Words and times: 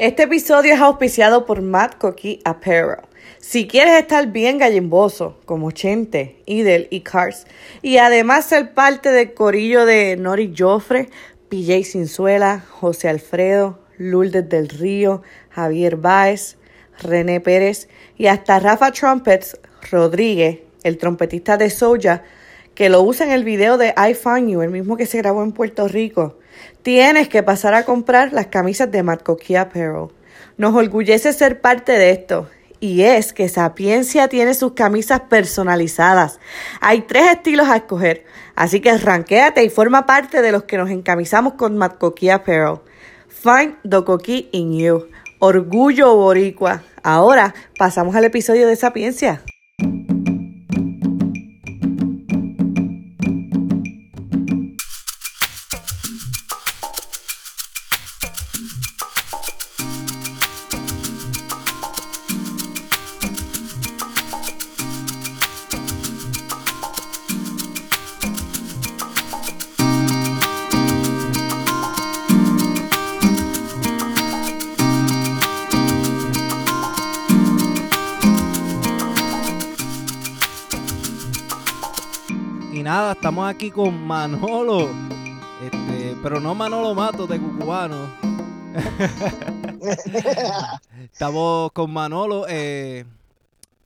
Este 0.00 0.22
episodio 0.22 0.72
es 0.72 0.80
auspiciado 0.80 1.44
por 1.44 1.60
Matt 1.60 1.98
Coqui 1.98 2.40
Apparel. 2.46 3.02
Si 3.38 3.68
quieres 3.68 4.00
estar 4.00 4.28
bien 4.28 4.56
gallimboso, 4.56 5.38
como 5.44 5.72
Chente, 5.72 6.40
Idel 6.46 6.88
y 6.88 7.02
Cars, 7.02 7.46
y 7.82 7.98
además 7.98 8.46
ser 8.46 8.72
parte 8.72 9.10
del 9.10 9.34
corillo 9.34 9.84
de 9.84 10.16
Nori 10.16 10.54
Joffre, 10.56 11.10
PJ 11.50 11.84
Cinzuela, 11.84 12.64
José 12.66 13.10
Alfredo, 13.10 13.78
Lourdes 13.98 14.48
del 14.48 14.70
Río, 14.70 15.20
Javier 15.50 15.96
Báez, 15.96 16.56
René 17.02 17.40
Pérez 17.40 17.90
y 18.16 18.28
hasta 18.28 18.58
Rafa 18.58 18.92
Trumpets 18.92 19.58
Rodríguez, 19.90 20.60
el 20.82 20.96
trompetista 20.96 21.58
de 21.58 21.68
Soja, 21.68 22.22
que 22.74 22.88
lo 22.88 23.02
usa 23.02 23.26
en 23.26 23.32
el 23.32 23.44
video 23.44 23.76
de 23.76 23.92
I 23.98 24.14
Find 24.14 24.48
You, 24.48 24.62
el 24.62 24.70
mismo 24.70 24.96
que 24.96 25.04
se 25.04 25.18
grabó 25.18 25.42
en 25.42 25.52
Puerto 25.52 25.88
Rico. 25.88 26.38
Tienes 26.82 27.28
que 27.28 27.42
pasar 27.42 27.74
a 27.74 27.84
comprar 27.84 28.32
las 28.32 28.46
camisas 28.46 28.90
de 28.90 29.02
Matt 29.02 29.22
Coqui 29.22 29.56
Apparel. 29.56 30.08
Nos 30.56 30.74
orgullece 30.74 31.32
ser 31.32 31.60
parte 31.60 31.92
de 31.92 32.10
esto. 32.10 32.48
Y 32.80 33.02
es 33.02 33.34
que 33.34 33.48
Sapiencia 33.48 34.28
tiene 34.28 34.54
sus 34.54 34.72
camisas 34.72 35.20
personalizadas. 35.20 36.40
Hay 36.80 37.02
tres 37.02 37.24
estilos 37.30 37.68
a 37.68 37.76
escoger, 37.76 38.24
así 38.54 38.80
que 38.80 38.96
ranquéate 38.96 39.62
y 39.62 39.68
forma 39.68 40.06
parte 40.06 40.40
de 40.40 40.50
los 40.50 40.64
que 40.64 40.78
nos 40.78 40.88
encamisamos 40.88 41.54
con 41.54 41.76
Matt 41.76 41.98
Coqui 41.98 42.30
Apparel. 42.30 42.80
Find 43.28 43.76
the 43.88 44.02
Coqui 44.02 44.48
in 44.52 44.78
you. 44.78 45.08
Orgullo 45.38 46.16
boricua. 46.16 46.82
Ahora 47.02 47.54
pasamos 47.78 48.16
al 48.16 48.24
episodio 48.24 48.66
de 48.66 48.76
Sapiencia. 48.76 49.42
Estamos 83.40 83.54
aquí 83.54 83.70
con 83.70 84.06
Manolo. 84.06 84.90
Este, 85.64 86.14
pero 86.22 86.40
no 86.40 86.54
Manolo 86.54 86.94
Mato 86.94 87.26
de 87.26 87.40
Cucubano. 87.40 88.06
estamos 91.04 91.72
con 91.72 91.90
Manolo 91.90 92.44
eh, 92.48 93.04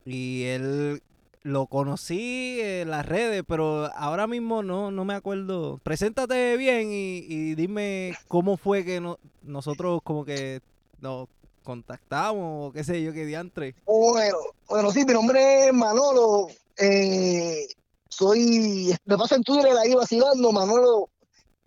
y 0.05 0.43
él 0.45 1.01
lo 1.45 1.67
conocí 1.67 2.59
en 2.61 2.91
las 2.91 3.07
redes, 3.07 3.45
pero 3.47 3.91
ahora 3.95 4.27
mismo 4.27 4.63
no, 4.65 4.91
no 4.91 5.05
me 5.05 5.15
acuerdo. 5.15 5.79
Preséntate 5.85 6.57
bien 6.57 6.89
y, 6.91 7.19
y 7.29 7.55
dime 7.55 8.15
cómo 8.27 8.57
fue 8.57 8.85
que 8.85 9.01
no- 9.01 9.19
nosotros 9.43 10.01
como 10.03 10.25
que 10.25 10.61
nos 11.01 11.29
contactamos 11.63 12.71
o 12.71 12.73
qué 12.73 12.83
sé 12.83 13.01
yo, 13.03 13.13
qué 13.13 13.25
diantre. 13.25 13.77
Bueno, 13.87 14.37
bueno, 14.69 14.91
sí, 14.91 15.05
mi 15.05 15.13
nombre 15.13 15.69
es 15.69 15.73
Manolo. 15.73 16.49
eh, 16.77 17.69
soy, 18.17 18.95
me 19.05 19.17
paso 19.17 19.35
en 19.35 19.43
Twitter 19.43 19.73
ahí 19.77 19.95
vacilando, 19.95 20.53
Manolo 20.53 21.11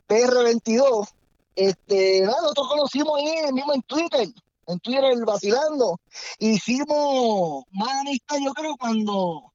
PR22. 0.08 1.08
Este, 1.56 2.22
nada, 2.22 2.42
nosotros 2.42 2.68
conocimos 2.70 3.18
ahí 3.18 3.52
mismo 3.52 3.74
en 3.74 3.82
Twitter, 3.84 4.30
en 4.68 4.80
Twitter 4.80 5.18
vacilando. 5.26 6.00
Hicimos 6.40 7.66
más 7.72 8.02
amistad, 8.02 8.38
yo 8.44 8.54
creo, 8.54 8.76
cuando, 8.78 9.52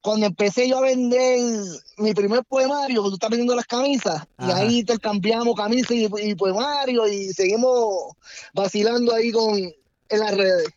cuando 0.00 0.26
empecé 0.26 0.68
yo 0.68 0.78
a 0.78 0.82
vender 0.82 1.40
mi 1.98 2.14
primer 2.14 2.44
poemario, 2.44 3.02
que 3.02 3.08
tú 3.10 3.14
estás 3.14 3.30
vendiendo 3.30 3.54
las 3.54 3.66
camisas, 3.66 4.24
y 4.38 4.50
ahí 4.50 4.78
intercambiamos 4.80 5.54
camisas 5.54 5.90
y, 5.90 6.08
y 6.22 6.34
poemarios 6.34 7.10
y 7.10 7.32
seguimos 7.32 8.14
vacilando 8.54 9.14
ahí 9.14 9.30
con, 9.30 9.54
en 9.56 10.20
las 10.20 10.34
redes. 10.34 10.68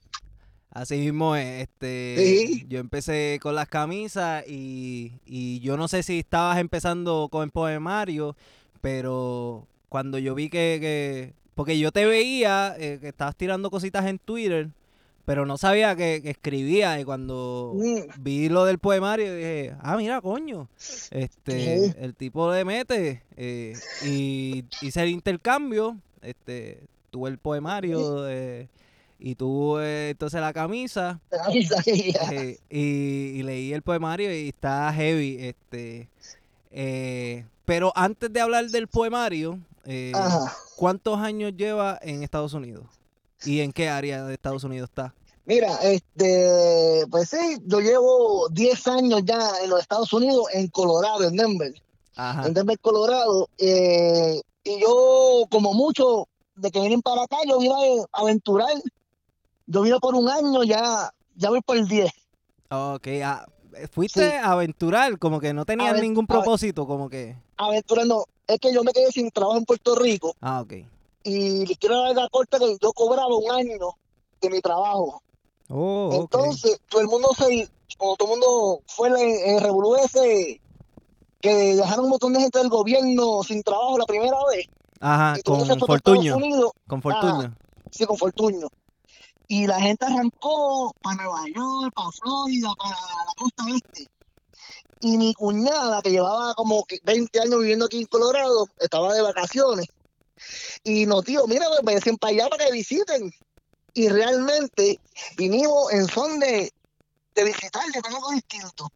Así 0.72 0.98
mismo, 0.98 1.36
es, 1.36 1.64
este, 1.64 2.16
Sí. 2.48 2.66
yo 2.70 2.80
empecé 2.80 3.40
con 3.42 3.56
las 3.56 3.68
camisas 3.68 4.46
y, 4.48 5.12
y 5.26 5.59
yo 5.59 5.76
no 5.76 5.88
sé 5.90 6.02
si 6.02 6.20
estabas 6.20 6.59
empezando 6.59 7.28
con 7.30 7.44
el 7.44 7.52
poemario, 7.52 8.38
pero 8.80 9.68
cuando 9.90 10.18
yo 10.18 10.34
vi 10.34 10.50
que, 10.50 10.78
que- 10.80 11.34
porque 11.56 11.78
yo 11.78 11.92
te 11.92 12.06
veía 12.06 12.74
eh, 12.80 13.00
que 13.02 13.09
estabas 13.09 13.36
tirando 13.36 13.70
cositas 13.70 14.06
en 14.06 14.18
Twitter, 14.18 14.70
pero 15.26 15.46
no 15.46 15.58
sabía 15.58 15.96
que, 15.96 16.22
que 16.24 16.30
escribías 16.32 17.00
y 17.00 17.03
cuando 17.03 17.74
Mm. 17.76 18.24
vi 18.24 18.48
lo 18.50 18.64
del 18.66 18.80
poemario 18.80 19.36
dije, 19.36 19.76
ah, 19.82 19.98
mira, 19.98 20.22
coño, 20.22 20.70
este, 21.12 21.94
el 22.03 22.16
tipo 22.16 22.52
le 22.52 22.64
mete 22.66 23.22
eh, 23.36 23.74
y 24.06 24.64
hice 24.82 25.03
el 25.03 25.09
intercambio, 25.09 25.98
este, 26.22 26.80
tuve 27.12 27.30
el 27.30 27.38
poemario 27.38 28.28
eh, 28.30 28.68
y 29.24 29.36
tuve 29.36 30.09
entonces 30.09 30.42
la 30.42 30.52
camisa 30.52 31.22
eh, 32.32 32.58
y, 32.70 32.80
y 32.80 33.44
leí 33.44 33.72
el 33.72 33.84
poemario 33.84 34.34
y 34.34 34.50
está 34.50 34.92
heavy, 34.92 35.38
este, 35.40 36.09
eh, 36.72 37.46
pero 37.66 37.94
antes 37.96 38.34
de 38.34 38.42
hablar 38.42 38.68
del 38.70 38.88
poemario, 38.88 39.59
eh. 39.86 40.12
¿cuántos 40.76 41.20
años 41.20 41.54
lleva 41.56 42.00
en 42.02 42.24
Estados 42.24 42.54
Unidos? 42.54 42.86
¿Y 43.46 43.62
en 43.62 43.72
qué 43.72 43.90
área 43.90 44.26
de 44.26 44.34
Estados 44.34 44.64
Unidos 44.64 44.90
está? 44.90 45.14
Mira, 45.46 45.76
este, 45.84 47.06
pues 47.09 47.30
sí, 47.30 47.58
yo 47.66 47.80
llevo 47.80 48.48
10 48.50 48.88
años 48.88 49.22
ya 49.26 49.40
en 49.64 49.70
los 49.70 49.82
Estados 49.82 50.12
Unidos, 50.14 50.46
en 50.53 50.68
Colorado, 50.68 51.24
en 51.24 51.36
Denver, 51.36 51.74
Ajá. 52.16 52.48
en 52.48 52.53
Denver, 52.53 52.80
Colorado, 52.80 53.50
eh, 53.58 54.42
y 54.64 54.80
yo, 54.82 55.46
como 55.50 55.74
muchos 55.74 56.26
de 56.56 56.70
que 56.72 56.80
vienen 56.80 57.02
para 57.02 57.24
acá, 57.24 57.38
yo 57.48 57.59
vine 57.59 57.74
a 58.14 58.22
aventurar, 58.22 58.74
yo 59.68 59.82
vine 59.82 60.00
por 60.00 60.16
un 60.16 60.30
año, 60.30 60.64
ya, 60.64 61.12
ya 61.36 61.50
voy 61.50 61.62
por 61.62 61.78
el 61.78 61.88
10. 61.88 62.12
Ok, 62.70 63.08
ah, 63.24 63.46
fuiste 63.92 64.30
Sí. 64.30 64.36
a 64.36 64.52
aventurar, 64.54 65.18
como 65.20 65.40
que 65.40 65.54
no 65.54 65.66
tenías 65.66 66.00
ningún 66.02 66.28
propósito, 66.28 66.86
como 66.88 67.10
que... 67.10 67.36
Aventurando, 67.58 68.28
es 68.48 68.60
que 68.60 68.74
yo 68.74 68.84
me 68.84 68.92
quedé 68.92 69.12
sin 69.12 69.30
trabajo 69.32 69.58
en 69.58 69.66
Puerto 69.66 69.96
Rico, 69.96 70.36
Ah, 70.42 70.62
ok. 70.62 70.74
y 71.24 71.66
les 71.66 71.78
quiero 71.78 72.02
dar 72.02 72.16
la 72.16 72.30
corta 72.30 72.60
que 72.60 72.78
yo 72.82 72.92
cobraba 72.94 73.36
un 73.36 73.52
año 73.52 73.78
de 74.42 74.50
mi 74.50 74.60
trabajo. 74.62 75.22
Oh. 75.70 76.10
Entonces, 76.14 76.80
todo 76.90 77.02
el 77.02 77.08
mundo 77.08 77.30
se, 77.38 77.70
como 77.98 78.16
todo 78.18 78.34
el 78.34 78.40
mundo 78.40 78.82
fue 78.88 79.08
en, 79.10 79.56
el 79.56 79.62
revolú 79.62 79.96
ese, 79.96 80.60
que 81.40 81.76
dejaron 81.76 82.06
un 82.06 82.12
montón 82.12 82.34
de 82.34 82.42
gente 82.42 82.60
del 82.60 82.70
gobierno 82.70 83.42
sin 83.44 83.64
trabajo 83.64 83.98
la 83.98 84.06
primera 84.06 84.38
vez. 84.54 84.66
Ajá, 85.00 85.36
con 85.44 85.66
Fortuño, 85.80 86.36
con 86.88 87.02
Fortuño. 87.02 87.56
sí, 87.90 88.06
con 88.06 88.18
Fortuño. 88.18 88.68
Y 89.54 89.68
la 89.68 89.82
gente 89.82 90.06
arrancó 90.06 90.94
para 91.02 91.24
Nueva 91.24 91.44
York, 91.54 91.94
para 91.94 92.10
Florida, 92.12 92.70
para 92.78 92.92
la 92.92 93.34
costa 93.36 93.64
este. 93.76 94.08
Y 95.02 95.18
mi 95.18 95.34
cuñada, 95.34 96.02
que 96.02 96.12
llevaba 96.12 96.54
como 96.54 96.86
que 96.86 97.00
20 97.04 97.38
años 97.42 97.60
viviendo 97.60 97.84
aquí 97.84 98.00
en 98.00 98.06
Colorado, 98.06 98.70
estaba 98.80 99.14
de 99.14 99.22
vacaciones. 99.22 99.88
Y 100.86 101.06
nos 101.06 101.26
dijo, 101.26 101.48
mira, 101.48 101.66
pues 101.68 101.82
vayan 101.84 102.16
para 102.16 102.32
allá 102.32 102.48
para 102.48 102.64
que 102.66 102.72
visiten. 102.72 103.30
Y 103.94 104.08
realmente 104.08 105.02
vinimos 105.36 105.92
en 105.92 106.08
son 106.08 106.40
de, 106.40 106.72
de 107.36 107.44
visitar, 107.44 107.84
de 107.92 108.00
algo 108.08 108.32
distinto. 108.32 108.88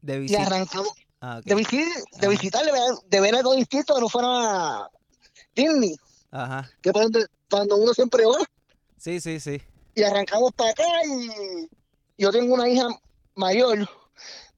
De 0.00 0.16
Y 0.16 0.20
visita. 0.20 0.42
arrancamos 0.46 0.88
Ah, 1.20 1.42
de, 1.44 1.54
visi- 1.54 1.84
de 2.12 2.26
Ajá. 2.26 2.28
visitar, 2.28 2.64
de 2.64 2.72
ver, 2.72 2.82
de 3.04 3.20
ver 3.20 3.34
algo 3.34 3.52
distinto 3.54 3.94
que 3.94 4.00
no 4.00 4.08
fuera 4.08 4.88
Disney, 5.54 5.94
Ajá. 6.30 6.70
que 6.80 6.92
cuando 7.50 7.76
uno 7.76 7.92
siempre 7.92 8.24
va. 8.24 8.38
Sí, 8.98 9.20
sí, 9.20 9.40
sí. 9.40 9.62
Y 9.94 10.02
arrancamos 10.02 10.52
para 10.52 10.70
acá 10.70 10.84
y 11.06 11.68
yo 12.18 12.30
tengo 12.30 12.54
una 12.54 12.68
hija 12.68 12.88
mayor 13.34 13.88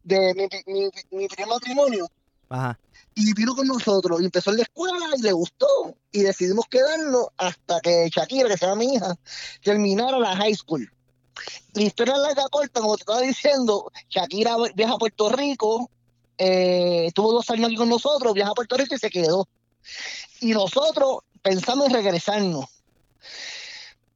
de 0.02 0.34
mi, 0.34 0.72
mi, 0.72 0.90
mi 1.10 1.28
primer 1.28 1.48
matrimonio 1.48 2.06
Ajá. 2.48 2.78
y 3.14 3.32
vino 3.34 3.54
con 3.54 3.66
nosotros 3.66 4.20
y 4.20 4.24
empezó 4.24 4.50
en 4.50 4.56
la 4.56 4.62
escuela 4.62 5.06
y 5.16 5.22
le 5.22 5.32
gustó 5.32 5.66
y 6.10 6.22
decidimos 6.22 6.66
quedarnos 6.68 7.28
hasta 7.36 7.80
que 7.80 8.08
Shakira, 8.10 8.48
que 8.48 8.56
se 8.56 8.66
llama 8.66 8.78
mi 8.78 8.94
hija, 8.94 9.14
terminara 9.62 10.18
la 10.18 10.36
high 10.36 10.54
school. 10.54 10.90
La 11.74 11.82
historia 11.82 12.16
larga 12.16 12.48
corta, 12.50 12.80
como 12.80 12.96
te 12.96 13.02
estaba 13.02 13.20
diciendo, 13.20 13.90
Shakira 14.08 14.56
viaja 14.74 14.94
a 14.94 14.98
Puerto 14.98 15.30
Rico, 15.30 15.90
eh, 16.38 17.06
estuvo 17.06 17.32
dos 17.32 17.48
años 17.50 17.66
aquí 17.66 17.76
con 17.76 17.88
nosotros, 17.88 18.34
viaja 18.34 18.50
a 18.50 18.54
Puerto 18.54 18.76
Rico 18.76 18.94
y 18.94 18.98
se 18.98 19.10
quedó. 19.10 19.46
Y 20.40 20.52
nosotros 20.52 21.18
pensamos 21.42 21.88
en 21.88 21.94
regresarnos. 21.94 22.64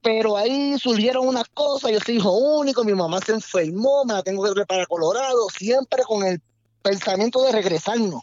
Pero 0.05 0.37
ahí 0.37 0.77
surgieron 0.77 1.27
unas 1.27 1.49
cosas, 1.49 1.91
yo 1.91 1.99
soy 1.99 2.17
hijo 2.17 2.31
único, 2.31 2.83
mi 2.83 2.93
mamá 2.93 3.19
se 3.25 3.31
enfermó, 3.31 4.05
me 4.05 4.13
la 4.13 4.21
tengo 4.21 4.43
que 4.43 4.51
traer 4.51 4.67
para 4.67 4.85
Colorado, 4.85 5.49
siempre 5.49 6.03
con 6.03 6.23
el 6.23 6.39
pensamiento 6.83 7.41
de 7.41 7.51
regresarnos. 7.51 8.21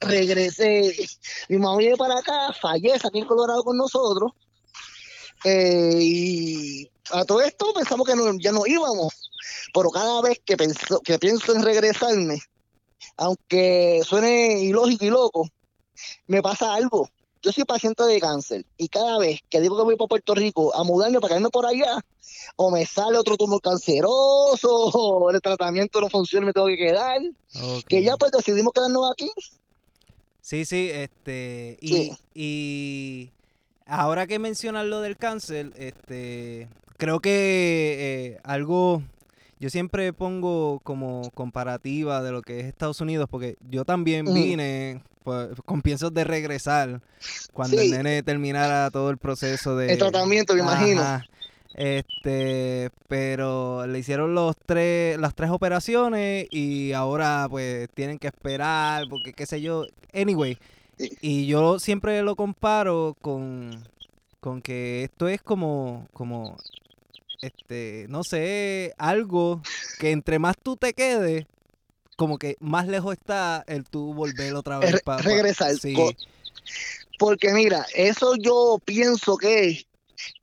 regresé, 0.00 0.94
mi 1.48 1.56
mamá 1.56 1.78
viene 1.78 1.96
para 1.96 2.18
acá, 2.18 2.52
fallece 2.60 3.06
aquí 3.06 3.20
en 3.20 3.24
Colorado 3.24 3.64
con 3.64 3.78
nosotros, 3.78 4.32
eh, 5.44 5.98
y 5.98 6.90
a 7.12 7.24
todo 7.24 7.40
esto 7.40 7.72
pensamos 7.72 8.06
que 8.06 8.12
ya 8.38 8.52
no 8.52 8.66
íbamos, 8.66 9.14
pero 9.72 9.88
cada 9.88 10.20
vez 10.20 10.42
que 10.44 10.58
pienso 11.18 11.54
en 11.54 11.62
regresarme, 11.62 12.42
aunque 13.16 14.02
suene 14.04 14.60
ilógico 14.60 15.06
y 15.06 15.08
loco, 15.08 15.48
me 16.26 16.42
pasa 16.42 16.74
algo. 16.74 17.08
Yo 17.42 17.52
soy 17.52 17.64
paciente 17.64 18.02
de 18.04 18.20
cáncer 18.20 18.64
y 18.76 18.88
cada 18.88 19.18
vez 19.18 19.40
que 19.48 19.60
digo 19.60 19.76
que 19.76 19.84
voy 19.84 19.96
para 19.96 20.08
Puerto 20.08 20.34
Rico 20.34 20.74
a 20.74 20.82
mudarme 20.84 21.20
para 21.20 21.28
quedarme 21.28 21.50
por 21.50 21.66
allá, 21.66 22.04
o 22.56 22.70
me 22.70 22.84
sale 22.86 23.18
otro 23.18 23.36
tumor 23.36 23.60
canceroso, 23.60 24.68
o 24.70 25.30
el 25.30 25.40
tratamiento 25.40 26.00
no 26.00 26.08
funciona 26.08 26.44
y 26.44 26.46
me 26.48 26.52
tengo 26.52 26.66
que 26.66 26.76
quedar, 26.76 27.20
que 27.88 28.02
ya 28.02 28.16
pues 28.16 28.32
decidimos 28.32 28.72
quedarnos 28.72 29.10
aquí. 29.12 29.30
Sí, 30.40 30.64
sí, 30.64 30.88
este, 30.92 31.76
y, 31.80 31.88
Sí. 31.88 32.12
y 32.34 33.30
ahora 33.86 34.26
que 34.26 34.38
mencionas 34.38 34.86
lo 34.86 35.00
del 35.00 35.16
cáncer, 35.16 35.72
este, 35.76 36.68
creo 36.96 37.20
que 37.20 37.96
eh, 38.34 38.40
algo, 38.44 39.02
yo 39.58 39.70
siempre 39.70 40.12
pongo 40.12 40.80
como 40.84 41.30
comparativa 41.34 42.22
de 42.22 42.32
lo 42.32 42.42
que 42.42 42.60
es 42.60 42.66
Estados 42.66 43.00
Unidos, 43.00 43.28
porque 43.30 43.56
yo 43.70 43.84
también 43.84 44.26
vine 44.32 45.02
pues, 45.24 45.48
con 45.64 45.82
piensos 45.82 46.12
de 46.14 46.24
regresar 46.24 47.00
cuando 47.52 47.76
Sí. 47.78 47.86
el 47.86 47.90
nene 47.92 48.22
terminara 48.22 48.90
todo 48.90 49.10
el 49.10 49.16
proceso 49.18 49.76
de... 49.76 49.92
El 49.92 49.98
tratamiento, 49.98 50.54
me 50.54 50.60
imagino. 50.60 51.02
Este, 51.74 52.90
pero 53.06 53.86
le 53.86 53.98
hicieron 53.98 54.34
los 54.34 54.56
tres, 54.64 55.18
las 55.18 55.34
tres 55.34 55.50
operaciones 55.50 56.46
y 56.50 56.92
ahora 56.92 57.46
pues 57.50 57.88
tienen 57.94 58.18
que 58.18 58.28
esperar 58.28 59.04
porque 59.10 59.32
qué 59.32 59.46
sé 59.46 59.60
yo. 59.60 59.84
Anyway, 60.14 60.58
Sí. 60.98 61.10
y 61.20 61.46
yo 61.46 61.78
siempre 61.78 62.22
lo 62.22 62.36
comparo 62.36 63.14
con, 63.20 63.70
con 64.40 64.62
que 64.62 65.04
esto 65.04 65.28
es 65.28 65.42
como, 65.42 66.08
como, 66.14 66.56
este, 67.40 68.06
no 68.08 68.24
sé, 68.24 68.94
algo 68.98 69.62
que 69.98 70.10
entre 70.10 70.38
más 70.38 70.56
tú 70.62 70.76
te 70.76 70.92
quedes, 70.94 71.46
como 72.16 72.38
que 72.38 72.56
más 72.60 72.86
lejos 72.86 73.12
está 73.12 73.64
el 73.66 73.84
tú 73.84 74.14
volver 74.14 74.54
otra 74.54 74.78
vez 74.78 75.02
para 75.02 75.22
regresar. 75.22 75.74
Sí, 75.76 75.94
Porque 77.18 77.52
mira, 77.52 77.86
eso 77.94 78.34
yo 78.36 78.78
pienso 78.84 79.36
que 79.36 79.68
es 79.68 79.86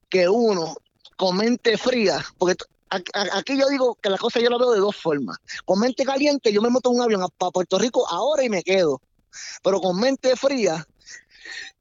que 0.10 0.30
uno 0.30 0.76
con 1.18 1.38
mente 1.38 1.78
fría, 1.78 2.24
porque 2.38 2.64
aquí 2.90 3.58
yo 3.58 3.68
digo 3.70 3.96
que 3.96 4.10
la 4.10 4.18
cosa 4.18 4.40
yo 4.40 4.50
la 4.50 4.58
veo 4.58 4.72
de 4.72 4.80
dos 4.80 4.96
formas. 4.96 5.38
Con 5.66 5.80
mente 5.80 6.04
caliente 6.04 6.54
yo 6.54 6.62
me 6.62 6.70
monto 6.70 6.92
en 6.92 6.98
un 6.98 7.02
avión 7.02 7.28
para 7.38 7.52
Puerto 7.52 7.80
Rico 7.80 8.08
ahora 8.08 8.44
y 8.44 8.50
me 8.50 8.64
quedo. 8.64 9.02
Pero 9.64 9.82
con 9.82 10.00
mente 10.00 10.36
fría, 10.36 10.86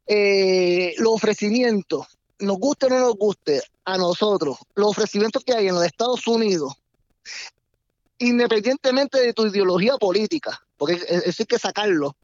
eh, 0.07 0.95
los 0.99 1.13
ofrecimientos, 1.13 2.07
nos 2.39 2.57
guste 2.59 2.87
o 2.87 2.89
no 2.89 2.99
nos 3.01 3.15
guste, 3.15 3.63
a 3.85 3.99
nosotros, 3.99 4.59
los 4.75 4.89
ofrecimientos 4.89 5.43
que 5.45 5.55
hay 5.55 5.69
en 5.69 5.75
los 5.75 5.85
Estados 5.85 6.27
Unidos, 6.27 6.75
independientemente 8.19 9.21
de 9.21 9.33
tu 9.33 9.47
ideología 9.47 9.97
política, 9.97 10.61
porque 10.77 10.95
eso 10.95 11.43
hay 11.43 11.47
que 11.47 11.59
sacarlo, 11.59 12.17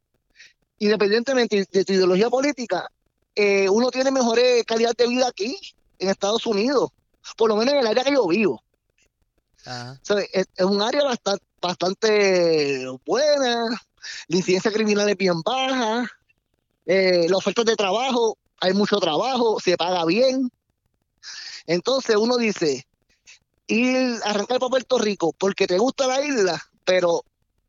independientemente 0.79 1.67
de 1.71 1.85
tu 1.85 1.93
ideología 1.93 2.31
política, 2.31 2.89
eh, 3.35 3.69
uno 3.69 3.91
tiene 3.91 4.11
mejores 4.11 4.65
calidad 4.65 4.95
de 4.97 5.09
vida 5.09 5.29
aquí, 5.29 5.57
en 5.99 6.11
Estados 6.11 6.47
Unidos, 6.47 6.91
por 7.37 7.49
lo 7.49 7.57
menos 7.57 7.75
en 7.75 7.81
el 7.81 7.87
área 7.87 8.05
que 8.05 8.13
yo 8.13 8.27
vivo. 8.27 8.63
ajá, 9.65 9.99
O 10.01 10.05
sea, 10.05 10.21
es, 10.33 10.47
es 10.55 10.65
un 10.65 10.81
área 10.81 11.05
bastante, 11.05 11.45
bastante 11.61 12.87
buena, 13.05 13.69
la 14.29 14.37
incidencia 14.37 14.71
criminal 14.71 15.09
es 15.09 15.17
bien 15.17 15.43
baja, 15.43 16.09
eh, 16.87 17.27
las 17.29 17.39
ofertas 17.39 17.67
de 17.67 17.77
trabajo, 17.77 18.39
hay 18.61 18.73
mucho 18.73 18.99
trabajo, 18.99 19.61
se 19.61 19.77
paga 19.77 20.05
bien. 20.05 20.51
Entonces 21.67 22.17
uno 22.17 22.37
dice, 22.37 22.87
ir 23.67 24.19
a 24.25 24.31
arrancar 24.31 24.59
para 24.59 24.71
Puerto 24.71 24.99
Rico 24.99 25.35
porque 25.39 25.67
te 25.67 25.79
gusta 25.79 26.07
la 26.07 26.25
isla, 26.25 26.63
pero 26.85 27.25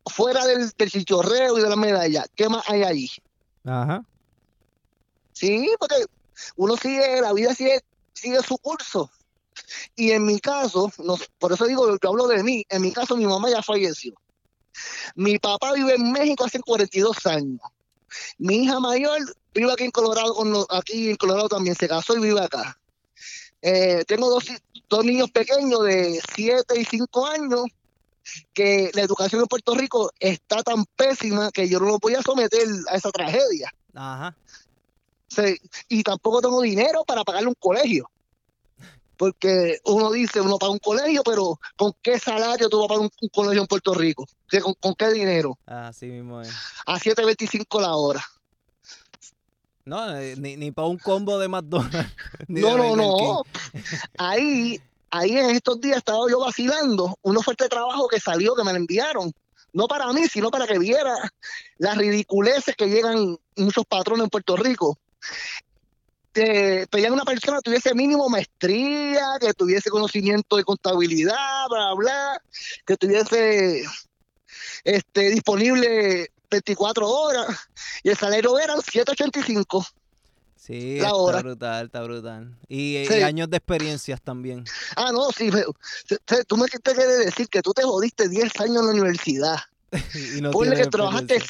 fuera 0.06 0.46
del, 0.46 0.72
del 0.78 0.92
chichorreo 0.92 1.58
y 1.58 1.62
de 1.62 1.70
la 1.70 1.76
medalla, 1.76 2.26
¿qué 2.36 2.50
más 2.50 2.68
hay 2.70 2.84
allí? 2.84 3.10
ajá. 3.66 4.04
Sí, 5.34 5.70
porque 5.80 5.96
uno 6.58 6.76
sigue, 6.76 7.22
la 7.22 7.32
vida 7.32 7.54
sigue, 7.56 7.80
sigue 8.14 8.42
su 8.44 8.58
curso. 8.58 9.10
Y 9.96 10.12
en 10.12 10.26
mi 10.26 10.40
caso, 10.40 10.92
no, 11.00 11.18
por 11.38 11.54
eso 11.54 11.66
digo, 11.66 11.88
yo 11.90 12.10
hablo 12.10 12.28
de 12.28 12.44
mí, 12.44 12.66
en 12.70 12.82
mi 12.82 12.92
caso 12.92 13.16
mi 13.16 13.26
mamá 13.26 13.50
ya 13.50 13.62
falleció. 13.62 14.14
Mi 15.16 15.38
papá 15.40 15.74
vive 15.74 15.96
en 15.96 16.12
México 16.12 16.46
hace 16.46 16.60
42 16.60 17.26
años. 17.26 17.62
Mi 18.38 18.64
hija 18.64 18.80
mayor 18.80 19.20
vive 19.54 19.72
aquí 19.72 19.84
en 19.84 19.92
Colorado, 19.92 20.36
aquí 20.70 21.10
en 21.10 21.16
Colorado 21.18 21.50
también 21.50 21.76
se 21.76 21.88
casó 21.88 22.16
y 22.16 22.22
vive 22.22 22.42
acá. 22.42 22.79
Eh, 23.62 24.04
tengo 24.08 24.30
dos, 24.30 24.46
dos 24.88 25.06
niños 25.06 25.30
pequeños 25.32 25.84
de 25.84 26.22
7 26.36 26.80
y 26.80 26.86
5 26.86 27.28
años 27.28 27.66
que 28.54 28.92
la 28.94 29.02
educación 29.02 29.42
en 29.42 29.48
Puerto 29.48 29.76
Rico 29.76 30.12
está 30.20 30.64
tan 30.64 30.86
pésima 30.96 31.52
que 31.52 31.68
yo 31.68 31.80
no 31.80 31.88
lo 31.88 32.00
podía 32.00 32.22
someter 32.22 32.68
a 32.90 32.96
esa 32.96 33.12
tragedia. 33.12 33.72
Ajá. 33.94 34.36
O 35.32 35.36
sea, 35.36 35.54
y 35.88 36.04
tampoco 36.04 36.42
tengo 36.42 36.62
dinero 36.62 37.04
para 37.06 37.24
pagarle 37.24 37.50
un 37.50 37.56
colegio. 37.60 38.10
Porque 39.18 39.80
uno 39.84 40.12
dice, 40.12 40.40
uno 40.40 40.58
paga 40.58 40.72
un 40.72 40.80
colegio, 40.80 41.24
pero 41.24 41.60
¿con 41.76 41.94
qué 42.02 42.18
salario 42.18 42.70
tú 42.70 42.78
vas 42.80 42.86
a 42.86 42.88
pagar 42.88 43.02
un, 43.02 43.12
un 43.22 43.30
colegio 43.30 43.62
en 43.62 43.68
Puerto 43.68 43.94
Rico? 43.94 44.24
O 44.24 44.50
sea, 44.50 44.62
¿Con, 44.62 44.74
con 44.76 44.96
qué 44.96 45.12
dinero? 45.12 45.58
Así 45.66 46.06
mismo 46.06 46.42
es. 46.42 46.50
A 46.86 46.98
7.25 46.98 47.82
la 47.82 47.96
hora. 47.96 48.24
No, 49.90 50.16
eh, 50.20 50.36
ni, 50.38 50.56
ni 50.56 50.72
para 50.72 50.88
un 50.88 51.00
combo 51.00 51.40
de 51.40 51.48
McDonald's. 51.48 52.14
No, 52.48 52.78
no, 52.78 52.96
no. 52.96 53.44
Ahí, 54.20 54.80
ahí 55.10 55.36
en 55.36 55.50
estos 55.50 55.82
días 55.82 55.98
estaba 55.98 56.30
yo 56.30 56.40
vacilando 56.40 57.18
una 57.24 57.40
oferta 57.40 57.64
de 57.64 57.70
trabajo 57.70 58.08
que 58.08 58.20
salió, 58.20 58.54
que 58.54 58.64
me 58.64 58.72
la 58.72 58.78
enviaron. 58.78 59.34
No 59.74 59.88
para 59.88 60.14
mí, 60.14 60.28
sino 60.28 60.52
para 60.52 60.68
que 60.68 60.78
viera 60.78 61.16
las 61.80 61.98
ridiculeces 61.98 62.76
que 62.76 62.88
llegan 62.88 63.40
muchos 63.56 63.84
patrones 63.86 64.26
en 64.26 64.30
Puerto 64.30 64.56
Rico. 64.58 65.00
Te 66.34 66.86
pedían 66.88 67.14
una 67.14 67.26
persona 67.26 67.58
que 67.58 67.72
tuviese 67.72 67.96
mínimo 67.96 68.30
maestría, 68.30 69.26
que 69.42 69.54
tuviese 69.54 69.90
conocimiento 69.90 70.58
de 70.58 70.66
contabilidad, 70.66 71.68
bla, 71.68 71.94
bla, 71.96 72.42
que 72.86 72.96
tuviese 72.96 73.84
este, 74.84 75.32
disponible 75.32 76.32
24 76.50 77.08
horas 77.08 77.48
y 78.04 78.10
el 78.10 78.18
salario 78.18 78.58
eran 78.60 78.80
7.85. 78.80 79.86
Sí, 80.56 80.98
La 81.00 81.08
está 81.08 81.16
hora. 81.16 81.40
brutal, 81.42 81.86
está 81.88 82.02
brutal. 82.04 82.56
Y, 82.68 82.98
y 82.98 83.06
Sí. 83.08 83.22
años 83.24 83.50
de 83.50 83.58
experiencias 83.58 84.22
también. 84.22 84.66
Ah, 84.96 85.12
no, 85.12 85.32
sí, 85.32 85.50
pero, 85.52 85.74
tú 86.48 86.58
me 86.58 86.68
te 86.68 86.94
quieres 86.94 87.26
decir 87.26 87.48
que 87.48 87.62
tú 87.62 87.74
te 87.74 87.84
jodiste 87.84 88.30
10 88.30 88.60
años 88.60 88.78
en 88.82 88.86
la 88.86 88.92
universidad. 88.92 89.58
y 90.38 90.40
no 90.42 90.52
ponle 90.52 90.76
que 90.76 90.86
trabajaste 90.86 91.42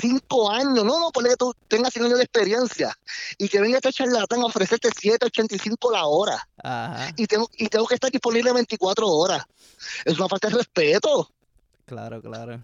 5 0.00 0.50
años, 0.50 0.84
no, 0.84 1.00
no, 1.00 1.10
ponle 1.10 1.30
que 1.30 1.36
tú 1.36 1.52
tengas 1.66 1.92
5 1.92 2.06
años 2.06 2.18
de 2.18 2.24
experiencia 2.24 2.96
y 3.38 3.48
que 3.48 3.60
venga 3.60 3.78
este 3.78 3.92
charlatán 3.92 4.40
a 4.42 4.44
ofrecerte 4.44 4.88
7.85 4.90 5.90
la 5.90 6.06
hora 6.06 6.46
Ajá, 6.62 7.10
y 7.16 7.26
tengo, 7.26 7.50
y 7.56 7.66
tengo 7.66 7.86
que 7.88 7.94
estar 7.94 8.08
disponible 8.12 8.52
24 8.52 9.08
horas. 9.08 9.44
Es 10.04 10.16
una 10.16 10.28
falta 10.28 10.46
de 10.48 10.54
respeto 10.58 11.28
claro, 11.86 12.20
claro. 12.22 12.62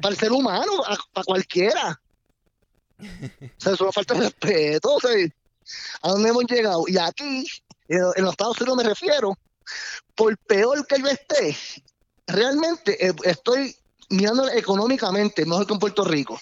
para 0.00 0.14
el 0.14 0.18
ser 0.18 0.32
humano, 0.32 0.72
a, 0.86 0.94
a 1.20 1.24
cualquiera. 1.24 2.00
O 3.00 3.60
sea, 3.60 3.72
es 3.72 3.94
falta 3.94 4.14
respeto. 4.14 4.94
O 4.94 5.00
sea, 5.00 5.10
¿A 6.02 6.08
dónde 6.08 6.30
hemos 6.30 6.44
llegado? 6.44 6.84
Y 6.86 6.96
aquí, 6.98 7.46
en, 7.88 8.00
en 8.16 8.24
los 8.24 8.32
Estados 8.32 8.60
Unidos 8.60 8.76
me 8.78 8.88
refiero, 8.88 9.36
por 10.14 10.36
peor 10.38 10.86
que 10.86 11.00
yo 11.00 11.08
esté, 11.08 11.56
realmente 12.26 13.06
eh, 13.06 13.14
estoy 13.24 13.76
mirando 14.10 14.48
económicamente 14.50 15.44
mejor 15.44 15.66
que 15.66 15.74
en 15.74 15.78
Puerto 15.78 16.04
Rico. 16.04 16.40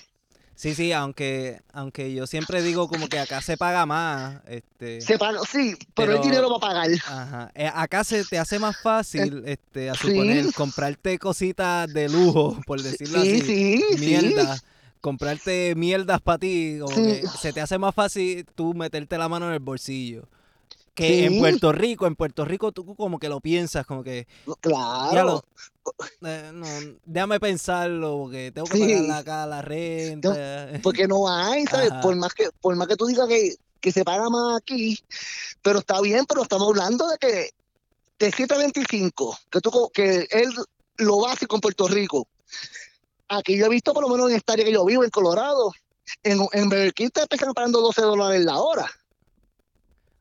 Sí, 0.56 0.74
sí, 0.74 0.90
aunque, 0.92 1.60
aunque 1.74 2.14
yo 2.14 2.26
siempre 2.26 2.62
digo 2.62 2.88
como 2.88 3.08
que 3.08 3.18
acá 3.18 3.42
se 3.42 3.58
paga 3.58 3.84
más, 3.84 4.40
este, 4.48 5.02
Se 5.02 5.18
paga, 5.18 5.40
sí, 5.50 5.76
pero, 5.94 6.14
hay 6.14 6.20
dinero 6.20 6.48
para 6.58 6.72
pagar. 6.72 6.90
ajá, 7.06 7.50
eh, 7.54 7.70
acá 7.74 8.04
se 8.04 8.24
te 8.24 8.38
hace 8.38 8.58
más 8.58 8.74
fácil, 8.82 9.42
este, 9.44 9.90
a 9.90 9.94
sí. 9.94 10.08
suponer, 10.08 10.50
comprarte 10.54 11.18
cositas 11.18 11.92
de 11.92 12.08
lujo, 12.08 12.58
por 12.66 12.82
decirlo 12.82 13.22
Sí, 13.22 13.36
así, 13.40 13.42
sí, 13.42 13.84
mierda, 13.98 14.58
comprarte 15.02 15.74
mierdas 15.76 16.22
para 16.22 16.38
ti, 16.38 16.78
como 16.80 16.94
Sí. 16.94 17.02
que 17.02 17.28
se 17.38 17.52
te 17.52 17.60
hace 17.60 17.76
más 17.76 17.94
fácil 17.94 18.46
tú 18.54 18.72
meterte 18.72 19.18
la 19.18 19.28
mano 19.28 19.48
en 19.48 19.52
el 19.52 19.60
bolsillo. 19.60 20.26
Que 20.96 21.08
Sí. 21.08 21.24
en 21.26 21.38
Puerto 21.38 21.72
Rico, 21.72 22.06
en 22.06 22.16
Puerto 22.16 22.44
Rico 22.46 22.72
tú 22.72 22.96
como 22.96 23.18
que 23.18 23.28
lo 23.28 23.40
piensas, 23.40 23.84
como 23.86 24.02
que, 24.02 24.26
Claro. 24.62 25.44
Lo- 25.84 26.28
eh, 26.28 26.50
no, 26.54 26.66
déjame 27.04 27.38
pensarlo, 27.38 28.16
porque 28.22 28.50
tengo 28.50 28.66
que 28.66 28.78
Sí. 28.78 28.82
pagar 28.94 29.02
la, 29.04 29.18
acá 29.18 29.46
la 29.46 29.60
renta. 29.62 30.70
porque 30.82 31.06
no 31.06 31.28
hay, 31.28 31.64
¿sabes? 31.66 31.92
Ajá. 31.92 32.00
Por 32.00 32.16
más 32.16 32.32
que 32.32 32.48
por 32.62 32.74
más 32.76 32.88
que 32.88 32.96
tú 32.96 33.06
digas 33.06 33.28
que, 33.28 33.56
que 33.78 33.92
se 33.92 34.04
paga 34.04 34.28
más 34.30 34.56
aquí, 34.56 34.98
pero 35.62 35.80
está 35.80 36.00
bien, 36.00 36.24
pero 36.26 36.42
estamos 36.42 36.66
hablando 36.68 37.06
de 37.08 37.18
que 37.18 37.50
de 38.18 38.32
725, 38.32 39.38
que 39.50 39.60
tú 39.60 39.90
que 39.92 40.26
es 40.30 40.48
lo 40.96 41.20
básico 41.20 41.56
en 41.56 41.60
Puerto 41.60 41.86
Rico. 41.88 42.26
aquí 43.28 43.58
yo 43.58 43.66
he 43.66 43.68
visto 43.68 43.92
por 43.92 44.02
lo 44.02 44.08
menos 44.08 44.30
en 44.30 44.36
esta 44.36 44.54
área 44.54 44.64
que 44.64 44.72
yo 44.72 44.84
vivo, 44.86 45.04
en 45.04 45.10
Colorado, 45.10 45.72
en, 46.22 46.40
en 46.52 46.90
King 46.92 47.10
te 47.12 47.22
están 47.30 47.52
pagando 47.52 47.80
12 47.82 48.00
dólares 48.00 48.42
la 48.44 48.56
hora. 48.58 48.90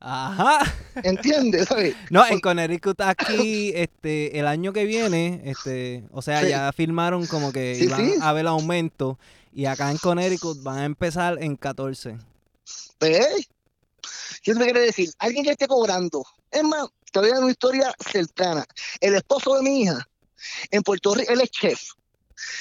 Ajá. 0.07 0.59
¿Entiendes? 1.01 1.67
¿Sabes? 1.67 1.95
No, 2.11 2.25
en 2.27 2.39
Connecticut 2.39 3.01
aquí, 3.01 3.71
este, 3.73 4.37
el 4.39 4.45
año 4.45 4.71
que 4.71 4.85
viene, 4.85 5.41
este, 5.45 6.03
o 6.11 6.21
sea, 6.21 6.41
Sí. 6.41 6.49
ya 6.49 6.71
firmaron 6.73 7.25
como 7.25 7.51
que 7.51 7.75
Sí, 7.75 7.85
iban 7.85 8.05
sí. 8.13 8.15
a 8.21 8.29
haber 8.29 8.45
aumento 8.45 9.17
y 9.51 9.65
acá 9.65 9.89
en 9.89 9.97
Connecticut 9.97 10.61
van 10.61 10.77
a 10.77 10.85
empezar 10.85 11.41
en 11.41 11.55
14. 11.55 12.17
¿Ves? 12.99 13.49
¿Qué 14.43 14.53
me 14.53 14.65
quiere 14.65 14.81
decir? 14.81 15.09
Alguien 15.17 15.43
que 15.43 15.51
esté 15.51 15.67
cobrando. 15.67 16.23
Es 16.51 16.63
más, 16.63 16.85
te 17.11 17.19
voy 17.19 17.29
a 17.29 17.33
dar 17.33 17.41
una 17.41 17.51
historia 17.51 17.91
cercana. 18.11 18.63
El 19.01 19.15
esposo 19.15 19.55
de 19.55 19.63
mi 19.63 19.81
hija, 19.81 20.07
en 20.69 20.83
Puerto 20.83 21.15
Rico, 21.15 21.33
él 21.33 21.41
es 21.41 21.49
chef. 21.49 21.81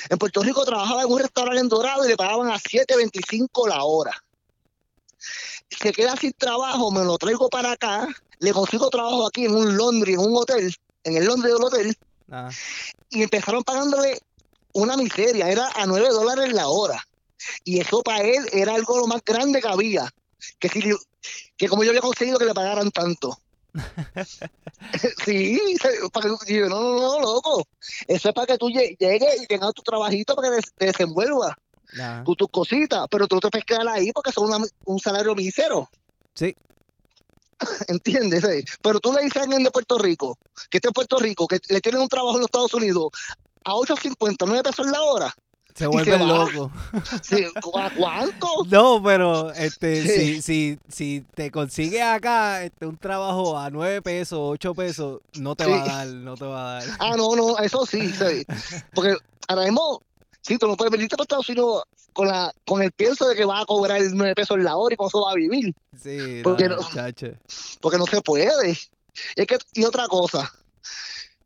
En 0.09 0.17
Puerto 0.17 0.43
Rico 0.43 0.65
trabajaba 0.65 1.03
en 1.03 1.13
un 1.13 1.19
restaurante 1.19 1.61
en 1.61 1.69
Dorado 1.69 2.07
y 2.07 2.09
le 2.09 2.17
pagaban 2.17 2.49
a 2.51 2.59
7.25 2.59 3.69
la 3.69 3.83
hora. 3.85 4.13
Se 5.71 5.93
queda 5.93 6.17
sin 6.17 6.33
trabajo, 6.33 6.91
me 6.91 7.05
lo 7.05 7.17
traigo 7.19 7.49
para 7.49 7.73
acá, 7.73 8.07
le 8.39 8.53
consigo 8.53 8.89
trabajo 8.91 9.27
aquí 9.27 9.47
en 9.47 9.55
un 9.55 9.77
Londres, 9.77 10.15
en 10.15 10.21
un 10.21 10.37
hotel, 10.37 10.75
en 11.05 11.17
el 11.17 11.25
Londres 11.25 11.53
del 11.55 11.63
hotel, 11.63 11.97
Ah, 12.31 12.49
y 13.11 13.23
empezaron 13.23 13.63
pagándole 13.63 14.19
una 14.73 14.97
miseria, 14.97 15.51
era 15.51 15.71
a 15.75 15.87
9 15.87 16.09
dólares 16.09 16.53
la 16.53 16.69
hora. 16.69 17.07
Y 17.65 17.81
eso 17.81 18.03
para 18.03 18.23
él 18.25 18.49
era 18.53 18.75
algo 18.75 18.99
lo 18.99 19.07
más 19.07 19.23
grande 19.25 19.61
que 19.61 19.69
había. 19.69 20.11
Que, 20.59 20.69
si, 20.71 20.81
que 21.57 21.69
como 21.69 21.85
yo 21.85 21.91
había 21.91 22.01
conseguido 22.01 22.39
que 22.39 22.47
le 22.47 22.55
pagaran 22.55 22.91
tanto. 22.91 23.39
sí, 25.25 25.61
para 26.13 26.29
yo, 26.47 26.69
no, 26.69 26.81
no, 26.81 27.01
no, 27.01 27.21
loco. 27.21 27.67
Eso 28.07 28.29
es 28.29 28.35
para 28.35 28.47
que 28.47 28.59
tú 28.59 28.69
lle- 28.69 28.97
llegues 28.99 29.43
y 29.43 29.47
tengas 29.47 29.75
tu 29.75 29.83
trabajito 29.83 30.35
para 30.35 30.51
que 30.57 30.63
te 30.77 30.87
desenvuelvas 30.87 31.55
ah. 32.01 32.23
con 32.25 32.35
tus 32.37 32.49
cositas, 32.49 33.07
pero 33.11 33.27
tú 33.27 33.37
no 33.37 33.41
te 33.41 33.51
puedes 33.51 33.65
quedar 33.65 33.87
ahí 33.89 34.11
porque 34.13 34.33
son 34.33 34.53
una- 34.53 34.67
un 34.85 34.99
salario 34.99 35.35
mísero. 35.35 35.89
Sí, 36.35 36.55
¿Entiendes? 37.89 38.45
Pero 38.83 39.01
tú 39.01 39.13
le 39.13 39.23
dices 39.23 39.37
a 39.41 39.45
alguien 39.45 39.63
de 39.63 39.71
Puerto 39.71 39.97
Rico, 39.99 40.37
que 40.71 40.79
está 40.79 40.89
en 40.89 40.93
Puerto 40.93 41.19
Rico, 41.19 41.47
que 41.47 41.59
le 41.69 41.81
tienen 41.81 42.01
un 42.03 42.09
trabajo 42.09 42.35
en 42.35 42.41
los 42.41 42.47
Estados 42.49 42.75
Unidos 42.75 43.07
a 43.65 43.73
8.50, 43.75 44.45
9 44.47 44.63
pesos 44.63 44.87
la 44.89 45.01
hora. 45.03 45.35
se. 45.75 45.87
Sí, 47.23 47.47
¿cu- 47.63 47.79
¿A 47.79 47.91
cuánto? 47.91 48.47
No, 48.71 49.03
pero 49.03 49.53
este, 49.53 50.03
Sí. 50.03 50.35
si, 50.35 50.43
si, 50.43 50.79
si 50.89 51.25
te 51.35 51.51
consigues 51.51 52.03
acá 52.03 52.63
este, 52.65 52.87
un 52.87 52.97
trabajo 52.97 53.59
a 53.59 53.71
9 53.71 54.03
pesos, 54.03 54.39
8 54.43 54.75
pesos, 54.75 55.21
no 55.35 55.57
te 55.57 55.65
Sí. 55.65 55.71
va 55.71 55.83
a 55.83 55.87
dar, 55.87 56.07
no 56.09 56.35
te 56.37 56.45
va 56.45 56.79
a 56.79 56.85
dar. 56.85 56.97
Ah, 57.01 57.15
no, 57.17 57.35
no, 57.35 57.59
eso 57.59 57.87
sí, 57.87 58.13
sí. 58.13 58.45
Porque 58.95 59.17
ahora 59.49 59.63
mismo, 59.65 60.03
sí, 60.47 60.59
tú 60.59 60.67
no 60.69 60.77
puedes 60.77 60.93
venirte 60.93 61.17
para 61.17 61.25
Estados 61.25 61.49
Unidos 61.49 61.85
con, 62.13 62.29
la, 62.29 62.53
con 62.65 62.83
el 62.83 62.93
pienso 62.93 63.27
de 63.29 63.35
que 63.35 63.45
vas 63.45 63.63
a 63.63 63.67
cobrar 63.67 64.01
9 64.01 64.35
pesos 64.35 64.59
la 64.59 64.77
hora 64.77 64.95
y 64.95 64.97
con 64.97 65.09
eso 65.09 65.23
vas 65.23 65.33
a 65.33 65.37
vivir, 65.37 65.75
Sí, 66.01 66.41
Porque 66.43 66.69
no, 66.69 66.77
porque 67.81 67.99
no 67.99 68.07
se 68.07 68.21
puede. 68.21 68.71
Y, 68.71 69.41
es 69.41 69.47
que, 69.47 69.59
y 69.75 69.85
otra 69.85 70.07
cosa, 70.09 70.53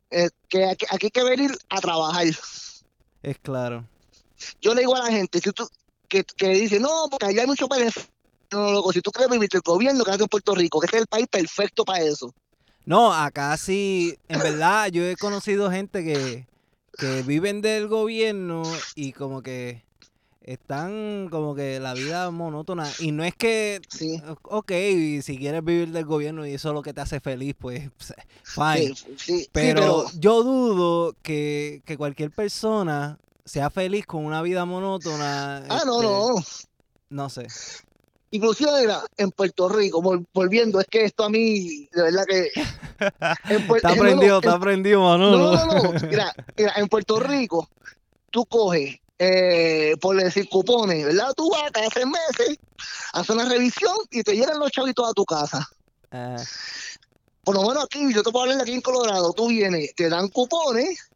eh, 0.09 0.29
que 0.47 0.65
aquí, 0.65 0.85
aquí 0.89 1.07
hay 1.07 1.11
que 1.11 1.23
venir 1.23 1.57
a 1.69 1.79
trabajar. 1.79 2.25
Es 3.23 3.37
claro. 3.41 3.85
Yo 4.61 4.73
le 4.73 4.81
digo 4.81 4.95
a 4.95 4.99
la 4.99 5.11
gente 5.11 5.39
si 5.39 5.51
tú, 5.51 5.67
que, 6.07 6.23
que 6.23 6.49
dice, 6.49 6.79
no, 6.79 7.07
porque 7.09 7.27
allá 7.27 7.41
hay 7.41 7.47
mucho 7.47 7.67
beneficio. 7.67 8.09
No, 8.51 8.71
loco, 8.71 8.91
si 8.91 9.01
tú 9.01 9.11
quieres 9.11 9.31
vivir 9.31 9.49
el 9.53 9.61
gobierno, 9.61 10.03
quédate 10.03 10.23
en 10.23 10.29
Puerto 10.29 10.55
Rico, 10.55 10.79
que 10.79 10.87
este 10.87 10.97
es 10.97 11.01
el 11.01 11.07
país 11.07 11.27
perfecto 11.27 11.85
para 11.85 12.03
eso. 12.03 12.33
No, 12.85 13.13
acá 13.13 13.55
sí, 13.57 14.17
en 14.27 14.39
verdad, 14.39 14.87
yo 14.87 15.03
he 15.05 15.15
conocido 15.15 15.69
gente 15.69 16.03
que, 16.03 16.47
que 16.99 17.23
viven 17.23 17.61
del 17.61 17.87
gobierno 17.87 18.63
y 18.95 19.13
como 19.13 19.41
que 19.41 19.83
están 20.41 21.27
como 21.29 21.53
que 21.53 21.79
la 21.79 21.93
vida 21.93 22.31
monótona. 22.31 22.89
Y 22.99 23.11
no 23.11 23.23
es 23.23 23.35
que, 23.35 23.81
Sí. 23.89 24.21
ok, 24.43 24.71
si 25.21 25.37
quieres 25.37 25.63
vivir 25.63 25.89
del 25.91 26.05
gobierno 26.05 26.45
y 26.45 26.53
eso 26.53 26.69
es 26.69 26.73
lo 26.73 26.81
que 26.81 26.93
te 26.93 27.01
hace 27.01 27.19
feliz, 27.19 27.55
pues, 27.57 27.89
fine. 28.43 28.95
Sí, 28.95 29.15
sí, 29.17 29.49
Pero 29.51 30.05
yo 30.17 30.43
dudo 30.43 31.15
que, 31.21 31.81
que 31.85 31.97
cualquier 31.97 32.31
persona 32.31 33.19
sea 33.45 33.69
feliz 33.69 34.05
con 34.05 34.25
una 34.25 34.41
vida 34.41 34.65
monótona. 34.65 35.57
Ah, 35.69 35.83
no, 35.85 36.01
este, 36.01 36.07
no. 36.07 36.35
No 37.23 37.29
sé. 37.29 37.47
Inclusive 38.31 38.71
mira, 38.81 39.01
en 39.17 39.31
Puerto 39.31 39.69
Rico, 39.69 40.01
vol- 40.01 40.25
volviendo, 40.33 40.79
es 40.79 40.87
que 40.87 41.05
esto 41.05 41.23
a 41.23 41.29
mí, 41.29 41.87
de 41.91 42.01
verdad 42.03 42.25
que... 42.27 42.49
Está 43.49 43.89
no, 43.89 43.95
aprendido, 43.95 44.33
en- 44.37 44.39
está 44.39 44.53
aprendido, 44.53 45.01
No, 45.01 45.07
Manolo. 45.17 45.51
no, 45.55 45.65
no, 45.65 45.83
no. 45.83 45.93
Mira, 46.09 46.33
mira, 46.57 46.73
en 46.75 46.87
Puerto 46.87 47.19
Rico, 47.19 47.67
tú 48.29 48.45
coges, 48.45 48.97
eh, 49.17 49.95
por 49.99 50.15
decir 50.15 50.47
cupones, 50.49 51.05
¿verdad? 51.05 51.33
Tú 51.35 51.49
vas 51.49 51.71
cada 51.71 51.89
seis 51.89 52.05
meses, 52.05 52.57
haces 53.13 53.29
una 53.35 53.47
revisión 53.49 53.95
y 54.11 54.21
te 54.21 54.33
llegan 54.35 54.59
los 54.59 54.71
chavitos 54.71 55.09
a 55.09 55.13
tu 55.13 55.25
casa. 55.25 55.65
Ah, 56.11 56.35
Por 57.43 57.55
lo 57.55 57.61
menos 57.63 57.85
aquí, 57.85 58.13
yo 58.13 58.21
te 58.21 58.31
puedo 58.31 58.43
hablar 58.43 58.57
de 58.57 58.63
aquí 58.63 58.73
en 58.73 58.81
Colorado, 58.81 59.33
tú 59.33 59.47
vienes, 59.47 59.93
te 59.95 60.09
dan 60.09 60.27
cupones 60.29 61.09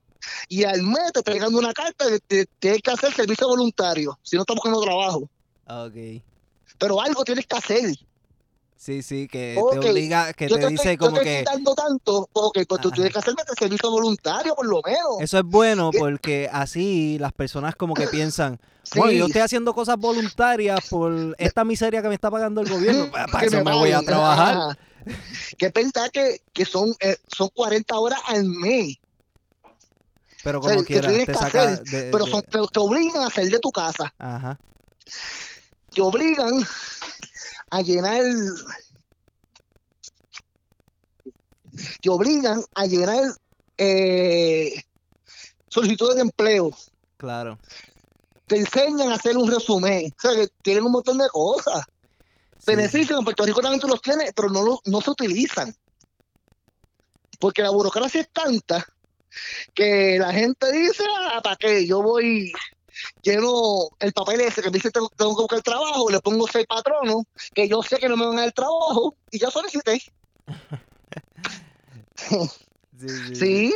y 0.47 0.63
al 0.63 0.81
mes 0.83 1.11
te 1.13 1.21
pegan 1.21 1.53
una 1.53 1.73
carta 1.73 2.07
que 2.07 2.19
te, 2.25 2.45
tienes 2.59 2.81
que 2.81 2.91
hacer 2.91 3.13
servicio 3.13 3.47
voluntario, 3.47 4.17
si 4.23 4.35
no 4.35 4.41
estás 4.43 4.55
buscando 4.55 4.81
trabajo. 4.81 5.29
ok. 5.67 6.23
Pero 6.77 7.01
algo 7.01 7.23
tienes 7.23 7.45
que 7.47 7.55
hacer. 7.57 7.95
Sí, 8.75 9.01
sí, 9.01 9.29
que 9.29 9.55
te 9.71 9.79
obliga, 9.89 10.33
que 10.33 10.49
yo 10.49 10.55
te 10.57 10.63
te 10.63 10.67
dice 10.71 10.97
como 10.97 11.11
yo 11.15 11.19
te 11.19 11.23
que 11.23 11.39
estoy 11.39 11.53
dando 11.55 11.73
tanto, 11.73 12.27
ok, 12.33 12.59
pues 12.67 12.81
tú 12.81 12.91
tienes 12.91 13.13
que 13.13 13.19
hacerme 13.19 13.41
este 13.47 13.63
servicio 13.63 13.89
voluntario 13.89 14.53
por 14.55 14.65
lo 14.65 14.81
menos. 14.85 15.21
eso 15.21 15.37
es 15.37 15.43
bueno 15.45 15.89
¿Qué? 15.91 15.99
porque 15.99 16.49
así 16.51 17.17
las 17.17 17.31
personas 17.31 17.75
como 17.75 17.93
que 17.93 18.07
piensan, 18.07 18.59
Sí. 18.83 18.99
bueno, 18.99 19.13
yo 19.13 19.27
estoy 19.27 19.39
haciendo 19.41 19.73
cosas 19.73 19.95
voluntarias 19.97 20.81
por 20.89 21.33
esta 21.37 21.63
miseria 21.63 22.01
que 22.01 22.09
me 22.09 22.15
está 22.15 22.29
pagando 22.29 22.59
el 22.59 22.67
gobierno, 22.69 23.09
para 23.31 23.39
que 23.39 23.45
eso 23.45 23.63
me 23.63 23.71
voy 23.73 23.93
a 23.93 24.01
trabajar. 24.01 24.57
Ajá. 24.57 24.77
Que 25.57 25.69
pensar 25.71 26.11
que, 26.11 26.41
que 26.51 26.65
son, 26.65 26.93
eh, 26.99 27.15
son 27.33 27.47
40 27.53 27.97
horas 27.97 28.19
al 28.27 28.43
mes, 28.43 28.97
Pero 30.43 30.59
como 30.59 30.79
que 30.81 30.85
quiera, 30.87 31.07
tienes 31.07 31.25
te 31.27 31.31
que 31.31 31.37
saca 31.37 31.63
hacer, 31.63 31.83
de, 31.85 32.11
pero 32.11 32.27
son- 32.27 32.41
te, 32.41 32.59
te 32.69 32.79
obligan 32.81 33.23
a 33.23 33.29
salir 33.29 33.51
de 33.51 33.59
tu 33.59 33.71
casa, 33.71 34.13
Ajá. 34.17 34.59
Te 35.93 36.01
obligan 36.01 36.51
a 37.69 37.81
llenar, 37.81 38.23
te 42.01 42.09
obligan 42.09 42.63
a 42.75 42.85
llenar 42.85 43.23
eh, 43.77 44.81
solicitudes 45.69 46.15
de 46.15 46.21
empleo, 46.21 46.71
Claro. 47.17 47.59
te 48.45 48.57
enseñan 48.57 49.11
a 49.11 49.15
hacer 49.15 49.37
un 49.37 49.49
resumen, 49.49 50.13
o 50.17 50.21
sea 50.21 50.35
que 50.35 50.47
tienen 50.61 50.83
un 50.85 50.91
montón 50.91 51.17
de 51.17 51.29
cosas. 51.29 51.83
Sí. 52.57 52.75
Beneficios 52.75 53.17
en 53.19 53.25
Puerto 53.25 53.45
Rico 53.45 53.61
también 53.61 53.81
tú 53.81 53.87
los 53.87 54.01
tienes, 54.01 54.31
pero 54.35 54.49
no, 54.49 54.61
lo- 54.63 54.79
no 54.85 55.01
se 55.01 55.11
utilizan. 55.11 55.73
Porque 57.39 57.61
la 57.61 57.71
burocracia 57.71 58.21
es 58.21 58.29
tanta 58.31 58.85
que 59.73 60.17
la 60.19 60.31
gente 60.31 60.71
dice, 60.71 61.03
ah, 61.31 61.41
¿para 61.43 61.55
qué? 61.57 61.85
Yo 61.85 62.01
voy, 62.01 62.53
lleno 63.21 63.89
el 63.99 64.13
papel 64.13 64.41
ese 64.41 64.61
que 64.61 64.69
me 64.69 64.75
dice 64.77 64.91
tengo, 64.91 65.09
tengo 65.15 65.35
que 65.35 65.41
buscar 65.43 65.61
trabajo, 65.61 66.09
le 66.09 66.19
pongo 66.19 66.47
seis 66.47 66.65
patronos, 66.67 67.23
que 67.53 67.67
yo 67.67 67.81
sé 67.83 67.97
que 67.97 68.09
no 68.09 68.17
me 68.17 68.25
van 68.27 68.37
a 68.39 68.41
dar 68.43 68.51
trabajo, 68.53 69.15
y 69.31 69.39
ya 69.39 69.49
solicité. 69.51 70.01
Sí, 73.33 73.73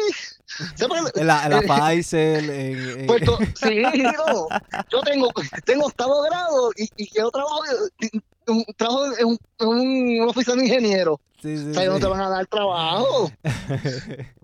En 1.16 1.28
la, 1.28 1.46
en 1.46 1.52
la 1.52 1.60
eh, 1.60 1.68
Pfizer, 1.96 2.44
en- 2.44 2.52
en- 3.02 3.08
Puerto, 3.08 3.38
sí, 3.60 3.82
no. 3.82 4.48
Yo 4.92 5.02
tengo, 5.04 5.32
tengo 5.66 5.86
octavo 5.88 6.22
grado 6.22 6.72
y, 6.78 6.88
y 6.96 7.10
quiero 7.10 7.32
trabajo, 7.32 7.62
un, 8.48 8.64
trabajo 8.78 9.06
en, 9.18 9.26
un- 9.26 9.38
en 9.60 10.22
una 10.22 10.32
oficina 10.32 10.56
de 10.58 10.64
ingeniero. 10.66 11.20
sí, 11.42 11.58
sí, 11.58 11.72
O 11.72 11.74
sea, 11.74 11.86
no 11.86 12.00
te 12.00 12.06
van 12.08 12.22
a 12.22 12.30
dar 12.30 12.46
trabajo. 12.48 13.32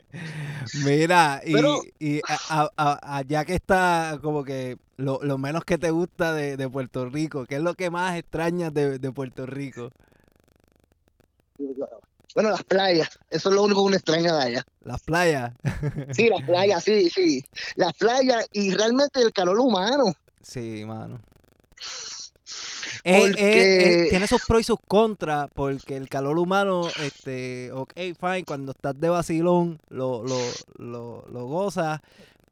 Mira, 0.85 1.41
y, 1.43 1.53
Pero- 1.53 1.81
y 1.99 2.19
a- 2.27 2.61
a- 2.61 2.71
a- 2.77 3.17
allá 3.17 3.45
que 3.45 3.55
está 3.55 4.19
como 4.21 4.43
que 4.43 4.77
lo, 4.97 5.19
lo 5.23 5.37
menos 5.37 5.65
que 5.65 5.77
te 5.77 5.89
gusta 5.91 6.33
de, 6.33 6.55
de 6.57 6.69
Puerto 6.69 7.09
Rico, 7.09 7.45
¿qué 7.45 7.55
es 7.55 7.61
lo 7.61 7.73
que 7.73 7.89
más 7.89 8.17
extrañas 8.17 8.73
de, 8.73 8.99
de 8.99 9.11
Puerto 9.11 9.45
Rico? 9.45 9.89
Bueno, 12.35 12.49
las 12.49 12.63
playas, 12.63 13.09
eso 13.29 13.49
es 13.49 13.55
lo 13.55 13.63
único 13.63 13.81
que 13.81 13.87
uno 13.87 13.95
extraña 13.95 14.35
de 14.35 14.43
allá. 14.43 14.65
Las 14.81 15.01
playas. 15.03 15.53
Sí, 16.13 16.29
las 16.29 16.41
playas, 16.43 16.83
sí, 16.83 17.09
sí. 17.09 17.43
Las 17.75 17.93
playas 17.93 18.47
y 18.51 18.73
realmente 18.73 19.21
el 19.21 19.31
calor 19.31 19.59
humano. 19.59 20.13
Sí, 20.41 20.83
mano. 20.85 21.21
Eh, 23.05 23.17
eh, 23.17 23.19
Porque- 23.27 24.03
eh, 24.05 24.09
tiene 24.09 24.27
sus 24.27 24.41
pros 24.45 24.61
y 24.61 24.63
sus 24.63 24.79
contras, 24.87 25.49
porque 25.53 25.97
el 25.97 26.07
calor 26.07 26.37
humano, 26.37 26.87
este, 27.03 27.71
ok, 27.73 27.93
fine, 28.19 28.45
cuando 28.45 28.71
estás 28.71 28.97
de 28.99 29.09
vacilón 29.09 29.79
lo, 29.89 30.23
lo, 30.23 30.37
lo, 30.77 31.25
lo 31.29 31.45
gozas, 31.45 31.99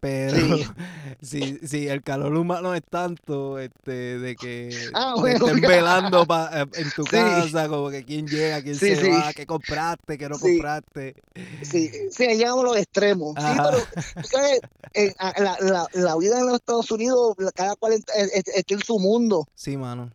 Pero 0.02 0.36
Sí. 0.36 0.66
si, 1.22 1.60
si 1.68 1.88
el 1.88 2.02
calor 2.02 2.36
humano 2.36 2.74
es 2.74 2.82
tanto, 2.90 3.60
este, 3.60 4.18
de 4.18 4.36
que 4.36 4.70
Ah, 4.96 5.14
te 5.24 5.34
estén 5.34 5.62
velando 5.62 6.26
pa- 6.28 6.50
eh, 6.62 6.66
en 6.74 6.92
tu 6.92 7.04
Sí. 7.04 7.12
casa, 7.12 7.70
como 7.70 7.90
que 7.92 8.04
quién 8.04 8.28
llega, 8.28 8.62
quién 8.64 8.76
Sí, 8.76 8.96
se 8.96 9.10
va, 9.12 9.32
qué 9.32 9.46
compraste, 9.46 10.18
qué 10.18 10.28
no 10.28 10.40
compraste. 10.40 11.14
Sí, 11.62 11.92
sí, 12.10 12.26
llegamos 12.36 12.66
a 12.66 12.68
los 12.70 12.78
extremos. 12.78 13.36
Sí, 13.38 13.46
pero 13.56 13.78
tú 14.22 14.28
sabes, 14.28 14.60
en- 14.94 15.14
a- 15.20 15.40
la, 15.40 15.58
la, 15.62 15.88
la 15.94 16.18
vida 16.18 16.40
en 16.40 16.48
los 16.48 16.56
Estados 16.56 16.90
Unidos, 16.90 17.36
cada 17.54 17.76
cual 17.76 17.94
es- 17.94 18.04
es- 18.16 18.34
es- 18.34 18.56
está 18.56 18.74
en 18.74 18.82
su 18.84 18.98
mundo, 19.00 19.48
Sí, 19.54 19.78
mano. 19.78 20.12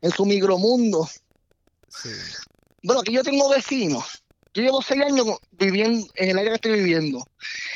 en 0.00 0.10
su 0.12 0.24
micromundo. 0.24 1.06
Sí. 1.88 2.08
Bueno, 2.82 3.02
aquí 3.02 3.12
yo 3.12 3.22
tengo 3.22 3.50
vecinos. 3.50 4.22
Yo 4.54 4.62
llevo 4.62 4.80
seis 4.82 5.02
años 5.02 5.26
viviendo 5.52 6.06
en 6.14 6.30
el 6.30 6.38
área 6.38 6.50
que 6.52 6.54
estoy 6.56 6.72
viviendo. 6.72 7.22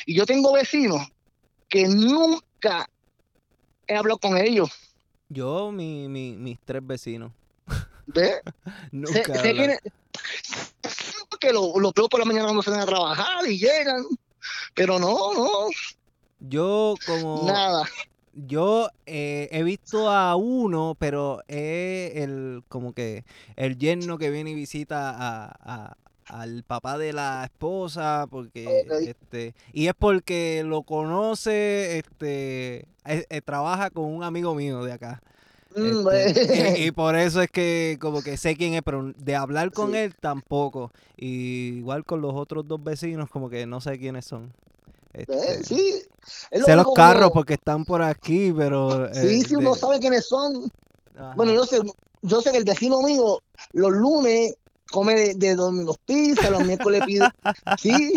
Y 0.06 0.16
yo 0.16 0.24
tengo 0.26 0.52
vecinos 0.54 1.06
que 1.74 1.88
nunca 1.88 2.88
he 3.88 3.96
hablado 3.96 4.18
con 4.20 4.36
ellos. 4.36 4.70
Yo, 5.28 5.72
mi, 5.72 6.08
mi, 6.08 6.36
mis 6.36 6.56
tres 6.64 6.86
vecinos. 6.86 7.32
¿Ves? 8.06 8.42
Nunca. 8.92 9.42
Que, 9.42 9.76
que 11.40 11.52
lo- 11.52 11.76
los 11.80 11.92
veo 11.92 12.08
por 12.08 12.20
la 12.20 12.26
mañana 12.26 12.44
cuando 12.44 12.62
salen 12.62 12.78
a 12.78 12.86
trabajar 12.86 13.44
y 13.48 13.58
llegan. 13.58 14.04
Pero 14.74 15.00
no, 15.00 15.34
no, 15.34 15.48
Yo 16.38 16.94
como 17.06 17.42
nada. 17.44 17.88
yo 18.34 18.88
eh, 19.06 19.48
he 19.50 19.64
visto 19.64 20.08
a 20.08 20.36
uno, 20.36 20.94
pero 20.96 21.40
es 21.48 22.14
el 22.16 22.62
como 22.68 22.92
que 22.92 23.24
el 23.56 23.78
yerno 23.78 24.16
que 24.16 24.30
viene 24.30 24.50
y 24.50 24.54
visita 24.54 25.10
a, 25.10 25.46
a- 25.64 25.96
al 26.26 26.62
papá 26.64 26.98
de 26.98 27.12
la 27.12 27.44
esposa, 27.44 28.26
porque 28.30 28.86
este 29.02 29.54
y 29.72 29.88
es 29.88 29.94
porque 29.98 30.62
lo 30.64 30.82
conoce, 30.82 31.98
este 31.98 32.86
eh, 33.04 33.26
eh, 33.28 33.40
trabaja 33.42 33.90
con 33.90 34.04
un 34.06 34.22
amigo 34.22 34.54
mío 34.54 34.84
de 34.84 34.92
acá. 34.92 35.22
Mm, 35.76 36.08
Este, 36.08 36.78
y, 36.78 36.84
y 36.86 36.90
por 36.92 37.16
eso 37.16 37.42
es 37.42 37.50
que 37.50 37.98
como 38.00 38.22
que 38.22 38.36
sé 38.36 38.56
quién 38.56 38.74
es, 38.74 38.82
pero 38.82 39.12
de 39.16 39.34
hablar 39.36 39.72
con 39.72 39.90
Sí. 39.90 39.96
él 39.98 40.14
tampoco. 40.14 40.92
Y 41.16 41.78
igual 41.78 42.04
con 42.04 42.20
los 42.20 42.32
otros 42.34 42.66
dos 42.68 42.82
vecinos, 42.82 43.28
como 43.28 43.50
que 43.50 43.66
no 43.66 43.80
sé 43.80 43.98
quiénes 43.98 44.24
son. 44.24 44.52
¿Ves? 45.12 45.28
Este, 45.28 45.64
Sí. 45.64 46.02
lo 46.52 46.64
sé 46.64 46.76
los 46.76 46.92
carros 46.94 47.30
porque 47.32 47.54
están 47.54 47.84
por 47.84 48.02
aquí, 48.02 48.52
pero... 48.56 49.06
eh, 49.06 49.14
Sí, 49.14 49.42
sí, 49.42 49.56
uno 49.56 49.74
sabe 49.74 49.98
quiénes 49.98 50.26
son. 50.26 50.70
ajá. 51.16 51.34
Bueno, 51.36 51.52
yo 51.52 51.64
sé, 51.66 51.78
yo 52.22 52.40
sé 52.40 52.50
que 52.52 52.58
el 52.58 52.64
vecino 52.64 53.02
mío 53.02 53.42
los 53.72 53.90
lunes 53.92 54.54
come 54.90 55.14
de, 55.14 55.34
de 55.34 55.54
Domino's 55.56 55.96
Pizza, 56.04 56.50
los 56.50 56.64
miércoles 56.64 57.02
pide, 57.06 57.28
sí, 57.78 58.12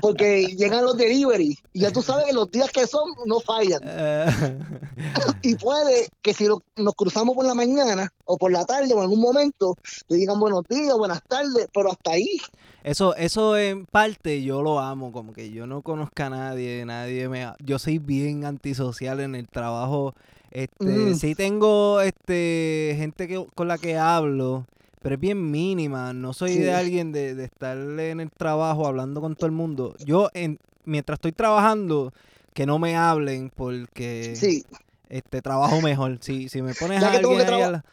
porque 0.00 0.46
llegan 0.56 0.84
los 0.84 0.96
delivery 0.96 1.58
y 1.72 1.80
ya 1.80 1.90
tú 1.92 2.02
sabes 2.02 2.26
que 2.26 2.32
los 2.32 2.50
días 2.50 2.70
que 2.70 2.86
son 2.86 3.10
no 3.26 3.40
fallan. 3.40 3.80
Eh, 3.84 4.26
Y 5.42 5.56
puede 5.56 6.08
que 6.22 6.32
si 6.32 6.46
lo- 6.46 6.62
nos 6.76 6.94
cruzamos 6.94 7.34
por 7.34 7.44
la 7.44 7.54
mañana 7.54 8.10
o 8.24 8.38
por 8.38 8.50
la 8.50 8.64
tarde 8.64 8.92
o 8.94 8.96
en 8.96 9.02
algún 9.02 9.20
momento, 9.20 9.76
te 10.08 10.14
digan 10.16 10.40
buenos 10.40 10.62
días, 10.68 10.96
buenas 10.96 11.22
tardes, 11.28 11.68
pero 11.72 11.90
hasta 11.92 12.12
ahí. 12.12 12.40
eso, 12.82 13.14
eso 13.16 13.56
en 13.58 13.84
parte 13.86 14.42
yo 14.42 14.62
lo 14.62 14.78
amo, 14.80 15.12
como 15.12 15.32
que 15.34 15.50
yo 15.50 15.66
no 15.66 15.82
conozco 15.82 16.22
a 16.22 16.30
nadie, 16.30 16.84
nadie 16.86 17.28
me... 17.28 17.46
Yo 17.62 17.78
soy 17.78 17.98
bien 17.98 18.44
antisocial 18.46 19.20
en 19.20 19.34
el 19.34 19.48
trabajo. 19.48 20.14
Este, 20.50 20.84
Mm. 20.84 21.14
sí 21.16 21.34
tengo 21.34 22.00
este 22.00 22.94
gente 22.96 23.26
que, 23.28 23.44
con 23.54 23.68
la 23.68 23.76
que 23.76 23.98
hablo, 23.98 24.64
pero 25.04 25.16
es 25.16 25.20
bien 25.20 25.50
mínima. 25.50 26.14
No 26.14 26.32
soy 26.32 26.54
Sí. 26.54 26.58
de 26.60 26.72
alguien 26.72 27.12
de, 27.12 27.34
de 27.34 27.44
estar 27.44 27.76
en 27.76 28.20
el 28.20 28.30
trabajo 28.30 28.86
hablando 28.86 29.20
con 29.20 29.36
todo 29.36 29.44
el 29.44 29.52
mundo. 29.52 29.94
Yo, 30.04 30.30
en, 30.32 30.58
mientras 30.86 31.18
estoy 31.18 31.32
trabajando, 31.32 32.10
que 32.54 32.64
no 32.64 32.78
me 32.78 32.96
hablen 32.96 33.50
porque 33.54 34.34
Sí, 34.34 34.64
este 35.10 35.42
trabajo 35.42 35.82
mejor. 35.82 36.18
Si, 36.22 36.48
si 36.48 36.62
me 36.62 36.72
pones 36.74 37.02
Ya 37.02 37.08
a 37.12 37.12
alguien 37.16 37.40
ahí 37.42 37.60
a 37.60 37.70
la- 37.70 37.84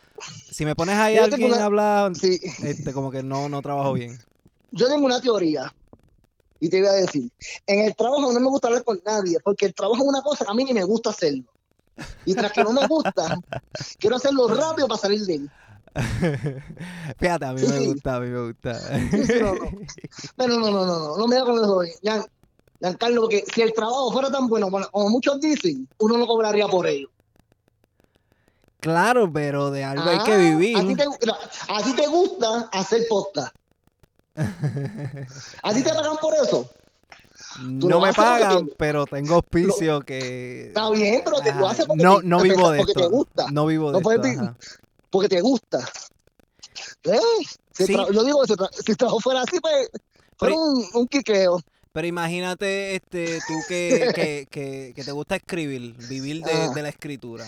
si 0.51 0.63
me 0.65 0.73
pones 0.73 0.95
ahí 0.95 1.17
a 1.17 1.25
alguien 1.25 1.51
una- 1.51 1.61
a 1.61 1.65
hablar, 1.65 2.15
sí. 2.15 2.39
este, 2.63 2.93
como 2.93 3.11
que 3.11 3.23
no, 3.23 3.49
no 3.49 3.61
trabajo 3.61 3.91
bien. 3.91 4.17
Yo 4.71 4.87
tengo 4.87 5.05
una 5.05 5.19
teoría 5.19 5.73
y 6.61 6.69
te 6.69 6.79
voy 6.79 6.87
a 6.89 6.93
decir, 6.93 7.29
en 7.67 7.79
el 7.81 7.93
trabajo 7.95 8.31
no 8.31 8.39
me 8.39 8.47
gusta 8.47 8.69
hablar 8.69 8.85
con 8.85 9.01
nadie, 9.05 9.37
porque 9.43 9.65
el 9.65 9.73
trabajo 9.73 10.01
es 10.01 10.07
una 10.07 10.21
cosa 10.21 10.45
que 10.45 10.51
a 10.51 10.53
mí 10.53 10.63
ni 10.63 10.73
me 10.73 10.85
gusta 10.85 11.09
hacerlo. 11.09 11.43
Y 12.25 12.33
tras 12.35 12.53
que 12.53 12.63
no 12.63 12.71
me 12.71 12.87
gusta, 12.87 13.35
quiero 13.99 14.15
hacerlo 14.15 14.47
rápido 14.47 14.87
para 14.87 15.01
salir 15.01 15.19
de 15.25 15.35
él. 15.35 15.51
Fíjate, 17.19 17.45
a 17.45 17.53
mí 17.53 17.61
me 17.61 17.79
gusta, 17.85 18.15
a 18.15 18.19
mí 18.21 18.27
me 18.27 18.47
gusta. 18.47 18.79
No, 19.41 19.55
no. 19.55 19.71
Pero 20.37 20.57
no, 20.59 20.71
no, 20.71 20.85
no, 20.85 20.99
no, 20.99 21.17
no 21.17 21.27
me 21.27 21.35
da 21.35 21.43
con 21.43 21.55
eso. 21.57 21.81
Ya, 22.01 22.25
Giancarlo, 22.79 23.21
porque 23.21 23.43
si 23.53 23.61
el 23.61 23.73
trabajo 23.73 24.11
fuera 24.11 24.31
tan 24.31 24.47
bueno, 24.47 24.69
como 24.91 25.09
muchos 25.09 25.39
dicen, 25.39 25.87
uno 25.99 26.17
no 26.17 26.25
cobraría 26.25 26.67
por 26.67 26.87
ello. 26.87 27.09
Claro, 28.79 29.31
pero 29.31 29.69
de 29.69 29.83
algo 29.83 30.09
hay 30.09 30.23
que 30.23 30.33
Ah, 30.33 30.37
vivir. 30.37 30.77
A 30.77 30.81
ti 30.87 30.95
te, 30.95 31.05
mira, 31.07 31.37
a 31.69 31.83
ti 31.83 31.93
te 31.95 32.07
gusta 32.07 32.69
hacer 32.71 33.05
podcast. 33.07 33.53
¿A 34.35 35.73
ti 35.73 35.83
te 35.83 35.89
pagan 35.93 36.17
por 36.19 36.33
eso? 36.33 36.69
tú 37.79 37.89
No 37.89 37.99
me 37.99 38.13
pagan, 38.13 38.67
te- 38.69 38.75
pero 38.77 39.05
tengo 39.05 39.35
auspicio 39.35 40.01
que... 40.01 40.67
Está 40.69 40.89
bien, 40.89 41.21
pero 41.23 41.41
te, 41.41 41.53
lo 41.53 41.67
haces 41.67 41.85
porque, 41.85 42.01
no, 42.01 42.21
no 42.23 42.37
te- 42.37 42.43
vivo 42.43 42.71
de 42.71 42.77
porque 42.79 42.91
esto. 42.93 43.01
te 43.01 43.07
gusta. 43.09 43.45
No 43.51 43.65
vivo 43.67 43.91
de 43.91 44.01
No 44.01 44.11
esto. 44.11 44.57
Porque 45.11 45.29
te 45.29 45.41
gusta. 45.41 45.87
¿Eh? 47.03 47.19
Si 47.73 47.85
Sí. 47.85 47.93
yo 47.93 48.23
digo, 48.23 48.45
si, 48.45 48.53
si 48.85 48.95
trabajo 48.95 49.19
fuera 49.19 49.41
así, 49.41 49.59
pues 49.59 49.89
fuera 50.37 50.55
Pero- 50.55 50.61
un, 50.61 50.85
un 50.93 51.07
quiqueo. 51.07 51.61
Pero 51.93 52.07
imagínate 52.07 52.95
este 52.95 53.39
tú 53.47 53.53
que, 53.67 54.11
que, 54.15 54.47
que, 54.49 54.93
que 54.95 55.03
te 55.03 55.11
gusta 55.11 55.35
escribir, 55.35 55.93
vivir 56.07 56.41
de, 56.43 56.51
Ah. 56.51 56.69
de 56.73 56.81
la 56.81 56.89
escritura. 56.89 57.45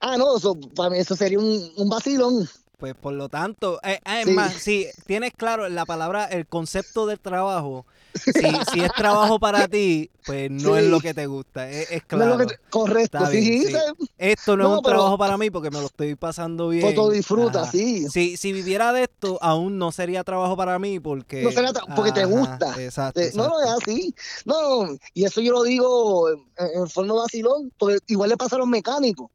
Ah, 0.00 0.16
no, 0.16 0.36
eso, 0.36 0.54
para 0.74 0.90
mí 0.90 0.98
eso 0.98 1.14
sería 1.16 1.38
un, 1.38 1.72
un 1.76 1.88
vacilón. 1.88 2.48
Pues 2.76 2.94
por 2.96 3.14
lo 3.14 3.28
tanto, 3.28 3.78
eh, 3.84 4.00
es 4.04 4.26
Sí. 4.26 4.32
más, 4.32 4.52
si 4.54 4.88
tienes 5.06 5.32
claro 5.36 5.68
la 5.68 5.86
palabra, 5.86 6.24
el 6.24 6.46
concepto 6.48 7.06
del 7.06 7.20
trabajo, 7.20 7.86
si, 8.14 8.32
si 8.72 8.80
es 8.80 8.92
trabajo 8.96 9.38
para 9.38 9.66
ti, 9.68 10.10
pues 10.24 10.50
no 10.50 10.76
es 10.76 10.84
lo 10.84 11.00
que 11.00 11.12
te 11.14 11.26
gusta, 11.26 11.68
es, 11.68 11.90
es 11.90 12.02
No 12.10 12.22
es 12.22 12.28
lo 12.28 12.34
claro. 12.36 12.46
te- 12.46 12.58
correcto, 12.70 13.26
sí, 13.30 13.40
bien, 13.40 13.66
sí, 13.68 13.74
Esto 14.18 14.56
no, 14.56 14.64
es 14.64 14.76
un 14.78 14.82
pero- 14.82 14.94
trabajo 14.96 15.18
para 15.18 15.36
mí 15.36 15.50
porque 15.50 15.70
me 15.70 15.80
lo 15.80 15.86
estoy 15.86 16.14
pasando 16.14 16.68
bien. 16.68 16.94
tú 16.94 17.10
disfrutas, 17.10 17.62
Ajá. 17.64 17.72
sí. 17.72 18.08
Si, 18.08 18.36
si 18.36 18.52
viviera 18.52 18.92
de 18.92 19.04
esto, 19.04 19.38
aún 19.42 19.78
no 19.78 19.90
sería 19.92 20.22
trabajo 20.24 20.56
para 20.56 20.78
mí 20.78 21.00
porque... 21.00 21.42
No 21.42 21.50
sería 21.50 21.72
porque 21.96 22.12
te 22.12 22.24
gusta. 22.24 22.80
Exacto, 22.82 23.20
Eh, 23.20 23.32
No, 23.34 23.48
no, 23.48 23.60
es 23.60 23.68
así. 23.82 24.14
No, 24.44 24.96
y 25.12 25.24
eso 25.24 25.40
yo 25.40 25.52
lo 25.52 25.62
digo 25.64 26.28
en, 26.30 26.44
en 26.74 26.88
forma 26.88 27.14
vacilón, 27.14 27.72
porque 27.78 27.98
igual 28.06 28.30
le 28.30 28.36
pasa 28.36 28.56
a 28.56 28.60
los 28.60 28.68
mecánicos. 28.68 29.30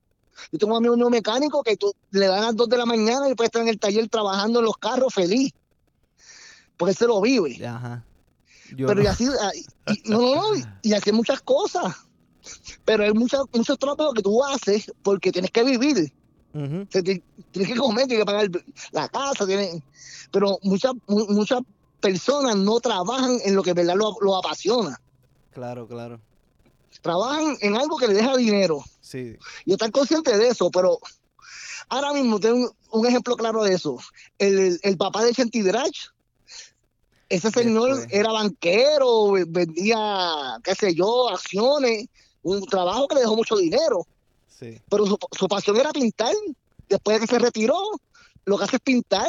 Yo 0.54 0.58
tengo 0.58 0.72
un 0.74 0.78
amigo 0.78 0.96
mío 0.96 1.10
mecánico 1.10 1.62
que 1.64 1.76
tú, 1.76 1.94
le 2.12 2.28
dan 2.28 2.40
a 2.44 2.46
las 2.48 2.56
2 2.56 2.70
de 2.70 2.78
la 2.78 2.86
mañana 2.86 3.28
y 3.30 3.36
puede 3.36 3.48
estar 3.48 3.62
en 3.62 3.68
el 3.68 3.78
taller 3.78 4.08
trabajando 4.08 4.60
en 4.60 4.66
los 4.66 4.78
carros 4.78 5.14
feliz. 5.14 5.52
Porque 6.78 6.92
él 6.92 6.98
se 6.98 7.08
lo 7.08 7.20
vive. 7.20 7.68
Ajá. 7.68 8.06
Yo 8.76 8.88
Pero 8.88 8.96
no. 9.02 9.04
y 9.04 9.08
así, 9.08 9.28
ah, 9.42 9.52
y- 9.56 10.10
no, 10.10 10.20
no, 10.20 10.36
no, 10.56 10.66
y, 10.82 10.94
así 10.94 11.12
muchas 11.12 11.42
cosas. 11.42 11.96
Pero 12.86 13.04
hay 13.04 13.14
muchas, 13.14 13.42
muchos 13.54 13.78
trabajos 13.78 14.14
que 14.14 14.22
tú 14.22 14.44
haces 14.44 14.92
porque 15.04 15.32
tienes 15.32 15.52
que 15.52 15.64
vivir. 15.64 16.12
O 16.54 16.86
sea, 16.92 17.04
tienes 17.04 17.22
que 17.54 17.76
comer, 17.76 18.08
tienes 18.08 18.24
que 18.24 18.26
pagar 18.26 18.50
la 18.92 19.08
casa, 19.08 19.46
tienes, 19.46 19.82
pero 20.32 20.58
muchas 20.64 20.94
mu- 21.08 21.28
muchas 21.30 21.62
personas 22.00 22.56
no 22.56 22.80
trabajan 22.80 23.38
en 23.44 23.56
lo 23.56 23.62
que 23.62 23.74
verdad 23.74 23.96
lo, 23.96 24.16
lo 24.22 24.36
apasiona. 24.38 25.00
Claro, 25.52 25.88
claro. 25.88 26.20
Trabajan 27.02 27.56
en 27.62 27.78
algo 27.78 27.98
que 27.98 28.08
le 28.08 28.14
deja 28.16 28.36
dinero 28.36 28.84
Sí. 29.02 29.36
y 29.66 29.74
están 29.74 29.92
conscientes 29.92 30.38
de 30.40 30.48
eso, 30.48 30.72
pero 30.72 30.98
ahora 31.88 32.14
mismo 32.14 32.40
tengo 32.40 32.58
un, 32.92 33.00
un 33.02 33.06
ejemplo 33.08 33.36
claro 33.36 33.64
de 33.64 33.74
eso. 33.76 33.98
El, 34.40 34.80
el 34.82 34.98
papá 34.98 35.24
de 35.24 35.34
Chanti 35.34 35.62
Drach, 35.62 36.08
ese 37.30 37.52
señor 37.52 37.90
Después. 37.96 38.14
era 38.20 38.32
banquero, 38.32 39.32
vendía, 39.48 40.58
qué 40.64 40.76
sé 40.76 40.94
yo, 40.96 41.30
acciones, 41.30 42.08
un 42.44 42.66
trabajo 42.66 43.08
que 43.08 43.16
le 43.16 43.22
dejó 43.22 43.36
mucho 43.36 43.56
dinero. 43.58 44.06
Sí. 44.48 44.78
pero 44.90 45.06
su, 45.06 45.18
su 45.32 45.48
pasión 45.48 45.78
era 45.78 45.92
pintar. 45.94 46.34
Después 46.90 47.16
de 47.22 47.26
que 47.26 47.32
se 47.34 47.40
retiró, 47.40 47.78
lo 48.44 48.58
que 48.58 48.64
hace 48.66 48.76
es 48.76 48.82
pintar. 48.82 49.28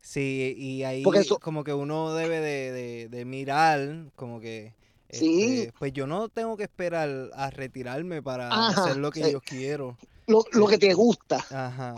Sí, 0.00 0.54
y 0.56 0.84
ahí 0.84 1.02
eso- 1.16 1.38
como 1.38 1.64
que 1.64 1.74
uno 1.74 2.14
debe 2.14 2.40
de, 2.40 2.72
de- 2.72 3.08
de 3.08 3.24
mirar, 3.24 4.06
como 4.14 4.40
que, 4.40 4.72
Sí. 5.10 5.62
este, 5.62 5.72
pues 5.78 5.92
yo 5.92 6.06
no 6.06 6.28
tengo 6.28 6.56
que 6.56 6.62
esperar 6.64 7.30
a 7.34 7.50
retirarme 7.50 8.22
para 8.22 8.48
Ajá, 8.48 8.84
hacer 8.84 8.96
lo 8.98 9.10
que 9.10 9.24
sí. 9.24 9.32
yo 9.32 9.40
quiero. 9.40 9.96
Lo, 10.26 10.44
lo 10.52 10.66
que 10.66 10.78
te 10.78 10.92
gusta. 10.94 11.36
Ajá. 11.50 11.94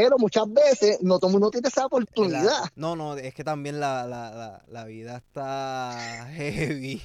Pero 0.00 0.16
muchas 0.18 0.44
veces 0.52 0.98
no 1.02 1.18
todo 1.18 1.28
el 1.28 1.32
mundo 1.32 1.50
tiene 1.50 1.68
esa 1.68 1.80
La- 1.80 1.86
oportunidad. 1.86 2.64
no, 2.76 2.94
no, 2.96 3.16
es 3.16 3.34
que 3.34 3.42
también 3.44 3.80
la, 3.80 4.06
la, 4.06 4.62
la, 4.68 4.84
vida 4.84 5.16
está 5.16 6.28
heavy. 6.36 7.02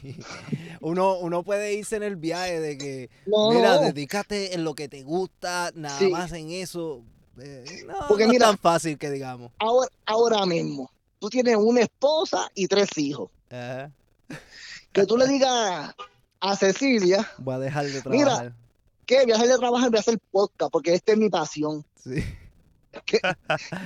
Uno, 0.81 1.17
uno 1.17 1.43
puede 1.43 1.73
irse 1.73 1.95
en 1.95 2.03
el 2.03 2.15
viaje 2.15 2.59
de 2.59 2.77
que, 2.77 3.09
No, 3.25 3.51
mira, 3.51 3.75
no. 3.77 3.81
dedícate 3.81 4.53
en 4.53 4.63
lo 4.63 4.75
que 4.75 4.87
te 4.89 5.03
gusta, 5.03 5.71
nada 5.75 5.97
Sí. 5.97 6.09
más 6.09 6.31
en 6.33 6.51
eso. 6.51 7.01
Eh, 7.39 7.65
no, 7.87 7.95
Porque 8.07 8.25
no 8.25 8.31
mira- 8.33 8.45
es 8.45 8.51
tan 8.51 8.57
fácil 8.59 8.97
que 8.97 9.09
digamos. 9.09 9.51
Ahora, 9.59 9.89
ahora 10.05 10.45
mismo, 10.45 10.91
tú 11.19 11.29
tienes 11.29 11.55
una 11.55 11.81
esposa 11.81 12.49
y 12.53 12.67
tres 12.67 12.89
hijos. 12.97 13.31
Ajá. 13.49 13.91
Que 14.91 15.05
tú 15.07 15.17
le 15.17 15.27
digas 15.27 15.95
a 16.39 16.55
Cecilia 16.55 17.27
Voy 17.39 17.55
a 17.55 17.59
dejar 17.59 17.85
de 17.85 18.01
Mira. 18.09 18.25
trabajar. 18.25 18.53
que 19.07 19.15
voy 19.15 19.23
a 19.23 19.33
dejar 19.33 19.47
de 19.47 19.57
trabajar, 19.57 19.89
voy 19.89 19.97
a 19.97 19.99
hacer 20.01 20.19
podcast, 20.31 20.71
porque 20.71 20.93
esta 20.93 21.13
es 21.13 21.17
mi 21.17 21.29
pasión. 21.29 21.83
Sí. 22.03 22.23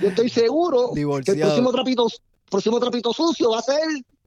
Yo 0.02 0.10
estoy 0.10 0.30
seguro 0.30 0.86
que 0.88 0.92
el 0.92 0.96
Divorciado. 0.96 1.40
próximo 1.42 1.72
trapito, 1.72 2.08
próximo 2.50 2.80
trapito 2.80 3.14
sucio 3.14 3.52
va 3.52 3.60
a 3.60 3.62
ser 3.62 3.80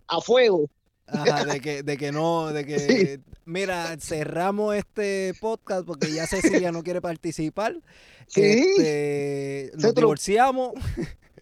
a 0.08 0.20
fuego. 0.20 0.68
Ajá, 1.06 1.44
de 1.44 1.60
que, 1.60 1.82
de 1.82 1.96
que 1.96 2.12
no, 2.12 2.52
de 2.52 2.64
que, 2.64 2.78
Sí. 3.18 3.22
mira, 3.44 3.96
cerramos 3.98 4.76
este 4.76 5.34
podcast 5.40 5.84
porque 5.84 6.12
ya 6.12 6.26
Cecilia 6.26 6.70
no 6.72 6.82
quiere 6.82 7.00
participar. 7.00 7.74
Sí. 8.32 8.42
Este, 8.42 9.72
nos 9.76 9.92
divorciamos, 9.92 10.74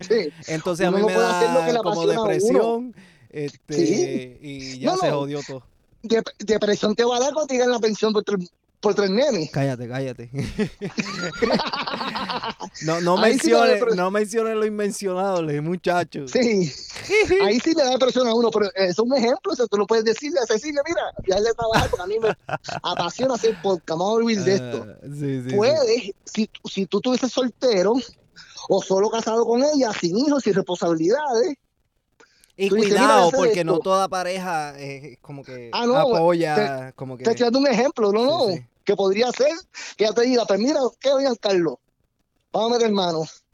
Sí. 0.00 0.30
entonces 0.46 0.86
a 0.86 0.90
mí 0.90 1.00
no 1.02 1.06
me 1.08 1.12
da 1.12 1.82
como 1.82 2.06
depresión, 2.06 2.94
este, 3.28 3.74
Sí. 3.86 4.38
y 4.40 4.78
ya 4.78 4.92
No, 4.92 4.96
se 4.96 5.10
no. 5.10 5.18
jodió 5.18 5.40
todo. 5.46 5.66
De- 6.02 6.22
depresión 6.38 6.94
te 6.94 7.04
va 7.04 7.18
a 7.18 7.20
dar 7.20 7.34
cuando 7.34 7.48
te 7.48 7.54
digan 7.56 7.70
la 7.70 7.78
pensión 7.78 8.14
por 8.14 8.24
por 8.80 8.94
tres 8.94 9.10
nenes. 9.10 9.50
Cállate, 9.50 9.88
cállate. 9.88 10.30
no, 12.82 13.00
no 13.00 13.16
sí 13.16 13.22
me 13.22 13.28
menciones, 13.28 13.82
no 13.96 14.10
menciones 14.10 14.56
lo 14.56 14.64
inmencionable, 14.66 15.60
muchachos. 15.60 16.30
Sí, 16.30 16.72
ahí 17.42 17.58
sí 17.60 17.74
le 17.74 17.84
da 17.84 17.90
depresión 17.90 18.28
a 18.28 18.34
uno, 18.34 18.50
pero 18.50 18.70
es 18.74 18.98
un 18.98 19.16
ejemplo, 19.16 19.52
o 19.52 19.56
sea, 19.56 19.66
tú 19.66 19.76
lo 19.76 19.86
puedes 19.86 20.04
decirle 20.04 20.40
a 20.40 20.46
Cecilia, 20.46 20.80
mira, 20.86 21.02
ya 21.26 21.40
de 21.40 21.52
trabajar 21.54 21.90
porque 21.90 22.02
a 22.02 22.06
mí 22.06 22.18
me 22.20 22.36
apasiona 22.82 23.34
hacer 23.34 23.56
podcast, 23.62 23.98
vamos 23.98 24.16
a 24.16 24.20
vivir 24.20 24.44
de 24.44 24.54
esto. 24.54 24.86
Ah, 24.88 24.94
sí, 25.02 25.42
sí, 25.42 25.42
sí. 25.50 25.56
Puedes, 25.56 26.12
si, 26.24 26.50
si 26.64 26.86
tú 26.86 26.98
estuvieses 26.98 27.32
soltero 27.32 27.94
o 28.68 28.82
solo 28.82 29.10
casado 29.10 29.44
con 29.44 29.62
ella, 29.62 29.92
sin 29.92 30.18
hijos, 30.18 30.44
sin 30.44 30.54
responsabilidades, 30.54 31.56
Y 32.60 32.64
dices, 32.64 32.78
cuidado, 32.88 33.30
porque 33.30 33.62
no 33.64 33.78
toda 33.78 34.08
pareja 34.08 34.74
eh, 34.78 35.16
como 35.22 35.44
que 35.44 35.70
Ah, 35.72 35.86
no, 35.86 35.96
apoya, 35.96 36.92
como 36.96 37.16
que... 37.16 37.22
te 37.24 37.30
estoy 37.30 37.44
dando 37.44 37.60
un 37.60 37.68
ejemplo, 37.68 38.12
¿no? 38.12 38.24
No 38.24 38.52
sí. 38.52 38.66
Que 38.84 38.96
podría 38.96 39.30
ser 39.32 39.52
que 39.96 40.04
ella 40.04 40.12
te 40.14 40.22
diga, 40.22 40.44
pues 40.44 40.58
mira, 40.58 40.80
¿qué 40.98 41.10
oigan, 41.10 41.36
Carlos? 41.36 41.76
Vamos 42.52 42.72
a 42.72 42.74
meter 42.78 42.90
manos. 42.92 43.44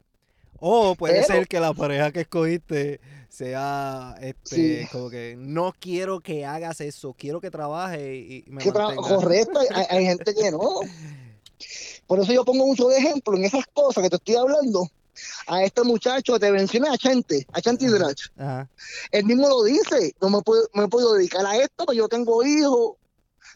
O 0.58 0.94
puede 0.94 1.14
Pero- 1.22 1.26
ser 1.26 1.48
que 1.48 1.60
la 1.60 1.74
pareja 1.74 2.10
que 2.12 2.20
escogiste 2.22 3.00
sea, 3.28 4.14
este, 4.22 4.82
Sí. 4.82 4.88
como 4.90 5.10
que 5.10 5.34
no 5.36 5.74
quiero 5.78 6.20
que 6.20 6.46
hagas 6.46 6.80
eso, 6.80 7.14
quiero 7.18 7.40
que 7.40 7.50
trabaje 7.50 8.14
y 8.16 8.44
me 8.46 8.62
que 8.62 8.72
tra- 8.72 8.94
correcto, 8.96 9.58
hay, 9.58 9.84
hay 9.90 10.04
gente 10.06 10.34
que 10.34 10.50
no. 10.50 10.60
Por 12.06 12.20
eso 12.20 12.32
yo 12.32 12.44
pongo 12.44 12.66
mucho 12.66 12.88
de 12.88 12.98
ejemplo 12.98 13.36
en 13.36 13.44
esas 13.44 13.64
cosas 13.72 14.02
que 14.04 14.10
te 14.10 14.16
estoy 14.16 14.36
hablando. 14.36 14.88
A 15.46 15.62
este 15.62 15.82
muchacho 15.82 16.38
te 16.38 16.50
mencioné, 16.50 16.88
a 16.88 16.96
Chente, 16.98 17.46
a 17.52 17.60
Chanti 17.60 17.86
Ajá. 17.86 17.94
Drach. 17.98 18.20
Ajá. 18.36 18.68
Él 19.10 19.24
mismo 19.24 19.48
lo 19.48 19.62
dice, 19.64 20.14
no 20.20 20.30
me 20.30 20.42
puedo, 20.42 20.68
me 20.74 20.88
puedo 20.88 21.14
dedicar 21.14 21.44
a 21.46 21.56
esto, 21.56 21.84
pero 21.86 21.92
yo 21.92 22.08
tengo 22.08 22.42
hijos, 22.44 22.96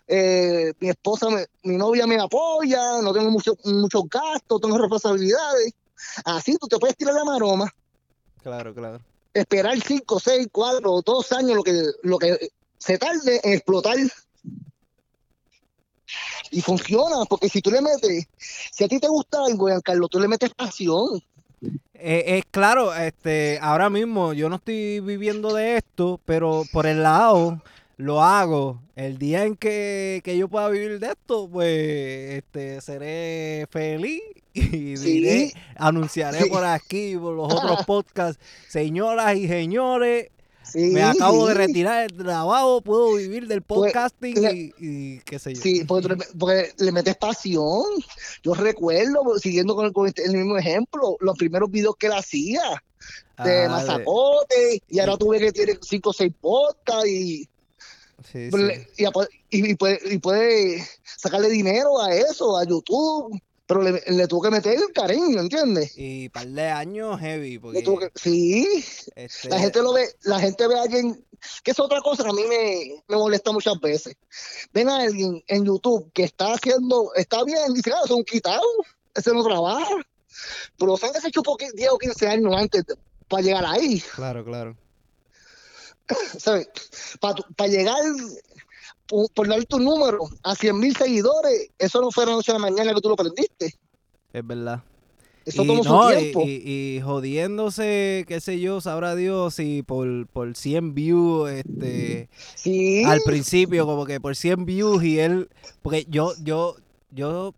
eh, 0.06 0.72
mi 0.80 0.88
esposa, 0.90 1.28
me- 1.30 1.46
mi 1.64 1.76
novia 1.76 2.06
me 2.06 2.18
apoya, 2.20 3.00
no 3.02 3.12
tengo 3.12 3.30
mucho- 3.30 3.56
muchos 3.64 4.02
gastos, 4.08 4.60
tengo 4.60 4.78
responsabilidades. 4.78 5.72
Así 6.24 6.56
tú 6.58 6.68
te 6.68 6.78
puedes 6.78 6.96
tirar 6.96 7.14
la 7.14 7.24
maroma, 7.24 7.72
Claro, 8.42 8.72
claro. 8.74 9.00
esperar 9.34 9.78
5, 9.80 10.20
6, 10.20 10.46
4, 10.52 11.02
2 11.04 11.32
años, 11.32 11.56
lo 11.56 11.62
que, 11.62 11.82
lo 12.02 12.18
que 12.18 12.50
se 12.78 12.96
tarde 12.98 13.40
en 13.42 13.54
explotar. 13.54 13.96
Y 16.50 16.62
funciona, 16.62 17.24
porque 17.28 17.48
si 17.50 17.60
tú 17.60 17.70
le 17.70 17.82
metes, 17.82 18.24
si 18.72 18.84
a 18.84 18.88
ti 18.88 18.98
te 18.98 19.08
gusta 19.08 19.44
algo, 19.44 19.66
Giancarlo, 19.66 20.08
tú 20.08 20.18
le 20.18 20.28
metes 20.28 20.50
pasión. 20.54 21.20
Eh, 21.94 22.24
eh, 22.38 22.42
claro, 22.50 22.94
este, 22.94 23.58
ahora 23.60 23.90
mismo 23.90 24.32
yo 24.32 24.48
no 24.48 24.56
estoy 24.56 25.00
viviendo 25.00 25.52
de 25.54 25.76
esto, 25.78 26.20
pero 26.24 26.62
por 26.72 26.86
el 26.86 27.02
lado 27.02 27.60
lo 27.96 28.22
hago. 28.22 28.80
El 28.94 29.18
día 29.18 29.44
en 29.44 29.56
que, 29.56 30.20
que 30.24 30.36
yo 30.38 30.48
pueda 30.48 30.68
vivir 30.68 31.00
de 31.00 31.08
esto, 31.08 31.48
pues 31.50 32.36
este, 32.36 32.80
seré 32.80 33.66
feliz 33.70 34.22
y 34.54 34.96
Sí. 34.96 34.96
diré, 34.96 35.52
anunciaré 35.76 36.46
por 36.46 36.64
aquí, 36.64 37.16
por 37.16 37.34
los 37.34 37.52
otros 37.52 37.84
podcasts. 37.86 38.42
Señoras 38.68 39.36
y 39.36 39.48
señores, 39.48 40.28
Sí, 40.72 40.90
me 40.90 41.02
acabo 41.02 41.46
de 41.46 41.54
retirar 41.54 42.10
del 42.10 42.24
trabajo, 42.24 42.82
puedo 42.82 43.14
vivir 43.14 43.46
del 43.48 43.62
Pues, 43.62 43.92
podcasting 43.92 44.34
y, 44.54 44.72
y 44.78 45.18
qué 45.20 45.38
sé 45.38 45.54
yo. 45.54 45.62
Sí, 45.62 45.84
porque, 45.84 46.08
le- 46.08 46.16
porque 46.38 46.72
le 46.78 46.92
metes 46.92 47.16
pasión. 47.16 47.84
Yo 48.42 48.54
recuerdo, 48.54 49.38
siguiendo 49.38 49.74
con, 49.74 49.86
el- 49.86 49.92
con 49.92 50.06
este- 50.06 50.24
el 50.24 50.32
mismo 50.32 50.56
ejemplo, 50.58 51.16
los 51.20 51.36
primeros 51.38 51.70
videos 51.70 51.96
que 51.98 52.08
él 52.08 52.12
hacía 52.12 52.60
de 53.44 53.62
Ah, 53.62 53.68
de- 54.48 54.82
y 54.88 54.98
ahora 54.98 55.16
tuve 55.16 55.38
que 55.38 55.52
tiene 55.52 55.78
cinco 55.80 56.10
o 56.10 56.12
seis 56.12 56.32
podcasts 56.40 57.08
y, 57.08 57.48
sí, 58.30 58.48
puede, 59.76 60.00
y 60.10 60.18
puede 60.18 60.84
sacarle 61.16 61.48
dinero 61.48 62.00
a 62.02 62.14
eso, 62.14 62.58
a 62.58 62.64
YouTube, 62.64 63.40
pero 63.68 63.82
le, 63.82 64.02
le 64.06 64.26
tuvo 64.26 64.40
que 64.42 64.50
meter 64.50 64.78
el 64.78 64.92
cariño, 64.94 65.40
¿entiendes? 65.40 65.92
Y 65.94 66.30
par 66.30 66.46
de 66.48 66.68
años 66.68 67.20
heavy, 67.20 67.58
porque 67.58 67.84
que- 67.84 68.10
sí, 68.16 68.66
este, 69.14 69.50
la 69.50 69.58
gente 69.60 69.82
lo 69.82 69.92
ve, 69.92 70.08
la 70.22 70.40
gente 70.40 70.66
ve 70.66 70.78
a 70.78 70.82
alguien, 70.82 71.22
que 71.62 71.72
es 71.72 71.78
otra 71.78 72.00
cosa 72.00 72.24
que 72.24 72.30
a 72.30 72.32
mí 72.32 72.42
me, 72.48 73.02
me 73.08 73.16
molesta 73.16 73.52
muchas 73.52 73.78
veces. 73.78 74.16
Ven 74.72 74.88
a 74.88 74.96
alguien 75.02 75.44
en 75.46 75.66
YouTube 75.66 76.10
que 76.14 76.24
está 76.24 76.54
haciendo, 76.54 77.12
está 77.14 77.44
bien, 77.44 77.74
dice, 77.74 77.92
ah, 77.94 78.00
es 78.06 78.10
un 78.10 78.24
quitado, 78.24 78.64
ese 79.14 79.32
no 79.34 79.44
trabaja. 79.44 79.86
Pero 80.78 80.96
saben 80.96 81.12
que 81.14 81.20
se 81.20 81.30
chupó 81.30 81.56
10 81.74 81.90
o 81.90 81.98
15 81.98 82.26
años 82.26 82.54
antes 82.56 82.86
de- 82.86 82.96
para 83.28 83.42
llegar 83.42 83.66
ahí, 83.66 84.00
Claro, 84.14 84.42
claro. 84.46 84.76
¿sabes? 86.38 86.68
Para 87.20 87.68
llegar, 87.68 88.00
por, 89.08 89.30
por 89.32 89.48
dar 89.48 89.64
tu 89.64 89.78
número 89.78 90.18
a 90.42 90.54
100 90.54 90.78
mil 90.78 90.96
seguidores, 90.96 91.70
eso 91.78 92.00
no 92.00 92.10
fue 92.10 92.26
la 92.26 92.32
noche 92.32 92.52
a 92.52 92.54
la 92.54 92.60
mañana 92.60 92.94
que 92.94 93.00
tú 93.00 93.08
lo 93.08 93.14
aprendiste. 93.14 93.74
Es 94.32 94.46
verdad. 94.46 94.82
Eso 95.46 95.64
y, 95.64 95.66
tomó 95.66 95.82
no, 95.82 96.02
su 96.08 96.12
y- 96.12 96.16
tiempo. 96.16 96.42
Y, 96.44 96.62
y 96.96 97.00
jodiéndose, 97.02 98.24
qué 98.28 98.40
sé 98.40 98.60
yo, 98.60 98.80
sabrá 98.82 99.14
Dios 99.14 99.54
si 99.54 99.82
por, 99.82 100.26
por 100.26 100.54
100 100.54 100.94
views, 100.94 101.50
este, 101.50 102.28
sí, 102.54 103.02
al 103.04 103.20
principio, 103.22 103.86
como 103.86 104.04
que 104.04 104.20
por 104.20 104.36
100 104.36 104.66
views 104.66 105.02
y 105.02 105.18
él, 105.18 105.48
porque 105.80 106.04
yo, 106.08 106.32
yo, 106.42 106.76
yo, 107.10 107.54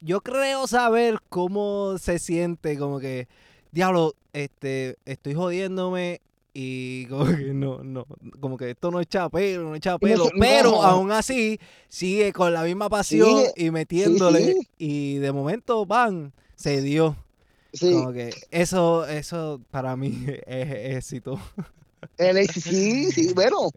yo 0.00 0.22
creo 0.22 0.66
saber 0.66 1.18
cómo 1.28 1.98
se 1.98 2.18
siente, 2.18 2.78
como 2.78 2.98
que, 3.00 3.28
diablo, 3.70 4.14
este, 4.32 4.96
estoy 5.04 5.34
jodiéndome 5.34 6.22
y 6.52 7.06
como 7.06 7.26
que 7.26 7.52
no, 7.54 7.82
no, 7.84 8.06
como 8.40 8.56
que 8.56 8.70
esto 8.70 8.90
no 8.90 9.00
echa 9.00 9.28
pelo, 9.28 9.64
no 9.68 9.74
echa 9.74 9.98
pelo, 9.98 10.24
no. 10.24 10.30
pero 10.40 10.82
aún 10.82 11.12
así 11.12 11.58
sigue 11.88 12.32
con 12.32 12.52
la 12.52 12.62
misma 12.64 12.88
pasión 12.88 13.28
Sí, 13.54 13.66
y 13.66 13.70
metiéndole 13.70 14.52
sí. 14.54 14.68
y 14.78 15.14
de 15.16 15.32
momento, 15.32 15.86
van, 15.86 16.32
se 16.56 16.80
dio. 16.82 17.16
sí. 17.72 17.92
Como 17.92 18.12
que 18.12 18.30
eso, 18.50 19.06
eso 19.06 19.60
para 19.70 19.96
mí 19.96 20.24
es 20.46 20.96
éxito. 20.96 21.38
Sí, 22.18 23.10
sí, 23.12 23.32
bueno, 23.34 23.70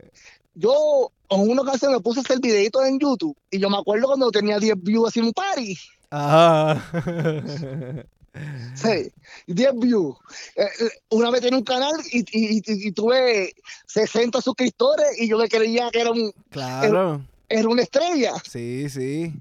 yo 0.55 1.11
en 1.29 1.49
una 1.49 1.61
ocasión 1.61 1.91
me 1.91 1.99
puse 1.99 2.19
a 2.19 2.23
hacer 2.23 2.39
videitos 2.39 2.85
en 2.85 2.99
YouTube 2.99 3.35
y 3.51 3.59
yo 3.59 3.69
me 3.69 3.77
acuerdo 3.77 4.07
cuando 4.07 4.31
tenía 4.31 4.59
10 4.59 4.75
views 4.81 5.09
haciendo 5.09 5.29
un 5.29 5.33
party, 5.33 5.77
Ajá. 6.09 6.83
sí, 8.75 9.11
10 9.47 9.73
views. 9.79 10.15
Eh, 10.55 10.63
eh, 10.79 10.89
una 11.09 11.29
vez 11.29 11.41
tenía 11.41 11.57
un 11.59 11.63
canal 11.65 11.93
y, 12.11 12.19
y- 12.19 12.57
y- 12.57 12.87
y 12.87 12.91
tuve 12.91 13.53
60 13.87 14.41
suscriptores 14.41 15.05
y 15.19 15.27
yo 15.27 15.37
me 15.37 15.47
creía 15.47 15.89
que 15.91 16.01
era, 16.01 16.11
un, 16.11 16.33
claro. 16.49 17.21
era 17.49 17.67
una 17.69 17.83
estrella. 17.83 18.33
Sí, 18.49 18.89
sí. 18.89 19.33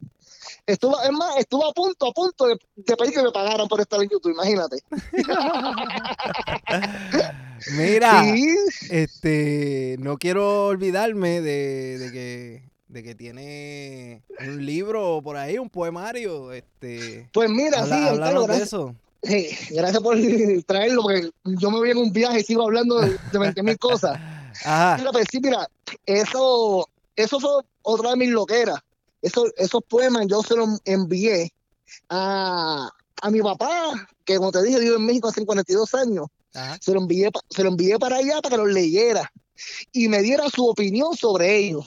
Estuvo, 0.67 1.01
es 1.03 1.11
más, 1.13 1.37
estuvo 1.39 1.67
a 1.67 1.73
punto, 1.73 2.07
a 2.09 2.13
punto 2.13 2.47
de, 2.47 2.57
de 2.77 2.97
pedir 2.97 3.15
que 3.15 3.23
me 3.23 3.33
pagaran 3.33 3.67
por 3.67 3.81
estar 3.81 4.01
en 4.03 4.09
YouTube, 4.09 4.33
imagínate. 4.33 4.77
Mira, 7.77 8.25
Sí, 8.25 8.47
este, 8.91 9.97
no 10.01 10.19
quiero 10.19 10.67
olvidarme 10.67 11.41
de, 11.41 11.99
de 11.99 12.13
que, 12.13 12.63
de 12.93 13.03
que 13.03 13.15
tiene 13.15 14.23
un 14.47 14.65
libro 14.67 15.21
por 15.23 15.37
ahí, 15.37 15.57
un 15.59 15.71
poemario, 15.71 16.53
este, 16.53 17.29
pues 17.33 17.49
mira, 17.49 17.81
habla- 17.81 17.97
sí, 17.97 18.03
Giancarlo, 18.03 18.41
de 18.43 18.47
gracias, 18.49 18.69
eso. 18.69 18.95
sí, 19.23 19.49
gracias 19.71 20.03
por 20.03 20.17
traerlo, 20.67 21.03
porque 21.03 21.31
yo 21.45 21.71
me 21.71 21.79
voy 21.79 21.91
en 21.91 21.97
un 21.99 22.13
viaje 22.13 22.41
y 22.41 22.45
sigo 22.45 22.63
hablando 22.65 23.01
de, 23.01 23.19
de 23.31 23.39
20 23.39 23.63
mil 23.63 23.79
cosas. 23.79 24.13
Ajá, 24.65 24.97
Mira, 24.99 25.11
pues 25.11 25.27
sí, 25.31 25.41
mira, 25.41 25.67
eso, 26.05 26.87
eso 27.17 27.41
fue 27.41 27.51
otra 27.83 28.11
de 28.11 28.17
mis 28.17 28.29
loqueras. 28.29 28.79
Eso, 29.23 29.47
esos 29.57 29.81
poemas 29.89 30.27
yo 30.29 30.43
se 30.43 30.55
los 30.55 30.69
envié 30.85 31.51
a, 32.11 32.89
a 33.23 33.31
mi 33.31 33.41
papá, 33.41 34.07
que 34.25 34.37
como 34.37 34.53
te 34.53 34.63
dije, 34.63 34.79
vive 34.81 34.97
en 34.97 35.07
México 35.07 35.29
hace 35.29 35.45
42 35.47 35.95
años. 35.95 36.27
ajá. 36.55 36.79
Se 36.81 36.93
lo 36.93 37.01
envié, 37.01 37.31
se 37.49 37.63
lo 37.65 37.71
envié 37.71 37.99
para 37.99 38.17
allá 38.17 38.41
para 38.43 38.57
que 38.57 38.63
los 38.63 38.71
leyera 38.73 39.33
y 39.93 40.09
me 40.09 40.21
diera 40.23 40.49
su 40.51 40.67
opinión 40.67 41.17
sobre 41.17 41.57
ellos. 41.57 41.87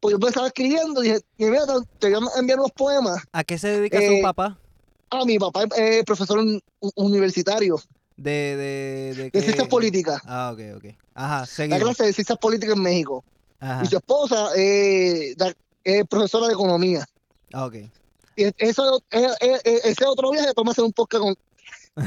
Pues 0.00 0.16
yo 0.20 0.28
estaba 0.28 0.46
escribiendo 0.46 1.02
y 1.02 1.08
dije, 1.08 1.20
mira, 1.38 1.62
te- 1.98 2.10
voy 2.14 2.28
a 2.34 2.38
enviar 2.38 2.58
unos 2.58 2.72
poemas. 2.72 3.22
¿A 3.32 3.42
qué 3.44 3.58
se 3.58 3.68
dedica 3.68 3.98
Eh, 3.98 4.18
su 4.18 4.22
papá? 4.22 4.58
A 5.10 5.24
mi 5.24 5.38
papá 5.38 5.64
es 5.76 6.04
profesor 6.04 6.38
un- 6.38 6.62
universitario 6.94 7.76
De, 8.16 8.30
de, 9.14 9.30
de, 9.32 9.40
ciencias 9.42 9.66
políticas. 9.68 10.20
Ah, 10.24 10.50
ok, 10.52 10.76
ok. 10.76 10.94
Ajá, 11.14 11.40
La 11.40 11.46
seguimos. 11.46 11.82
clase 11.82 12.04
de 12.04 12.12
ciencias 12.12 12.38
políticas 12.38 12.76
en 12.76 12.82
México. 12.82 13.24
Ajá. 13.60 13.82
y 13.84 13.86
su 13.88 13.96
esposa 13.96 14.50
eh, 14.56 15.34
da- 15.36 15.52
es 15.82 16.06
profesora 16.06 16.46
de 16.46 16.52
economía. 16.52 17.04
Ah, 17.52 17.66
ok. 17.66 17.74
Y 18.36 18.44
eso, 18.58 19.02
ese 19.10 20.04
otro 20.06 20.30
viaje, 20.30 20.52
vamos 20.56 20.70
a 20.70 20.72
hacer 20.74 20.84
un 20.84 20.92
podcast 20.92 21.22
con, 21.24 21.34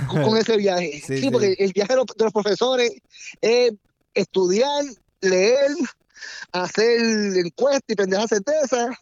con, 0.08 0.24
con 0.24 0.38
ese 0.38 0.56
viaje. 0.56 0.94
Sí, 1.06 1.16
Sí, 1.18 1.22
sí. 1.24 1.30
porque 1.30 1.56
el 1.60 1.74
viaje 1.74 1.92
de 1.92 1.98
los, 1.98 2.06
de 2.06 2.24
los 2.24 2.32
profesores 2.32 2.94
es 3.42 3.74
estudiar, 4.14 4.86
leer, 5.20 5.72
hacer 6.52 7.00
encuestas 7.38 7.84
y 7.90 7.96
pendejas 7.96 8.30
certezas, 8.30 8.96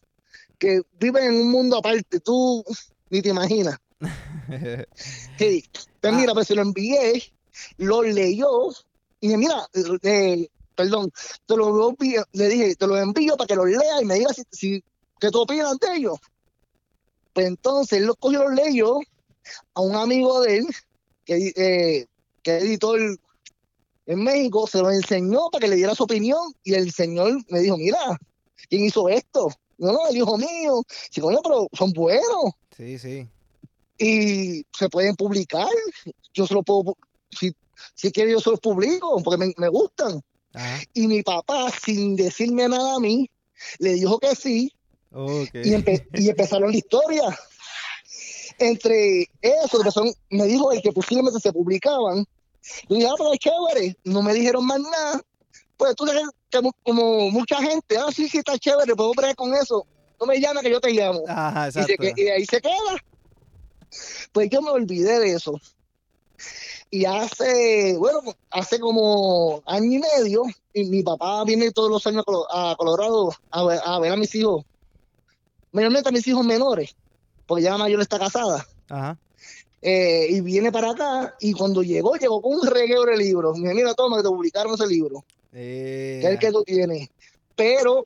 que 0.57 0.81
viven 0.99 1.23
en 1.25 1.35
un 1.41 1.51
mundo 1.51 1.77
aparte, 1.77 2.19
tú 2.19 2.63
ni 3.09 3.21
te 3.21 3.29
imaginas. 3.29 3.77
Sí. 5.37 5.63
Pues 6.01 6.13
Ah. 6.13 6.17
mira, 6.17 6.33
pues 6.33 6.47
se 6.47 6.55
lo 6.55 6.61
envié, 6.61 7.31
lo 7.77 8.01
leyó, 8.03 8.69
y 9.19 9.27
dije, 9.27 9.37
mira, 9.37 9.67
eh, 10.03 10.47
perdón, 10.75 11.11
te 11.45 11.57
lo 11.57 11.89
envío, 11.89 12.23
le 12.31 12.47
dije, 12.47 12.75
te 12.75 12.87
lo 12.87 12.97
envío 12.97 13.35
para 13.35 13.47
que 13.47 13.55
lo 13.55 13.65
lea 13.65 14.01
y 14.01 14.05
me 14.05 14.15
digas 14.15 14.35
si, 14.35 14.43
si 14.51 14.83
qué 15.19 15.29
tú 15.29 15.41
opinas 15.41 15.77
de 15.79 15.95
ellos. 15.97 16.17
Pues 17.33 17.47
entonces 17.47 17.99
él 17.99 18.05
lo 18.05 18.15
cogió 18.15 18.39
y 18.41 18.43
lo 18.43 18.51
leyó 18.51 18.99
a 19.73 19.81
un 19.81 19.95
amigo 19.95 20.41
de 20.41 20.57
él, 20.57 20.67
que, 21.25 21.53
eh, 21.55 22.05
que 22.41 22.57
es 22.57 22.63
editor 22.63 22.99
en 24.09 24.23
México, 24.23 24.65
se 24.65 24.79
lo 24.79 24.89
enseñó 24.89 25.49
para 25.51 25.61
que 25.61 25.67
le 25.67 25.75
diera 25.75 25.93
su 25.93 26.03
opinión, 26.03 26.51
y 26.63 26.73
el 26.73 26.91
señor 26.91 27.43
me 27.49 27.59
dijo, 27.59 27.77
mira, 27.77 27.99
¿quién 28.67 28.83
hizo 28.85 29.07
esto? 29.07 29.49
No, 29.77 29.91
no, 29.93 30.07
el 30.09 30.17
hijo 30.17 30.35
mío. 30.37 30.83
Sí, 31.11 31.21
coño, 31.21 31.39
pero 31.43 31.67
son 31.73 31.91
buenos 31.93 32.51
sí, 32.75 32.97
sí. 32.97 33.27
y 33.99 34.65
se 34.77 34.89
pueden 34.89 35.15
publicar. 35.15 35.69
Yo 36.33 36.47
se 36.47 36.53
lo 36.55 36.63
puedo, 36.63 36.83
pu- 36.85 36.97
si, 37.31 37.51
si 37.93 38.11
quiere 38.11 38.31
yo 38.31 38.39
se 38.39 38.49
los 38.49 38.59
publico 38.59 39.21
porque 39.23 39.37
me, 39.45 39.53
me 39.57 39.69
gustan. 39.69 40.21
Ajá. 40.53 40.81
Y 40.95 41.07
mi 41.07 41.21
papá, 41.21 41.71
sin 41.85 42.15
decirme 42.15 42.67
nada 42.67 42.95
a 42.95 42.99
mí, 42.99 43.29
le 43.77 43.93
dijo 43.93 44.17
que 44.19 44.35
sí 44.35 44.73
y, 45.53 45.69
empe- 45.75 46.05
y 46.15 46.29
empezaron 46.29 46.71
la 46.71 46.77
historia. 46.77 47.23
Entre 48.57 49.27
eso, 49.41 49.79
que 49.83 49.91
son, 49.91 50.11
me 50.31 50.45
dijo 50.45 50.71
el 50.71 50.81
que 50.81 50.91
posiblemente 50.91 51.39
se 51.39 51.53
publicaban. 51.53 52.25
Y 52.87 52.95
dije, 52.95 53.07
ah, 53.07 53.15
pero 53.17 53.33
es 53.33 53.39
chévere. 53.39 53.97
No 54.03 54.21
me 54.21 54.33
dijeron 54.33 54.65
más 54.65 54.79
nada. 54.79 55.21
Pues 55.77 55.95
tú 55.95 56.05
sabes 56.05 56.23
que 56.49 56.59
como 56.83 57.31
mucha 57.31 57.57
gente, 57.57 57.97
ah, 57.97 58.09
sí, 58.13 58.27
sí, 58.27 58.39
está 58.39 58.57
chévere, 58.57 58.95
puedo 58.95 59.13
bregar 59.13 59.35
con 59.35 59.53
eso. 59.55 59.85
No 60.19 60.25
me 60.25 60.39
llames 60.39 60.63
que 60.63 60.71
yo 60.71 60.81
te 60.81 60.91
llamo 60.91 61.23
Ajá, 61.27 61.69
y, 61.69 61.71
se 61.71 61.79
exacto. 61.79 62.21
y 62.21 62.27
ahí 62.27 62.45
se 62.45 62.61
queda. 62.61 62.73
Pues 64.33 64.49
yo 64.49 64.61
me 64.61 64.71
olvidé 64.71 65.19
de 65.19 65.33
eso. 65.33 65.59
Y 66.91 67.05
hace, 67.05 67.95
bueno, 67.97 68.19
hace 68.49 68.79
como 68.79 69.61
año 69.65 69.85
y 69.85 69.99
medio, 69.99 70.43
y 70.73 70.85
mi 70.85 71.03
papá 71.03 71.43
viene 71.43 71.71
todos 71.71 71.89
los 71.89 72.05
años 72.07 72.25
a 72.51 72.75
Colorado 72.77 73.31
a 73.51 73.63
ver 73.63 73.79
a, 73.85 73.99
ver 73.99 74.11
a 74.11 74.17
mis 74.17 74.33
hijos, 74.33 74.65
mayormente 75.71 76.09
a 76.09 76.11
mis 76.11 76.27
hijos 76.27 76.43
menores, 76.43 76.95
porque 77.45 77.63
ya 77.63 77.71
la 77.71 77.77
mayor 77.77 78.01
está 78.01 78.17
casada. 78.17 78.65
Ajá. 78.89 79.17
Eh, 79.81 80.27
y 80.29 80.41
viene 80.41 80.71
para 80.71 80.91
acá, 80.91 81.35
y 81.39 81.53
cuando 81.53 81.81
llegó, 81.83 82.15
llegó 82.15 82.41
con 82.41 82.53
un 82.59 82.67
reguero 82.67 83.05
de 83.05 83.17
libros. 83.17 83.55
Dijo, 83.55 83.73
mira, 83.73 83.93
toma, 83.93 84.17
que 84.17 84.23
te 84.23 84.29
publicaron 84.29 84.73
ese 84.73 84.87
libro, 84.87 85.23
Eh, 85.53 86.19
que 86.21 86.27
es 86.27 86.33
el 86.33 86.39
que 86.39 86.51
tú 86.51 86.63
tienes. 86.63 87.07
Pero, 87.55 88.05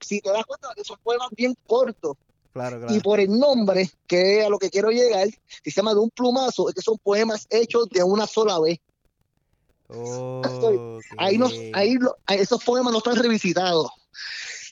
si 0.00 0.20
te 0.20 0.30
das 0.30 0.44
cuenta, 0.44 0.72
que 0.74 0.84
son 0.84 0.96
poemas 1.02 1.28
bien 1.36 1.54
cortos. 1.66 2.16
Claro, 2.52 2.92
Y 2.92 3.00
por 3.00 3.18
el 3.18 3.30
nombre, 3.30 3.88
que 4.06 4.40
es 4.40 4.46
a 4.46 4.48
lo 4.50 4.58
que 4.58 4.68
quiero 4.68 4.90
llegar, 4.90 5.28
que 5.62 5.70
se 5.70 5.76
llama 5.76 5.94
De 5.94 6.00
un 6.00 6.10
plumazo, 6.10 6.68
es 6.68 6.74
que 6.74 6.82
son 6.82 6.98
poemas 7.02 7.46
hechos 7.48 7.88
de 7.88 8.02
una 8.02 8.26
sola 8.26 8.58
vez. 8.60 8.78
Ahí, 11.18 11.38
no, 11.38 11.48
ahí 11.72 11.94
lo- 11.94 12.16
esos 12.28 12.62
poemas 12.64 12.92
no 12.92 12.98
están 12.98 13.16
revisitados. 13.16 13.90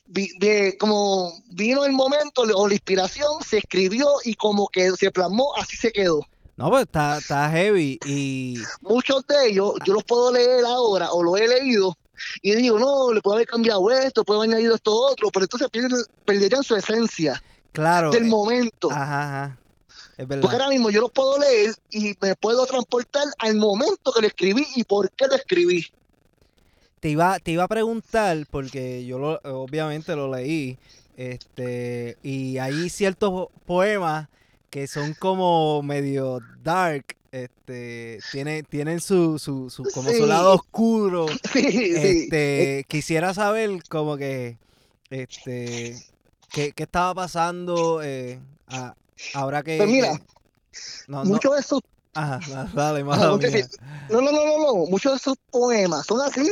Vi- 0.06 0.36
de- 0.38 0.76
como 0.78 1.32
vino 1.52 1.84
el 1.84 1.92
momento 1.92 2.42
o 2.42 2.66
la 2.68 2.74
inspiración, 2.74 3.42
se 3.48 3.58
escribió 3.58 4.08
y 4.24 4.34
como 4.34 4.68
que 4.68 4.90
se 4.92 5.10
plasmó, 5.10 5.54
así 5.56 5.76
se 5.76 5.92
quedó. 5.92 6.20
No, 6.60 6.68
pues 6.68 6.82
está, 6.82 7.16
está 7.16 7.48
heavy 7.50 7.98
y... 8.04 8.58
Muchos 8.82 9.26
de 9.26 9.48
ellos 9.48 9.72
yo 9.86 9.94
los 9.94 10.04
puedo 10.04 10.30
leer 10.30 10.62
ahora 10.66 11.10
o 11.10 11.22
lo 11.22 11.34
he 11.38 11.48
leído 11.48 11.96
y 12.42 12.54
digo, 12.54 12.78
no, 12.78 13.14
le 13.14 13.22
puedo 13.22 13.36
haber 13.36 13.46
cambiado 13.46 13.90
esto, 13.90 14.24
puedo 14.24 14.42
haber 14.42 14.50
añadido 14.50 14.74
esto 14.74 14.92
otro, 14.94 15.30
pero 15.30 15.46
entonces 15.46 15.70
perderían 16.26 16.62
su 16.62 16.76
esencia 16.76 17.42
Claro. 17.72 18.10
del 18.10 18.24
eh, 18.24 18.28
momento. 18.28 18.90
Ajá, 18.90 19.44
ajá. 19.44 19.58
Es 20.18 20.26
Porque 20.26 20.36
verdad. 20.36 20.52
ahora 20.52 20.68
mismo 20.68 20.90
yo 20.90 21.00
los 21.00 21.10
puedo 21.12 21.38
leer 21.38 21.74
y 21.88 22.14
me 22.20 22.36
puedo 22.36 22.66
transportar 22.66 23.24
al 23.38 23.54
momento 23.54 24.12
que 24.12 24.20
lo 24.20 24.26
escribí 24.26 24.66
y 24.76 24.84
por 24.84 25.10
qué 25.12 25.28
lo 25.28 25.36
escribí. 25.36 25.86
Te 27.00 27.08
iba, 27.08 27.38
te 27.38 27.52
iba 27.52 27.64
a 27.64 27.68
preguntar, 27.68 28.36
porque 28.50 29.06
yo 29.06 29.18
lo, 29.18 29.40
obviamente 29.44 30.14
lo 30.14 30.30
leí, 30.30 30.76
este, 31.16 32.18
y 32.22 32.58
hay 32.58 32.90
ciertos 32.90 33.48
poemas 33.64 34.28
que 34.70 34.86
son 34.86 35.14
como 35.14 35.82
medio 35.82 36.40
dark, 36.62 37.04
este, 37.32 38.20
tiene, 38.32 38.62
tienen 38.62 39.00
su, 39.00 39.38
su, 39.38 39.68
su 39.70 39.84
como 39.92 40.10
su 40.12 40.26
lado 40.26 40.54
oscuro. 40.54 41.26
Sí, 41.52 41.62
sí. 41.70 41.94
Este, 41.96 42.84
quisiera 42.88 43.34
saber 43.34 43.82
como 43.88 44.16
que, 44.16 44.58
este, 45.10 45.96
qué, 46.52 46.72
qué 46.72 46.82
estaba 46.84 47.14
pasando 47.14 48.00
eh, 48.02 48.40
a- 48.68 48.94
ahora 49.34 49.62
que... 49.62 49.76
Pues 49.76 49.88
mira, 49.88 50.12
que- 50.16 50.24
no, 51.08 51.24
no, 51.24 51.30
Muchos 51.30 51.54
de 51.54 51.60
esos, 51.60 51.80
ajá, 52.14 52.68
dale, 52.74 53.02
no, 53.02 53.38
mía. 53.38 53.68
no, 54.08 54.20
no, 54.20 54.30
no, 54.32 54.58
no, 54.58 54.74
muchos 54.86 55.12
de 55.12 55.16
esos 55.16 55.36
poemas 55.50 56.06
son 56.06 56.20
así. 56.20 56.48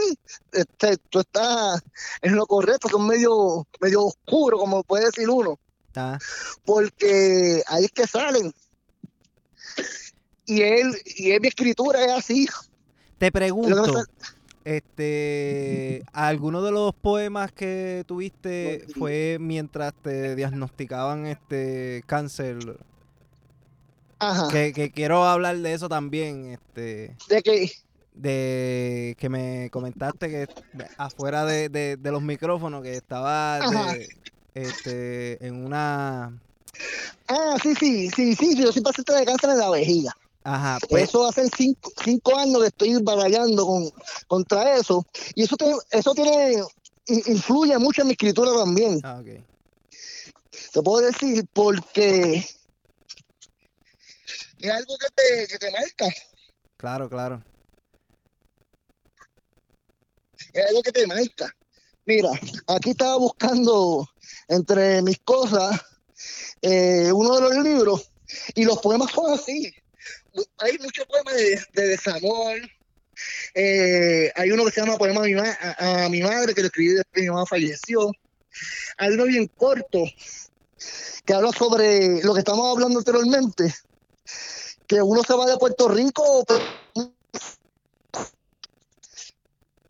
Este, 0.53 0.97
tú 1.09 1.21
estás 1.21 1.81
en 2.23 2.35
lo 2.35 2.47
correcto, 2.47 2.89
son 2.89 3.07
medio, 3.07 3.65
medio 3.81 4.07
oscuros, 4.07 4.59
como 4.61 4.83
puede 4.83 5.07
decir 5.07 5.31
uno, 5.31 5.59
Porque 6.65 7.63
ahí 7.67 7.85
es 7.85 7.93
que 7.93 8.07
salen. 8.07 8.53
Y 10.47 10.63
él, 10.63 10.95
y 11.05 11.31
él, 11.33 11.41
mi 11.41 11.49
escritura 11.49 12.03
es 12.05 12.11
así. 12.13 12.47
Te 13.19 13.31
pregunto, 13.33 14.05
este, 14.65 16.03
¿alguno 16.13 16.63
de 16.63 16.71
los 16.71 16.95
poemas 16.95 17.53
que 17.53 18.05
tuviste 18.07 18.87
fue 18.99 19.39
mientras 19.41 19.93
te 20.03 20.35
diagnosticaban 20.37 21.27
este 21.27 22.03
cáncer? 22.07 22.59
Ajá. 24.21 24.49
Que, 24.49 24.73
que 24.73 24.91
quiero 24.91 25.25
hablar 25.25 25.57
de 25.59 25.73
eso 25.75 25.89
también, 25.89 26.47
este, 26.53 27.17
De 27.29 27.43
que, 27.43 27.71
de 28.15 29.17
que 29.19 29.29
me 29.29 29.69
comentaste 29.71 30.29
que 30.29 30.49
afuera 30.97 31.45
de, 31.45 31.69
de- 31.69 31.97
de 31.97 32.11
los 32.13 32.23
micrófonos 32.23 32.83
que 32.83 32.95
estaba 32.97 33.61
de- 33.71 34.09
este, 34.59 35.47
en 35.47 35.65
una, 35.65 36.43
ah, 37.29 37.57
sí, 37.63 37.75
sí, 37.77 38.11
sí, 38.11 38.35
sí, 38.35 38.57
yo 38.57 38.73
soy 38.73 38.83
paciente 38.83 39.13
de 39.13 39.25
cáncer 39.25 39.51
en 39.51 39.59
la 39.59 39.71
vejiga. 39.71 40.13
ajá, 40.43 40.79
pues, 40.89 41.05
Eso 41.09 41.27
hace 41.27 41.49
cinco, 41.57 41.91
cinco 42.05 42.37
años 42.37 42.61
que 42.63 42.67
estoy 42.69 43.03
batallando 43.03 43.65
con, 43.67 43.91
contra 44.27 44.77
eso. 44.77 45.07
Y 45.35 45.45
eso, 45.45 45.57
tiene- 45.57 45.77
eso 45.91 46.13
tiene, 46.15 46.55
in- 47.07 47.23
influye 47.27 47.79
mucho 47.79 48.03
en 48.03 48.09
mi 48.09 48.13
escritura 48.15 48.53
también. 48.55 49.01
ah, 49.05 49.21
ok. 49.21 49.45
Te 50.73 50.83
puedo 50.83 51.07
decir 51.07 51.45
porque 51.53 52.45
es 54.59 54.71
algo 54.71 54.97
que 54.99 55.07
te, 55.15 55.47
que 55.47 55.59
te 55.59 55.71
marca. 55.71 56.07
claro, 56.77 57.09
claro, 57.09 57.45
Es 60.53 60.67
algo 60.67 60.83
que 60.83 60.93
te 60.93 61.07
marca. 61.07 61.53
Mira, 62.07 62.31
aquí 62.69 62.91
estaba 62.91 63.17
buscando 63.19 64.09
entre 64.49 65.03
mis 65.03 65.19
cosas 65.21 65.81
eh, 66.63 67.13
uno 67.13 67.35
de 67.37 67.41
los 67.43 67.65
libros 67.65 68.11
y 68.55 68.65
los 68.65 68.79
poemas 68.81 69.11
son 69.13 69.33
así. 69.33 69.73
Hay 70.59 70.79
muchos 70.79 71.07
poemas 71.07 71.35
de, 71.35 71.63
de 71.75 71.89
desamor. 71.89 72.57
Eh, 73.55 74.33
hay 74.35 74.51
uno 74.51 74.65
que 74.65 74.71
se 74.73 74.81
llama 74.81 74.97
Poema 74.97 75.21
a 75.21 75.25
mi, 75.25 75.35
ma- 75.35 75.59
a, 75.61 76.05
a 76.05 76.09
mi 76.09 76.23
madre, 76.23 76.55
que 76.55 76.61
lo 76.63 76.67
escribí 76.69 76.89
después 76.91 77.13
que 77.13 77.23
mi 77.23 77.29
mamá 77.29 77.47
falleció. 77.47 78.11
Hay 78.99 79.11
uno 79.13 79.25
bien 79.25 79.49
corto 79.57 80.05
que 81.25 81.35
habla 81.35 81.51
sobre 81.53 82.23
lo 82.23 82.33
que 82.35 82.41
estamos 82.41 82.67
hablando 82.73 82.99
anteriormente, 82.99 83.75
que 84.87 85.03
uno 85.03 85.23
se 85.23 85.35
va 85.35 85.47
de 85.47 85.57
Puerto 85.59 85.89
Rico, 85.89 86.45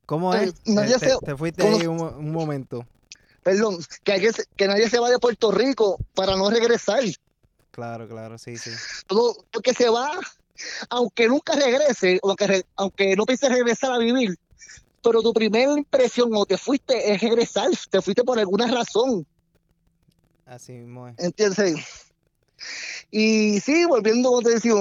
¿Cómo 0.06 0.34
es? 0.34 0.54
nadie 0.66 0.94
Eh, 0.94 0.98
te, 0.98 1.10
se- 1.10 1.18
te 1.18 1.36
fuiste 1.36 1.62
¿cómo- 1.62 1.76
ahí 1.76 1.86
un, 1.86 2.00
un 2.00 2.32
momento, 2.32 2.86
perdón, 3.42 3.78
que, 4.04 4.12
hay 4.12 4.28
que, 4.56 4.66
nadie 4.66 4.88
se 4.88 4.98
va 4.98 5.10
de 5.10 5.18
Puerto 5.18 5.50
Rico 5.50 5.98
para 6.14 6.36
no 6.36 6.50
regresar. 6.50 7.02
claro, 7.70 8.08
claro, 8.08 8.38
sí, 8.38 8.56
sí, 8.58 8.70
Todo 9.06 9.34
que 9.62 9.74
se 9.74 9.88
va, 9.88 10.10
aunque 10.90 11.28
nunca 11.28 11.54
regrese, 11.54 12.18
aunque, 12.22 12.46
re- 12.46 12.64
aunque 12.76 13.16
no 13.16 13.24
pienses 13.24 13.50
regresar 13.50 13.92
a 13.92 13.98
vivir, 13.98 14.34
pero 15.02 15.22
tu 15.22 15.32
primera 15.32 15.72
impresión 15.72 16.30
o 16.34 16.44
te 16.44 16.58
fuiste 16.58 17.12
es 17.12 17.20
regresar, 17.20 17.70
te 17.90 18.02
fuiste 18.02 18.24
por 18.24 18.38
alguna 18.38 18.66
razón, 18.66 19.26
así 20.44 20.72
mismo 20.72 21.08
es. 21.08 21.16
¿entiendes? 21.18 21.76
Y 23.10 23.60
sí, 23.60 23.84
volviendo 23.84 24.28
como 24.28 24.42
te 24.42 24.50
decía, 24.50 24.74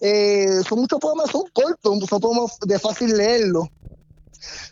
eh, 0.00 0.62
son 0.66 0.80
muchos 0.80 0.98
poemas, 0.98 1.30
son 1.30 1.44
cortos, 1.52 2.08
son 2.08 2.20
poemas 2.20 2.56
de 2.66 2.78
fácil 2.78 3.16
leerlo, 3.16 3.68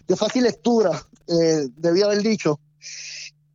de 0.07 0.17
fácil 0.17 0.45
lectura. 0.45 0.91
eh, 1.27 1.69
debía 1.77 2.07
haber 2.07 2.23
dicho. 2.23 2.59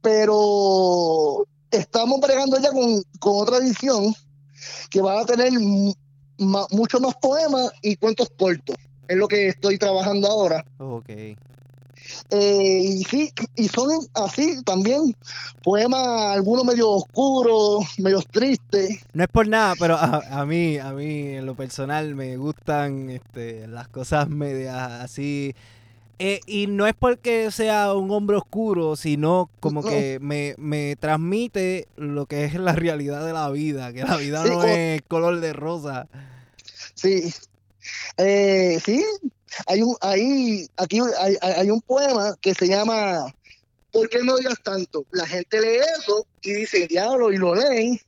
Pero 0.02 1.46
estamos 1.72 2.20
bregando 2.20 2.60
ya 2.60 2.72
con, 2.72 3.04
con 3.20 3.42
otra 3.42 3.58
edición 3.58 4.14
que 4.90 5.02
va 5.02 5.22
a 5.22 5.26
tener 5.26 5.52
mucho 6.38 7.00
más 7.00 7.16
poemas 7.16 7.72
y 7.82 7.96
cuentos 7.96 8.30
cortos. 8.38 8.76
Es 9.08 9.18
lo 9.18 9.28
que 9.28 9.50
estoy 9.50 9.78
trabajando 9.78 10.28
ahora. 10.28 10.66
Ok. 10.78 11.10
Eh, 12.30 12.82
y 12.84 13.04
sí, 13.04 13.32
y 13.56 13.68
son 13.68 13.90
así 14.14 14.62
también 14.64 15.16
poemas, 15.64 16.36
algunos 16.36 16.66
medio 16.66 16.90
oscuros, 16.90 17.86
medio 17.98 18.22
tristes. 18.22 19.00
No 19.14 19.24
es 19.24 19.30
por 19.30 19.48
nada, 19.48 19.74
pero 19.80 19.98
a, 19.98 20.46
mí, 20.46 20.78
a 20.78 20.92
mí 20.92 21.28
en 21.36 21.46
lo 21.46 21.56
personal 21.56 22.16
me 22.16 22.36
gustan 22.38 23.10
este, 23.10 23.68
las 23.68 23.88
cosas 23.88 24.30
medias 24.30 24.76
así. 24.76 25.56
Eh, 26.20 26.40
y 26.46 26.68
no 26.68 26.88
es 26.88 26.94
porque 26.98 27.52
sea 27.52 27.94
un 27.94 28.12
hombre 28.12 28.38
oscuro, 28.38 28.96
sino 28.96 29.50
como 29.60 29.84
que 29.84 30.20
me, 30.22 30.56
me, 30.58 30.96
transmite 30.96 31.88
lo 31.96 32.28
que 32.28 32.46
es 32.46 32.54
la 32.54 32.74
realidad 32.74 33.26
de 33.26 33.34
la 33.34 33.50
vida, 33.50 33.92
que 33.94 34.04
la 34.04 34.18
vida 34.18 34.46
no 34.46 34.64
es 34.64 35.02
color 35.04 35.40
de 35.40 35.54
rosa. 35.54 36.08
Sí, 36.94 37.34
eh, 38.18 38.80
sí, 38.86 39.04
hay 39.66 39.82
un, 39.82 39.96
hay, 40.02 40.68
aquí 40.78 41.00
hay, 41.20 41.36
hay, 41.42 41.70
un 41.70 41.82
poema 41.82 42.36
que 42.40 42.54
se 42.54 42.68
llama 42.68 43.34
¿Por 43.94 44.10
qué 44.10 44.24
no 44.24 44.34
odias 44.34 44.60
tanto? 44.64 45.06
La 45.12 45.26
gente 45.28 45.62
lee 45.62 45.78
eso 46.00 46.26
y 46.42 46.54
dice, 46.54 46.88
diablo, 46.88 47.32
y 47.32 47.38
lo 47.38 47.54
leen. 47.54 48.02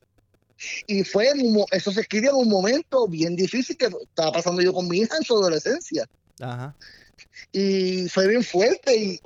Y 0.88 1.04
fue, 1.04 1.32
eso 1.72 1.92
se 1.92 2.02
escribió 2.02 2.32
en 2.32 2.38
un 2.38 2.50
momento 2.50 3.08
bien 3.08 3.36
difícil 3.36 3.78
que 3.78 3.86
estaba 3.86 4.32
pasando 4.32 4.64
yo 4.64 4.74
con 4.74 4.88
mi 4.88 4.98
hija 4.98 5.16
en 5.16 5.24
su 5.24 5.36
adolescencia. 5.36 6.10
Ajá. 6.40 6.76
Y 7.58 8.10
fue 8.10 8.28
bien 8.28 8.44
fuerte 8.44 8.94
y, 8.94 9.20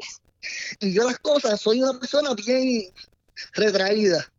y 0.81 0.93
yo 0.93 1.03
las 1.03 1.17
cosas, 1.17 1.59
soy 1.59 1.81
una 1.81 1.99
persona 1.99 2.35
bien 2.35 2.83
retraída. 3.53 4.31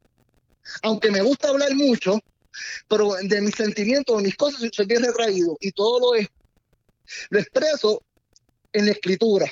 Aunque 0.83 1.11
me 1.11 1.23
gusta 1.23 1.49
hablar 1.49 1.75
mucho, 1.75 2.21
pero 2.87 3.15
de 3.21 3.41
mis 3.41 3.57
sentimientos, 3.57 4.17
de 4.17 4.23
mis 4.23 4.37
cosas, 4.37 4.71
soy 4.73 4.87
bien 4.87 5.03
retraído 5.03 5.57
y 5.59 5.73
todo 5.73 5.99
lo, 5.99 6.15
es, 6.15 6.29
lo 7.31 7.41
expreso 7.41 8.01
en 8.73 8.87
la 8.87 8.93
escritura. 8.93 9.51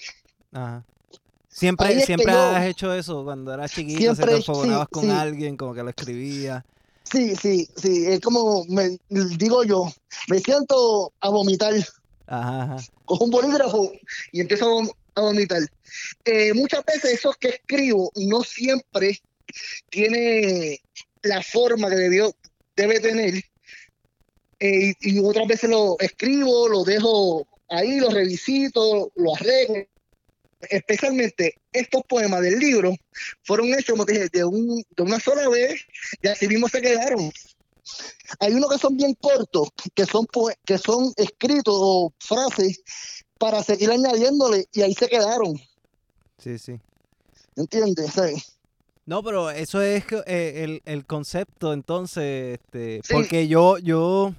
Siempre, 1.49 2.07
siempre 2.07 2.31
has 2.33 2.65
hecho 2.67 2.95
eso 2.95 3.25
cuando 3.25 3.53
eras 3.53 3.73
chiquito, 3.73 3.99
siempre, 3.99 4.37
enfogonabas 4.37 4.89
con 4.89 5.11
alguien, 5.11 5.57
como 5.57 5.75
que 5.75 5.83
lo 5.83 5.91
escribía. 5.91 6.65
Sí, 7.03 7.35
sí, 7.35 7.69
sí, 7.75 8.07
es 8.07 8.21
como 8.21 8.65
me 8.67 8.99
digo 9.11 9.65
yo, 9.65 9.93
me 10.29 10.39
siento 10.39 11.13
a 11.19 11.29
vomitar. 11.29 11.75
Ajá, 12.29 12.77
Cojo 13.07 13.25
un 13.25 13.31
bolígrafo 13.31 13.91
y 14.33 14.41
empiezo 14.41 14.83
a 15.15 15.21
vomitar. 15.21 15.63
Eh, 16.27 16.53
muchas 16.53 16.85
veces 16.85 17.15
eso 17.15 17.35
que 17.41 17.49
escribo 17.49 18.13
no 18.17 18.43
siempre 18.43 19.19
tiene 19.89 20.81
la 21.23 21.43
forma 21.43 21.89
que 21.89 21.97
debió, 21.97 22.35
debe 22.77 23.01
tener. 23.01 23.43
Eh, 24.61 24.95
y, 25.01 25.19
otras 25.21 25.47
veces 25.47 25.71
lo 25.71 25.97
escribo, 26.01 26.69
lo 26.69 26.85
dejo 26.85 27.47
ahí, 27.71 27.99
lo 27.99 28.11
revisito, 28.11 29.11
lo 29.17 29.35
arreglo. 29.35 29.87
Especialmente 30.69 31.55
estos 31.73 32.03
poemas 32.09 32.43
del 32.43 32.59
libro 32.59 32.95
fueron 33.45 33.69
hechos, 33.69 33.93
como 33.93 34.05
dije, 34.05 34.29
de, 34.31 34.45
un, 34.45 34.85
de 34.97 35.03
una 35.03 35.19
sola 35.19 35.49
vez 35.49 35.81
y 36.21 36.29
así 36.29 36.47
mismo 36.47 36.69
se 36.69 36.83
quedaron. 36.83 37.33
Hay 38.41 38.53
unos 38.53 38.71
que 38.71 38.79
son 38.79 38.97
bien 38.97 39.15
cortos, 39.15 39.69
que 39.95 40.05
son, 40.07 40.27
que 40.65 40.79
son 40.79 41.13
escritos 41.17 41.75
o 41.77 42.13
frases 42.19 42.83
para 43.39 43.63
seguir 43.63 43.91
añadiéndole 43.91 44.67
y 44.73 44.83
ahí 44.83 44.95
se 44.95 45.09
quedaron. 45.09 45.59
Sí, 46.39 46.59
sí. 46.59 46.79
¿Entiendes? 47.57 48.15
No, 49.07 49.23
pero 49.23 49.51
eso 49.51 49.81
es 49.81 50.05
eh, 50.27 50.81
el, 50.85 51.07
concepto, 51.07 51.73
entonces, 51.73 52.61
este, 52.61 53.01
porque 53.11 53.49
yo, 53.49 53.79
yo, 53.79 54.35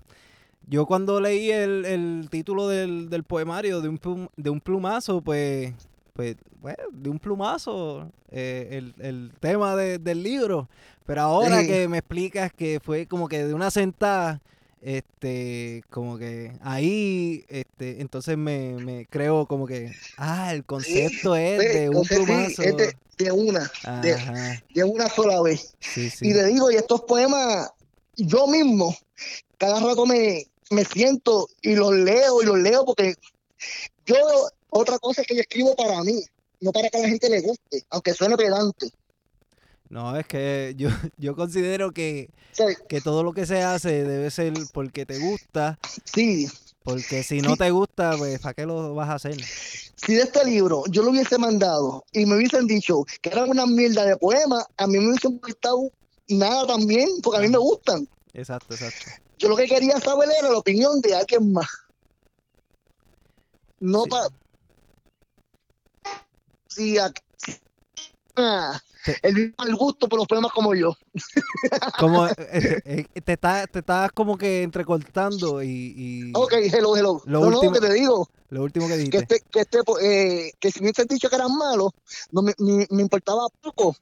yo 0.68 0.86
cuando 0.86 1.20
leí 1.20 1.50
el, 1.50 2.28
título 2.30 2.68
del, 2.68 3.24
poemario 3.28 3.82
de 3.82 3.90
un, 3.90 4.30
de 4.38 4.50
un 4.50 4.62
plumazo, 4.62 5.22
pues, 5.22 5.74
pues, 6.14 6.36
bueno, 6.62 6.84
de 6.92 7.10
un 7.10 7.18
plumazo 7.18 8.12
eh, 8.30 8.94
el, 9.00 9.32
tema 9.40 9.76
del 9.76 10.24
libro. 10.24 10.70
Pero 11.10 11.22
ahora 11.22 11.66
que 11.66 11.88
me 11.88 11.98
explicas 11.98 12.52
que 12.54 12.80
fue 12.80 13.08
como 13.08 13.28
que 13.28 13.44
de 13.44 13.56
una 13.56 13.72
sentada, 13.72 14.44
este, 14.80 15.84
como 15.90 16.20
que 16.20 16.52
ahí, 16.62 17.46
este, 17.50 18.00
entonces 18.00 18.38
me, 18.38 18.74
me 18.76 19.08
creo 19.08 19.48
como 19.48 19.66
que, 19.66 19.92
ah, 20.18 20.54
el 20.54 20.64
concepto 20.66 21.36
es 21.36 21.58
de 21.58 21.90
un 21.90 22.06
plumazo 22.06 22.62
de 22.62 23.32
una, 23.32 23.72
de, 24.04 24.84
una 24.84 25.10
sola 25.10 25.42
vez. 25.42 25.74
Y 26.22 26.32
le 26.32 26.46
digo, 26.46 26.70
y 26.70 26.76
estos 26.76 27.02
poemas, 27.02 27.72
yo 28.16 28.46
mismo, 28.46 28.96
cada 29.58 29.80
rato 29.80 30.06
me, 30.06 30.46
me 30.70 30.86
siento 30.86 31.50
y 31.64 31.74
los 31.74 31.92
leo 31.92 32.44
y 32.44 32.46
los 32.46 32.60
leo 32.60 32.86
porque 32.86 33.16
yo, 34.06 34.16
otra 34.70 35.00
cosa 35.00 35.22
es 35.22 35.28
que 35.28 35.38
yo 35.38 35.42
escribo 35.42 35.76
para 35.76 36.04
mí, 36.04 36.22
no 36.62 36.72
para 36.72 36.88
que 36.92 37.00
a 37.00 37.02
la 37.02 37.10
gente 37.10 37.32
le 37.32 37.42
guste, 37.42 37.84
aunque 37.90 38.14
suene 38.14 38.38
pedante. 38.38 38.92
No, 39.90 40.16
es 40.16 40.26
que 40.28 40.76
yo, 40.78 40.90
yo 41.18 41.36
considero 41.36 41.92
que, 41.92 42.30
que 42.88 43.02
todo 43.02 43.24
lo 43.24 43.34
que 43.34 43.46
se 43.46 43.64
hace 43.64 44.04
debe 44.04 44.30
ser 44.32 44.54
porque 44.72 45.06
te 45.06 45.20
gusta. 45.20 45.80
Sí. 46.06 46.48
Porque 46.84 47.24
si 47.24 47.42
no 47.42 47.58
te 47.58 47.72
gusta, 47.72 48.16
pues 48.18 48.40
¿para 48.40 48.54
qué 48.54 48.66
lo 48.66 48.96
vas 48.96 49.10
a 49.10 49.16
hacer? 49.16 49.38
si 49.44 50.14
de 50.14 50.22
este 50.22 50.46
libro 50.46 50.84
yo 50.90 51.04
lo 51.04 51.12
hubiese 51.12 51.38
mandado 51.38 52.06
y 52.14 52.26
me 52.26 52.38
hubiesen 52.38 52.68
dicho 52.68 53.04
que 53.22 53.30
era 53.30 53.44
una 53.44 53.66
mierda 53.66 54.06
de 54.06 54.16
poema, 54.16 54.66
a 54.78 54.88
mí 54.88 54.98
me 54.98 55.10
hubiesen 55.10 55.38
gustado 55.40 55.92
nada 56.30 56.68
también, 56.68 57.10
porque 57.22 57.40
a 57.40 57.42
mí 57.42 57.50
me 57.50 57.58
gustan. 57.58 58.08
Exacto, 58.34 58.74
exacto. 58.74 59.12
Yo 59.38 59.50
lo 59.50 59.56
que 59.56 59.68
quería 59.68 60.00
saber 60.00 60.30
era 60.38 60.50
la 60.50 60.58
opinión 60.58 61.02
de 61.02 61.16
alguien 61.16 61.52
más. 61.52 61.68
No 63.80 64.04
para... 64.06 64.28
Si, 66.68 66.98
ah, 68.36 68.82
el 69.22 69.54
mal 69.58 69.76
gusto 69.76 70.08
por 70.08 70.20
los 70.20 70.28
poemas 70.28 70.52
como 70.52 70.76
yo. 70.76 70.96
Como 71.98 72.28
eh, 72.28 72.34
eh, 72.86 73.06
eh, 73.14 73.22
te 73.22 73.34
estás 73.34 73.70
te 73.72 73.80
está 73.80 74.10
como 74.14 74.38
que 74.38 74.64
entrecortando 74.64 75.64
y, 75.64 75.94
y, 75.96 76.32
Ok, 76.36 76.54
hello, 76.54 76.96
hello. 76.96 77.22
Lo 77.26 77.42
último, 77.42 77.72
que 77.72 77.80
te 77.80 77.94
digo. 77.94 78.28
Lo 78.50 78.64
último 78.64 78.88
que 78.88 78.98
dijiste. 78.98 79.18
Que, 79.18 79.36
este, 79.36 79.42
que, 79.52 79.60
este, 79.62 79.80
eh, 80.02 80.52
que 80.60 80.72
si 80.72 80.80
me 80.80 80.88
hubiesen 80.88 81.08
dicho 81.08 81.30
que 81.30 81.36
eran 81.36 81.56
malos, 81.56 81.92
no 82.32 82.42
me, 82.42 82.54
me, 82.58 83.02
importaba 83.02 83.48
poco. 83.62 83.96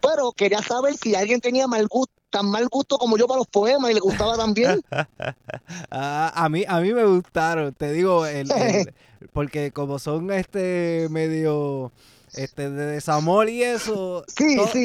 Pero 0.00 0.32
quería 0.32 0.60
saber 0.60 0.96
si 0.96 1.14
alguien 1.14 1.40
tenía 1.40 1.68
mal 1.68 1.86
gusto, 1.86 2.12
tan 2.30 2.46
mal 2.46 2.66
gusto 2.68 2.98
como 2.98 3.16
yo 3.16 3.28
para 3.28 3.38
los 3.38 3.46
poemas 3.46 3.90
y 3.90 3.94
le 3.94 4.00
gustaba 4.00 4.36
también. 4.36 4.82
ah, 5.90 6.32
a 6.34 6.48
mí 6.48 6.64
a 6.66 6.80
mí 6.80 6.92
me 6.92 7.04
gustaron, 7.04 7.72
te 7.74 7.92
digo, 7.92 8.26
el, 8.26 8.48
porque 9.32 9.70
como 9.70 9.98
son 10.00 10.32
este 10.32 11.06
medio 11.10 11.92
este, 12.34 12.70
de 12.70 12.86
desamor 12.86 13.48
y 13.50 13.62
eso, 13.62 14.24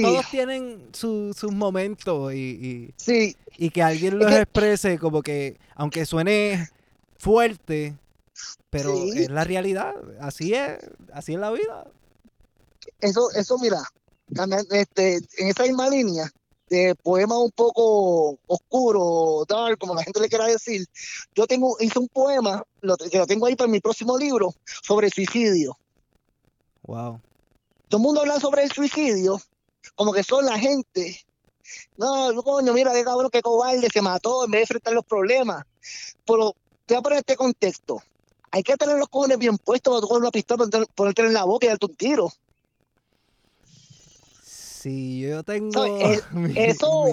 todos 0.03 0.29
tienen 0.29 0.89
sus 0.91 1.51
momentos 1.51 2.33
y, 2.33 2.93
y, 3.57 3.69
que 3.69 3.81
alguien 3.81 4.19
los 4.19 4.31
exprese 4.31 4.99
como 4.99 5.21
que, 5.21 5.57
aunque 5.75 6.05
suene 6.05 6.69
fuerte, 7.17 7.97
pero 8.69 8.93
es 9.13 9.29
la 9.29 9.45
realidad, 9.45 9.95
así 10.19 10.53
es, 10.53 10.77
así 11.13 11.33
es 11.33 11.39
la 11.39 11.51
vida. 11.51 11.87
Eso, 12.99 13.31
eso 13.31 13.57
mira, 13.59 13.81
este, 14.71 15.15
en 15.37 15.47
esa 15.47 15.63
misma 15.63 15.89
línea 15.89 16.29
de 16.69 16.95
poema 16.95 17.37
un 17.37 17.51
poco 17.51 18.37
oscuro, 18.47 19.45
dark, 19.47 19.77
como 19.77 19.95
la 19.95 20.03
gente 20.03 20.19
le 20.19 20.27
quiera 20.27 20.47
decir, 20.47 20.85
yo 21.33 21.47
tengo, 21.47 21.77
hice 21.79 21.97
un 21.97 22.09
poema, 22.09 22.61
lo, 22.81 22.97
que 22.97 23.17
lo 23.17 23.25
tengo 23.25 23.45
ahí 23.45 23.55
para 23.55 23.71
mi 23.71 23.79
próximo 23.79 24.17
libro, 24.17 24.53
sobre 24.83 25.09
suicidio. 25.09 25.77
Wow 26.83 27.21
todo 27.89 27.99
el 27.99 28.03
mundo 28.03 28.21
habla 28.21 28.39
sobre 28.39 28.63
el 28.63 28.71
suicidio, 28.71 29.41
como 29.95 30.13
que 30.13 30.23
son 30.23 30.45
la 30.45 30.59
gente. 30.59 31.25
No, 31.97 32.41
coño, 32.43 32.73
mira 32.73 32.93
qué 32.93 33.03
cabrón, 33.03 33.29
qué 33.31 33.41
cobarde, 33.41 33.89
se 33.89 34.01
mató 34.01 34.45
en 34.45 34.51
vez 34.51 34.59
de 34.59 34.63
enfrentar 34.63 34.93
los 34.93 35.05
problemas. 35.05 35.65
Pero 36.25 36.55
te 36.85 36.93
voy 36.93 36.99
a 36.99 37.01
poner 37.01 37.19
este 37.19 37.35
contexto. 37.35 38.01
Hay 38.51 38.63
que 38.63 38.77
tener 38.77 38.97
los 38.97 39.09
cojones 39.09 39.37
bien 39.37 39.57
puestos 39.57 39.93
para 39.93 40.01
coger 40.01 40.21
una 40.21 40.31
pistola, 40.31 40.65
ponerte 40.95 41.21
en 41.23 41.33
la 41.33 41.43
boca 41.43 41.65
y 41.65 41.69
darte 41.69 41.85
un 41.85 41.95
tiro. 41.95 42.33
Sí, 44.43 45.21
yo 45.21 45.43
tengo. 45.43 45.85
eso, 46.55 47.05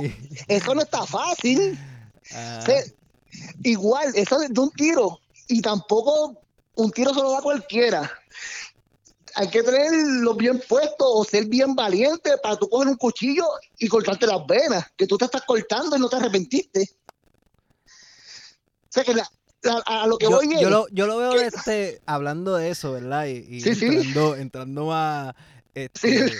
eso 0.49 0.75
no 0.75 0.83
está 0.83 1.05
fácil. 1.07 1.79
Ah. 2.33 2.65
igual, 3.63 4.13
eso 4.15 4.43
es 4.43 4.53
de 4.53 4.61
un 4.61 4.71
tiro. 4.71 5.21
Y 5.49 5.61
tampoco 5.61 6.41
un 6.77 6.91
tiro 6.91 7.13
se 7.13 7.21
lo 7.21 7.33
da 7.33 7.43
cualquiera 7.43 8.11
hay 9.37 9.49
que 9.49 9.63
tenerlo 9.63 10.35
bien 10.35 10.63
puesto 10.69 11.11
o 11.11 11.25
ser 11.25 11.47
bien 11.47 11.75
valiente 11.75 12.37
para 12.43 12.57
tú 12.57 12.69
coger 12.69 12.89
un 12.89 12.97
cuchillo 12.97 13.45
y 13.79 13.89
cortarte 13.89 14.27
las 14.27 14.47
venas, 14.47 14.87
que 14.97 15.07
tú 15.07 15.19
te 15.19 15.25
estás 15.25 15.43
cortando 15.43 15.97
y 15.97 16.01
no 16.01 16.09
te 16.09 16.17
arrepentiste. 16.17 16.89
O 17.87 18.91
sea 18.91 19.05
que 19.05 19.13
a, 19.69 20.03
a 20.03 20.07
lo 20.07 20.19
que 20.19 20.27
yo, 20.27 20.31
voy 20.33 20.55
es, 20.55 20.61
yo 20.61 20.71
lo, 20.71 20.87
yo 20.91 21.07
lo 21.07 21.17
veo 21.17 21.35
este, 21.35 22.01
hablando 22.07 22.55
de 22.57 22.71
eso, 22.71 22.93
¿verdad? 22.93 23.27
Y, 23.27 23.45
y 23.57 23.61
Sí, 23.61 23.75
sí. 23.75 23.87
entrando, 23.87 24.37
entrando 24.37 24.87
más. 24.87 25.35
Este, 25.75 26.33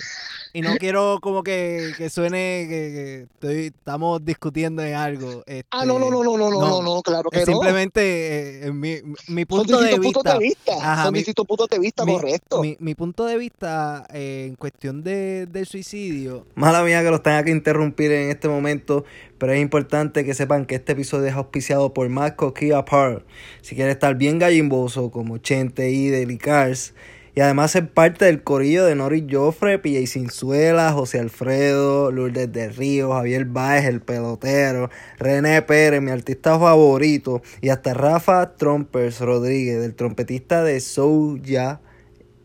y 0.55 0.63
no 0.63 0.77
quiero 0.77 1.19
como 1.21 1.43
que, 1.43 1.93
suene 2.09 2.67
que, 2.69 3.23
estoy, 3.23 3.67
estamos 3.67 4.25
discutiendo 4.25 4.83
en 4.83 4.95
algo. 4.95 5.43
Ah, 5.73 5.85
no, 5.85 5.99
no, 5.99 6.07
este, 6.07 6.11
no, 6.15 6.25
no, 6.25 6.39
no, 6.39 6.61
no, 6.61 6.83
no, 6.83 7.03
claro 7.03 7.29
que 7.29 7.41
no. 7.41 7.47
Simplemente 7.47 8.69
eh, 8.69 8.73
mi, 8.73 8.99
mi, 9.27 9.45
punto 9.47 9.75
Son 9.75 9.85
de 9.85 9.99
vista. 9.99 10.33
De 10.35 10.39
vista. 10.39 11.03
Son 11.03 11.13
mi, 11.13 11.25
puntos 11.25 11.69
de 11.69 11.79
vista, 11.81 12.05
correcto. 12.07 12.63
Mi, 12.63 12.77
mi, 12.79 12.95
punto 12.95 13.25
de 13.27 13.37
vista 13.37 14.07
eh, 14.15 14.47
en 14.49 14.55
cuestión 14.55 15.03
de, 15.03 15.47
del 15.47 15.67
suicidio. 15.67 16.47
Mala 16.55 16.85
mía 16.85 17.03
que 17.03 17.11
los 17.11 17.25
tenga 17.25 17.43
que 17.43 17.51
interrumpir 17.51 18.13
en 18.13 18.31
este 18.31 18.49
momento, 18.49 19.05
pero 19.39 19.53
es 19.53 19.61
importante 19.61 20.25
que 20.25 20.35
sepan 20.35 20.67
que 20.67 20.77
este 20.77 20.93
episodio 20.93 21.27
es 21.27 21.35
auspiciado 21.35 21.93
por 21.93 22.09
Marco 22.09 22.55
Kia 22.55 22.85
Park. 22.85 23.27
Si 23.61 23.75
quieres 23.75 23.95
estar 23.95 24.15
bien 24.15 24.39
gallimboso 24.39 25.11
como 25.11 25.39
Chente, 25.39 25.91
y 25.91 26.11
Delicars 26.11 26.95
y 27.35 27.41
además 27.41 27.73
ser 27.73 27.91
parte 27.91 28.27
del 28.27 28.43
corillo 28.43 28.85
de 28.85 28.95
Nori 28.95 29.27
Joffre, 29.31 29.79
PJ 29.79 30.07
Cinzuela, 30.07 30.93
José 30.93 31.19
Alfredo, 31.19 32.11
Lourdes 32.11 32.53
de 32.53 32.69
Río, 32.69 33.13
Javier 33.13 33.45
Baez, 33.47 33.87
el 33.87 34.01
pelotero, 34.01 34.91
René 35.19 35.63
Pérez, 35.63 36.01
mi 36.01 36.11
artista 36.11 36.59
favorito, 36.59 37.43
y 37.61 37.71
hasta 37.71 37.95
Rafa 37.95 38.55
Trompers 38.57 39.21
Rodríguez, 39.21 39.85
el 39.85 39.95
trompetista 39.95 40.63
de 40.63 40.81
Soulja 40.81 41.81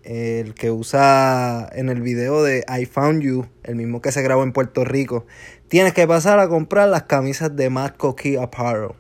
el 0.04 0.56
que 0.56 0.72
usa 0.72 1.70
en 1.72 1.90
el 1.90 2.02
video 2.02 2.42
de 2.42 2.66
I 2.68 2.86
Found 2.86 3.22
You, 3.22 3.46
el 3.64 3.76
mismo 3.76 4.02
que 4.02 4.12
se 4.12 4.24
grabó 4.24 4.44
en 4.44 4.54
Puerto 4.54 4.84
Rico, 4.84 5.26
tienes 5.68 5.94
que 5.94 6.08
pasar 6.08 6.40
a 6.40 6.48
comprar 6.48 6.90
las 6.90 7.04
camisas 7.04 7.56
de 7.56 7.70
Matt 7.70 7.98
Coquille 7.98 8.40
Apparel. 8.40 8.94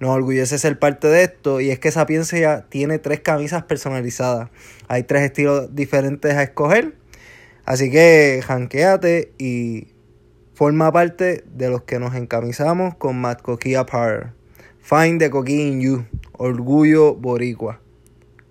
Nos 0.00 0.10
orgullece 0.10 0.58
ser 0.58 0.78
parte 0.78 1.08
de 1.08 1.24
esto 1.24 1.60
y 1.60 1.70
es 1.70 1.78
que 1.78 1.90
Sapiencia 1.90 2.66
tiene 2.68 2.98
tres 2.98 3.20
camisas 3.20 3.64
personalizadas. 3.64 4.50
Hay 4.86 5.02
tres 5.02 5.22
estilos 5.22 5.74
diferentes 5.74 6.34
a 6.34 6.42
escoger. 6.42 6.94
Así 7.64 7.90
que 7.90 8.40
janqueate 8.46 9.32
y 9.38 9.88
forma 10.54 10.92
parte 10.92 11.44
de 11.46 11.68
los 11.68 11.82
que 11.82 11.98
nos 11.98 12.14
encamisamos 12.14 12.94
con 12.94 13.20
Matt 13.20 13.42
Coquille 13.42 13.76
Apparel. 13.76 14.32
Find 14.80 15.20
the 15.20 15.30
Coquille 15.30 15.68
in 15.68 15.80
You. 15.80 16.06
Orgullo 16.32 17.14
Boricua. 17.14 17.80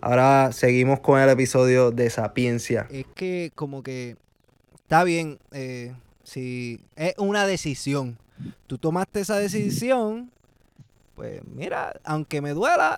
Ahora 0.02 0.52
seguimos 0.52 1.00
con 1.00 1.20
el 1.20 1.30
episodio 1.30 1.92
de 1.92 2.10
Sapiencia. 2.10 2.88
Es 2.92 3.06
que 3.16 3.52
como 3.56 3.82
que 3.82 4.18
está 4.76 5.04
bien, 5.04 5.40
eh, 5.52 5.94
si 6.24 6.82
es 6.96 7.16
una 7.18 7.48
decisión. 7.48 8.20
Tú 8.68 8.78
tomaste 8.78 9.22
esa 9.22 9.40
decisión, 9.40 10.32
pues 11.18 11.42
mira, 11.46 12.00
aunque 12.06 12.40
me 12.42 12.52
duela, 12.52 12.98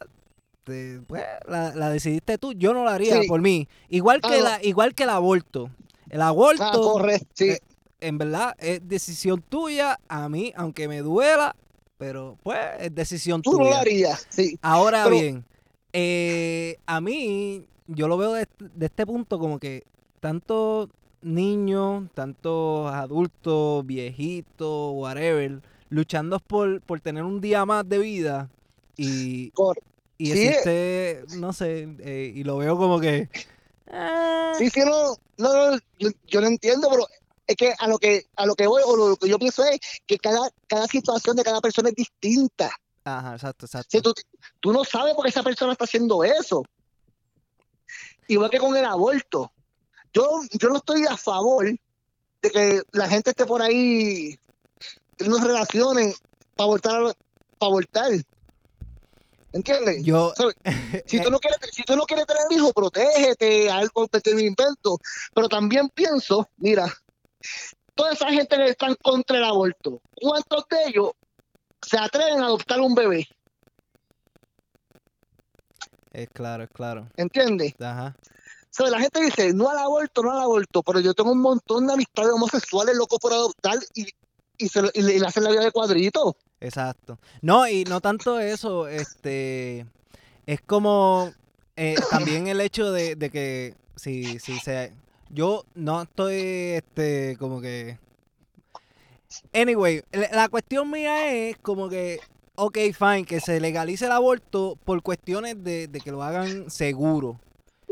te- 0.65 0.99
pues, 1.07 1.23
la, 1.47 1.73
la 1.73 1.89
decidiste 1.89 2.37
tú. 2.37 2.51
Yo 2.53 2.73
no 2.75 2.83
la 2.83 2.93
haría 2.93 3.21
Sí. 3.21 3.27
por 3.27 3.41
mí. 3.41 3.67
Igual 3.89 4.21
que 4.21 4.35
Ah, 4.35 4.41
la, 4.41 4.63
igual 4.63 4.93
que 4.93 5.03
el 5.03 5.09
aborto. 5.09 5.71
El 6.11 6.21
aborto, 6.21 6.63
Ah, 6.63 6.71
correcto, 6.73 7.27
sí. 7.33 7.49
eh, 7.51 7.59
en 8.01 8.17
verdad, 8.19 8.55
es 8.59 8.87
decisión 8.87 9.41
tuya. 9.41 9.99
A 10.07 10.27
mí, 10.29 10.53
aunque 10.55 10.87
me 10.87 10.99
duela, 11.01 11.55
pero 11.97 12.37
pues 12.43 12.59
es 12.79 12.93
decisión 12.93 13.41
Tú 13.41 13.53
no 13.53 13.57
tuya. 13.59 13.69
lo 13.71 13.75
harías, 13.77 14.27
sí. 14.29 14.59
Ahora 14.61 15.05
Pero- 15.05 15.15
bien, 15.15 15.45
eh, 15.93 16.77
a 16.85 17.01
mí, 17.01 17.65
yo 17.87 18.07
lo 18.07 18.17
veo 18.17 18.33
de, 18.33 18.41
este- 18.43 18.69
de 18.75 18.85
este 18.85 19.05
punto 19.05 19.39
como 19.39 19.59
que 19.59 19.83
tantos 20.19 20.89
niños, 21.21 22.03
tantos 22.13 22.91
adultos, 22.93 23.85
viejitos, 23.85 24.91
whatever, 24.93 25.61
luchando 25.89 26.39
por, 26.39 26.81
por 26.81 27.01
tener 27.01 27.23
un 27.23 27.41
día 27.41 27.65
más 27.65 27.87
de 27.87 27.97
vida 27.97 28.49
y, 28.95 29.51
y 30.17 30.25
Sí. 30.31 30.47
existe, 30.47 31.23
no 31.37 31.53
sé, 31.53 31.87
eh, 31.99 32.31
y 32.35 32.43
lo 32.43 32.57
veo 32.57 32.77
como 32.77 32.99
que... 32.99 33.29
ah, 33.91 34.53
Sí, 34.57 34.69
sí, 34.69 34.81
no, 34.81 35.15
no, 35.37 35.71
no, 35.71 35.79
yo, 35.97 36.09
yo 36.27 36.41
lo 36.41 36.47
entiendo, 36.47 36.89
pero 36.89 37.07
es 37.47 37.55
que 37.55 37.73
a 37.79 37.87
lo 37.87 37.97
que 37.97 38.25
a 38.35 38.45
lo 38.45 38.53
que 38.55 38.67
voy 38.67 38.83
o 38.85 38.95
lo 38.95 39.15
que 39.15 39.27
yo 39.29 39.39
pienso 39.39 39.63
es 39.63 39.79
que 40.05 40.17
cada 40.17 40.49
cada 40.67 40.85
situación 40.87 41.35
de 41.35 41.43
cada 41.43 41.61
persona 41.61 41.89
es 41.89 41.95
distinta. 41.95 42.69
Ajá, 43.05 43.33
exacto, 43.33 43.65
exacto. 43.65 43.87
Si 43.89 44.01
tú, 44.01 44.13
tú 44.59 44.71
no 44.73 44.83
sabes 44.83 45.15
por 45.15 45.23
qué 45.23 45.29
esa 45.29 45.41
persona 45.41 45.71
está 45.71 45.85
haciendo 45.85 46.23
eso. 46.23 46.63
Igual 48.27 48.51
que 48.51 48.59
con 48.59 48.75
el 48.77 48.85
aborto. 48.85 49.51
Yo, 50.13 50.41
yo 50.51 50.69
no 50.69 50.77
estoy 50.77 51.05
a 51.09 51.17
favor 51.17 51.65
de 52.41 52.49
que 52.51 52.81
la 52.91 53.07
gente 53.07 53.31
esté 53.31 53.45
por 53.45 53.61
ahí 53.61 54.37
en 55.19 55.31
unas 55.31 55.45
relaciones 55.45 56.21
para 56.55 56.65
abortar, 56.65 57.15
para 57.57 57.69
abortar. 57.69 58.11
¿Entiendes? 59.51 60.03
Yo, 60.03 60.33
¿Sabes? 60.35 60.55
Si 61.07 61.21
tú 61.21 61.31
no 61.31 61.39
quieres, 61.39 61.59
si 61.71 61.83
tú 61.83 61.95
no 61.95 62.03
quieres 62.03 62.25
tener 62.25 62.43
hijos, 62.51 62.71
protégete, 62.73 63.69
algo 63.69 64.07
pequeño 64.07 64.39
invento. 64.39 64.99
Pero 65.33 65.49
también 65.49 65.89
pienso, 65.89 66.47
mira, 66.57 66.91
toda 67.95 68.13
esa 68.13 68.29
gente 68.29 68.55
que 68.55 68.69
está 68.69 68.87
en 68.87 68.95
contra 68.95 69.37
del 69.37 69.45
aborto, 69.45 70.01
¿cuántos 70.15 70.65
de 70.69 70.77
ellos 70.87 71.11
se 71.81 71.97
atreven 71.97 72.41
a 72.41 72.45
adoptar 72.45 72.79
un 72.79 72.95
bebé? 72.95 73.27
es 76.11 76.29
claro, 76.29 76.63
es 76.63 76.69
claro. 76.69 77.07
¿Entiendes? 77.17 77.73
Ajá. 77.79 78.15
O 78.19 78.71
sea, 78.71 78.87
la 78.89 78.99
gente 78.99 79.21
dice, 79.21 79.53
no 79.53 79.69
al 79.69 79.79
aborto, 79.79 80.21
no 80.21 80.31
al 80.31 80.41
aborto, 80.41 80.83
pero 80.83 80.99
yo 80.99 81.13
tengo 81.13 81.31
un 81.31 81.41
montón 81.41 81.87
de 81.87 81.93
amistades 81.93 82.31
homosexuales 82.31 82.95
locos 82.95 83.19
por 83.19 83.33
adoptar 83.33 83.79
y, 83.95 84.07
y, 84.59 84.67
se, 84.69 84.81
lo- 84.83 84.89
y 84.93 85.01
le, 85.01 85.17
y 85.17 85.21
hacen 85.23 85.43
la 85.43 85.49
vida 85.51 85.63
de 85.63 85.71
cuadrito. 85.71 86.35
Exacto. 86.61 87.17
No, 87.41 87.67
y 87.67 87.85
no 87.85 88.01
tanto 88.01 88.39
eso, 88.39 88.87
este, 88.87 89.85
es 90.45 90.61
como 90.61 91.31
eh, 91.75 91.95
también 92.11 92.47
el 92.47 92.61
hecho 92.61 92.91
de, 92.91 93.15
de 93.15 93.29
que 93.31 93.75
si, 93.95 94.39
si 94.39 94.59
se, 94.59 94.93
yo 95.29 95.65
no 95.73 96.01
estoy, 96.03 96.35
este, 96.35 97.37
como 97.39 97.61
que, 97.61 97.97
anyway, 99.53 100.03
la, 100.11 100.29
la 100.33 100.49
cuestión 100.49 100.89
mía 100.91 101.33
es 101.33 101.57
como 101.57 101.89
que, 101.89 102.19
ok, 102.55 102.77
fine, 102.97 103.25
que 103.25 103.39
se 103.39 103.59
legalice 103.59 104.05
el 104.05 104.11
aborto 104.11 104.77
por 104.83 105.01
cuestiones 105.01 105.63
de, 105.63 105.87
de 105.87 106.01
que 106.01 106.11
lo 106.11 106.23
hagan 106.23 106.69
seguro. 106.69 107.39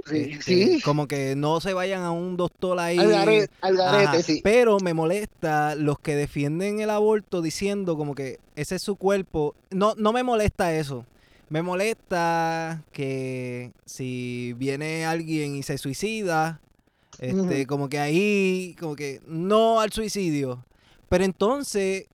Sí, 0.06 0.30
Este, 0.32 0.42
sí. 0.42 0.82
Como 0.82 1.08
que 1.08 1.36
no 1.36 1.60
se 1.60 1.74
vayan 1.74 2.04
a 2.04 2.12
un 2.12 2.38
doctor 2.38 2.80
ahí. 2.80 2.98
Al 2.98 3.10
garete, 3.10 3.54
al 3.62 3.76
garete, 3.78 4.04
Ajá, 4.08 4.22
sí. 4.22 4.42
Pero 4.44 4.78
me 4.80 4.94
molesta 4.94 5.76
los 5.76 6.00
que 6.00 6.16
defienden 6.16 6.80
el 6.80 6.90
aborto 6.90 7.42
diciendo 7.42 7.98
como 7.98 8.16
que 8.16 8.40
ese 8.56 8.76
es 8.76 8.82
su 8.82 8.96
cuerpo. 8.96 9.56
No, 9.70 9.94
no 9.98 10.14
me 10.14 10.24
molesta 10.24 10.74
eso. 10.74 11.06
Me 11.50 11.62
molesta 11.62 12.84
que 12.92 13.72
si 13.86 14.54
viene 14.58 15.06
alguien 15.06 15.56
y 15.56 15.64
se 15.64 15.78
suicida, 15.78 16.60
este, 17.20 17.66
como 17.66 17.90
que 17.90 18.00
ahí, 18.00 18.76
como 18.80 18.96
que 18.96 19.22
no 19.26 19.80
al 19.80 19.92
suicidio. 19.92 20.66
Pero 21.10 21.24
entonces, 21.24 22.06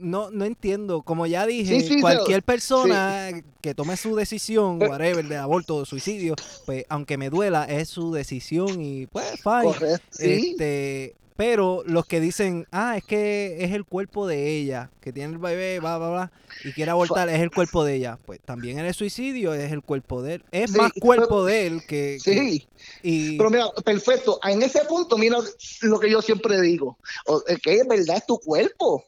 no, 0.00 0.30
no 0.30 0.44
entiendo. 0.44 1.02
Como 1.02 1.26
ya 1.26 1.46
dije, 1.46 1.80
Sí, 1.80 1.88
sí, 1.88 2.00
cualquier 2.00 2.42
persona 2.42 3.30
que 3.60 3.74
tome 3.74 3.96
su 3.96 4.16
decisión, 4.16 4.80
whatever, 4.82 5.26
de 5.26 5.36
aborto 5.36 5.76
o 5.76 5.84
suicidio, 5.84 6.34
pues 6.66 6.84
aunque 6.88 7.16
me 7.16 7.30
duela, 7.30 7.64
es 7.64 7.88
su 7.88 8.12
decisión 8.12 8.80
y 8.82 9.06
pues 9.06 9.26
fine. 9.42 9.62
Correcto, 9.64 10.06
sí. 10.10 10.50
Este, 10.52 11.14
pero 11.36 11.82
los 11.86 12.04
que 12.04 12.20
dicen, 12.20 12.66
ah, 12.70 12.98
es 12.98 13.04
que 13.04 13.64
es 13.64 13.72
el 13.72 13.86
cuerpo 13.86 14.26
de 14.26 14.58
ella, 14.58 14.90
que 15.00 15.10
tiene 15.10 15.32
el 15.32 15.38
bebé, 15.38 15.80
bla, 15.80 15.96
bla, 15.96 16.10
bla, 16.10 16.32
y 16.64 16.72
quiere 16.72 16.90
abortar, 16.90 17.30
es 17.30 17.40
el 17.40 17.50
cuerpo 17.50 17.82
de 17.82 17.94
ella. 17.94 18.18
Pues 18.26 18.40
también 18.40 18.78
en 18.78 18.84
el 18.84 18.92
suicidio 18.92 19.54
es 19.54 19.72
el 19.72 19.80
cuerpo 19.82 20.20
de 20.20 20.34
él. 20.34 20.44
Es 20.52 20.70
Sí, 20.72 20.76
más 20.76 20.92
cuerpo 21.00 21.26
pero- 21.28 21.44
de 21.46 21.66
él 21.66 21.80
que... 21.88 22.18
que- 22.22 22.34
Sí, 22.34 22.68
y, 23.02 23.38
pero 23.38 23.48
mira, 23.48 23.70
perfecto. 23.82 24.38
En 24.44 24.60
ese 24.62 24.84
punto, 24.84 25.16
mira 25.16 25.38
lo 25.80 25.98
que 25.98 26.10
yo 26.10 26.20
siempre 26.20 26.60
digo. 26.60 26.98
Es 27.46 27.58
que 27.60 27.74
es 27.76 27.88
verdad, 27.88 28.18
es 28.18 28.26
tu 28.26 28.38
cuerpo. 28.38 29.02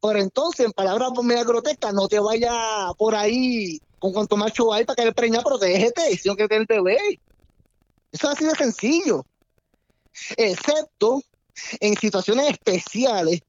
Pero 0.00 0.18
entonces, 0.20 0.66
en 0.66 0.72
palabras 0.72 1.10
media 1.22 1.44
grotescas, 1.44 1.92
no 1.92 2.08
te 2.08 2.20
vayas 2.20 2.54
por 2.96 3.14
ahí 3.14 3.80
con 3.98 4.12
cuanto 4.12 4.36
macho 4.36 4.72
hay 4.72 4.84
para 4.84 4.96
que 4.96 5.04
le 5.06 5.12
preña, 5.12 5.42
protégete, 5.42 6.16
si 6.16 6.28
no 6.28 6.36
quieres 6.36 6.66
tener 6.66 6.66
bebé. 6.84 7.20
Eso 8.12 8.30
es 8.30 8.36
así 8.36 8.44
de 8.44 8.54
sencillo. 8.54 9.26
Excepto 10.36 11.20
en 11.80 11.96
situaciones 11.96 12.50
especiales, 12.50 13.40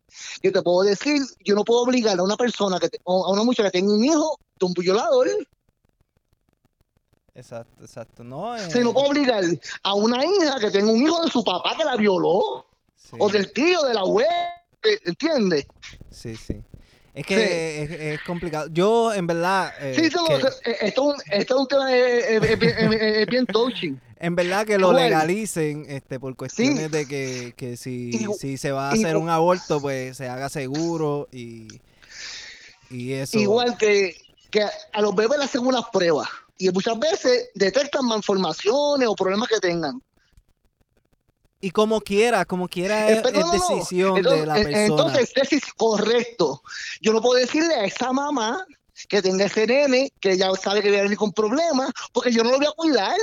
yo 0.41 0.51
te 0.51 0.61
puedo 0.63 0.81
decir, 0.81 1.21
yo 1.45 1.53
no 1.55 1.63
puedo 1.63 1.81
obligar 1.81 2.19
a 2.19 2.23
una 2.23 2.35
persona, 2.35 2.79
que 2.79 2.89
te- 2.89 2.99
a 3.05 3.31
una 3.31 3.43
muchacha 3.43 3.69
que 3.69 3.79
tenga 3.79 3.93
un 3.93 4.03
hijo 4.03 4.39
de 4.59 4.65
un 4.65 4.73
violador, 4.73 5.27
Exacto, 7.35 7.83
exacto. 7.85 8.23
No, 8.23 8.57
eh, 8.57 8.69
si 8.69 8.79
no 8.79 8.91
puedo 8.93 9.07
obligar 9.07 9.43
a 9.83 9.93
una 9.93 10.25
hija 10.25 10.59
que 10.59 10.71
tenga 10.71 10.91
un 10.91 11.01
hijo 11.01 11.23
de 11.23 11.31
su 11.31 11.41
papá 11.41 11.77
que 11.77 11.85
la 11.85 11.95
violó, 11.95 12.65
sí, 12.97 13.15
o 13.17 13.29
del 13.29 13.53
tío, 13.53 13.81
de 13.83 13.93
la 13.93 14.01
abuela, 14.01 14.58
¿entiendes? 15.05 15.65
sí, 16.11 16.35
sí. 16.37 16.61
Es 17.13 17.25
que 17.25 17.83
es, 17.83 17.91
es 17.91 18.19
complicado. 18.21 18.67
Yo, 18.71 19.11
en 19.13 19.27
verdad... 19.27 19.73
eh, 19.81 19.93
Sí, 19.95 20.09
que- 20.09 20.35
eh, 20.71 20.77
esto, 20.81 21.11
es 21.13 21.17
un- 21.17 21.21
esto 21.31 21.55
es 21.55 21.59
un 21.61 21.67
tema 21.67 21.93
eh, 21.93 22.19
eh, 22.35 22.39
eh, 22.43 22.55
bien- 22.55 22.93
eh, 22.93 23.25
eh, 23.29 23.45
touching. 23.51 23.99
En 24.21 24.35
verdad 24.35 24.65
que 24.65 24.77
lo 24.77 24.91
legalicen 24.91 25.85
este 25.87 26.19
por 26.19 26.35
cuestiones 26.35 26.91
de 26.91 27.05
que, 27.07 27.53
que 27.55 27.77
si, 27.77 28.11
si 28.37 28.57
se 28.57 28.71
va 28.73 28.89
a 28.89 28.91
hacer 28.93 29.15
un 29.15 29.29
aborto, 29.29 29.79
pues 29.79 30.17
se 30.17 30.27
haga 30.27 30.49
seguro 30.49 31.29
y, 31.31 31.67
y 32.89 33.13
eso. 33.13 33.39
Igual 33.39 33.77
que 33.77 34.15
que 34.51 34.63
a 34.63 35.01
los 35.01 35.15
bebés 35.15 35.37
le 35.37 35.45
hacen 35.45 35.65
unas 35.65 35.85
pruebas 35.93 36.27
y 36.57 36.69
muchas 36.71 36.97
veces 36.99 37.49
detectan 37.53 38.03
malformaciones 38.05 39.07
o 39.07 39.15
problemas 39.15 39.47
que 39.47 39.59
tengan. 39.59 40.01
Y 41.61 41.71
como 41.71 41.99
quiera, 41.99 42.45
como 42.45 42.67
quiera 42.69 43.09
es, 43.09 43.17
Eh, 43.17 43.21
pero 43.23 43.39
es 43.39 43.51
decisión 43.51 44.17
entonces- 44.17 44.39
de 44.41 44.45
la 44.47 44.59
eh, 44.59 44.63
persona. 44.63 44.85
Entonces, 44.85 45.33
es 45.51 45.73
correcto. 45.75 46.61
Yo 47.01 47.11
no 47.13 47.21
puedo 47.21 47.39
decirle 47.39 47.73
a 47.75 47.83
esa 47.85 48.13
mamá 48.13 48.65
que 49.07 49.21
tenga 49.21 49.45
ese 49.45 49.67
nene, 49.67 50.11
que 50.19 50.37
ya 50.37 50.49
sabe 50.55 50.81
que 50.81 50.87
viene 50.89 50.99
a 50.99 51.03
venir 51.03 51.17
con 51.17 51.31
problemas, 51.33 51.91
porque 52.13 52.31
yo 52.31 52.43
no 52.43 52.51
lo 52.51 52.57
voy 52.57 52.65
a 52.67 52.71
cuidar. 52.71 53.15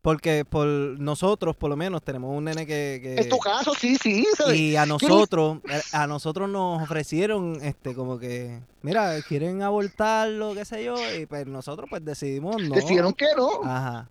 Porque 0.00 0.44
por 0.44 0.66
nosotros, 0.66 1.56
por 1.56 1.68
lo 1.70 1.76
menos, 1.76 2.02
tenemos 2.02 2.34
un 2.36 2.44
nene 2.44 2.66
que... 2.66 3.00
que- 3.02 3.16
En 3.20 3.28
tu 3.28 3.38
caso, 3.38 3.74
sí, 3.74 3.96
sí. 3.96 4.26
¿sabes? 4.36 4.56
y 4.58 4.76
a 4.76 4.86
nosotros, 4.86 5.58
a 5.92 6.06
nosotros 6.06 6.48
nos 6.48 6.82
ofrecieron, 6.82 7.58
este, 7.62 7.94
como 7.94 8.18
que, 8.18 8.60
mira, 8.82 9.20
quieren 9.22 9.62
abortarlo, 9.62 10.54
qué 10.54 10.64
sé 10.64 10.84
yo, 10.84 10.94
y 11.18 11.26
pues 11.26 11.46
nosotros 11.46 11.88
pues 11.90 12.04
decidimos 12.04 12.62
no. 12.62 12.74
Decidieron 12.74 13.12
que 13.12 13.26
no. 13.36 13.62
Ajá. 13.64 14.08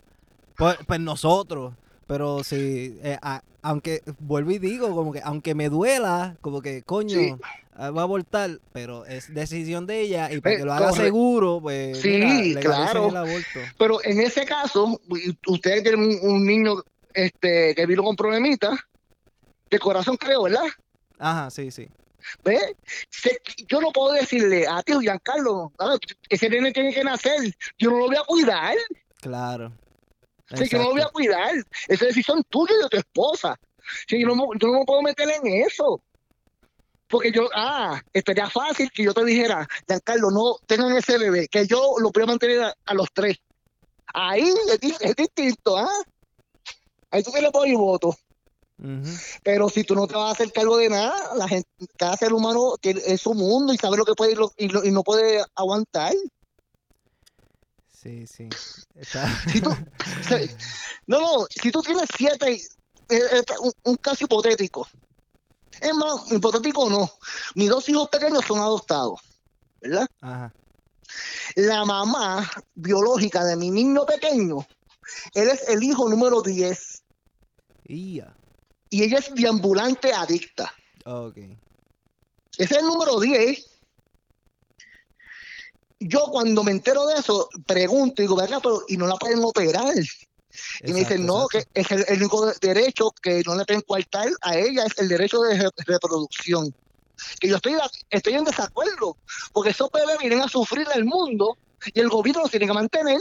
Pues, 0.57 0.78
pues 0.86 0.99
nosotros, 0.99 1.73
pero 2.07 2.43
sí, 2.43 2.97
eh, 3.03 3.17
a- 3.21 3.41
aunque, 3.61 4.01
vuelvo 4.19 4.51
y 4.51 4.59
digo, 4.59 4.95
como 4.95 5.11
que, 5.11 5.21
aunque 5.23 5.53
me 5.53 5.69
duela, 5.69 6.37
como 6.41 6.61
que, 6.61 6.81
coño, 6.83 7.19
Sí. 7.19 7.35
ah, 7.73 7.91
va 7.91 8.01
a 8.01 8.03
abortar, 8.05 8.59
pero 8.71 9.05
es 9.05 9.33
decisión 9.33 9.85
de 9.85 10.01
ella, 10.01 10.31
y 10.31 10.39
para 10.39 10.55
Eh, 10.55 10.57
que 10.59 10.63
lo 10.65 10.73
haga 10.73 10.89
corre- 10.91 11.03
seguro, 11.03 11.59
pues, 11.61 11.99
Sí, 12.01 12.19
mira, 12.23 12.61
claro. 12.61 13.09
el 13.09 13.17
aborto. 13.17 13.59
Pero 13.77 14.03
en 14.03 14.21
ese 14.21 14.45
caso, 14.45 14.99
ustedes 15.47 15.83
tienen 15.83 15.99
un, 16.01 16.17
un 16.31 16.45
niño 16.45 16.75
este, 17.13 17.73
que 17.75 17.85
vino 17.87 18.03
con 18.03 18.15
problemitas, 18.15 18.79
de 19.69 19.79
corazón 19.79 20.15
creo, 20.17 20.43
¿verdad? 20.43 20.67
Ajá, 21.19 21.49
sí, 21.49 21.71
sí. 21.71 21.87
¿Ves? 22.43 22.61
Se- 23.09 23.41
yo 23.67 23.81
no 23.81 23.91
puedo 23.91 24.13
decirle 24.13 24.65
a 24.67 24.81
ti, 24.83 24.93
Giancarlo, 25.01 25.71
a 25.77 25.89
ver, 25.89 25.99
ese 26.29 26.47
nene 26.49 26.71
tiene 26.71 26.93
que 26.93 27.03
nacer, 27.03 27.53
yo 27.77 27.89
no 27.89 27.97
lo 27.97 28.05
voy 28.07 28.15
a 28.15 28.23
cuidar, 28.23 28.75
Claro. 29.19 29.71
Sí, 30.55 30.67
yo 30.69 30.77
no 30.77 30.83
lo 30.85 30.89
voy 30.91 30.99
a 31.01 31.03
Exacto. 31.03 31.13
cuidar, 31.13 31.55
esa 31.55 31.65
es 31.87 31.99
decisión 31.99 32.43
tuya 32.49 32.73
y 32.79 32.83
de 32.83 32.89
tu 32.89 32.97
esposa. 32.97 33.55
Sí, 34.07 34.19
yo, 34.21 34.27
no, 34.27 34.35
me- 34.35 34.59
yo 34.59 34.67
no 34.67 34.79
me 34.79 34.85
puedo 34.85 35.01
meter 35.01 35.29
en 35.29 35.47
eso. 35.65 36.01
Porque 37.09 37.31
yo, 37.31 37.47
ah, 37.55 38.01
estaría 38.11 38.49
fácil 38.49 38.91
que 38.91 39.03
yo 39.03 39.13
te 39.13 39.23
dijera, 39.23 39.65
Giancarlo, 39.87 40.29
no 40.29 40.57
tengan 40.65 40.95
ese 40.97 41.17
bebé, 41.17 41.47
que 41.47 41.65
yo 41.65 41.93
lo 41.99 42.11
voy 42.11 42.23
a 42.23 42.25
mantener 42.25 42.63
a, 42.63 42.73
a 42.85 42.93
los 42.93 43.07
tres. 43.13 43.37
Ahí 44.13 44.49
es, 44.69 44.79
di- 44.81 44.95
es 44.99 45.15
distinto, 45.15 45.77
¿ah? 45.77 45.89
Ahí 47.11 47.23
tú 47.23 47.31
tienes 47.31 47.51
por 47.51 47.65
mi 47.65 47.75
voto. 47.75 48.09
Ujú. 48.79 49.09
Pero 49.43 49.69
si 49.69 49.83
tú 49.85 49.95
no 49.95 50.05
te 50.05 50.15
vas 50.15 50.29
a 50.29 50.31
hacer 50.33 50.51
cargo 50.51 50.77
de 50.77 50.89
nada, 50.89 51.33
la 51.35 51.47
gente, 51.47 51.69
cada 51.97 52.17
ser 52.17 52.33
humano 52.33 52.75
tiene, 52.81 53.01
es 53.05 53.21
su 53.21 53.33
mundo 53.33 53.73
y 53.73 53.77
sabe 53.77 53.95
lo 53.97 54.05
que 54.05 54.13
puede 54.13 54.33
y, 54.33 54.35
lo- 54.35 54.51
y, 54.57 54.67
lo- 54.67 54.83
y 54.83 54.91
no 54.91 55.03
puede 55.03 55.41
aguantar. 55.55 56.13
Sí, 58.07 58.25
sí. 58.25 58.49
Está- 58.95 59.27
Si 59.51 59.59
tú, 59.59 59.69
se- 60.27 60.55
no, 61.07 61.19
no, 61.19 61.45
si 61.49 61.71
tú 61.71 61.81
tienes 61.81 62.07
siete, 62.17 62.53
eh, 62.53 62.61
eh, 63.09 63.43
un, 63.59 63.71
un 63.83 63.95
caso 63.97 64.23
hipotético. 64.23 64.87
Es 65.81 65.93
más, 65.93 66.31
hipotético 66.31 66.83
o 66.83 66.89
no. 66.89 67.11
Mis 67.55 67.69
dos 67.69 67.87
hijos 67.89 68.07
pequeños 68.09 68.45
son 68.45 68.59
adoptados, 68.59 69.19
¿verdad? 69.81 70.07
Ajá. 70.21 70.53
La 71.55 71.83
mamá 71.85 72.49
biológica 72.75 73.43
de 73.43 73.55
mi 73.57 73.71
niño 73.71 74.05
pequeño, 74.05 74.65
él 75.33 75.49
es 75.49 75.67
el 75.67 75.83
hijo 75.83 76.09
número 76.09 76.41
10 76.41 77.03
Y 77.85 78.17
ya. 78.17 78.35
y 78.89 79.03
ella 79.03 79.19
es 79.19 79.33
deambulante 79.35 80.13
adicta. 80.13 80.73
Ok. 81.05 81.37
Ese 81.37 81.57
es 82.63 82.71
el 82.71 82.85
número 82.85 83.19
10. 83.19 83.65
Yo 85.99 86.25
cuando 86.31 86.63
me 86.63 86.71
entero 86.71 87.05
de 87.07 87.15
eso, 87.19 87.49
pregunto 87.65 88.21
y 88.21 88.25
digo, 88.25 88.35
venga, 88.35 88.59
pero 88.59 88.83
y 88.87 88.97
no 88.97 89.07
la 89.07 89.15
pueden 89.15 89.43
operar. 89.43 89.95
Y 90.83 90.93
me 90.93 90.99
dicen, 90.99 91.25
no, 91.25 91.45
exacto. 91.45 91.69
que 91.73 91.81
es 91.81 91.91
el, 91.91 92.05
el 92.07 92.19
único 92.19 92.51
derecho 92.61 93.11
que 93.21 93.41
no 93.45 93.55
le 93.55 93.65
pueden 93.65 93.81
coartar 93.81 94.27
a 94.41 94.57
ella 94.57 94.83
es 94.85 94.97
el 94.97 95.07
derecho 95.07 95.41
de 95.41 95.57
re- 95.57 95.69
reproducción. 95.85 96.73
Que 97.39 97.47
yo 97.47 97.55
estoy, 97.55 97.75
estoy 98.11 98.33
en 98.33 98.43
desacuerdo, 98.43 99.17
porque 99.53 99.71
esos 99.71 99.89
bebés 99.91 100.17
vienen 100.19 100.41
a 100.41 100.47
sufrir 100.47 100.87
el 100.93 101.05
mundo 101.05 101.57
y 101.93 101.99
el 101.99 102.09
gobierno 102.09 102.43
los 102.43 102.51
tiene 102.51 102.67
que 102.67 102.73
mantener. 102.73 103.19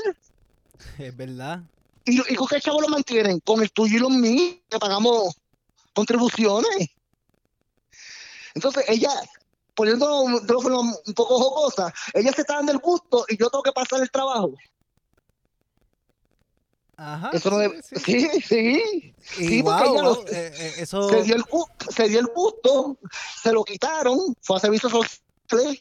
Es 0.98 1.16
verdad. 1.16 1.60
¿Y, 2.04 2.20
y 2.32 2.34
con 2.36 2.46
qué 2.46 2.60
chavo 2.60 2.80
lo 2.80 2.88
mantienen? 2.88 3.40
Con 3.40 3.62
el 3.62 3.72
tuyo 3.72 3.96
y 3.96 4.00
los 4.00 4.10
míos, 4.10 4.56
que 4.68 4.78
pagamos 4.78 5.34
contribuciones. 5.94 6.88
Entonces, 8.54 8.84
ella, 8.88 9.10
poniéndolo 9.76 10.40
de 10.40 10.52
una 10.54 10.62
forma 10.62 10.80
un 11.06 11.14
poco 11.14 11.38
jocosa, 11.38 11.92
ella 12.14 12.32
se 12.32 12.40
está 12.40 12.54
dando 12.56 12.72
el 12.72 12.78
gusto 12.78 13.24
y 13.28 13.36
yo 13.36 13.48
tengo 13.50 13.62
que 13.62 13.72
pasar 13.72 14.00
el 14.02 14.10
trabajo. 14.10 14.54
Ajá. 16.98 17.30
Eso 17.34 17.50
no 17.50 17.58
sí, 17.58 17.62
debe- 17.62 17.82
sí. 17.82 17.96
Sí, 18.00 18.40
sí. 18.40 19.14
Sí, 19.20 19.62
porque 19.62 19.84
wow, 19.84 19.92
ella 19.94 20.02
wow, 20.02 20.14
lo- 20.14 20.28
eh, 20.28 20.52
eh, 20.56 20.74
eso. 20.78 21.08
Se 21.10 21.22
dio, 21.24 21.36
el 21.36 21.42
gusto, 21.42 21.92
se 21.92 22.08
dio 22.08 22.20
el 22.20 22.26
gusto, 22.26 22.96
se 23.42 23.52
lo 23.52 23.64
quitaron, 23.64 24.34
fue 24.40 24.56
a 24.56 24.60
servicio 24.60 24.88
social. 24.88 25.78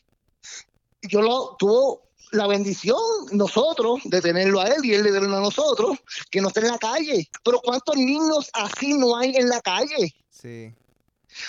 y 1.02 1.08
Yo 1.08 1.22
lo 1.22 1.56
tuvo 1.58 2.04
la 2.32 2.48
bendición, 2.48 3.00
nosotros, 3.32 4.02
de 4.04 4.20
tenerlo 4.22 4.60
a 4.60 4.66
él 4.68 4.84
y 4.84 4.94
él 4.94 5.04
de 5.04 5.12
tenerlo 5.14 5.38
a 5.38 5.42
nosotros, 5.42 5.98
que 6.30 6.42
no 6.42 6.50
esté 6.50 6.60
en 6.62 6.68
la 6.68 6.78
calle. 6.80 7.30
Pero 7.46 7.62
¿cuántos 7.62 7.96
niños 7.96 8.50
así 8.52 8.94
no 8.94 9.16
hay 9.16 9.38
en 9.38 9.48
la 9.48 9.62
calle? 9.62 10.14
Sí. 10.30 10.74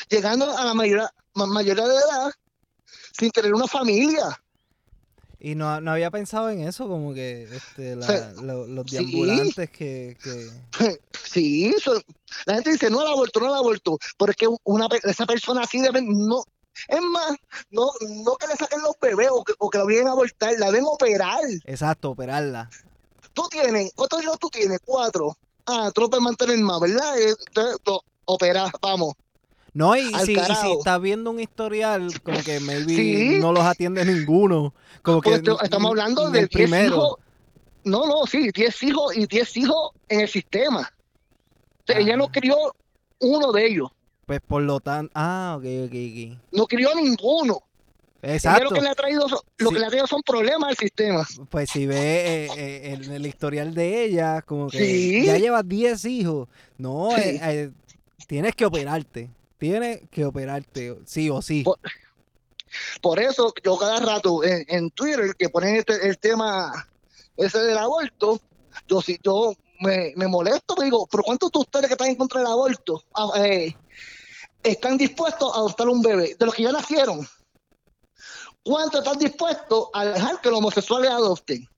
Llegando 0.09 0.57
a 0.57 0.65
la 0.65 0.75
mayoría, 0.75 1.11
ma- 1.35 1.47
mayoría 1.47 1.87
de 1.87 1.95
edad 1.95 2.33
sin 3.19 3.31
tener 3.31 3.55
una 3.55 3.67
familia. 3.67 4.41
Y 5.39 5.55
no, 5.55 5.81
no 5.81 5.93
había 5.93 6.11
pensado 6.11 6.49
en 6.51 6.61
eso, 6.67 6.89
como 6.89 7.13
que 7.15 7.45
este, 7.45 7.95
la- 7.97 8.33
lo- 8.43 8.67
los 8.67 8.87
Sí. 8.91 8.97
deambulantes 8.97 9.71
que, 9.71 10.17
que... 10.23 10.51
Sí, 11.25 11.67
eso- 11.77 12.01
la 12.47 12.55
gente 12.55 12.71
dice, 12.73 12.89
no 12.91 13.05
la 13.05 13.11
aborto, 13.11 13.41
no 13.41 13.51
la 13.51 13.59
aborto, 13.59 13.99
pero 14.19 14.31
es 14.31 14.37
que 14.37 14.49
una, 14.65 14.89
esa 15.05 15.27
persona 15.27 15.63
así 15.63 15.81
debe, 15.81 16.01
no, 16.03 16.43
es 16.89 17.01
más, 17.03 17.37
no, 17.71 17.91
no 18.25 18.37
que 18.37 18.47
le 18.47 18.57
saquen 18.57 18.81
los 18.83 18.95
bebés 19.01 19.29
o 19.31 19.45
que, 19.45 19.53
o 19.59 19.69
que 19.69 19.79
la 19.79 19.85
vienen 19.85 20.09
a 20.09 20.13
abortar, 20.13 20.55
la 20.59 20.67
deben 20.71 20.85
operar. 20.87 21.41
Exacto, 21.65 22.11
operarla. 22.11 22.71
Tú 23.35 23.43
tienes, 23.51 23.93
¿cuántos 23.95 24.23
hijos 24.23 24.39
tú 24.39 24.49
tienes? 24.49 24.79
Cuatro. 24.85 25.37
Ah, 25.67 25.91
tú 25.95 26.01
no 26.03 26.09
puedes 26.11 26.23
mantener 26.25 26.59
más, 26.61 26.81
¿verdad? 26.81 27.19
Eh, 27.21 27.35
te- 27.53 27.61
lo- 27.85 28.03
Opera, 28.29 28.73
vamos. 28.83 29.15
No, 29.77 29.95
y 29.95 30.05
si, 30.25 30.33
y 30.33 30.37
si 30.37 30.73
estás 30.73 31.01
viendo 31.03 31.31
un 31.31 31.39
historial, 31.39 32.09
como 32.23 32.43
que 32.43 32.61
maybe 32.61 32.97
Sí. 32.97 33.39
no 33.41 33.53
los 33.53 33.63
atiende 33.63 34.05
ninguno. 34.07 34.73
Como 35.03 35.21
que 35.21 35.31
Pues 35.39 35.43
te- 35.43 35.65
estamos 35.65 35.91
hablando 35.91 36.27
en 36.29 36.33
de 36.33 36.39
el 36.41 36.47
10 36.49 36.51
primero. 36.71 36.97
hijos. 36.97 37.15
No, 37.85 38.07
no, 38.07 38.25
sí, 38.27 38.49
10 38.55 38.83
hijos 38.85 39.15
y 39.17 39.27
10 39.27 39.55
hijos 39.59 39.91
en 40.09 40.21
el 40.21 40.29
sistema. 40.29 40.81
O 40.81 41.83
sea, 41.87 41.99
ella 41.99 42.17
no 42.17 42.25
Ajá. 42.25 42.33
crió 42.33 42.57
uno 43.21 43.53
de 43.53 43.67
ellos, 43.67 43.91
Pues 44.25 44.41
por 44.41 44.63
lo 44.63 44.81
tanto... 44.81 45.13
Ah, 45.15 45.57
ok, 45.59 45.65
ok, 45.85 45.93
ok. 45.93 46.39
no 46.53 46.67
crió 46.67 46.95
ninguno. 46.95 47.61
Ella 48.23 48.35
Exacto. 48.35 48.65
lo 48.65 48.71
que 48.71 48.81
le 48.81 48.89
ha 48.89 48.95
traído, 48.95 49.29
son- 49.29 49.39
lo 49.59 49.69
Sí. 49.69 49.75
que 49.75 49.81
le 49.81 49.87
ha 49.87 49.89
traído 49.91 50.07
son 50.07 50.23
problemas 50.23 50.71
al 50.71 50.77
sistema. 50.79 51.25
Pues 51.51 51.69
si 51.71 51.87
ve 51.87 52.47
eh, 52.47 52.49
eh, 52.57 52.93
en 53.05 53.13
el 53.13 53.27
historial 53.27 53.75
de 53.75 54.05
ella, 54.05 54.41
como 54.43 54.69
que 54.69 54.79
Sí. 54.79 55.27
ya 55.27 55.37
llevas 55.37 55.69
10 55.69 56.05
hijos. 56.07 56.49
No, 56.79 57.11
Sí. 57.15 57.21
eh, 57.23 57.41
eh, 57.43 57.71
tienes 58.27 58.55
que 58.57 58.65
operarte. 58.65 59.31
Tienes 59.59 60.01
que 60.11 60.25
operarte, 60.25 60.99
sí 61.07 61.31
o 61.31 61.41
sí. 61.43 61.63
Por- 61.65 61.79
Por 63.01 63.21
eso 63.21 63.55
yo 63.65 63.77
cada 63.79 64.01
rato 64.01 64.45
en, 64.45 64.65
en 64.69 64.91
Twitter 64.91 65.35
que 65.39 65.49
ponen 65.49 65.77
este, 65.77 66.07
el 66.07 66.19
tema 66.19 66.73
ese 67.37 67.59
del 67.61 67.79
aborto, 67.79 68.41
yo 68.89 69.01
si 69.01 69.19
yo 69.23 69.55
me, 69.81 70.13
me 70.17 70.27
molesto, 70.27 70.75
me 70.77 70.87
digo, 70.87 71.07
pero 71.11 71.23
¿cuántos 71.23 71.51
de 71.53 71.59
ustedes 71.61 71.87
que 71.87 71.93
están 71.95 72.09
en 72.09 72.17
contra 72.17 72.41
del 72.41 72.51
aborto 72.51 73.03
ah, 73.15 73.31
eh, 73.37 73.75
están 74.63 74.97
dispuestos 74.99 75.53
a 75.55 75.59
adoptar 75.59 75.89
un 75.89 76.03
bebé? 76.03 76.35
De 76.39 76.45
los 76.47 76.55
que 76.55 76.65
ya 76.65 76.73
nacieron. 76.73 77.27
¿Cuántos 78.65 79.01
están 79.05 79.19
dispuestos 79.19 79.89
a 79.95 80.05
dejar 80.07 80.41
que 80.41 80.51
los 80.51 80.59
homosexuales 80.59 81.11
adopten? 81.11 81.69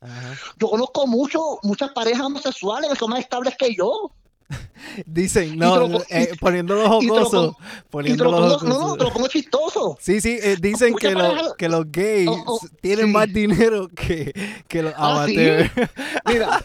Ajá. 0.00 0.34
Yo 0.58 0.68
conozco 0.68 1.06
mucho, 1.06 1.58
muchas 1.62 1.90
parejas 1.92 2.26
homosexuales 2.26 2.90
que 2.90 2.96
son 2.96 3.10
más 3.10 3.20
estables 3.20 3.54
que 3.56 3.74
yo. 3.74 4.10
Dicen, 5.06 5.58
no, 5.58 5.76
lo 5.88 6.02
eh, 6.10 6.30
poniéndolo 6.38 6.88
jocoso. 6.88 7.56
Poniéndolo 7.90 8.30
pongo, 8.32 8.48
jocoso. 8.50 8.66
no, 8.68 8.88
no, 8.88 8.96
te 8.96 9.04
lo 9.04 9.12
pongo 9.12 9.28
chistoso. 9.28 9.96
Sí, 10.00 10.20
sí, 10.20 10.38
eh, 10.42 10.56
dicen 10.60 10.94
que, 10.94 11.12
lo- 11.14 11.54
que 11.56 11.68
los 11.68 11.90
gays 11.90 12.28
Oh, 12.28 12.44
oh, 12.46 12.60
tienen 12.80 13.06
sí. 13.06 13.12
más 13.12 13.32
dinero 13.32 13.88
que, 13.88 14.32
que 14.68 14.82
los 14.82 14.92
Ah, 14.96 15.24
¿sí? 15.26 15.36
amateurs. 15.38 15.70
Mira, 16.26 16.64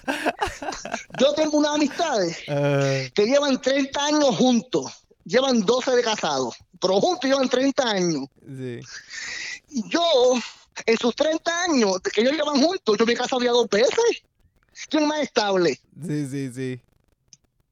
yo 1.19 1.33
tengo 1.33 1.57
unas 1.57 1.75
amistades 1.75 2.37
Ah, 2.47 3.01
que 3.13 3.25
llevan 3.25 3.61
30 3.61 4.05
años 4.05 4.35
juntos, 4.37 4.91
llevan 5.25 5.61
12 5.61 5.91
de 5.95 6.01
casados, 6.03 6.55
pero 6.79 6.99
juntos 6.99 7.29
llevan 7.29 7.49
30 7.49 7.89
años. 7.89 8.25
sí. 8.45 8.79
Y 9.71 9.87
Yo, 9.89 10.01
en 10.85 10.97
sus 10.97 11.15
30 11.15 11.63
años 11.63 11.99
que 12.13 12.21
ellos 12.21 12.33
llevan 12.33 12.61
juntos, 12.61 12.97
yo 12.97 13.05
me 13.05 13.13
he 13.13 13.15
casado 13.15 13.41
ya 13.41 13.51
dos 13.51 13.67
veces. 13.69 14.23
¿Quién 14.89 15.07
más 15.07 15.19
estable? 15.21 15.79
sí, 16.05 16.27
sí, 16.27 16.51
sí. 16.53 16.79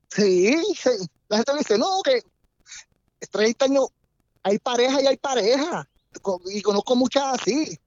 Sí, 0.10 0.56
sí. 0.76 0.90
La 1.30 1.38
gente 1.38 1.58
dice, 1.58 1.78
no, 1.78 2.02
que 2.04 2.22
30 3.32 3.66
años 3.66 3.88
hay 4.44 4.58
pareja 4.60 5.02
y 5.02 5.08
hay 5.08 5.18
pareja. 5.18 5.88
Y 6.52 6.62
conozco 6.62 6.96
muchas 6.96 7.40
así. 7.42 7.78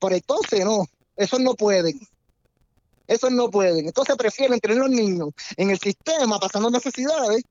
Pero 0.00 0.14
entonces, 0.14 0.64
no. 0.64 0.84
Esos 1.16 1.40
no 1.40 1.54
pueden. 1.54 1.98
Esos 3.06 3.30
no 3.32 3.50
pueden. 3.50 3.86
Entonces 3.86 4.16
prefieren 4.16 4.60
tener 4.60 4.78
los 4.78 4.90
niños 4.90 5.30
en 5.56 5.70
el 5.70 5.78
sistema 5.78 6.38
pasando 6.38 6.70
necesidades 6.70 7.42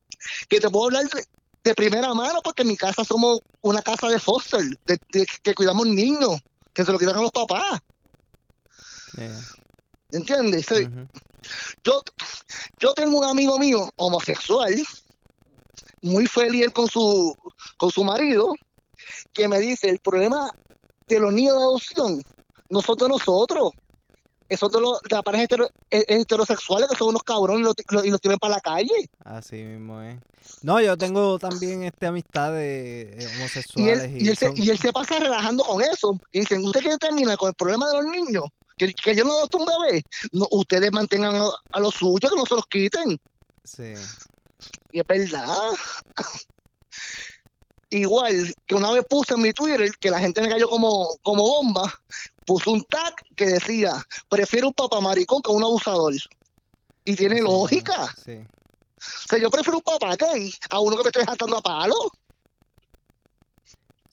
que 0.47 0.59
te 0.59 0.69
puedo 0.69 0.85
hablar 0.85 1.09
de, 1.09 1.25
de 1.63 1.75
primera 1.75 2.13
mano 2.13 2.41
porque 2.43 2.61
en 2.61 2.69
mi 2.69 2.77
casa 2.77 3.03
somos 3.03 3.39
una 3.61 3.81
casa 3.81 4.07
de 4.07 4.19
foster, 4.19 4.61
de- 4.85 4.99
de- 5.11 5.27
que 5.43 5.53
cuidamos 5.53 5.85
niños, 5.87 6.39
que 6.73 6.85
se 6.85 6.91
lo 6.91 6.97
quitan 6.97 7.17
a 7.17 7.21
los 7.21 7.31
papás. 7.31 7.79
Yeah. 9.17 9.39
¿Entiendes? 10.11 10.65
Sí. 10.67 10.87
Yo, 11.83 12.01
yo 12.79 12.93
tengo 12.93 13.19
un 13.19 13.25
amigo 13.25 13.57
mío 13.57 13.89
homosexual, 13.95 14.73
muy 16.01 16.27
feliz 16.27 16.69
con 16.71 16.87
su, 16.87 17.35
con 17.77 17.91
su 17.91 18.03
marido, 18.03 18.53
que 19.33 19.47
me 19.47 19.59
dice, 19.59 19.89
el 19.89 19.99
problema 19.99 20.51
de 21.07 21.19
los 21.19 21.33
niños 21.33 21.57
de 21.57 21.63
adopción 21.63 22.21
no 22.69 22.81
son 22.81 22.97
de 22.97 23.09
nosotros, 23.09 23.71
esos 24.47 24.71
de, 24.71 24.81
los, 24.81 25.01
de 25.01 25.15
las 25.15 25.23
parejas 25.23 25.45
hetero- 25.47 25.69
he- 25.89 26.05
heterosexuales 26.07 26.89
que 26.89 26.95
son 26.97 27.09
unos 27.09 27.23
cabrones 27.23 27.61
y 27.61 27.63
los, 27.93 28.03
los- 28.09 28.21
tienen 28.21 28.37
para 28.37 28.55
la 28.55 28.61
calle. 28.61 29.09
Así 29.23 29.55
mismo 29.63 30.01
es. 30.01 30.17
No, 30.61 30.81
yo 30.81 30.97
tengo 30.97 31.39
también 31.39 31.83
este 31.83 32.07
amistades 32.07 32.61
eh, 33.17 33.29
Y 33.31 33.35
homosexuales 33.37 34.01
él, 34.11 34.17
y, 34.21 34.25
y, 34.25 34.29
él 34.29 34.37
se, 34.37 34.51
y 34.55 34.69
él 34.69 34.77
se 34.77 34.91
pasa 34.91 35.19
relajando 35.19 35.63
con 35.63 35.81
eso. 35.81 36.19
Y 36.33 36.41
dicen, 36.41 36.65
¿usted 36.65 36.81
quiere 36.81 36.97
terminar 36.97 37.37
con 37.37 37.49
el 37.49 37.55
problema 37.55 37.87
de 37.89 37.97
los 38.01 38.05
niños? 38.05 38.43
Que, 38.77 38.93
que 38.93 39.15
yo 39.15 39.23
no 39.23 39.33
adopto 39.33 39.57
un 39.59 39.65
bebé. 39.65 40.03
No, 40.31 40.47
ustedes 40.51 40.91
mantengan 40.91 41.35
a, 41.35 41.49
a 41.71 41.79
los 41.79 41.95
suyos, 41.95 42.31
que 42.31 42.37
no 42.37 42.45
se 42.45 42.55
los 42.55 42.65
quiten. 42.67 43.19
sí. 43.63 43.93
Y 44.91 44.99
es 44.99 45.07
verdad. 45.07 45.71
Igual 47.89 48.53
que 48.67 48.75
una 48.75 48.91
vez 48.91 49.05
puse 49.09 49.33
en 49.33 49.41
mi 49.41 49.51
Twitter 49.53 49.91
que 49.99 50.09
la 50.11 50.19
gente 50.19 50.41
me 50.41 50.49
cayó 50.49 50.69
como, 50.69 51.17
como 51.23 51.43
bomba, 51.43 51.93
puse 52.45 52.69
un 52.69 52.83
tag 52.83 53.13
que 53.35 53.45
decía, 53.47 53.91
prefiero 54.29 54.67
un 54.67 54.73
papá 54.73 55.01
maricón 55.01 55.41
que 55.41 55.51
un 55.51 55.63
abusador. 55.63 56.13
Y 57.03 57.15
tiene 57.15 57.41
lógica. 57.41 58.13
Sí. 58.23 58.37
O 58.97 59.27
sea, 59.27 59.39
yo 59.39 59.49
prefiero 59.49 59.77
un 59.77 59.83
papá 59.83 60.15
gay 60.15 60.53
a 60.69 60.79
uno 60.79 60.95
que 60.95 61.03
me 61.03 61.09
esté 61.09 61.25
jatando 61.25 61.57
a 61.57 61.61
palo. 61.61 61.95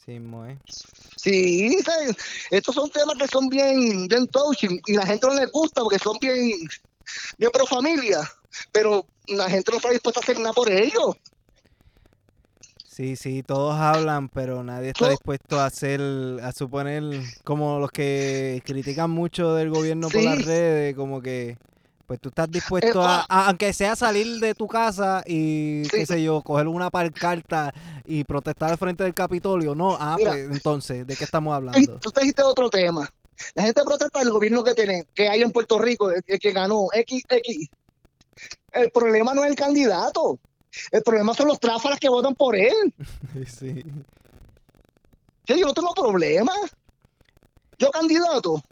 Sí 0.04 0.12
es. 0.16 0.82
Sí, 1.18 1.76
estos 2.50 2.74
son 2.76 2.88
temas 2.90 3.16
que 3.18 3.26
son 3.26 3.48
bien, 3.48 4.06
bien 4.06 4.26
touching 4.28 4.80
y 4.86 4.94
la 4.94 5.04
gente 5.04 5.26
no 5.26 5.34
les 5.34 5.50
gusta 5.50 5.82
porque 5.82 5.98
son 5.98 6.16
bien, 6.20 6.52
bien 7.38 7.50
pro 7.52 7.66
familia, 7.66 8.20
pero 8.70 9.04
la 9.26 9.50
gente 9.50 9.72
no 9.72 9.78
está 9.78 9.90
dispuesta 9.90 10.20
a 10.20 10.22
hacer 10.22 10.38
nada 10.38 10.52
por 10.52 10.70
ellos. 10.70 11.16
Sí, 12.86 13.16
sí, 13.16 13.42
todos 13.42 13.76
hablan, 13.76 14.28
pero 14.28 14.62
nadie 14.62 14.90
está 14.90 15.10
dispuesto 15.10 15.60
a 15.60 15.66
hacer, 15.66 16.00
a 16.42 16.52
suponer, 16.52 17.02
como 17.44 17.78
los 17.78 17.90
que 17.90 18.60
critican 18.64 19.10
mucho 19.10 19.54
del 19.54 19.70
gobierno 19.70 20.08
por 20.08 20.22
las 20.22 20.44
redes, 20.44 20.96
como 20.96 21.20
que, 21.20 21.56
pues 22.08 22.18
tú 22.20 22.30
estás 22.30 22.50
dispuesto 22.50 23.02
a, 23.02 23.26
a- 23.28 23.48
aunque 23.48 23.70
sea 23.74 23.94
salir 23.94 24.40
de 24.40 24.54
tu 24.54 24.66
casa 24.66 25.22
y, 25.26 25.82
Sí. 25.84 25.90
qué 25.98 26.06
sé 26.06 26.22
yo, 26.22 26.40
coger 26.40 26.66
una 26.66 26.88
pancarta 26.90 27.72
y 28.06 28.24
protestar 28.24 28.70
al 28.70 28.78
frente 28.78 29.04
del 29.04 29.12
Capitolio, 29.12 29.74
no, 29.74 29.94
ah, 30.00 30.14
Mira. 30.18 30.30
pues 30.32 30.44
entonces, 30.50 31.06
¿de 31.06 31.14
qué 31.16 31.24
estamos 31.24 31.54
hablando? 31.54 31.98
tú 32.00 32.10
te 32.10 32.22
dijiste 32.22 32.42
otro 32.42 32.70
tema. 32.70 33.06
La 33.54 33.62
gente 33.64 33.82
protesta 33.84 34.20
del 34.20 34.30
gobierno 34.30 34.64
que 34.64 34.74
tiene, 34.74 35.04
que 35.14 35.28
hay 35.28 35.42
en 35.42 35.52
Puerto 35.52 35.78
Rico, 35.78 36.10
el, 36.10 36.22
el 36.26 36.38
que 36.40 36.50
ganó 36.50 36.86
XX. 36.94 37.68
El 38.72 38.90
problema 38.90 39.34
no 39.34 39.44
es 39.44 39.50
el 39.50 39.56
candidato. 39.56 40.38
El 40.90 41.02
problema 41.02 41.34
son 41.34 41.48
los 41.48 41.60
tráfalas 41.60 42.00
que 42.00 42.08
votan 42.08 42.34
por 42.34 42.56
él. 42.56 42.72
Sí, 43.46 43.84
Sí, 45.46 45.58
yo 45.60 45.66
no 45.66 45.74
tengo 45.74 45.92
problema. 45.94 46.52
Yo 47.78 47.90
candidato. 47.90 48.62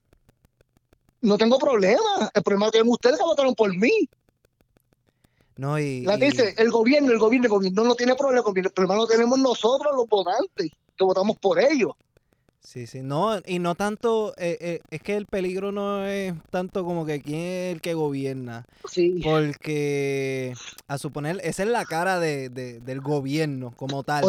No 1.23 1.39
tengo 1.39 1.59
problema. 1.59 2.31
El 2.35 2.43
problema 2.43 2.67
que 2.67 2.73
tienen 2.73 2.93
ustedes 2.93 3.19
que 3.19 3.25
votaron 3.25 3.55
por 3.55 3.75
mí. 3.77 4.09
no, 5.57 5.79
y, 5.79 6.03
La 6.03 6.17
y- 6.17 6.21
dice 6.21 6.55
el 6.59 6.71
gobierno, 6.71 7.11
el 7.13 7.19
gobierno, 7.19 7.47
el 7.47 7.51
gobierno 7.51 7.85
no 7.85 7.95
tiene 7.95 8.15
problema. 8.15 8.45
El 8.55 8.71
problema 8.73 8.97
lo 8.97 9.07
tenemos 9.07 9.39
nosotros, 9.39 9.93
los 9.97 10.07
votantes, 10.07 10.73
que 10.97 11.05
votamos 11.05 11.39
por 11.39 11.59
ellos. 11.59 11.93
Sí, 12.67 12.89
sí, 12.89 13.01
no, 13.01 13.39
y 13.47 13.61
no 13.61 13.77
tanto, 13.77 14.35
eh, 14.39 14.59
eh, 14.61 14.81
es 14.91 15.01
que 15.01 15.15
el 15.17 15.27
peligro 15.27 15.71
no 15.71 16.05
es 16.05 16.35
tanto 16.51 16.85
como 16.85 17.07
que 17.07 17.23
quién 17.23 17.39
es 17.41 17.75
el 17.77 17.81
que 17.81 17.95
gobierna, 17.95 18.67
Sí. 18.91 19.21
porque 19.23 20.53
a 20.89 20.99
suponer, 20.99 21.41
esa 21.45 21.63
es 21.63 21.69
la 21.69 21.85
cara 21.85 22.19
de, 22.19 22.49
de- 22.49 22.81
del 22.81 23.01
gobierno 23.01 23.73
como 23.77 24.03
tal. 24.03 24.25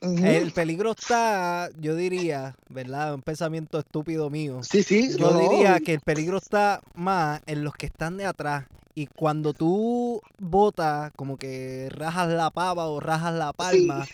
El 0.00 0.50
peligro 0.52 0.92
está, 0.92 1.68
yo 1.78 1.94
diría, 1.94 2.56
¿verdad? 2.70 3.12
Un 3.12 3.20
pensamiento 3.20 3.78
estúpido 3.78 4.30
mío. 4.30 4.62
Sí, 4.62 4.82
sí. 4.82 5.10
Yo 5.18 5.30
no, 5.30 5.32
no. 5.32 5.38
diría 5.50 5.78
que 5.80 5.92
el 5.92 6.00
peligro 6.00 6.38
está 6.38 6.80
más 6.94 7.42
en 7.44 7.64
los 7.64 7.74
que 7.74 7.84
están 7.84 8.16
de 8.16 8.24
atrás. 8.24 8.64
Y 8.94 9.08
cuando 9.08 9.52
tú 9.52 10.22
votas, 10.38 11.12
como 11.16 11.36
que 11.36 11.88
rajas 11.90 12.30
la 12.30 12.48
pava 12.50 12.86
o 12.86 12.98
rajas 12.98 13.34
la 13.34 13.52
palma, 13.52 14.06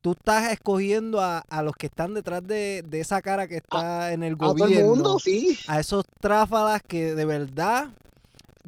tú 0.00 0.12
estás 0.12 0.52
escogiendo 0.52 1.20
a, 1.20 1.38
a 1.40 1.62
los 1.62 1.74
que 1.76 1.86
están 1.86 2.14
detrás 2.14 2.46
de, 2.46 2.82
de 2.86 3.00
esa 3.00 3.22
cara 3.22 3.48
que 3.48 3.56
está 3.58 4.12
en 4.12 4.22
el 4.22 4.36
A 4.40 4.54
todo 4.54 4.68
el 4.68 4.74
gobierno. 4.74 4.86
mundo, 4.86 5.18
sí. 5.18 5.58
A 5.66 5.80
esos 5.80 6.04
tráfalas 6.20 6.82
que 6.82 7.14
de 7.14 7.24
verdad 7.24 7.88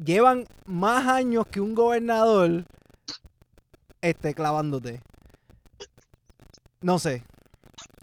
llevan 0.03 0.45
más 0.65 1.07
años 1.07 1.45
que 1.47 1.61
un 1.61 1.75
gobernador 1.75 2.65
este, 4.01 4.33
clavándote. 4.33 5.01
No 6.81 6.99
sé. 6.99 7.23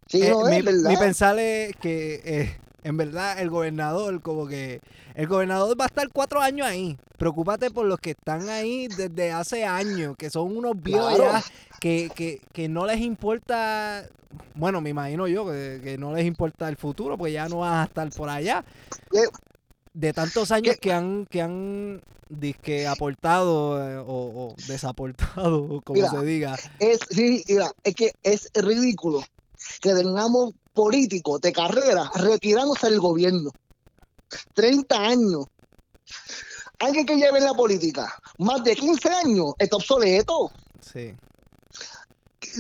Sí, 0.06 0.22
Eh, 0.22 0.36
no 0.36 0.44
mi, 0.44 0.56
es 0.56 0.64
verdad. 0.64 0.90
mi 0.90 0.96
pensar 0.96 1.38
es 1.38 1.76
que 1.76 2.22
eh, 2.24 2.60
en 2.88 2.96
verdad 2.96 3.38
el 3.38 3.50
gobernador, 3.50 4.22
como 4.22 4.46
que 4.46 4.80
el 5.14 5.26
gobernador 5.26 5.78
va 5.78 5.84
a 5.84 5.88
estar 5.88 6.08
cuatro 6.10 6.40
años 6.40 6.66
ahí. 6.66 6.96
Preocúpate 7.18 7.70
por 7.70 7.84
los 7.84 7.98
que 7.98 8.12
están 8.12 8.48
ahí 8.48 8.88
desde 8.88 9.30
hace 9.30 9.64
años, 9.66 10.16
que 10.16 10.30
son 10.30 10.56
unos 10.56 10.72
viejos 10.82 11.14
Claro. 11.16 11.32
ya, 11.32 11.44
que, 11.80 12.10
que, 12.14 12.40
que 12.50 12.68
no 12.70 12.86
les 12.86 13.00
importa, 13.00 14.08
bueno, 14.54 14.80
me 14.80 14.88
imagino 14.88 15.28
yo 15.28 15.44
que, 15.44 15.80
que 15.84 15.98
no 15.98 16.14
les 16.14 16.24
importa 16.24 16.66
el 16.70 16.76
futuro, 16.76 17.18
porque 17.18 17.32
ya 17.32 17.46
no 17.48 17.58
van 17.58 17.74
a 17.80 17.84
estar 17.84 18.08
por 18.10 18.30
allá. 18.30 18.64
De 19.92 20.12
tantos 20.14 20.50
años 20.50 20.76
¿Qué? 20.76 20.80
que 20.80 20.92
han, 20.94 21.26
que 21.26 21.42
han 21.42 22.00
disque 22.30 22.86
aportado 22.86 23.86
eh, 23.86 23.98
o, 23.98 24.04
o 24.06 24.54
desaportado, 24.66 25.80
como 25.84 25.94
Mira, 25.94 26.10
se 26.10 26.22
diga. 26.24 26.56
Es, 26.78 27.00
sí, 27.10 27.44
mira, 27.48 27.70
es 27.84 27.94
que 27.94 28.12
es 28.22 28.50
ridículo 28.54 29.22
que 29.82 29.92
tengamos 29.92 30.54
políticos 30.82 31.40
de 31.40 31.52
carrera 31.52 32.08
retirándose 32.14 32.88
del 32.88 33.00
gobierno. 33.00 33.50
30 34.54 34.96
años. 34.96 35.46
Alguien 36.78 37.04
que 37.04 37.16
lleve 37.16 37.38
en 37.38 37.46
la 37.46 37.54
política 37.54 38.14
más 38.38 38.62
de 38.62 38.76
15 38.76 39.08
años 39.08 39.54
está 39.58 39.74
obsoleto. 39.74 40.52
Sí. 40.80 41.12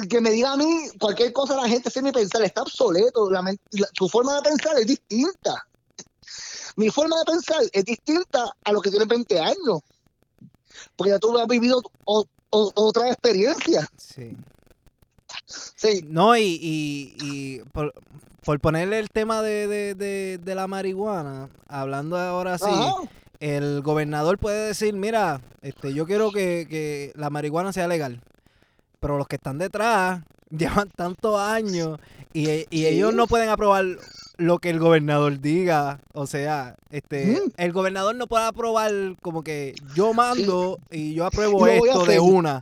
Que- 0.08 0.20
me 0.20 0.32
diga 0.32 0.50
a 0.52 0.56
mí 0.56 0.88
cualquier 0.98 1.32
cosa 1.32 1.54
la 1.54 1.68
gente 1.68 1.90
sin 1.90 2.02
ni 2.04 2.10
pensar, 2.10 2.42
está 2.42 2.62
obsoleto. 2.62 3.30
La 3.30 3.40
tu 3.94 4.08
forma 4.08 4.34
de 4.34 4.42
pensar 4.42 4.76
es 4.80 4.86
distinta. 4.88 5.68
Mi 6.74 6.90
forma 6.90 7.16
de 7.20 7.24
pensar 7.24 7.62
es 7.72 7.84
distinta 7.84 8.50
a 8.64 8.72
los 8.72 8.82
que 8.82 8.90
tienen 8.90 9.06
20 9.06 9.38
años. 9.38 9.78
Porque 10.96 11.10
ya 11.12 11.20
tú 11.20 11.38
has 11.38 11.46
vivido 11.46 11.80
o- 12.04 12.24
o- 12.50 12.72
otra 12.74 13.08
experiencia. 13.12 13.88
Sí. 13.96 14.36
Sí, 15.48 16.04
No, 16.06 16.36
y, 16.36 16.42
y, 16.60 17.16
y 17.22 17.58
por, 17.72 17.94
por 18.44 18.60
ponerle 18.60 18.98
el 18.98 19.08
tema 19.08 19.40
de, 19.42 19.66
de, 19.66 19.94
de, 19.94 20.38
de 20.38 20.54
la 20.54 20.66
marihuana, 20.66 21.48
hablando 21.68 22.18
ahora 22.18 22.58
sí, 22.58 22.66
Ajá. 22.68 22.94
el 23.40 23.80
gobernador 23.82 24.38
puede 24.38 24.66
decir, 24.68 24.92
mira, 24.94 25.40
este, 25.62 25.94
yo 25.94 26.06
quiero 26.06 26.30
que, 26.32 26.66
que 26.68 27.12
la 27.14 27.30
marihuana 27.30 27.72
sea 27.72 27.88
legal. 27.88 28.20
Pero 29.00 29.16
los 29.16 29.26
que 29.28 29.36
están 29.36 29.58
detrás 29.58 30.20
llevan 30.50 30.90
tantos 30.94 31.40
años 31.40 31.98
y, 32.32 32.48
e- 32.50 32.66
y 32.70 32.80
Sí. 32.80 32.86
ellos 32.86 33.14
no 33.14 33.26
pueden 33.26 33.48
aprobar 33.48 33.84
lo 34.36 34.58
que 34.58 34.68
el 34.70 34.78
gobernador 34.78 35.40
diga. 35.40 36.00
O 36.12 36.26
sea, 36.26 36.76
este, 36.90 37.40
el 37.56 37.72
gobernador 37.72 38.14
no 38.16 38.26
puede 38.26 38.44
aprobar 38.44 38.92
como 39.22 39.42
que 39.42 39.74
yo 39.94 40.12
mando 40.14 40.78
y 40.90 41.14
yo 41.14 41.24
apruebo 41.26 41.66
esto 41.66 42.04
de 42.04 42.20
una. 42.20 42.60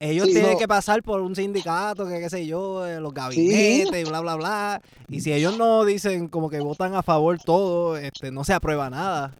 Ellos 0.00 0.26
Sí, 0.26 0.32
tienen 0.32 0.52
no. 0.52 0.58
que 0.58 0.68
pasar 0.68 1.02
por 1.02 1.20
un 1.20 1.34
sindicato, 1.36 2.06
que 2.06 2.18
qué 2.20 2.30
sé 2.30 2.46
yo, 2.46 2.86
eh, 2.86 3.00
los 3.00 3.12
gabinetes, 3.14 4.00
y 4.00 4.04
bla, 4.08 4.20
bla, 4.20 4.36
bla. 4.36 4.82
Y 5.08 5.20
si 5.20 5.32
ellos 5.32 5.56
no 5.58 5.84
dicen 5.84 6.28
como 6.28 6.48
que 6.50 6.60
votan 6.60 6.94
a 6.94 7.02
favor 7.02 7.38
todo, 7.38 7.96
este, 7.96 8.30
no 8.30 8.44
se 8.44 8.52
aprueba 8.54 8.90
nada. 8.90 9.34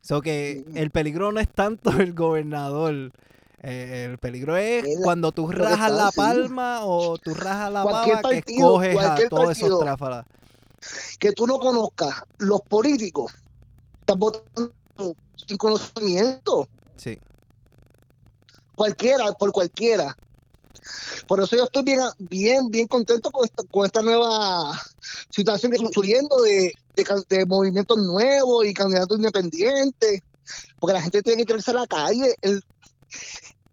So 0.00 0.20
que 0.20 0.64
Mm. 0.66 0.76
el 0.76 0.90
peligro 0.90 1.32
no 1.32 1.40
es 1.40 1.48
tanto 1.48 1.90
el 1.90 2.12
gobernador. 2.14 3.12
eh, 3.60 4.06
el 4.08 4.18
peligro 4.18 4.56
es 4.56 4.84
Es 4.84 4.98
la- 5.00 5.02
cuando 5.04 5.32
tú 5.32 5.48
rajas 5.50 5.90
la 5.90 6.12
palma 6.12 6.84
o 6.84 7.18
tú 7.18 7.34
rajas 7.34 7.72
la 7.72 7.82
pava 7.82 8.22
que 8.30 8.38
escoges 8.38 8.96
a 8.96 9.16
todos 9.28 9.50
esos 9.58 9.80
tráfalas. 9.80 10.24
que 11.18 11.32
tú 11.32 11.44
no 11.44 11.58
conozcas 11.58 12.22
los 12.38 12.60
políticos, 12.62 13.34
estás 13.98 14.16
votando 14.16 14.72
sin 15.34 15.56
conocimiento, 15.56 16.68
Sí. 16.96 17.18
Cualquiera, 18.78 19.32
por 19.32 19.52
cualquiera. 19.52 20.16
Por 21.26 21.42
eso 21.42 21.56
yo 21.56 21.64
estoy 21.64 21.82
bien, 21.82 22.00
bien, 22.18 22.68
bien 22.70 22.86
contento 22.86 23.30
con 23.30 23.44
esta, 23.44 23.62
con 23.64 23.84
esta 23.84 24.00
nueva 24.00 24.80
situación 25.30 25.70
que 25.70 25.76
está 25.76 25.88
sucediendo 25.92 26.40
de, 26.40 26.72
de, 27.28 27.46
movimientos 27.46 27.98
nuevos 27.98 28.64
y 28.64 28.72
candidatos 28.72 29.18
independientes, 29.18 30.22
porque 30.78 30.94
la 30.94 31.02
gente 31.02 31.22
tiene 31.22 31.42
que 31.42 31.46
tirarse 31.46 31.72
a 31.72 31.74
la 31.74 31.86
calle. 31.86 32.34
El, 32.40 32.62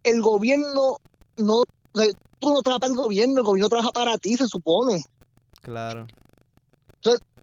el 0.03 0.22
gobierno 0.22 0.97
no, 1.38 1.64
tú 2.39 2.53
no 2.53 2.62
trabajas 2.62 2.82
para 2.82 2.91
el 2.91 2.97
gobierno, 2.97 3.38
el 3.38 3.45
gobierno 3.45 3.70
trabaja 3.70 3.91
para 3.91 4.18
ti, 4.18 4.36
se 4.36 4.47
supone. 4.47 5.03
Claro. 5.62 6.08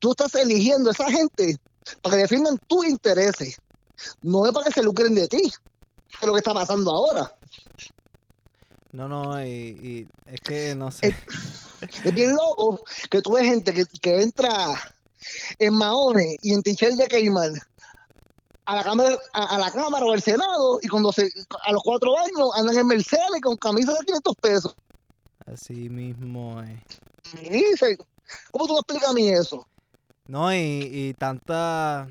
Tú 0.01 0.11
estás 0.11 0.35
eligiendo 0.35 0.91
a 0.91 0.93
esa 0.93 1.11
gente 1.11 1.57
para 2.03 2.17
que 2.17 2.23
defiendan 2.23 2.59
tus 2.67 2.85
intereses, 2.87 3.57
no 4.21 4.47
es 4.47 4.53
para 4.53 4.67
que 4.67 4.73
se 4.73 4.83
lucren 4.83 5.15
de 5.15 5.29
ti, 5.29 5.43
es 5.45 6.27
lo 6.27 6.33
que 6.33 6.39
está 6.39 6.53
pasando 6.53 6.91
ahora. 6.91 7.33
No, 8.93 9.09
no, 9.09 9.43
y, 9.45 9.49
y 9.49 10.09
es 10.27 10.41
que 10.41 10.75
no 10.75 10.91
sé. 10.91 11.17
Es 12.05 12.15
bien 12.15 12.33
loco 12.35 12.85
que 13.11 13.23
tú 13.23 13.33
ves 13.33 13.45
gente 13.45 13.73
que, 13.73 13.85
que 14.01 14.23
entra 14.23 14.51
en 15.59 15.75
Mahone 15.75 16.37
y 16.43 16.53
en 16.53 16.63
Tichel 16.63 16.97
de 16.97 17.09
Cayman 17.09 17.55
a 18.67 18.77
la 18.77 18.85
cámara 18.85 19.19
a, 19.33 19.57
a 19.57 19.59
la 19.59 19.71
cámara 19.73 20.05
o 20.07 20.13
al 20.13 20.23
senado 20.23 20.79
y 20.83 20.89
cuando 20.89 21.11
se 21.13 21.29
a 21.65 21.73
los 21.73 21.83
cuatro 21.83 22.17
años 22.19 22.51
andan 22.55 22.79
en 22.79 22.87
Mercedes 22.87 23.41
con 23.43 23.57
camisas 23.57 23.99
de 23.99 24.05
500 24.07 24.37
pesos 24.37 24.77
Así 25.47 25.89
mismo 25.89 26.63
es. 26.63 27.51
dice 27.51 27.99
¿cómo 28.53 28.67
tú 28.67 28.75
me 28.75 28.79
explicas 28.81 29.11
a 29.11 29.13
mí 29.13 29.29
eso? 29.29 29.67
No, 30.29 30.55
y, 30.55 30.59
y 30.59 31.15
tanta, 31.15 32.09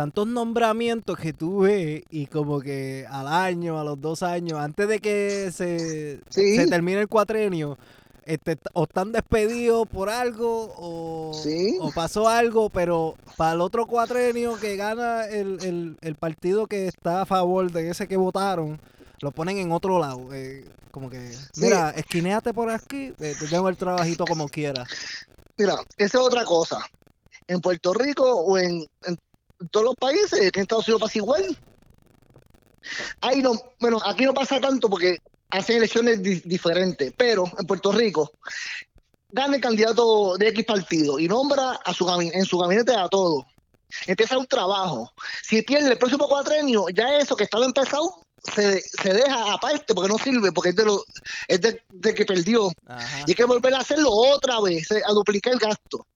tantos 0.00 0.26
nombramientos 0.26 1.18
que 1.18 1.34
tú 1.34 1.58
ves 1.60 2.02
y 2.08 2.24
como 2.24 2.58
que 2.62 3.04
al 3.10 3.28
año, 3.28 3.78
a 3.78 3.84
los 3.84 4.00
dos 4.00 4.22
años, 4.22 4.58
antes 4.58 4.88
de 4.88 4.98
que 4.98 5.50
se, 5.52 6.20
Sí. 6.30 6.56
se 6.56 6.66
termine 6.68 7.02
el 7.02 7.08
cuatrenio, 7.08 7.76
este, 8.24 8.56
o 8.72 8.84
están 8.84 9.12
despedidos 9.12 9.86
por 9.86 10.08
algo 10.08 10.72
o, 10.78 11.34
Sí. 11.34 11.76
o 11.82 11.90
pasó 11.92 12.28
algo, 12.30 12.70
pero 12.70 13.14
para 13.36 13.52
el 13.52 13.60
otro 13.60 13.84
cuatrenio 13.86 14.56
que 14.58 14.76
gana 14.76 15.26
el, 15.26 15.58
el, 15.62 15.98
el 16.00 16.14
partido 16.14 16.66
que 16.66 16.86
está 16.86 17.20
a 17.20 17.26
favor 17.26 17.70
de 17.70 17.90
ese 17.90 18.08
que 18.08 18.16
votaron, 18.16 18.80
lo 19.20 19.32
ponen 19.32 19.58
en 19.58 19.70
otro 19.70 19.98
lado. 19.98 20.32
eh, 20.32 20.64
como 20.90 21.10
que, 21.10 21.30
Sí. 21.30 21.60
mira, 21.60 21.90
esquineate 21.90 22.54
por 22.54 22.70
aquí, 22.70 23.12
eh, 23.20 23.34
te 23.38 23.46
tengo 23.48 23.68
el 23.68 23.76
trabajito 23.76 24.24
como 24.24 24.48
quiera. 24.48 24.86
Mira, 25.58 25.74
esa 25.98 26.18
es 26.18 26.24
otra 26.24 26.44
cosa. 26.46 26.78
En 27.46 27.60
Puerto 27.60 27.92
Rico 27.92 28.24
o 28.24 28.56
en, 28.56 28.86
en 29.04 29.16
todos 29.70 29.84
los 29.84 29.94
países, 29.96 30.50
que 30.52 30.60
en 30.60 30.62
Estados 30.62 30.86
Unidos 30.88 31.02
pasa 31.02 31.18
igual. 31.18 31.58
Ahí 33.20 33.42
no, 33.42 33.52
bueno, 33.78 33.98
aquí 34.04 34.24
no 34.24 34.32
pasa 34.34 34.60
tanto 34.60 34.88
porque 34.88 35.18
hacen 35.50 35.76
elecciones 35.76 36.22
di- 36.22 36.40
diferentes, 36.44 37.12
pero 37.16 37.44
en 37.58 37.66
Puerto 37.66 37.92
Rico 37.92 38.32
gana 39.30 39.56
el 39.56 39.60
candidato 39.60 40.36
de 40.36 40.48
X 40.48 40.64
partido 40.64 41.18
y 41.18 41.28
nombra 41.28 41.72
a 41.84 41.92
su 41.94 42.08
en 42.20 42.44
su 42.44 42.58
gabinete 42.58 42.94
a 42.94 43.08
todos. 43.08 43.44
Empieza 44.06 44.38
un 44.38 44.46
trabajo. 44.46 45.12
Si 45.42 45.62
pierde 45.62 45.90
el 45.92 45.98
próximo 45.98 46.28
cuatrenio, 46.28 46.86
ya 46.94 47.16
eso 47.18 47.36
que 47.36 47.44
estaba 47.44 47.64
empezado 47.64 48.22
se, 48.42 48.80
se 48.80 49.12
deja 49.12 49.52
aparte 49.52 49.94
porque 49.94 50.08
no 50.08 50.16
sirve, 50.18 50.52
porque 50.52 50.70
es 50.70 50.76
de, 50.76 50.84
lo, 50.84 51.04
es 51.48 51.60
de, 51.60 51.82
de 51.90 52.14
que 52.14 52.24
perdió. 52.24 52.70
Ajá. 52.86 53.18
Y 53.26 53.32
hay 53.32 53.34
que 53.34 53.44
volver 53.44 53.74
a 53.74 53.80
hacerlo 53.80 54.10
otra 54.12 54.60
vez, 54.60 54.88
a 54.92 55.12
duplicar 55.12 55.52
el 55.52 55.58
gasto. 55.58 56.06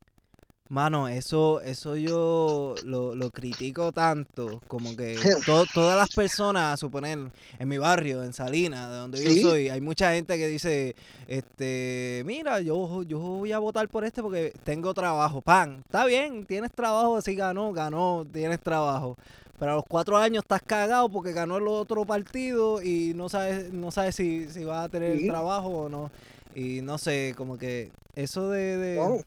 Mano, 0.75 1.07
eso, 1.07 1.61
eso 1.61 1.95
yo 1.95 2.75
lo, 2.85 3.15
lo 3.15 3.31
critico 3.31 3.93
tanto, 3.93 4.61
como 4.67 4.97
que 4.97 5.15
to- 5.47 5.67
todas 5.73 5.97
las 5.97 6.11
personas, 6.13 6.75
a 6.75 6.77
suponer, 6.77 7.17
en 7.61 7.69
mi 7.69 7.79
barrio, 7.79 8.25
en 8.25 8.33
Salinas, 8.33 8.91
de 8.91 8.97
donde 8.97 9.19
Sí. 9.19 9.41
yo 9.41 9.51
soy, 9.51 9.69
hay 9.69 9.81
mucha 9.81 10.13
gente 10.13 10.37
que 10.37 10.49
dice, 10.49 10.97
este, 11.29 12.25
mira, 12.27 12.61
yo, 12.61 13.05
yo 13.05 13.21
voy 13.21 13.53
a 13.53 13.61
votar 13.61 13.89
por 13.89 14.05
este 14.05 14.21
porque 14.21 14.53
tengo 14.65 14.93
trabajo. 14.95 15.41
Pan, 15.41 15.81
está 15.85 16.05
bien, 16.07 16.45
tienes 16.45 16.73
trabajo, 16.73 17.21
si 17.23 17.37
ganó, 17.37 17.73
ganó, 17.73 18.27
tienes 18.33 18.59
trabajo. 18.61 19.17
Pero 19.61 19.71
a 19.71 19.75
los 19.77 19.85
cuatro 19.89 20.17
años 20.17 20.43
estás 20.43 20.61
cagado 20.63 21.09
porque 21.09 21.31
ganó 21.33 21.59
el 21.59 21.69
otro 21.69 22.05
partido 22.05 22.83
y 22.83 23.13
no 23.15 23.29
sabes, 23.29 23.73
no 23.73 23.93
sabes 23.93 24.17
si, 24.17 24.49
si 24.49 24.65
vas 24.65 24.87
a 24.87 24.89
tener 24.89 25.19
Sí. 25.21 25.29
trabajo 25.29 25.69
o 25.69 25.89
no. 25.89 26.11
Y 26.57 26.81
no 26.83 26.99
sé, 26.99 27.33
como 27.37 27.57
que 27.59 27.93
eso 28.17 28.51
de. 28.51 29.23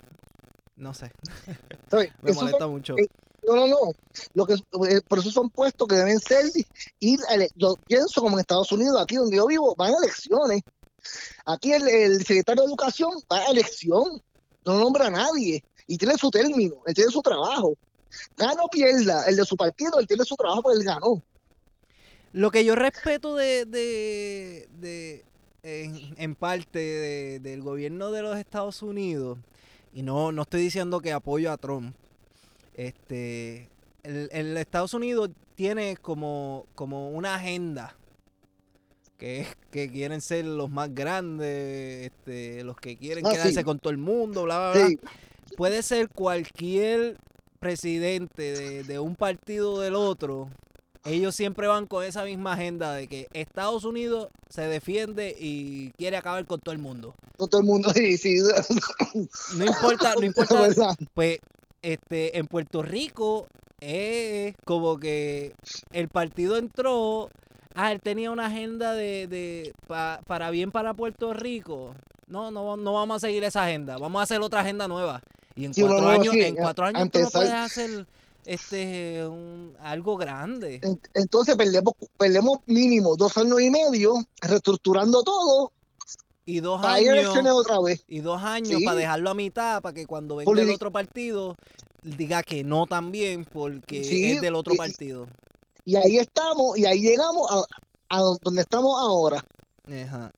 No 0.78 0.94
sé. 0.94 1.12
Me 2.22 2.34
son- 2.34 2.46
molesta 2.46 2.68
mucho. 2.68 2.96
eh, 2.98 3.08
No, 3.46 3.56
no, 3.56 3.68
no. 3.68 3.78
Lo 4.34 4.46
que, 4.46 4.54
eh, 4.54 5.02
por 5.08 5.20
eso 5.20 5.32
son 5.32 5.50
puestos 5.50 5.88
que 5.88 5.96
deben 5.96 6.20
ser 6.20 6.46
ir 7.00 7.20
a 7.30 7.36
yo 7.56 7.76
pienso 7.88 8.22
como 8.22 8.36
en 8.38 8.42
Estados 8.42 8.72
Unidos, 8.72 9.00
aquí 9.02 9.16
donde 9.16 9.38
yo 9.38 9.48
vivo, 9.48 9.74
van 9.78 9.94
a 9.94 9.98
elecciones. 9.98 10.62
Aquí 11.46 11.72
el, 11.74 11.88
el 11.88 12.18
secretario 12.26 12.64
de 12.64 12.68
Educación 12.68 13.12
va 13.32 13.38
a 13.40 13.46
elección, 13.52 14.22
no 14.66 14.78
nombra 14.80 15.08
a 15.08 15.10
nadie 15.12 15.64
y 15.88 15.98
tiene 15.98 16.18
su 16.18 16.30
término, 16.30 16.76
él 16.86 16.94
tiene 16.94 17.12
su 17.12 17.22
trabajo. 17.22 17.76
Gana 18.36 18.64
o 18.64 18.70
pierda, 18.70 19.26
el 19.28 19.36
de 19.38 19.46
su 19.46 19.56
partido, 19.56 20.00
él 20.00 20.08
tiene 20.08 20.26
su 20.26 20.36
trabajo, 20.36 20.62
porque 20.64 20.80
él 20.80 20.84
ganó. 20.84 21.22
Lo 22.34 22.52
que 22.52 22.66
yo 22.66 22.76
respeto 22.76 23.36
de, 23.36 23.66
de, 23.66 24.68
de 24.80 25.26
en, 25.64 26.14
en 26.18 26.36
parte 26.36 26.80
de- 26.80 27.40
del 27.40 27.62
gobierno 27.62 28.12
de 28.12 28.22
los 28.22 28.38
Estados 28.38 28.82
Unidos, 28.82 29.38
y 29.98 30.04
no, 30.04 30.32
no 30.32 30.44
estoy 30.44 30.62
diciendo 30.62 31.00
que 31.02 31.12
apoyo 31.12 31.52
a 31.52 31.58
Trump, 31.58 31.96
este, 32.76 33.68
el, 34.04 34.30
el 34.32 34.56
Estados 34.58 34.94
Unidos 34.94 35.32
tiene 35.56 35.98
como, 35.98 36.68
como 36.76 37.10
una 37.10 37.34
agenda 37.34 37.96
que 39.18 39.40
es 39.40 39.58
que 39.72 39.90
quieren 39.92 40.22
ser 40.22 40.46
los 40.46 40.70
más 40.70 40.94
grandes, 40.94 42.12
este, 42.12 42.64
los 42.64 42.78
que 42.78 42.96
quieren 42.96 43.26
Ah, 43.26 43.32
quedarse 43.32 43.56
sí. 43.56 43.64
con 43.64 43.80
todo 43.80 43.90
el 43.90 43.98
mundo, 43.98 44.44
bla, 44.44 44.72
bla, 44.72 44.86
bla. 44.86 44.98
Puede 45.58 45.82
ser 45.82 46.10
cualquier 46.10 47.18
presidente 47.60 48.54
de, 48.54 48.84
de 48.84 49.00
un 49.00 49.16
partido 49.16 49.74
o 49.74 49.80
del 49.80 49.96
otro. 49.96 50.52
Ellos 51.08 51.36
siempre 51.36 51.68
van 51.68 51.86
con 51.88 52.04
esa 52.04 52.24
misma 52.26 52.54
agenda 52.54 52.94
de 52.94 53.08
que 53.08 53.28
Estados 53.34 53.84
Unidos 53.86 54.28
se 54.50 54.62
defiende 54.64 55.36
y 55.40 55.92
quiere 55.92 56.18
acabar 56.18 56.46
con 56.46 56.60
todo 56.60 56.74
el 56.74 56.80
mundo. 56.80 57.14
no 57.40 57.48
todo 57.48 57.62
el 57.62 57.68
mundo 57.68 57.90
sí, 57.96 58.18
sí. 58.18 58.38
No 59.56 59.66
importa, 59.66 60.14
no 60.16 60.24
importa. 60.26 60.96
Pues 61.14 61.40
este, 61.82 62.38
en 62.38 62.48
Puerto 62.48 62.82
Rico 62.82 63.48
es 63.80 64.56
como 64.66 65.00
que 65.00 65.54
el 65.92 66.10
partido 66.10 66.58
entró, 66.58 67.30
ah, 67.76 67.92
él 67.92 68.02
tenía 68.02 68.32
una 68.32 68.48
agenda 68.48 68.94
de, 68.94 69.28
de 69.28 69.74
pa- 69.88 70.20
para 70.28 70.50
bien 70.50 70.72
para 70.72 70.94
Puerto 70.94 71.34
Rico. 71.34 71.94
No, 72.28 72.52
no, 72.52 72.76
no 72.76 72.94
vamos 72.94 73.18
a 73.24 73.28
seguir 73.28 73.44
esa 73.46 73.64
agenda, 73.66 73.98
vamos 73.98 74.20
a 74.20 74.24
hacer 74.24 74.42
otra 74.42 74.62
agenda 74.62 74.88
nueva. 74.88 75.22
Y 75.56 75.66
en 75.66 75.74
Sí, 75.74 75.82
cuatro 75.82 76.10
años, 76.10 76.36
en 76.36 76.56
cuatro 76.56 76.86
años 76.86 77.10
tú 77.12 77.20
no 77.20 77.30
puedes 77.30 77.54
hacer 77.54 78.06
este 78.48 79.28
un- 79.28 79.76
algo 79.80 80.18
grande. 80.18 80.80
En- 80.84 81.00
Entonces 81.14 81.56
perdemos, 81.56 81.94
perdemos 82.18 82.60
mínimo 82.66 83.16
dos 83.16 83.38
años 83.38 83.62
y 83.62 83.70
medio 83.70 84.16
reestructurando 84.42 85.22
todo 85.24 85.72
Y 86.46 86.62
dos 86.62 86.82
para 86.82 87.02
ir 87.02 87.10
a 87.10 87.12
años, 87.14 87.24
elecciones 87.26 87.52
otra 87.54 87.80
vez. 87.82 88.04
y 88.08 88.20
dos 88.22 88.42
años 88.42 88.80
Sí. 88.80 88.86
para 88.86 88.98
dejarlo 88.98 89.30
a 89.30 89.34
mitad, 89.34 89.82
para 89.82 89.94
que 89.94 90.06
cuando 90.06 90.38
venga 90.38 90.62
el 90.62 90.70
otro 90.72 90.92
partido 90.92 91.56
diga 92.04 92.42
que 92.42 92.64
no 92.64 92.86
también, 92.88 93.44
porque 93.46 94.04
Sí, 94.04 94.32
es 94.32 94.42
del 94.42 94.56
otro 94.56 94.74
y- 94.74 94.78
partido. 94.78 95.28
Y 95.84 95.96
ahí 95.98 96.18
estamos, 96.18 96.78
y 96.78 96.86
ahí 96.86 97.02
llegamos 97.02 97.48
a, 97.52 97.64
a 98.18 98.22
donde 98.44 98.62
estamos 98.62 98.98
ahora. 99.00 99.44
Ajá. 100.06 100.32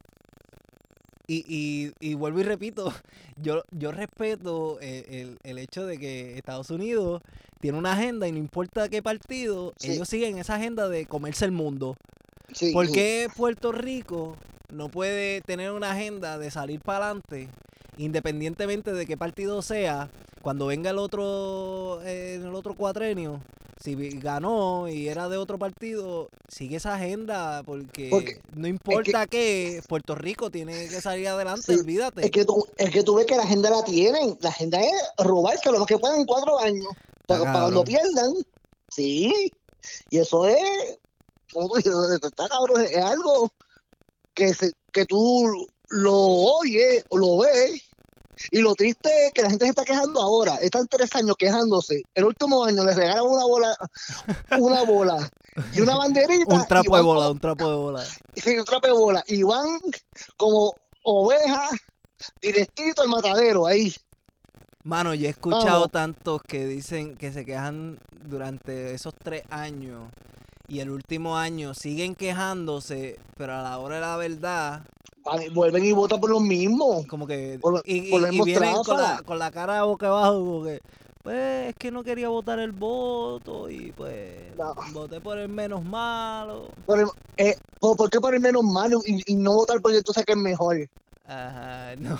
Y, 1.31 1.45
y, 1.47 1.91
y 1.99 2.15
vuelvo 2.15 2.39
y 2.39 2.43
repito, 2.43 2.91
yo, 3.37 3.61
yo 3.71 3.91
respeto 3.91 4.79
el, 4.81 5.05
el- 5.13 5.37
el 5.43 5.57
hecho 5.59 5.85
de 5.85 5.99
que 5.99 6.35
Estados 6.37 6.71
Unidos 6.71 7.21
tiene 7.61 7.77
una 7.77 7.93
agenda 7.93 8.27
y 8.27 8.31
no 8.31 8.39
importa 8.39 8.89
qué 8.89 9.03
partido, 9.03 9.73
Sí. 9.77 9.91
ellos 9.91 10.09
siguen 10.09 10.39
esa 10.39 10.55
agenda 10.55 10.89
de 10.89 11.05
comerse 11.05 11.45
el 11.45 11.51
mundo. 11.51 11.95
Sí, 12.53 12.71
¿Por 12.73 12.87
sí. 12.87 12.93
qué 12.93 13.27
Puerto 13.37 13.71
Rico 13.71 14.37
no 14.73 14.89
puede 14.89 15.41
tener 15.41 15.71
una 15.71 15.91
agenda 15.91 16.39
de 16.39 16.49
salir 16.49 16.79
para 16.79 17.05
adelante, 17.05 17.47
independientemente 17.97 18.91
de 18.93 19.05
qué 19.05 19.17
partido 19.17 19.61
sea, 19.61 20.09
cuando 20.41 20.65
venga 20.67 20.89
el 20.89 20.97
otro, 20.97 22.01
eh, 22.03 22.35
en 22.39 22.47
el 22.47 22.55
otro 22.55 22.73
cuatrenio? 22.73 23.39
Si 23.81 23.95
ganó 24.19 24.89
y 24.89 25.07
era 25.07 25.29
de 25.29 25.37
otro 25.37 25.57
partido, 25.57 26.29
sigue 26.49 26.77
esa 26.77 26.95
agenda 26.95 27.63
porque, 27.63 28.09
Porque 28.09 28.41
no 28.53 28.67
importa 28.67 29.25
qué, 29.25 29.81
Puerto 29.87 30.15
Rico 30.15 30.51
tiene 30.51 30.89
que 30.89 30.99
salir 30.99 31.29
adelante, 31.29 31.73
Sí, 31.73 31.79
olvídate. 31.79 32.25
Es 32.25 32.31
que, 32.31 32.43
tú, 32.43 32.67
es 32.75 32.89
que 32.89 33.03
tú 33.03 33.15
ves 33.15 33.25
que 33.25 33.37
la 33.37 33.43
agenda 33.43 33.69
la 33.69 33.83
tienen. 33.85 34.37
La 34.41 34.49
agenda 34.49 34.81
es 34.81 34.93
robarse 35.17 35.71
lo 35.71 35.79
más 35.79 35.87
que 35.87 35.97
puedan 35.97 36.19
en 36.19 36.25
cuatro 36.25 36.59
años. 36.59 36.87
Para, 37.25 37.43
para 37.43 37.61
cuando 37.61 37.85
pierdan. 37.85 38.33
Sí. 38.89 39.51
Y 40.09 40.17
eso 40.17 40.45
es. 40.45 40.99
Está 42.21 42.49
cabrón. 42.49 42.81
Es 42.81 42.97
algo 42.97 43.49
que, 44.33 44.53
se, 44.53 44.73
que 44.91 45.05
tú 45.05 45.67
lo 45.87 46.15
oyes 46.15 47.05
o 47.09 47.17
lo 47.17 47.37
ves. 47.37 47.88
Y 48.51 48.61
lo 48.61 48.75
triste 48.75 49.09
es 49.27 49.33
que 49.33 49.41
la 49.41 49.49
gente 49.49 49.65
se 49.65 49.69
está 49.69 49.83
quejando 49.83 50.21
ahora. 50.21 50.55
Están 50.55 50.87
tres 50.87 51.13
años 51.15 51.35
quejándose. 51.37 52.03
El 52.13 52.25
último 52.25 52.63
año 52.63 52.83
les 52.83 52.95
regalan 52.95 53.25
una 53.25 53.45
bola, 53.45 53.75
una 54.57 54.83
bola 54.83 55.29
y 55.73 55.81
una 55.81 55.97
banderita. 55.97 56.55
un 56.55 56.65
trapo 56.65 56.95
de 56.95 57.01
bola, 57.01 57.29
un 57.29 57.39
trapo 57.39 57.69
de 57.69 57.75
bola. 57.75 58.05
Sí, 58.35 58.57
un 58.57 58.65
trapo 58.65 58.87
de 58.87 58.93
bola. 58.93 59.23
Y 59.27 59.43
van 59.43 59.79
como 60.37 60.73
ovejas 61.03 61.71
directito 62.41 63.01
al 63.01 63.09
matadero 63.09 63.65
ahí. 63.65 63.93
Mano, 64.83 65.13
yo 65.13 65.27
he 65.27 65.31
escuchado 65.31 65.65
Vamos. 65.65 65.91
tantos 65.91 66.41
que 66.47 66.65
dicen 66.65 67.17
que 67.17 67.33
se 67.33 67.45
quejan 67.45 67.99
durante 68.23 68.93
esos 68.93 69.13
tres 69.21 69.43
años 69.49 70.09
y 70.69 70.79
el 70.79 70.89
último 70.91 71.35
año 71.37 71.73
siguen 71.73 72.15
quejándose, 72.15 73.17
pero 73.37 73.53
a 73.55 73.61
la 73.63 73.77
hora 73.79 73.95
de 73.95 74.01
la 74.01 74.17
verdad, 74.17 74.81
Vuelven 75.53 75.85
y 75.85 75.91
votan 75.91 76.19
por 76.19 76.29
lo 76.29 76.39
mismo. 76.39 77.05
como 77.07 77.27
que. 77.27 77.59
Por- 77.61 77.83
y, 77.85 78.09
por 78.09 78.19
y- 78.21 78.23
la 78.23 78.33
y 78.33 78.41
vienen 78.41 78.75
con 78.83 78.97
la, 78.97 79.21
con 79.23 79.37
la 79.37 79.51
cara 79.51 79.83
boca 79.83 80.07
abajo, 80.07 80.39
como 80.39 80.63
que. 80.63 80.79
Pues 81.21 81.69
es 81.69 81.75
que 81.75 81.91
no 81.91 82.03
quería 82.03 82.29
votar 82.29 82.57
el 82.59 82.71
voto 82.71 83.69
y 83.69 83.91
pues 83.91 84.55
No. 84.57 84.73
voté 84.93 85.19
por 85.19 85.37
el 85.37 85.49
menos 85.49 85.83
malo. 85.83 86.69
Por, 86.85 86.99
el- 87.01 87.07
eh, 87.37 87.55
¿por, 87.79 87.97
por 87.97 88.09
qué 88.09 88.19
por 88.21 88.33
el 88.33 88.39
menos 88.39 88.63
malo 88.63 89.01
y, 89.05 89.21
y 89.31 89.35
no 89.35 89.53
votar 89.53 89.81
porque 89.81 90.01
tú 90.01 90.13
sabes 90.13 90.25
que 90.25 90.31
es 90.31 90.37
mejor? 90.39 90.87
Ajá, 91.27 91.95
no. 91.97 92.17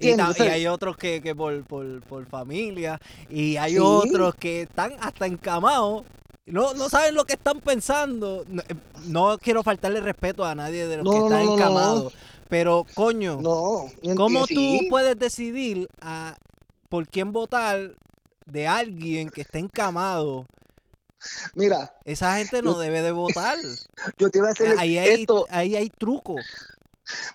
Y, 0.00 0.08
y 0.08 0.42
hay 0.48 0.66
otros 0.66 0.96
que, 0.96 1.20
que 1.22 1.34
por, 1.34 1.62
por, 1.64 2.00
por 2.02 2.26
familia 2.26 3.00
y 3.30 3.56
hay 3.56 3.72
Sí. 3.74 3.78
otros 3.78 4.34
que 4.34 4.62
están 4.62 4.94
hasta 5.00 5.26
encamados. 5.26 6.02
No, 6.46 6.74
no 6.74 6.88
saben 6.88 7.14
lo 7.14 7.24
que 7.24 7.34
están 7.34 7.60
pensando. 7.60 8.44
No, 8.48 8.62
eh, 8.62 8.74
no 9.06 9.38
quiero 9.38 9.62
faltarle 9.62 10.00
respeto 10.00 10.44
a 10.44 10.54
nadie 10.54 10.86
de 10.86 10.96
los 10.98 11.04
No, 11.04 11.10
que 11.12 11.18
están 11.18 11.46
no, 11.46 11.54
encamados. 11.54 12.14
Pero, 12.48 12.84
coño, 12.94 13.40
¿cómo 14.16 14.46
tú 14.46 14.78
puedes 14.90 15.18
decidir 15.18 15.88
a 16.00 16.36
por 16.88 17.08
quién 17.08 17.32
votar 17.32 17.94
de 18.44 18.66
alguien 18.66 19.30
que 19.30 19.40
está 19.42 19.58
encamado? 19.58 20.46
Mira, 21.54 21.94
Esa 22.04 22.36
gente 22.36 22.60
no 22.62 22.72
Yo- 22.72 22.78
debe 22.80 23.00
de 23.02 23.12
votar. 23.12 23.56
yo 24.18 24.28
te 24.30 24.40
voy 24.40 24.48
a 24.48 24.52
hacer 24.52 24.76
Ahí 24.78 24.98
hay, 24.98 25.24
ahí 25.50 25.76
hay 25.76 25.88
truco. 25.90 26.34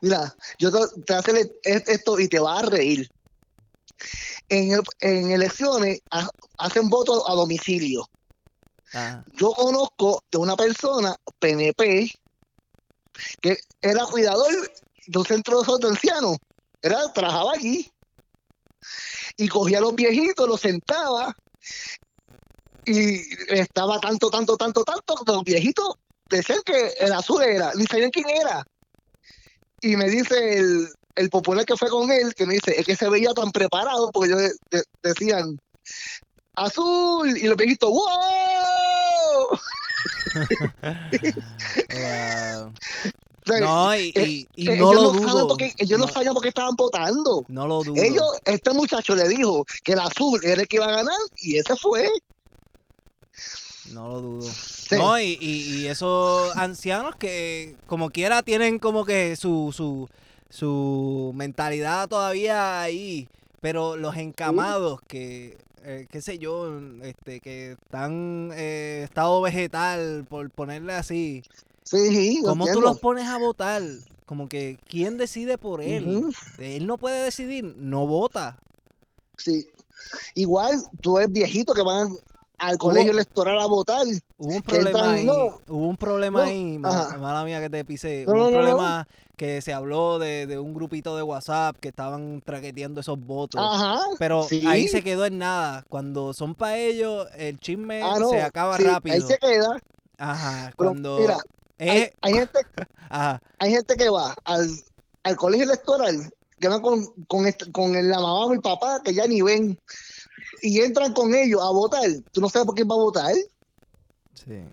Mira, 0.01 0.36
yo 0.60 0.72
te, 0.72 0.80
te 1.01 1.14
voy 1.14 1.16
a 1.16 1.20
hacer 1.20 1.51
es- 1.64 1.88
esto 1.88 2.20
y 2.20 2.28
te 2.28 2.39
vas 2.39 2.64
a 2.64 2.66
reír. 2.66 3.10
En, 4.49 4.80
en 4.99 5.32
elecciones 5.32 6.01
ha- 6.12 6.30
hacen 6.58 6.89
votos 6.89 7.24
a 7.28 7.34
domicilio. 7.34 8.08
Ajá. 8.93 9.23
Yo 9.33 9.51
conozco 9.51 10.23
de 10.31 10.38
una 10.38 10.55
persona, 10.55 11.15
PNP, 11.39 12.11
que 13.41 13.57
era 13.81 14.05
cuidador 14.05 14.51
de 15.07 15.19
un 15.19 15.25
centro 15.25 15.61
de 15.61 15.88
ancianos. 15.88 16.38
Era, 16.81 17.11
trabajaba 17.13 17.53
allí. 17.53 17.91
Y 19.38 19.47
cogía 19.47 19.79
a 19.79 19.81
los 19.81 19.95
viejitos, 19.95 20.47
los 20.47 20.61
sentaba. 20.61 21.35
Y 22.85 23.21
estaba 23.53 23.99
tanto, 23.99 24.29
tanto, 24.29 24.55
tanto, 24.57 24.83
tanto. 24.83 25.15
que 25.25 25.31
Los 25.31 25.43
viejitos 25.43 25.95
decían 26.29 26.61
que 26.65 26.93
el 26.99 27.11
azul 27.13 27.41
era, 27.43 27.73
ni 27.75 27.85
sabían 27.85 28.11
quién 28.11 28.29
era. 28.29 28.65
Y 29.81 29.95
me 29.95 30.09
dice 30.09 30.57
el, 30.57 30.88
el 31.15 31.29
popular 31.29 31.65
que 31.65 31.75
fue 31.77 31.89
con 31.89 32.11
él, 32.11 32.33
que 32.33 32.45
me 32.45 32.55
dice, 32.55 32.79
es 32.79 32.85
que 32.85 32.95
se 32.95 33.09
veía 33.09 33.33
tan 33.33 33.51
preparado, 33.51 34.11
porque 34.11 34.33
de- 34.33 34.83
decían, 35.03 35.59
azul, 36.58 37.38
y 37.38 37.43
los 37.47 37.55
viejitos, 37.58 37.89
¡wow! 37.91 38.03
No, 43.62 43.95
y, 43.95 44.12
eh, 44.14 44.28
y- 44.28 44.47
y 44.55 44.70
eh, 44.70 44.76
no 44.78 44.93
lo 44.93 44.99
ellos 45.01 45.14
no, 45.14 45.20
saben 45.22 45.34
dudo. 45.36 45.47
por 45.47 45.58
qué- 45.58 45.74
ellos 45.78 45.99
no, 45.99 46.05
No. 46.05 46.12
sabían 46.12 46.34
por 46.34 46.43
qué 46.43 46.49
estaban 46.49 46.76
votando. 46.76 47.45
No 47.47 47.66
lo 47.66 47.82
dudo. 47.84 48.01
Ellos, 48.03 48.26
este 48.43 48.74
muchacho 48.74 49.16
le 49.16 49.28
dijo 49.30 49.66
que 49.84 49.93
el 49.93 49.99
azul 49.99 50.39
era 50.43 50.62
el 50.62 50.68
que 50.68 50.76
iba 50.78 50.86
a 50.88 50.91
ganar 50.97 51.16
y 51.38 51.58
ese 51.58 51.76
fue. 51.78 52.10
No 53.93 54.10
lo 54.10 54.20
dudo. 54.22 54.51
Sí. 54.51 54.95
No, 54.95 55.18
y, 55.20 55.38
y, 55.39 55.78
y 55.78 55.88
esos 55.88 56.53
ancianos 56.58 57.16
que 57.16 57.78
como 57.88 58.10
quiera 58.10 58.43
tienen 58.43 58.80
como 58.80 59.05
que 59.05 59.38
su, 59.38 59.74
su, 59.76 60.10
su 60.49 61.32
mentalidad 61.34 62.10
todavía 62.10 62.82
ahí, 62.82 63.30
pero 63.62 63.95
los 63.95 64.18
encamados 64.18 64.99
que, 65.08 65.58
eh, 65.84 66.07
qué 66.09 66.21
sé 66.21 66.38
yo, 66.38 66.80
este, 67.03 67.39
que 67.39 67.73
están 67.73 68.51
eh, 68.53 69.01
estado 69.03 69.41
vegetal, 69.41 70.25
por 70.30 70.49
ponerle 70.51 70.93
así, 70.93 71.43
Sí, 71.89 72.41
¿cómo 72.43 72.65
tú 72.67 72.82
los 72.82 72.99
pones 72.99 73.28
a 73.28 73.38
votar? 73.38 73.82
Como 74.25 74.49
que, 74.49 74.78
¿quién 74.89 75.17
decide 75.17 75.57
por 75.57 75.82
él? 75.82 76.25
Él 76.57 76.86
no 76.86 76.97
puede 76.97 77.23
decidir, 77.23 77.63
no 77.78 78.05
vota. 78.05 78.59
Sí. 79.38 79.65
Igual, 80.36 80.84
tú 80.99 81.17
eres 81.17 81.32
viejito 81.32 81.73
que 81.73 81.82
van 81.82 82.09
al 82.58 82.78
colegio 82.78 83.12
electoral 83.12 83.60
a 83.60 83.66
votar. 83.68 84.05
Hubo 84.38 84.55
un 84.55 84.62
problema 84.62 85.14
ahí, 85.14 85.26
no, 85.26 85.34
hubo 85.68 85.88
un 85.88 85.97
problema 85.97 86.41
no, 86.43 86.49
ahí, 86.49 86.78
mala 86.78 87.43
mía 87.43 87.60
que 87.62 87.70
te 87.70 87.86
pisé, 87.86 88.26
No, 88.28 88.34
hubo 88.34 88.47
un 88.47 88.53
problema 88.53 89.08
que 89.36 89.62
se 89.62 89.72
habló 89.74 90.18
de, 90.18 90.47
de 90.47 90.58
un 90.58 90.74
grupito 90.74 91.16
de 91.16 91.22
WhatsApp 91.24 91.76
que 91.80 91.89
estaban 91.89 92.41
traqueteando 92.43 93.01
esos 93.01 93.20
votos. 93.20 93.62
Ajá. 93.64 93.99
Pero 94.18 94.43
sí. 94.43 94.64
ahí 94.68 94.88
se 94.88 95.03
quedó 95.03 95.26
en 95.26 95.38
nada. 95.38 95.86
Cuando 95.89 96.34
son 96.34 96.55
para 96.55 96.78
ellos, 96.78 97.28
el 97.36 97.60
chisme 97.60 98.01
Ah, 98.03 98.18
se 98.30 98.41
acaba 98.41 98.78
sí, 98.78 98.84
rápido. 98.84 99.14
Ahí 99.16 99.22
se 99.22 99.38
queda. 99.38 99.80
Ajá, 100.18 100.74
Pero 100.76 100.89
cuando 100.89 101.20
mira, 101.20 101.38
hay, 101.78 101.89
es- 101.99 102.12
hay 102.22 102.34
gente, 102.34 102.60
ajá, 103.10 103.39
hay 103.60 103.72
gente 103.72 103.95
que 103.95 104.10
va 104.10 104.34
al, 104.45 104.68
al 105.22 105.36
colegio 105.36 105.66
electoral, 105.66 106.32
que 106.60 106.68
van 106.68 106.82
con, 106.82 107.05
con, 107.28 107.45
este- 107.45 107.72
con 107.72 107.95
el- 107.95 108.10
la 108.10 108.16
mamá 108.20 108.45
o 108.45 108.53
el 108.53 108.62
papá, 108.62 108.99
que 109.05 109.14
ya 109.14 109.28
ni 109.28 109.43
ven, 109.43 109.78
y 110.62 110.82
entran 110.82 111.14
con 111.14 111.34
ellos 111.34 111.62
a 111.62 111.72
votar. 111.72 112.10
Tú 112.32 112.41
no 112.41 112.49
sabes 112.49 112.66
por 112.66 112.76
quién 112.76 112.89
va 112.89 112.95
a 112.95 112.99
votar. 112.99 113.36
sí, 114.34 114.64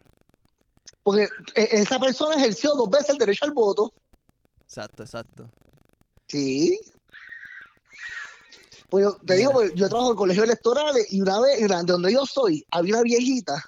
Porque 1.03 1.25
eh, 1.55 1.69
esa 1.73 1.99
persona 1.99 2.37
ejerció 2.37 2.75
dos 2.75 2.91
veces 2.91 3.11
el 3.11 3.19
derecho 3.19 3.45
al 3.45 3.53
voto. 3.53 3.93
exacto, 4.67 5.03
exacto. 5.03 5.51
Sí. 6.29 6.79
Pues 8.89 9.05
yo 9.05 9.17
te 9.27 9.37
digo, 9.37 9.53
pues, 9.53 9.73
yo 9.75 9.89
trabajo 9.89 10.11
en 10.13 10.17
colegios 10.17 10.45
electorales 10.45 11.13
y 11.13 11.21
una 11.21 11.41
vez, 11.41 11.61
de 11.61 11.85
donde 11.85 12.13
yo 12.13 12.25
soy, 12.27 12.65
había 12.71 12.95
una 12.95 13.03
viejita 13.03 13.65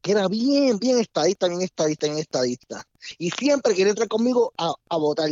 que 0.00 0.12
era 0.12 0.28
bien, 0.28 0.78
bien 0.78 0.98
estadista, 0.98 1.48
bien 1.48 1.62
estadista, 1.62 2.06
bien 2.06 2.18
estadista. 2.18 2.84
Y 3.18 3.30
siempre 3.30 3.74
quiere 3.74 3.90
entrar 3.90 4.08
conmigo 4.08 4.52
a, 4.58 4.74
a 4.90 4.96
votar. 4.98 5.30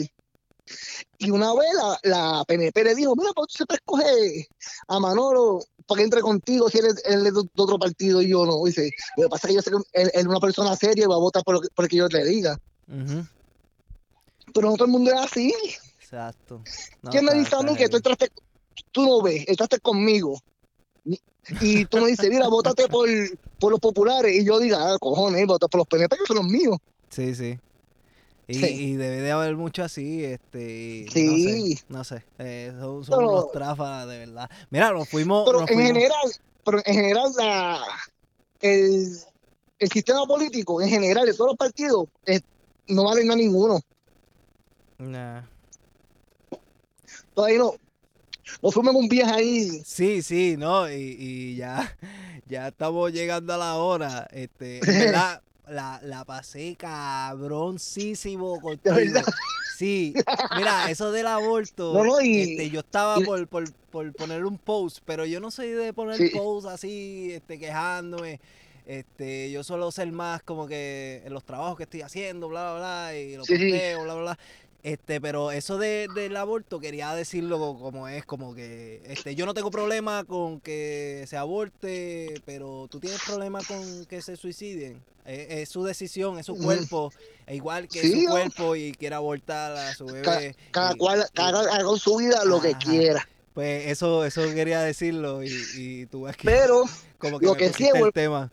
Y 1.19 1.31
una 1.31 1.53
vez 1.55 1.69
la, 1.75 1.99
la 2.05 2.45
PNP 2.45 2.85
le 2.85 2.95
dijo, 2.95 3.15
mira, 3.17 3.31
pues 3.35 3.49
tú 3.49 3.55
siempre 3.57 3.77
escoges 3.77 4.47
a 4.89 4.99
Manolo 5.01 5.61
para 5.87 5.99
que 5.99 6.05
entre 6.05 6.21
contigo 6.21 6.69
si 6.69 6.79
él 6.79 6.87
es, 6.87 7.03
él 7.05 7.27
es 7.27 7.35
de 7.35 7.41
otro 7.57 7.79
partido 7.79 8.23
y 8.23 8.31
yo 8.31 8.47
no. 8.47 8.65
Dice, 8.65 8.91
lo 9.17 9.25
que 9.25 9.29
pasa 9.29 9.47
es 9.47 9.51
que 9.51 9.55
yo 9.57 9.63
sé 9.63 9.71
que 9.71 10.01
él, 10.03 10.11
es 10.15 10.25
una 10.27 10.41
persona 10.41 10.75
seria 10.77 11.05
y 11.05 11.09
va 11.09 11.17
a 11.17 11.19
votar 11.19 11.43
por 11.45 11.55
lo 11.55 11.61
que, 11.61 11.69
por 11.75 11.85
lo 11.85 11.89
que 11.89 11.97
yo 11.97 12.09
le 12.09 12.25
diga. 12.25 12.57
Ujú, 12.89 13.27
Pero 14.55 14.71
no 14.71 14.75
todo 14.77 14.85
el 14.87 14.91
mundo 14.93 15.11
es 15.13 15.19
así. 15.21 15.53
Exacto. 16.01 16.63
No, 17.03 17.11
¿Quién 17.11 17.25
me 17.25 17.35
dice 17.35 17.55
a 17.57 17.63
mí 17.63 17.77
que 17.77 17.89
tú 17.89 17.97
entraste, 17.97 18.29
tú 18.93 19.03
no 19.03 19.23
ves, 19.23 19.45
entraste 19.49 19.81
conmigo? 19.81 20.39
Y- 21.05 21.19
Y 21.61 21.85
tú 21.87 21.99
me 21.99 22.07
dices, 22.09 22.29
mira, 22.31 22.47
votate 22.49 22.87
por, 22.89 23.09
por 23.59 23.73
los 23.73 23.81
populares. 23.81 24.33
Y 24.41 24.45
yo 24.45 24.59
diga, 24.61 24.93
ah, 24.93 24.97
cojones, 25.01 25.45
vota 25.47 25.67
por 25.69 25.79
los 25.81 25.89
PNP 25.89 26.17
que 26.19 26.27
son 26.27 26.37
los 26.37 26.47
míos. 26.47 26.77
Sí, 27.11 27.35
sí. 27.35 27.59
Y, 28.49 28.55
Sí. 28.55 28.67
y 28.67 28.95
debe 28.97 29.21
de 29.23 29.31
haber 29.31 29.57
mucho 29.57 29.85
así, 29.85 30.25
este, 30.25 31.07
Sí. 31.13 31.79
no 31.89 32.05
sé, 32.05 32.19
no 32.19 32.21
sé, 32.21 32.25
eh, 32.39 32.73
son, 32.79 33.05
son 33.05 33.19
Pero- 33.19 33.31
unos 33.31 33.53
tráfalas 33.53 34.09
de 34.09 34.19
verdad. 34.19 34.51
Mira, 34.71 34.91
nos 34.93 35.09
fuimos, 35.09 35.45
Pero 35.47 35.61
nos 35.61 35.71
en 35.71 35.79
general, 35.79 36.33
pero 36.65 36.79
en 36.85 36.95
general, 36.95 37.33
la, 37.39 37.81
el, 38.61 39.17
el 39.79 39.89
sistema 39.91 40.27
político, 40.27 40.83
en 40.83 40.89
general, 40.89 41.25
de 41.27 41.35
todos 41.35 41.51
los 41.51 41.57
partidos, 41.57 42.09
eh, 42.27 42.41
no 42.89 43.05
valen 43.05 43.31
a 43.31 43.37
ninguno. 43.37 43.81
Nah. 44.99 45.43
Todavía 47.35 47.59
no. 47.59 47.75
Nos 48.61 48.75
fuimos 48.75 48.95
un 48.95 49.09
viaje 49.09 49.33
ahí. 49.33 49.83
Sí, 49.85 50.21
sí, 50.23 50.57
no, 50.59 50.91
y, 50.91 51.17
y 51.19 51.57
ya, 51.57 51.97
ya 52.47 52.69
estamos 52.69 53.13
llegando 53.13 53.55
a 53.55 53.57
la 53.57 53.77
hora. 53.77 54.29
Este, 54.33 54.79
en 54.79 54.81
verdad, 55.17 55.43
la, 55.73 56.01
la 56.03 56.25
pasé 56.25 56.77
cabroncísimo 56.77 58.61
contigo. 58.61 59.21
Sí, 59.77 60.15
mira, 60.57 60.91
eso 60.91 61.11
del 61.13 61.27
aborto, 61.27 61.93
No, 61.95 62.05
no, 62.05 62.21
y- 62.21 62.53
este, 62.53 62.71
yo 62.71 62.81
estaba 62.81 63.21
y- 63.21 63.25
por, 63.25 63.47
por, 63.49 63.73
por 63.73 64.13
poner 64.13 64.45
un 64.45 64.59
post, 64.59 64.99
pero 65.05 65.25
yo 65.27 65.41
no 65.41 65.51
soy 65.51 65.69
de 65.71 65.93
poner 65.93 66.17
Sí. 66.19 66.29
posts 66.31 66.71
así, 66.71 67.31
este, 67.33 67.59
quejándome. 67.59 68.41
Este, 68.85 69.51
yo 69.53 69.63
suelo 69.63 69.93
ser 69.93 70.11
más 70.11 70.43
como 70.43 70.67
que 70.67 71.23
en 71.25 71.33
los 71.33 71.45
trabajos 71.45 71.77
que 71.77 71.85
estoy 71.85 72.03
haciendo, 72.03 72.49
bla, 72.49 72.73
bla, 72.73 72.79
bla, 72.79 73.17
y 73.17 73.37
lo 73.37 73.45
Sí, 73.45 73.55
bla, 73.71 74.03
bla, 74.03 74.15
bla. 74.15 74.39
Este, 74.83 75.21
pero 75.21 75.53
eso 75.53 75.79
de, 75.79 76.09
del 76.13 76.37
aborto 76.37 76.81
quería 76.81 77.15
decirlo 77.15 77.59
co- 77.59 77.79
como 77.79 78.09
es, 78.09 78.25
como 78.25 78.53
que 78.53 79.01
este, 79.07 79.37
yo 79.37 79.47
no 79.47 79.55
tengo 79.55 79.71
problema 79.71 80.25
con 80.25 80.61
que 80.61 81.25
se 81.29 81.37
aborte, 81.37 82.41
pero 82.45 82.89
tú 82.91 82.99
tienes 82.99 83.21
problema 83.25 83.63
con 83.63 84.05
que 84.07 84.21
se 84.23 84.37
suiciden. 84.37 85.01
Es, 85.25 85.51
es 85.51 85.69
su 85.69 85.85
decisión, 85.85 86.37
es 86.41 86.47
su 86.47 86.57
cuerpo, 86.59 87.13
es 87.47 87.55
igual 87.55 87.87
que 87.89 88.01
Sí, 88.01 88.25
su 88.25 88.29
cuerpo 88.29 88.75
y 88.75 88.91
quiere 88.93 89.15
abortar 89.15 89.71
a 89.77 89.95
su 89.95 90.07
bebé. 90.07 90.57
Cada 90.73 90.95
y- 90.95 90.99
cual 90.99 91.25
haga 91.37 91.85
con 91.85 91.99
su 92.01 92.17
vida 92.17 92.45
lo 92.45 92.61
que 92.61 92.75
quiera. 92.75 93.29
Pues 93.55 93.87
eso, 93.87 94.25
eso 94.25 94.43
quería 94.53 94.81
decirlo 94.81 95.45
y, 95.45 95.49
y 95.77 96.07
tú 96.07 96.23
ves 96.23 96.37
que 96.37 96.49
Pero 96.49 96.83
como 97.19 97.39
que 97.39 97.47
lo 97.47 97.53
me 97.53 97.59
que 97.59 97.73
sí 97.73 97.89
el 97.95 98.13
tema. 98.13 98.51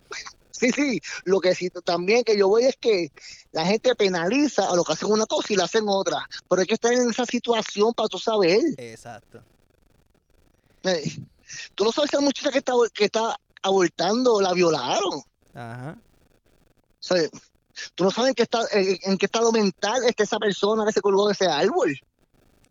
Sí, 0.59 0.71
sí, 0.71 0.99
lo 1.23 1.39
que 1.39 1.55
sí 1.55 1.69
también 1.85 2.23
que 2.23 2.37
yo 2.37 2.49
voy 2.49 2.65
es 2.65 2.75
que 2.75 3.11
la 3.53 3.65
gente 3.65 3.95
penaliza 3.95 4.69
a 4.69 4.75
lo 4.75 4.83
que 4.83 4.93
hacen 4.93 5.09
una 5.09 5.25
cosa 5.25 5.53
y 5.53 5.55
la 5.55 5.63
hacen 5.63 5.85
otra. 5.87 6.27
Pero 6.49 6.61
hay 6.61 6.67
que 6.67 6.73
estar 6.73 6.91
en 6.91 7.09
esa 7.09 7.25
situación 7.25 7.93
para 7.93 8.09
tú 8.09 8.19
saber. 8.19 8.59
Exacto. 8.77 9.41
Eh, 10.83 11.03
Tú 11.75 11.83
no 11.83 11.91
sabes 11.91 12.13
la 12.13 12.21
muchacha 12.21 12.51
que 12.51 12.59
está, 12.59 12.73
que 12.93 13.05
está 13.05 13.39
abortando 13.61 14.41
la 14.41 14.53
violaron. 14.53 15.21
Ajá. 15.53 15.97
O 15.97 17.03
sea, 17.03 17.29
tú 17.95 18.03
no 18.03 18.11
sabes 18.11 18.29
en 18.29 18.35
qué, 18.35 18.43
está, 18.43 18.61
en, 18.71 18.97
en 19.03 19.17
qué 19.17 19.25
estado 19.25 19.51
mental 19.51 20.03
está 20.05 20.23
esa 20.23 20.37
persona 20.37 20.85
que 20.85 20.91
se 20.91 21.01
colgó 21.01 21.27
de 21.27 21.33
ese 21.33 21.47
árbol. 21.47 21.97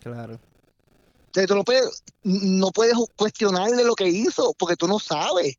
Claro. 0.00 0.34
O 0.34 1.34
sea, 1.34 1.46
tú 1.46 1.54
no 1.54 1.64
puedes, 1.64 2.02
no 2.22 2.70
puedes 2.70 2.94
cuestionarle 3.16 3.84
lo 3.84 3.94
que 3.94 4.08
hizo 4.08 4.54
porque 4.58 4.76
tú 4.76 4.86
no 4.86 4.98
sabes. 4.98 5.56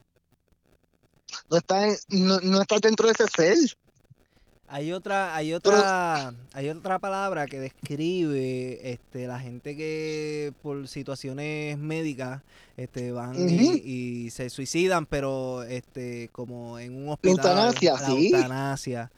No 1.49 1.57
estás 1.57 2.05
no, 2.09 2.39
no 2.41 2.61
estás 2.61 2.81
dentro 2.81 3.07
de 3.07 3.13
ese 3.13 3.25
ser. 3.35 3.57
Hay 4.71 4.93
otra, 4.93 5.35
hay 5.35 5.53
otra, 5.53 6.31
hay 6.53 6.69
otra 6.69 6.99
palabra 6.99 7.47
que 7.47 7.59
describe 7.59 8.91
este 8.91 9.25
la 9.25 9.39
gente 9.39 9.75
que 9.75 10.53
por 10.61 10.87
situaciones 10.87 11.75
médicas 11.79 12.43
este 12.77 13.11
van 13.11 13.35
y- 13.49 14.29
se 14.29 14.51
suicidan, 14.51 15.07
pero 15.07 15.63
este 15.63 16.29
como 16.31 16.77
en 16.77 16.95
un 16.95 17.09
hospital. 17.09 17.37
eutanasia, 17.39 17.93
la 17.93 18.07
sí. 18.07 18.31
eutanasia. 18.31 19.11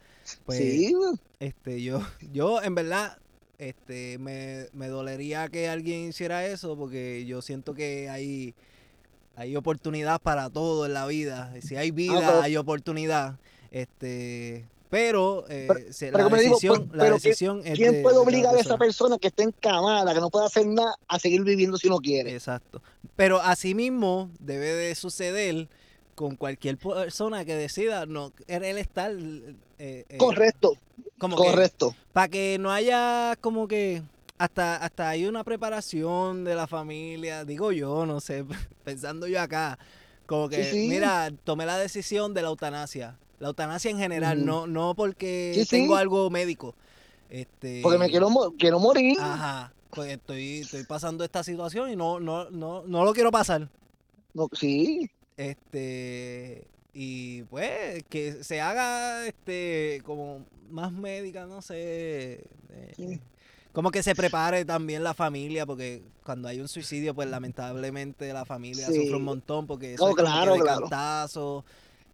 Pues 0.45 0.57
sí, 0.59 0.95
este 1.41 1.82
yo 1.82 2.01
yo 2.32 2.62
en 2.64 2.74
verdad 2.74 3.18
este 3.57 4.20
me, 4.20 4.68
me 4.72 4.88
dolería 4.88 5.49
que 5.49 5.68
alguien 5.68 6.07
hiciera 6.09 6.45
eso 6.45 6.78
porque 6.78 7.26
yo 7.26 7.41
siento 7.41 7.74
que 7.74 8.09
hay 8.09 8.55
hay 9.36 9.56
oportunidad 9.56 10.22
para 10.22 10.50
todo 10.50 10.86
en 10.86 10.94
la 10.94 11.06
vida. 11.08 11.54
Si 11.62 11.76
hay 11.76 11.92
vida, 11.92 12.20
pero- 12.20 12.42
hay 12.42 12.58
oportunidad. 12.58 13.38
Este, 13.72 14.66
pero, 14.90 15.46
eh, 15.50 15.68
Pero- 15.68 15.94
se- 15.94 16.12
pero 16.12 16.30
la 16.30 16.38
digo, 16.38 16.50
decisión, 16.50 16.78
pues, 16.88 16.98
la 16.98 17.04
pero 17.04 17.16
¿quién- 17.18 17.24
decisión 17.32 17.62
es 17.66 17.78
¿quién 17.78 17.94
de- 17.94 18.02
puede 18.02 18.18
obligar 18.18 18.56
a 18.56 18.60
esa 18.60 18.78
persona. 18.78 19.18
que 19.18 19.28
está 19.30 19.44
encamada, 19.44 20.14
que 20.14 20.20
no 20.20 20.30
puede 20.30 20.46
hacer 20.46 20.68
nada, 20.68 20.94
a 21.08 21.18
seguir 21.20 21.44
viviendo 21.44 21.78
si 21.78 21.90
no 21.90 21.98
quiere? 22.00 22.34
Exacto. 22.34 22.82
Pero 23.16 23.40
asimismo 23.42 24.30
debe 24.40 24.74
de 24.74 24.94
suceder 24.96 25.70
con 26.16 26.36
cualquier 26.36 26.78
persona 26.78 27.46
que 27.46 27.56
decida 27.56 28.06
no 28.06 28.32
querer 28.48 28.78
estar 28.78 29.12
eh, 29.14 29.56
eh, 30.10 30.18
Correcto, 30.18 30.74
como 31.18 31.36
correcto. 31.38 31.96
para 32.14 32.28
que 32.28 32.58
no 32.60 32.72
haya 32.72 33.36
como 33.42 33.68
que 33.68 34.04
hasta 34.44 34.76
hasta 34.78 35.10
hay 35.10 35.26
una 35.26 35.44
preparación 35.44 36.44
de 36.44 36.56
la 36.56 36.68
familia, 36.68 37.46
digo 37.46 37.72
yo, 37.72 38.06
no 38.06 38.20
sé, 38.20 38.44
pensando 38.84 39.28
yo 39.28 39.39
acá, 39.42 39.78
como 40.26 40.50
que 40.50 40.64
Sí, 40.64 40.82
sí. 40.82 40.88
mira, 40.89 41.32
tomé 41.44 41.66
la 41.66 41.78
decisión 41.78 42.34
de 42.34 42.42
la 42.42 42.48
eutanasia, 42.50 43.18
la 43.39 43.50
eutanasia 43.50 43.92
en 43.92 43.98
general, 43.98 44.46
no 44.46 44.68
no 44.68 44.96
porque 44.96 45.54
Sí, 45.64 45.66
tengo 45.70 45.96
algo 45.96 46.30
médico. 46.30 46.76
Este 47.30 47.82
Porque 47.82 47.98
me 47.98 48.10
quiero, 48.10 48.28
quiero 48.58 48.80
morir. 48.80 49.18
Ajá, 49.20 49.74
pues 49.92 50.12
estoy 50.12 50.60
estoy 50.62 50.84
pasando 50.84 51.24
esta 51.24 51.44
situación 51.44 51.89
y 51.92 51.96
no 51.96 52.20
no 52.20 52.50
no 52.50 52.84
no 52.88 53.06
lo 53.06 53.14
quiero 53.14 53.32
pasar. 53.32 53.70
No, 54.34 54.48
sí, 54.54 55.10
Este 55.38 56.68
y 56.94 57.44
pues 57.44 58.04
que 58.10 58.44
se 58.44 58.60
haga 58.62 59.26
este 59.28 60.02
como 60.06 60.46
más 60.70 60.92
médica, 60.92 61.46
no 61.46 61.62
sé, 61.62 62.44
eh, 62.70 62.94
Sí. 62.96 63.20
Como 63.74 63.89
que 63.91 64.03
se 64.03 64.15
prepare 64.15 64.65
también 64.65 65.03
la 65.03 65.13
familia 65.13 65.65
porque 65.65 66.03
cuando 66.24 66.47
hay 66.47 66.59
un 66.59 66.67
suicidio 66.67 67.13
pues 67.15 67.30
lamentablemente 67.30 68.32
la 68.34 68.45
familia 68.45 68.88
Sí. 68.88 68.95
sufre 68.95 69.15
un 69.15 69.24
montón 69.24 69.67
porque 69.67 69.93
eso 69.93 70.03
No, 70.05 70.09
es 70.11 70.15
como 70.15 70.28
que 70.28 70.32
claro, 70.34 70.53
de 70.55 70.59
claro. 70.61 70.82
cantazo, 70.82 71.65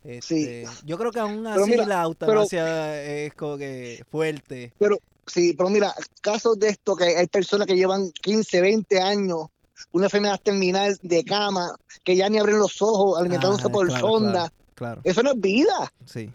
Sí. 0.04 0.10
este, 0.12 0.66
yo 0.86 0.98
creo 0.98 1.12
que 1.12 1.20
aún 1.20 1.44
Pero 1.44 1.62
así 1.64 1.72
mira, 1.72 1.86
la 1.86 2.04
eutanasia 2.04 3.04
es 3.04 3.34
como 3.34 3.58
que 3.58 4.04
fuerte. 4.10 4.74
sí, 5.26 5.54
pero 5.58 5.70
mira, 5.70 5.94
casos 6.22 6.58
de 6.60 6.70
esto 6.70 6.96
que 6.96 7.06
hay 7.18 7.28
personas 7.28 7.68
que 7.68 7.76
llevan 7.76 8.12
15, 8.12 8.62
20 8.62 9.02
años, 9.02 9.48
una 9.92 10.06
enfermedad 10.06 10.40
terminal 10.42 10.98
de 11.02 11.24
cama, 11.24 11.76
que 12.04 12.16
ya 12.16 12.30
ni 12.30 12.38
abren 12.40 12.58
los 12.60 12.82
ojos, 12.82 13.20
alimentándose 13.20 13.68
Ah, 13.68 13.72
por 13.72 13.88
claro, 13.88 14.08
sonda. 14.08 14.54
Claro, 14.76 15.02
Eso 15.04 15.24
no 15.24 15.32
es 15.32 15.42
vida. 15.42 15.92
sí. 16.06 16.32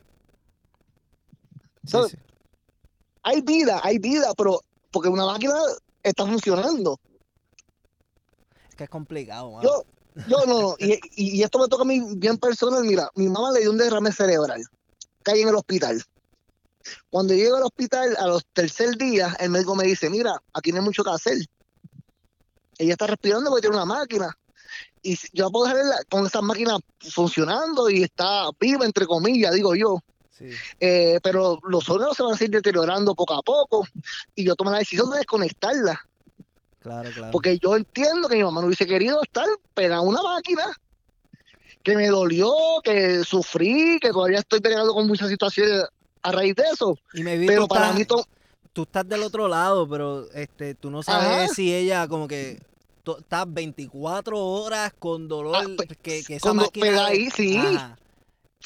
Sí, 1.85 1.91
So, 1.91 2.09
sí. 2.09 2.17
Hay 3.25 3.41
vida, 3.41 3.81
hay 3.83 3.99
vida, 3.99 4.33
pero 4.37 4.61
porque 4.93 5.09
una 5.09 5.27
máquina 5.27 5.55
está 6.03 6.25
funcionando. 6.27 6.99
Es 8.69 8.77
que 8.77 8.85
es 8.85 8.91
complicado, 8.91 9.51
mano. 9.53 9.63
Yo, 9.69 9.85
yo 10.29 10.47
no, 10.47 10.61
no. 10.61 10.77
Y, 10.79 11.01
y- 11.17 11.43
esto 11.43 11.59
me 11.59 11.69
toca 11.69 11.83
a 11.83 11.87
mí 11.87 12.01
bien 12.17 12.39
personal. 12.39 12.85
Mira, 12.85 13.11
mi 13.15 13.29
mamá 13.29 13.51
le 13.53 13.61
dio 13.61 13.71
un 13.71 13.79
derrame 13.79 14.13
cerebral. 14.13 14.63
Caí 15.23 15.43
en 15.43 15.49
el 15.49 15.55
hospital. 15.55 16.03
Cuando 17.11 17.35
llego 17.35 17.57
al 17.57 17.63
hospital, 17.63 18.17
a 18.19 18.27
los 18.27 18.45
tercer 18.53 18.97
día, 18.97 19.37
el 19.39 19.51
médico 19.51 19.75
me 19.75 19.85
dice, 19.85 20.11
mira, 20.11 20.41
aquí 20.53 20.73
no 20.73 20.79
hay 20.79 20.85
mucho 20.85 21.05
que 21.05 21.11
hacer. 21.11 21.39
Ella 22.79 22.93
está 22.93 23.07
respirando 23.07 23.51
porque 23.51 23.63
tiene 23.63 23.77
una 23.77 23.85
máquina. 23.85 24.37
Y 25.03 25.17
yo 25.33 25.51
puedo 25.51 25.67
dejarla 25.67 26.03
con 26.09 26.27
esa 26.27 26.41
máquina 26.41 26.79
funcionando 27.11 27.91
y 27.91 28.03
está 28.03 28.51
viva, 28.59 28.85
entre 28.85 29.07
comillas, 29.07 29.55
digo 29.55 29.75
yo. 29.75 29.99
Sí. 30.51 30.57
Eh, 30.81 31.21
pero 31.23 31.59
los 31.69 31.89
órganos 31.89 32.17
se 32.17 32.23
van 32.23 32.35
a 32.35 32.37
seguir 32.37 32.51
deteriorando 32.57 33.15
poco 33.15 33.35
a 33.35 33.43
poco. 33.43 33.87
Y 34.35 34.45
yo 34.45 34.55
tomé 34.57 34.71
la 34.73 34.79
decisión 34.79 35.11
de 35.11 35.19
desconectarla. 35.19 36.01
Claro, 36.81 37.11
claro. 37.15 37.31
Porque 37.31 37.59
yo 37.59 37.77
entiendo 37.77 38.29
que 38.29 38.37
mi 38.37 38.43
mamá 38.43 38.61
no 38.61 38.67
hubiese 38.67 38.87
querido 38.87 39.23
estar 39.23 39.47
pegada 39.75 39.99
a 39.99 40.01
una 40.05 40.21
máquina, 40.23 40.65
que 41.83 41.97
me 41.97 42.09
dolió, 42.09 42.53
que 42.83 43.23
sufrí, 43.25 43.99
que 44.01 44.11
todavía 44.11 44.39
estoy 44.41 44.61
peleando 44.61 44.93
con 44.93 45.07
muchas 45.07 45.29
situaciones 45.29 45.85
a 46.23 46.33
raíz 46.33 46.55
de 46.57 46.65
eso. 46.73 46.97
Y 47.15 47.23
me 47.23 47.37
vi 47.39 47.47
Pero 47.47 47.67
para 47.69 47.87
estás- 47.87 47.99
mí, 47.99 48.05
to- 48.05 48.27
tú 48.73 48.83
estás 48.83 49.09
del 49.09 49.23
otro 49.23 49.49
lado, 49.49 49.89
pero 49.89 50.29
este, 50.33 50.75
tú 50.75 50.91
no 50.91 51.03
sabes 51.03 51.29
Ajá. 51.47 51.49
si 51.55 51.75
ella 51.75 52.07
como 52.09 52.27
que 52.29 52.61
estás 53.19 53.45
24 53.53 54.39
horas 54.39 54.93
con 54.99 55.27
dolor, 55.29 55.57
Ah, 55.57 55.67
pe- 55.77 55.97
que, 56.01 56.23
que 56.25 56.37
esa 56.37 56.53
máquina... 56.53 57.07
ahí, 57.07 57.29
sí. 57.31 57.57
Ajá. 57.57 57.99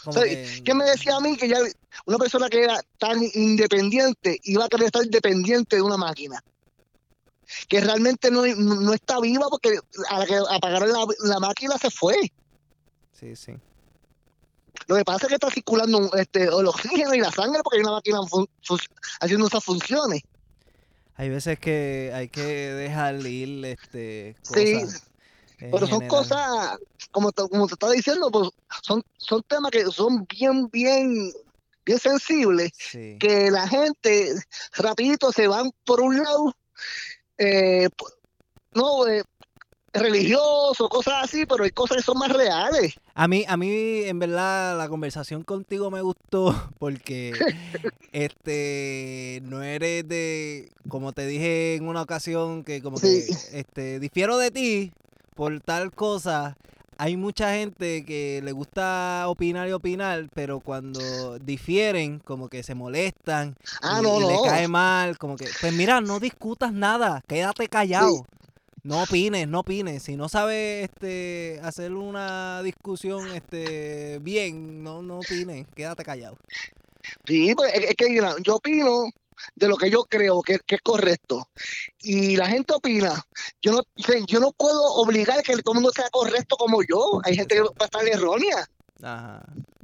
Como 0.06 0.18
O 0.20 0.22
sea, 0.22 0.30
que- 0.30 0.62
¿Qué 0.64 0.72
me 0.74 0.84
decía 0.84 1.16
a 1.16 1.20
mí 1.20 1.36
que 1.36 1.48
ya 1.48 1.58
una 2.06 2.16
persona 2.18 2.48
que 2.48 2.62
era 2.62 2.80
tan 2.98 3.18
independiente 3.34 4.38
iba 4.44 4.64
a 4.64 4.68
querer 4.68 4.86
estar 4.86 5.04
dependiente 5.04 5.76
de 5.76 5.82
una 5.82 5.96
máquina? 5.96 6.40
Que 7.68 7.80
realmente 7.80 8.30
no, 8.30 8.46
no 8.46 8.92
está 8.92 9.18
viva 9.20 9.46
porque 9.50 9.78
a 10.10 10.18
la 10.20 10.26
que 10.26 10.36
apagaron 10.50 10.92
la, 10.92 11.04
la 11.24 11.40
máquina 11.40 11.76
se 11.78 11.90
fue. 11.90 12.14
Sí, 13.12 13.34
sí. 13.34 13.52
Lo 14.86 14.96
que 14.96 15.04
pasa 15.04 15.22
es 15.26 15.28
que 15.28 15.34
está 15.34 15.50
circulando 15.50 16.12
este, 16.14 16.44
el 16.44 16.66
oxígeno 16.66 17.14
y 17.14 17.20
la 17.20 17.32
sangre 17.32 17.62
porque 17.64 17.78
hay 17.78 17.82
una 17.82 17.92
máquina 17.92 18.18
haciendo 19.20 19.46
esas 19.48 19.64
funciones. 19.64 20.22
Hay 21.14 21.30
veces 21.30 21.58
que 21.58 22.12
hay 22.14 22.28
que 22.28 22.42
dejar 22.44 23.14
ir 23.26 23.64
este, 23.64 24.36
Sí, 24.42 24.74
cosas. 24.74 24.94
en 24.94 25.05
Pero 25.58 25.78
son 25.86 26.00
general. 26.00 26.08
cosas, 26.08 26.78
como 27.10 27.32
te, 27.32 27.42
como 27.48 27.66
te 27.66 27.74
estaba 27.74 27.92
diciendo, 27.92 28.30
pues 28.30 28.50
son, 28.82 29.02
son 29.16 29.42
temas 29.48 29.70
que 29.70 29.84
son 29.86 30.26
bien, 30.26 30.68
bien, 30.70 31.32
bien 31.84 31.98
sensibles, 31.98 32.72
Sí. 32.78 33.16
que 33.18 33.50
la 33.50 33.66
gente 33.68 34.34
rapidito 34.76 35.32
se 35.32 35.48
van 35.48 35.70
por 35.84 36.00
un 36.00 36.16
lado, 36.22 36.52
eh, 37.38 37.88
no, 38.74 39.06
eh, 39.06 39.22
religioso, 39.92 40.88
cosas 40.90 41.24
así, 41.24 41.46
pero 41.46 41.64
hay 41.64 41.70
cosas 41.70 41.98
que 41.98 42.02
son 42.02 42.18
más 42.18 42.30
reales. 42.30 42.94
A 43.14 43.26
mí, 43.28 43.44
a 43.48 43.56
mí, 43.56 44.02
en 44.04 44.18
verdad, 44.18 44.76
la 44.76 44.88
conversación 44.88 45.42
contigo 45.42 45.90
me 45.90 46.02
gustó 46.02 46.54
porque 46.78 47.32
este 48.12 49.40
no 49.44 49.62
eres 49.62 50.06
de, 50.06 50.70
como 50.88 51.12
te 51.12 51.26
dije 51.26 51.76
en 51.76 51.88
una 51.88 52.02
ocasión, 52.02 52.62
que 52.62 52.82
como 52.82 52.98
que 53.00 53.24
este 53.52 54.00
difiero 54.00 54.36
de 54.36 54.50
ti 54.50 54.92
por 55.36 55.60
tal 55.60 55.92
cosa. 55.92 56.56
Hay 56.98 57.18
mucha 57.18 57.52
gente 57.54 58.06
que 58.06 58.40
le 58.42 58.52
gusta 58.52 59.24
opinar 59.28 59.68
y 59.68 59.72
opinar, 59.72 60.28
pero 60.32 60.60
cuando 60.60 61.38
difieren, 61.38 62.20
como 62.20 62.48
que 62.48 62.62
se 62.62 62.74
molestan 62.74 63.54
Ah, 63.82 63.98
y, 64.00 64.02
no, 64.02 64.18
y 64.18 64.24
le 64.24 64.36
cae 64.48 64.66
mal, 64.66 65.18
como 65.18 65.36
que, 65.36 65.46
pues 65.60 65.74
mira, 65.74 66.00
no 66.00 66.18
discutas 66.18 66.72
nada, 66.72 67.22
quédate 67.28 67.68
callado. 67.68 68.26
No 68.82 69.02
opines, 69.02 69.46
no 69.48 69.60
opines. 69.60 70.04
Si 70.04 70.16
no 70.16 70.28
sabes 70.28 70.84
este 70.84 71.60
hacer 71.62 71.92
una 71.92 72.62
discusión 72.62 73.34
este 73.34 74.20
bien, 74.22 74.82
no 74.82 75.02
no 75.02 75.18
opines, 75.18 75.66
quédate 75.74 76.04
callado. 76.04 76.38
Sí, 77.26 77.52
pues, 77.54 77.74
es, 77.74 77.94
que 77.94 78.16
yo 78.42 78.54
opino 78.54 79.10
de 79.54 79.68
lo 79.68 79.76
que 79.76 79.90
yo 79.90 80.04
creo 80.04 80.42
que, 80.42 80.58
es 80.66 80.80
correcto. 80.82 81.48
Y 82.00 82.36
la 82.36 82.46
gente 82.46 82.74
opina. 82.74 83.24
Yo 83.62 83.72
no, 83.72 83.82
yo 84.26 84.40
no 84.40 84.52
puedo 84.52 84.82
obligar 84.94 85.42
que 85.42 85.56
todo 85.58 85.72
el 85.72 85.80
mundo 85.80 85.90
sea 85.94 86.08
correcto 86.10 86.56
como 86.56 86.82
yo. 86.82 87.20
Hay 87.24 87.36
gente 87.36 87.54
que 87.54 87.62
va 87.62 87.70
a 87.80 87.84
estar 87.84 88.06
errónea. 88.06 88.68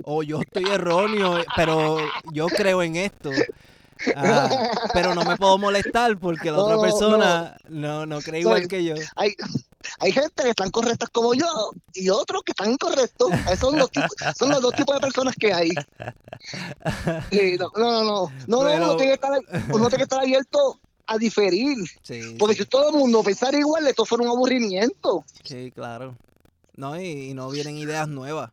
O 0.05 0.23
yo 0.23 0.41
estoy 0.41 0.65
erróneo, 0.65 1.45
pero 1.55 1.99
yo 2.33 2.47
creo 2.47 2.83
en 2.83 2.97
esto. 2.97 3.31
Ajá. 4.17 4.71
Pero 4.93 5.15
no 5.15 5.25
me 5.25 5.37
puedo 5.37 5.59
molestar 5.59 6.19
porque 6.19 6.51
la 6.51 6.57
No, 6.59 6.65
otra 6.65 6.81
persona 6.81 7.57
no, 7.69 8.07
no 8.07 8.21
cree 8.21 8.41
igual 8.41 8.67
que 8.69 8.85
yo. 8.85 8.95
Hay, 9.17 9.35
hay 10.01 10.13
gente 10.13 10.43
que 10.43 10.51
están 10.51 10.71
correctas 10.71 11.09
como 11.11 11.35
yo 11.35 11.47
y 11.95 12.09
otros 12.11 12.43
que 12.45 12.53
están 12.53 12.71
incorrectos. 12.73 13.31
Esos 13.47 13.59
son 13.59 13.79
los, 13.79 13.91
tipos, 13.91 14.11
son 14.37 14.51
los 14.51 14.61
dos 14.61 14.75
tipos 14.75 14.95
de 14.97 15.01
personas 15.01 15.35
que 15.37 15.53
hay. 15.53 15.71
Sí, 17.31 17.57
no, 17.59 17.71
no, 17.77 18.03
no, 18.03 18.03
no, 18.03 18.31
no, 18.47 18.59
uno 18.59 18.97
tiene 18.97 19.13
que 19.13 19.15
estar, 19.15 19.33
uno 19.69 19.89
tiene 19.89 19.97
que 19.99 20.03
estar 20.03 20.21
abierto 20.21 20.81
a 21.07 21.19
diferir. 21.19 21.77
Sí, 22.03 22.35
Porque 22.39 22.57
sí, 22.57 22.63
si 22.63 22.69
todo 22.69 22.89
el 22.91 22.97
mundo 22.97 23.23
pensara 23.23 23.57
igual, 23.57 23.87
esto 23.87 24.05
fuera 24.05 24.25
un 24.25 24.31
aburrimiento. 24.31 25.25
sí, 25.45 25.71
claro. 25.73 26.17
No, 26.75 26.99
y, 27.01 27.31
y 27.31 27.35
no 27.35 27.51
vienen 27.51 27.77
ideas 27.77 28.09
nuevas. 28.09 28.51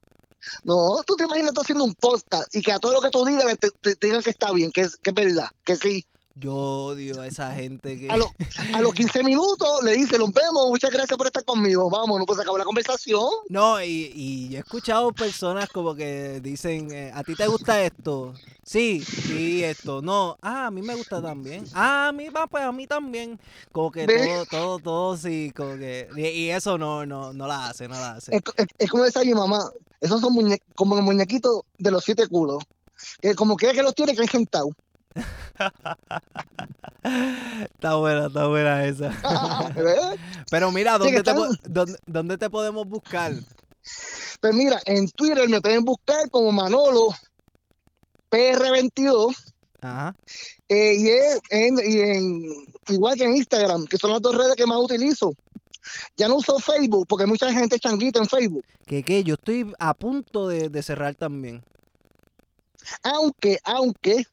No, 0.63 1.01
tú 1.05 1.15
te 1.15 1.23
imaginas 1.25 1.53
tú 1.53 1.61
haciendo 1.61 1.83
un 1.83 1.93
podcast 1.95 2.53
y 2.55 2.61
que 2.61 2.71
a 2.71 2.79
todo 2.79 2.93
lo 2.93 3.01
que 3.01 3.09
tú 3.09 3.25
digas 3.25 3.45
te, 3.59 3.69
te- 3.71 3.95
que 4.23 4.29
está 4.29 4.51
bien, 4.51 4.71
que 4.71 4.81
es, 4.81 4.97
que 4.97 5.09
es 5.11 5.15
verdad, 5.15 5.49
que 5.63 5.75
sí. 5.75 6.05
Yo 6.39 6.55
odio 6.55 7.21
a 7.21 7.27
esa 7.27 7.53
gente 7.53 7.99
que... 7.99 8.09
A, 8.09 8.15
lo- 8.17 8.31
a 8.73 8.81
los 8.81 8.93
15 8.93 9.23
minutos 9.23 9.67
le 9.83 9.91
dice, 9.93 10.17
nos 10.17 10.31
vemos, 10.31 10.67
muchas 10.69 10.89
gracias 10.91 11.17
por 11.17 11.27
estar 11.27 11.43
conmigo, 11.43 11.89
vamos, 11.89 12.17
no 12.17 12.25
pues 12.25 12.39
acabó 12.39 12.57
la 12.57 12.63
conversación. 12.63 13.27
No, 13.49 13.83
y, 13.83 14.11
y 14.15 14.49
yo 14.49 14.57
he 14.57 14.59
escuchado 14.61 15.11
personas 15.11 15.67
como 15.69 15.95
que 15.95 16.39
dicen, 16.41 16.91
eh, 16.91 17.11
¿a 17.13 17.23
ti 17.23 17.35
te 17.35 17.45
gusta 17.47 17.81
esto? 17.83 18.33
Sí, 18.63 19.03
y 19.29 19.63
esto. 19.63 20.01
No, 20.01 20.37
ah, 20.41 20.67
a 20.67 20.71
mí 20.71 20.81
me 20.81 20.95
gusta 20.95 21.21
también. 21.21 21.65
Ah, 21.73 22.09
a 22.09 22.11
mí, 22.11 22.29
va, 22.29 22.47
pues 22.47 22.63
a 22.63 22.71
mí 22.71 22.85
también. 22.87 23.39
Como 23.71 23.91
que 23.91 24.05
¿Ves? 24.05 24.27
todo, 24.27 24.45
todo, 24.45 24.79
todo, 24.79 25.17
sí, 25.17 25.51
como 25.55 25.75
que... 25.75 26.07
Y, 26.15 26.21
y 26.27 26.49
eso 26.51 26.77
no, 26.77 27.05
no, 27.05 27.33
no 27.33 27.47
la 27.47 27.67
hace, 27.69 27.87
no 27.87 27.95
la 27.95 28.11
hace. 28.13 28.35
Es, 28.35 28.41
es- 28.57 28.67
es 28.77 28.89
como 28.89 29.03
decía 29.03 29.23
mi 29.23 29.33
mamá, 29.33 29.69
esos 29.99 30.21
son 30.21 30.33
muñe- 30.35 30.61
como 30.75 30.95
los 30.95 31.03
muñequitos 31.03 31.63
de 31.77 31.91
los 31.91 32.03
siete 32.05 32.27
culos, 32.27 32.63
que 33.19 33.35
como 33.35 33.55
quiera 33.57 33.73
que 33.73 33.83
los 33.83 33.95
tiene, 33.95 34.15
que 34.15 34.21
han 34.21 34.27
sentado. 34.29 34.69
Está 37.73 37.95
buena, 37.95 38.27
está 38.27 38.47
buena 38.47 38.85
esa. 38.85 39.11
Pero 40.51 40.71
mira, 40.71 40.97
Sí, 40.97 40.99
¿dónde 41.11 41.23
te, 41.23 41.33
dónde, 41.69 41.97
dónde 42.05 42.37
te 42.37 42.49
podemos 42.49 42.87
buscar? 42.87 43.33
Pues 44.41 44.53
mira, 44.53 44.79
en 44.85 45.09
Twitter 45.09 45.47
me 45.49 45.61
pueden 45.61 45.83
buscar 45.83 46.29
como 46.29 46.51
Manolo 46.51 47.09
PR22 48.29 49.35
Ajá. 49.81 50.15
eh, 50.67 50.93
y, 50.95 51.09
en, 51.55 51.79
y 51.83 51.99
en- 51.99 52.65
igual 52.89 53.15
que 53.17 53.23
en 53.23 53.35
Instagram, 53.37 53.85
que 53.85 53.97
son 53.97 54.11
las 54.11 54.21
dos 54.21 54.35
redes 54.35 54.55
que 54.55 54.65
más 54.65 54.77
utilizo. 54.77 55.33
Ya 56.17 56.27
no 56.27 56.35
uso 56.35 56.59
Facebook 56.59 57.07
porque 57.07 57.23
hay 57.23 57.29
mucha 57.29 57.51
gente 57.51 57.79
changuita 57.79 58.19
en 58.19 58.27
Facebook. 58.27 58.63
Que, 58.85 59.01
que 59.03 59.23
yo 59.23 59.35
estoy 59.35 59.71
a 59.79 59.93
punto 59.93 60.47
de, 60.47 60.69
de 60.69 60.83
cerrar 60.83 61.15
también. 61.15 61.63
Aunque, 63.03 63.57
aunque 63.63 64.25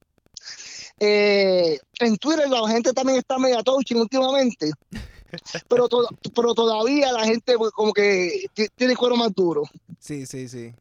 eh, 0.98 1.78
en 2.00 2.16
Twitter 2.16 2.48
la 2.48 2.68
gente 2.68 2.92
también 2.92 3.18
está 3.18 3.38
media 3.38 3.62
touching 3.62 3.98
últimamente. 4.00 4.70
Pero, 5.68 5.88
to- 5.88 6.08
pero 6.34 6.54
todavía 6.54 7.12
la 7.12 7.24
gente 7.24 7.58
pues, 7.58 7.72
como 7.72 7.92
que 7.92 8.46
ti- 8.54 8.68
tiene 8.74 8.94
cuero 8.96 9.16
más 9.16 9.34
duro. 9.34 9.64
Sí, 9.98 10.24
sí, 10.24 10.48
sí. 10.48 10.72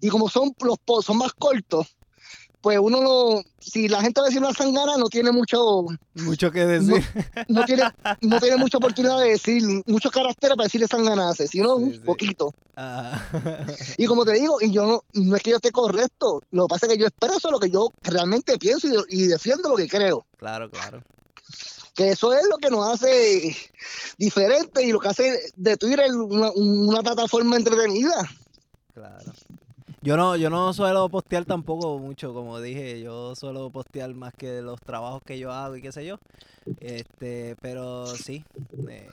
Y 0.00 0.08
como 0.08 0.28
son 0.28 0.52
los 0.60 0.78
posts 0.84 1.06
son 1.06 1.18
más 1.18 1.32
cortos, 1.32 1.96
pues 2.68 2.78
uno 2.82 3.00
no, 3.00 3.42
si 3.58 3.88
la 3.88 4.02
gente 4.02 4.20
va 4.20 4.26
a 4.26 4.28
decir 4.28 4.42
una 4.42 4.52
sangana, 4.52 4.98
no 4.98 5.08
tiene 5.08 5.32
mucho, 5.32 5.86
Mucho 6.16 6.50
que 6.50 6.66
decir. 6.66 7.02
no 7.48 7.64
tiene, 7.64 7.84
no 8.20 8.38
tiene 8.40 8.56
mucha 8.58 8.76
oportunidad 8.76 9.20
de 9.20 9.30
decir 9.30 9.62
muchos 9.86 10.12
caracteres 10.12 10.54
para 10.54 10.64
decirle 10.66 10.86
sanganase, 10.86 11.48
sino 11.48 11.78
Sí, 11.78 11.82
un 11.82 11.92
sí. 11.94 11.98
poquito. 12.00 12.52
Ah, 12.76 13.22
Y 13.96 14.04
como 14.04 14.26
te 14.26 14.32
digo, 14.34 14.58
y 14.60 14.70
yo 14.70 14.84
no, 14.86 15.02
no 15.14 15.34
es 15.36 15.42
que 15.42 15.48
yo 15.50 15.56
esté 15.56 15.70
correcto, 15.72 16.42
lo 16.50 16.66
que 16.66 16.68
pasa 16.68 16.84
es 16.86 16.92
que 16.92 16.98
yo 16.98 17.06
expreso 17.06 17.50
lo 17.50 17.58
que 17.58 17.70
yo 17.70 17.88
realmente 18.02 18.58
pienso 18.58 18.86
y, 19.08 19.22
y 19.22 19.26
defiendo 19.28 19.70
lo 19.70 19.76
que 19.76 19.88
creo. 19.88 20.26
claro, 20.36 20.70
claro. 20.70 21.02
Que 21.94 22.10
eso 22.10 22.34
es 22.34 22.42
lo 22.50 22.58
que 22.58 22.68
nos 22.68 22.86
hace 22.86 23.56
diferente 24.18 24.84
y 24.84 24.92
lo 24.92 25.00
que 25.00 25.08
hace 25.08 25.40
de 25.56 25.76
Twitter 25.78 26.12
una, 26.14 26.50
una 26.54 27.02
plataforma 27.02 27.56
entretenida. 27.56 28.28
Claro. 28.92 29.32
Yo 30.00 30.16
no, 30.16 30.36
yo 30.36 30.48
no 30.48 30.72
suelo 30.72 31.08
postear 31.08 31.44
tampoco 31.44 31.98
mucho, 31.98 32.32
como 32.32 32.60
dije, 32.60 33.00
yo 33.00 33.34
suelo 33.34 33.68
postear 33.70 34.14
más 34.14 34.32
que 34.32 34.62
los 34.62 34.80
trabajos 34.80 35.22
que 35.24 35.38
yo 35.38 35.52
hago 35.52 35.76
y 35.76 35.82
qué 35.82 35.90
sé 35.90 36.06
yo. 36.06 36.18
Este, 36.80 37.56
pero 37.60 38.06
sí. 38.06 38.44
eh, 38.88 39.08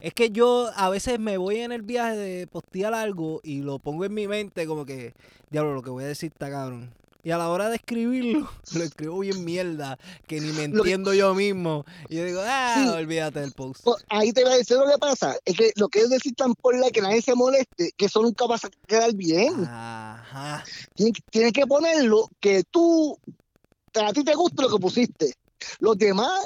es 0.00 0.12
que 0.12 0.30
yo 0.30 0.70
a 0.76 0.90
veces 0.90 1.18
me 1.18 1.38
voy 1.38 1.56
en 1.56 1.72
el 1.72 1.80
viaje 1.82 2.16
de 2.16 2.46
postear 2.46 2.92
algo 2.92 3.40
y 3.42 3.62
lo 3.62 3.78
pongo 3.78 4.04
en 4.04 4.12
mi 4.12 4.28
mente 4.28 4.66
como 4.66 4.84
que, 4.84 5.14
diablo, 5.50 5.72
lo 5.72 5.82
que 5.82 5.90
voy 5.90 6.04
a 6.04 6.08
decir 6.08 6.32
está 6.32 6.50
cabrón. 6.50 6.90
Y 7.24 7.30
a 7.30 7.38
la 7.38 7.48
hora 7.48 7.70
de 7.70 7.76
escribirlo, 7.76 8.50
lo 8.74 8.84
escribo 8.84 9.18
bien 9.20 9.44
mierda, 9.44 9.98
que 10.28 10.40
ni 10.40 10.48
me 10.52 10.58
que- 10.58 10.64
entiendo 10.64 11.14
yo 11.14 11.34
mismo. 11.34 11.84
Y 12.10 12.16
yo 12.16 12.24
digo, 12.24 12.40
ah, 12.44 12.74
Sí. 12.84 12.88
olvídate 12.90 13.40
del 13.40 13.52
post. 13.52 13.80
Pues, 13.84 14.04
ahí 14.10 14.30
te 14.32 14.44
voy 14.44 14.52
a 14.52 14.56
decir 14.56 14.76
lo 14.76 14.86
que 14.86 14.98
pasa, 14.98 15.34
es 15.44 15.56
que 15.56 15.72
lo 15.76 15.88
que 15.88 16.00
ellos 16.00 16.10
decir 16.10 16.34
tan 16.34 16.54
por 16.54 16.78
la 16.78 16.90
que 16.90 17.00
nadie 17.00 17.22
se 17.22 17.34
moleste, 17.34 17.92
que 17.96 18.04
eso 18.06 18.20
nunca 18.20 18.46
va 18.46 18.56
a 18.56 18.60
quedar 18.86 19.14
bien. 19.14 19.64
Ajá. 19.64 20.62
Tienes, 20.94 21.14
tienes 21.30 21.52
que 21.54 21.66
ponerlo 21.66 22.28
que 22.40 22.62
tú, 22.70 23.18
a 23.94 24.12
ti 24.12 24.22
te 24.22 24.34
gusta 24.34 24.62
lo 24.64 24.68
que 24.70 24.78
pusiste. 24.78 25.32
Los 25.80 25.96
demás, 25.96 26.38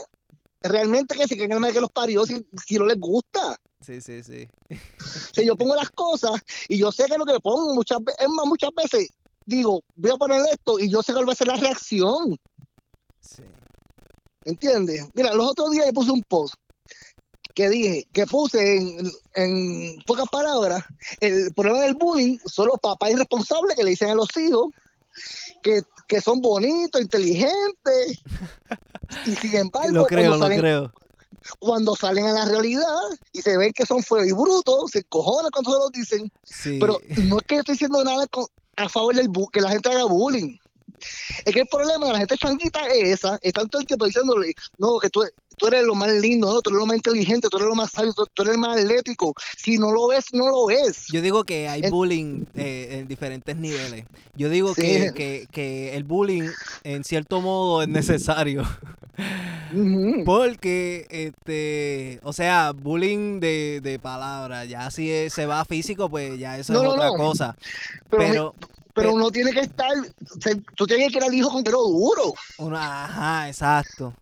realmente 0.62 1.16
que 1.16 1.26
se 1.26 1.37
queden 1.37 1.59
mal 1.61 1.72
que 1.72 1.81
los 1.81 1.91
parió 1.91 2.24
si, 2.24 2.47
si 2.64 2.76
no 2.76 2.87
les 2.87 2.99
gusta. 3.01 3.57
Sí, 3.81 4.01
sí, 4.01 4.22
sí. 4.22 4.49
Sea, 5.33 5.45
yo 5.45 5.57
pongo 5.57 5.74
las 5.76 5.91
cosas 5.91 6.33
y 6.68 6.79
yo 6.79 6.91
sé 6.93 7.07
que 7.07 7.16
lo 7.16 7.24
que 7.24 7.39
pongo 7.41 7.74
muchas 7.74 7.99
veces, 8.05 8.20
es 8.22 8.29
más, 8.29 8.45
muchas 8.47 8.70
veces 8.76 9.09
digo, 9.49 9.82
voy 9.96 10.11
a 10.11 10.16
poner 10.16 10.42
esto 10.53 10.78
y 10.78 10.90
yo 10.90 11.03
sé 11.03 11.12
cuál 11.14 11.26
va 11.28 11.32
a 11.32 11.36
ser 11.36 11.46
la 11.49 11.57
reacción. 11.57 12.38
Sí. 13.20 13.42
¿Entiendes? 14.44 15.07
Mira, 15.14 15.32
los 15.34 15.51
otros 15.51 15.70
días 15.70 15.86
yo 15.86 15.92
puse 15.92 16.11
un 16.11 16.22
post 16.22 16.55
que 17.55 17.68
dije, 17.68 18.07
que 18.12 18.26
puse 18.26 18.76
en, 18.76 19.11
en 19.34 20.03
pocas 20.07 20.28
palabras, 20.30 20.84
el 21.20 21.53
problema 21.55 21.80
del 21.80 21.94
bullying 21.94 22.38
son 22.44 22.68
los 22.68 22.78
papás 22.78 23.11
irresponsables 23.11 23.74
que 23.74 23.82
le 23.84 23.90
dicen 23.90 24.11
a 24.11 24.14
los 24.14 24.28
hijos 24.36 24.68
que, 25.62 25.82
que 26.07 26.20
son 26.20 26.40
bonitos, 26.40 27.01
inteligentes, 27.01 28.20
y 29.26 29.34
sin 29.34 29.57
embargo, 29.57 29.90
Lo 29.92 30.07
creo, 30.07 30.30
lo 30.32 30.38
salen, 30.38 30.61
creo. 30.61 30.92
cuando 31.59 31.96
salen 31.96 32.26
a 32.26 32.32
la 32.32 32.44
realidad 32.44 32.84
y 33.32 33.42
se 33.42 33.57
ven 33.57 33.72
que 33.72 33.84
son 33.86 34.03
feos 34.05 34.26
y 34.28 34.32
brutos, 34.32 34.92
se 34.92 35.03
cojonan 35.05 35.51
cuando 35.51 35.72
se 35.72 35.78
los 35.78 35.90
dicen, 35.92 36.32
Sí. 36.44 36.78
pero 36.78 37.01
no 37.24 37.38
es 37.38 37.42
que 37.44 37.55
yo 37.57 37.61
estoy 37.62 37.72
diciendo 37.74 38.05
nada 38.05 38.26
con- 38.28 38.46
a 38.79 38.89
favor 38.89 39.14
del 39.14 39.29
bu- 39.29 39.51
que 39.51 39.61
la 39.61 39.70
gente 39.70 39.89
haga 39.89 40.05
bullying. 40.05 40.57
Es 41.45 41.55
que 41.55 41.61
el 41.61 41.68
problema 41.68 42.07
de 42.07 42.12
la 42.12 42.18
gente 42.18 42.37
changuita 42.37 42.87
es 42.89 43.20
esa, 43.20 43.39
es 43.43 43.53
tanto 43.53 43.79
el 43.79 43.87
tiempo 43.87 44.07
diciéndole, 44.07 44.53
no, 44.79 44.99
que 44.99 45.11
tú, 45.11 45.22
tú 45.59 45.67
eres 45.67 45.85
lo 45.85 45.95
más 45.95 46.11
lindo, 46.13 46.53
¿no? 46.53 46.61
tú 46.63 46.71
eres 46.71 46.79
lo 46.81 46.87
más 46.87 46.97
inteligente, 46.97 47.49
tú 47.51 47.57
eres 47.59 47.69
lo 47.69 47.75
más 47.75 47.91
sabio, 47.91 48.13
tú, 48.15 48.27
tú 48.33 48.43
eres 48.43 48.55
el 48.55 48.61
más 48.61 48.79
atlético. 48.79 49.35
Si 49.57 49.77
no 49.79 49.91
lo 49.93 50.07
ves, 50.09 50.27
no 50.33 50.49
lo 50.49 50.67
ves. 50.67 51.07
Yo 51.13 51.21
digo 51.21 51.45
que 51.45 51.69
hay 51.69 51.83
Es- 51.83 51.91
bullying 51.91 52.45
eh, 52.55 52.99
en 53.01 53.09
diferentes 53.09 53.57
niveles. 53.57 54.05
Yo 54.37 54.49
digo 54.49 54.75
Sí. 54.75 54.83
que, 54.83 55.13
que, 55.15 55.49
que 55.51 55.97
el 55.97 56.05
bullying 56.05 56.49
en 56.85 57.05
cierto 57.05 57.41
modo 57.41 57.83
es 57.83 57.89
necesario. 57.89 58.63
Porque, 60.25 61.07
este, 61.11 62.21
o 62.23 62.33
sea, 62.33 62.73
bullying 62.73 63.41
de, 63.41 63.81
de 63.83 63.99
palabras, 63.99 64.69
ya 64.69 64.91
si 64.91 65.11
es- 65.11 65.33
se 65.35 65.47
va 65.47 65.61
a 65.61 65.65
físico, 65.65 66.09
pues 66.09 66.39
ya 66.39 66.59
eso 66.59 66.73
No, 66.73 66.79
es 66.81 66.85
no, 66.85 66.91
otra 66.93 67.07
no. 67.09 67.15
cosa. 67.17 67.57
Pero, 68.09 68.23
Pero, 68.31 68.55
pero 68.95 69.09
pe- 69.11 69.15
uno 69.15 69.31
tiene 69.31 69.53
que 69.53 69.61
estar, 69.61 69.91
tú 70.77 70.87
tienes 70.87 71.11
que 71.13 71.19
ir 71.19 71.25
al 71.25 71.35
hijo 71.35 71.51
con 71.51 71.63
duro. 71.65 72.35
ajá, 72.77 73.49
exacto. 73.49 74.15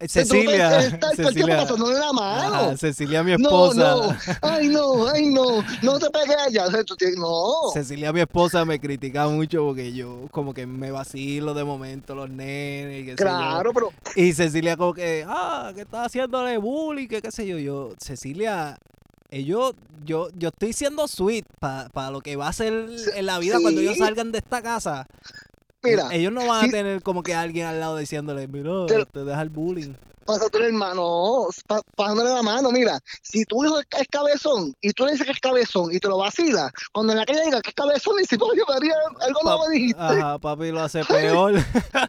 No 0.00 0.08
Cecilia, 0.08 0.78
tiempo 0.88 1.06
Cecilia, 1.14 1.56
pasándole 1.58 1.98
la 1.98 2.12
mano. 2.14 2.54
ajá, 2.54 2.76
Cecilia, 2.78 3.22
mi 3.22 3.32
No, 3.32 3.36
esposa. 3.36 3.80
no, 3.96 4.16
ay 4.40 4.68
no, 4.68 5.06
ay 5.08 5.26
no, 5.26 5.62
no 5.82 5.98
te 5.98 6.08
pegues 6.08 6.36
allá, 6.46 6.64
no. 7.18 7.70
Cecilia, 7.74 8.10
mi 8.10 8.20
esposa, 8.20 8.64
me 8.64 8.80
critica 8.80 9.28
mucho 9.28 9.62
porque 9.66 9.92
yo 9.92 10.26
como 10.30 10.54
que 10.54 10.66
me 10.66 10.90
vacilo 10.90 11.52
de 11.52 11.64
momento 11.64 12.14
los 12.14 12.30
nenes 12.30 13.02
y 13.02 13.04
qué 13.04 13.10
sé 13.10 13.16
yo. 13.18 13.24
Claro, 13.24 13.72
pero 13.74 13.92
Y 14.16 14.32
Cecilia 14.32 14.76
como 14.78 14.94
que, 14.94 15.24
ah, 15.28 15.70
que 15.74 15.82
está 15.82 16.04
haciéndole 16.04 16.56
bullying, 16.56 17.06
que 17.06 17.20
qué 17.20 17.30
sé 17.30 17.46
yo. 17.46 17.58
Yo, 17.58 17.92
Cecilia, 17.98 18.78
yo, 19.30 19.74
yo, 20.06 20.28
yo 20.34 20.48
estoy 20.48 20.72
siendo 20.72 21.06
sweet 21.08 21.44
para 21.60 22.10
lo 22.10 22.22
que 22.22 22.36
va 22.36 22.48
a 22.48 22.52
ser 22.54 22.86
en 23.14 23.26
la 23.26 23.38
vida 23.38 23.58
cuando 23.60 23.82
ellos 23.82 23.94
Sí. 23.94 24.00
salgan 24.00 24.32
de 24.32 24.38
esta 24.38 24.62
casa. 24.62 25.06
Mira, 25.82 26.08
ellos 26.12 26.32
no 26.32 26.46
van 26.46 26.62
sí. 26.62 26.68
a 26.68 26.70
tener 26.72 27.02
como 27.02 27.22
que 27.22 27.34
alguien 27.34 27.66
al 27.66 27.80
lado 27.80 27.96
diciéndole, 27.96 28.46
mira, 28.48 28.70
Pero- 28.86 29.06
te 29.06 29.24
deja 29.24 29.42
el 29.42 29.48
bullying. 29.50 29.94
pasa 30.24 30.48
tu 30.48 30.58
hermano, 30.58 31.48
pa- 31.66 31.82
pasándole 31.96 32.30
la 32.30 32.42
mano, 32.42 32.70
mira, 32.70 33.00
si 33.22 33.44
tu 33.44 33.64
hijo 33.64 33.80
es, 33.80 34.06
cabezón 34.08 34.74
y 34.80 34.92
tú 34.92 35.04
le 35.04 35.12
dices 35.12 35.26
que 35.26 35.32
es 35.32 35.40
cabezón 35.40 35.92
y 35.92 35.98
te 35.98 36.06
lo 36.08 36.18
vacilas, 36.18 36.70
cuando 36.92 37.12
en 37.12 37.18
la 37.18 37.24
calle 37.26 37.42
diga 37.46 37.60
que 37.60 37.70
es 37.70 37.74
cabezón, 37.74 38.14
y 38.22 38.24
si 38.26 38.36
oye 38.40 38.62
María, 38.68 38.94
algo 39.22 39.40
nuevo 39.42 39.68
dijiste, 39.70 40.00
Ajá, 40.00 40.38
papi 40.38 40.70
lo 40.70 40.82
hace 40.82 41.04
peor. 41.04 41.54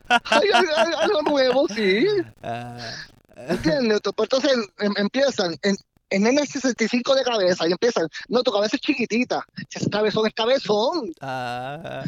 Ay, 0.07 0.47
ay, 0.53 0.65
ay, 0.77 0.93
algo 0.99 1.21
nuevo, 1.23 1.67
sí, 1.69 2.05
Ah, 2.43 2.77
¿entiendes? 3.47 4.01
Pues 4.15 4.29
Entonces 4.31 4.51
em- 4.79 4.93
empiezan, 4.97 5.55
en, 5.63 5.75
en 6.11 6.27
el 6.27 6.47
65 6.47 7.15
de 7.15 7.23
cabeza 7.23 7.67
y 7.67 7.71
empiezan, 7.71 8.07
no, 8.27 8.43
tu 8.43 8.51
cabeza 8.51 8.75
es 8.75 8.81
chiquitita, 8.81 9.43
si 9.69 9.79
es 9.79 9.89
cabezón, 9.89 10.27
es 10.27 10.33
cabezón, 10.33 11.11
ah, 11.21 12.03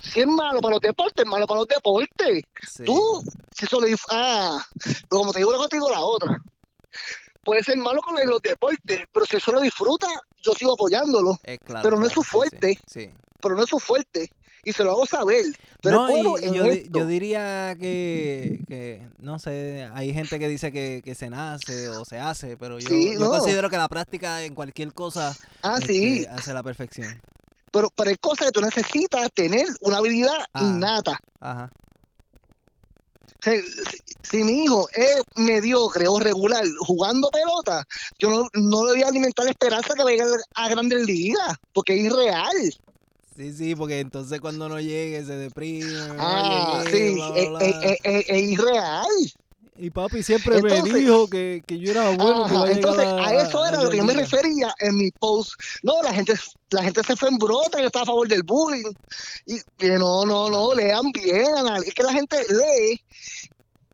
si 0.00 0.20
es 0.20 0.26
malo 0.26 0.60
para 0.60 0.74
los 0.76 0.80
deportes, 0.80 1.24
es 1.24 1.30
malo 1.30 1.46
para 1.46 1.60
los 1.60 1.68
deportes, 1.68 2.44
sí. 2.66 2.84
Tú, 2.84 3.22
si 3.54 3.66
dif- 3.66 4.06
ah, 4.10 4.64
como 5.08 5.32
te 5.32 5.40
digo 5.40 5.50
una 5.50 5.58
cosa, 5.58 5.68
te 5.70 5.76
digo 5.76 5.90
la 5.90 6.00
otra. 6.00 6.40
Puede 7.44 7.62
ser 7.64 7.76
malo 7.78 8.00
con 8.02 8.14
los 8.26 8.40
deportes, 8.42 9.06
pero 9.12 9.26
si 9.26 9.36
eso 9.36 9.52
lo 9.52 9.60
disfruta, 9.60 10.06
yo 10.42 10.52
sigo 10.52 10.74
apoyándolo, 10.74 11.38
Eh, 11.44 11.58
claro, 11.58 11.82
pero 11.82 11.98
no 11.98 12.06
es 12.06 12.12
su 12.12 12.22
fuerte. 12.22 12.78
Sí, 12.86 13.00
sí. 13.06 13.10
pero 13.40 13.56
no 13.56 13.62
es 13.62 13.68
su 13.70 13.78
fuerte. 13.78 14.30
Y 14.64 14.72
se 14.72 14.84
lo 14.84 14.90
hago 14.92 15.06
saber. 15.06 15.44
Pero 15.82 16.08
No, 16.08 16.38
y- 16.38 16.54
yo, 16.54 16.64
di- 16.64 16.88
yo 16.90 17.06
diría 17.06 17.76
que, 17.78 18.60
que, 18.66 19.06
no 19.18 19.38
sé, 19.38 19.88
hay 19.94 20.12
gente 20.12 20.38
que 20.38 20.48
dice 20.48 20.72
que, 20.72 21.02
que 21.04 21.14
se 21.14 21.30
nace 21.30 21.88
o 21.88 22.04
se 22.04 22.18
hace, 22.18 22.56
pero 22.56 22.78
yo, 22.78 22.88
Sí, 22.88 23.12
yo 23.14 23.20
no. 23.20 23.30
considero 23.30 23.70
que 23.70 23.76
la 23.76 23.88
práctica 23.88 24.42
en 24.44 24.54
cualquier 24.54 24.92
cosa 24.92 25.36
Ah, 25.62 25.76
este, 25.80 25.92
sí, 25.92 26.26
hace 26.30 26.52
la 26.52 26.62
perfección. 26.62 27.20
pero, 27.70 27.90
pero 27.94 28.10
hay 28.10 28.16
cosas 28.16 28.46
que 28.46 28.52
tú 28.52 28.60
necesitas 28.60 29.30
tener 29.32 29.66
una 29.80 29.98
habilidad 29.98 30.36
Ah. 30.52 30.62
innata. 30.62 31.18
Ajá. 31.40 31.70
Si, 33.40 33.50
si 34.22 34.42
mi 34.42 34.64
hijo 34.64 34.88
es 34.94 35.22
mediocre 35.36 36.08
o 36.08 36.18
regular 36.18 36.64
jugando 36.80 37.30
pelota, 37.30 37.86
yo 38.18 38.30
no, 38.30 38.48
no 38.54 38.84
le 38.86 38.92
voy 38.94 39.02
a 39.04 39.08
alimentar 39.08 39.44
la 39.44 39.52
esperanza 39.52 39.94
que 39.94 40.02
vaya 40.02 40.24
a 40.56 40.68
grandes 40.68 41.04
ligas, 41.06 41.56
porque 41.72 41.94
es 41.94 42.04
irreal. 42.12 42.74
Sí, 43.38 43.52
sí, 43.52 43.74
porque 43.76 44.00
entonces 44.00 44.40
cuando 44.40 44.68
no 44.68 44.80
llegue 44.80 45.24
se 45.24 45.36
deprime. 45.36 45.92
no 45.92 46.14
Ah, 46.18 46.82
sí, 46.90 47.14
bla, 47.14 47.28
es, 47.36 47.48
bla, 47.50 47.58
es- 47.60 47.78
bla. 47.78 47.88
es- 47.92 48.00
es- 48.02 48.24
es 48.28 48.42
irreal. 48.50 49.06
Y 49.80 49.90
papi 49.90 50.24
siempre 50.24 50.60
me 50.60 50.82
dijo 50.82 51.30
que, 51.30 51.62
que 51.64 51.78
yo 51.78 51.92
era 51.92 52.08
bueno. 52.16 52.46
Ajá, 52.46 52.64
a 52.64 52.72
entonces, 52.72 53.06
a 53.06 53.32
eso 53.34 53.64
era 53.64 53.80
lo 53.84 53.90
que 53.90 53.98
yo 53.98 54.04
me 54.04 54.14
refería 54.14 54.74
en 54.80 54.96
mi 54.96 55.12
post. 55.12 55.52
No, 55.84 56.02
la 56.02 56.12
gente, 56.12 56.34
la 56.70 56.82
gente 56.82 57.04
se 57.04 57.14
fue 57.14 57.28
en 57.28 57.38
brota, 57.38 57.78
yo 57.78 57.86
estaba 57.86 58.02
a 58.02 58.06
favor 58.06 58.26
del 58.26 58.42
bullying. 58.42 58.92
Y 59.46 59.60
que 59.76 59.90
no, 59.90 60.24
no, 60.26 60.50
no, 60.50 60.74
lean 60.74 61.12
bien. 61.12 61.46
anal- 61.58 61.84
Es 61.86 61.94
que 61.94 62.02
la 62.02 62.12
gente 62.12 62.38
lee 62.48 63.00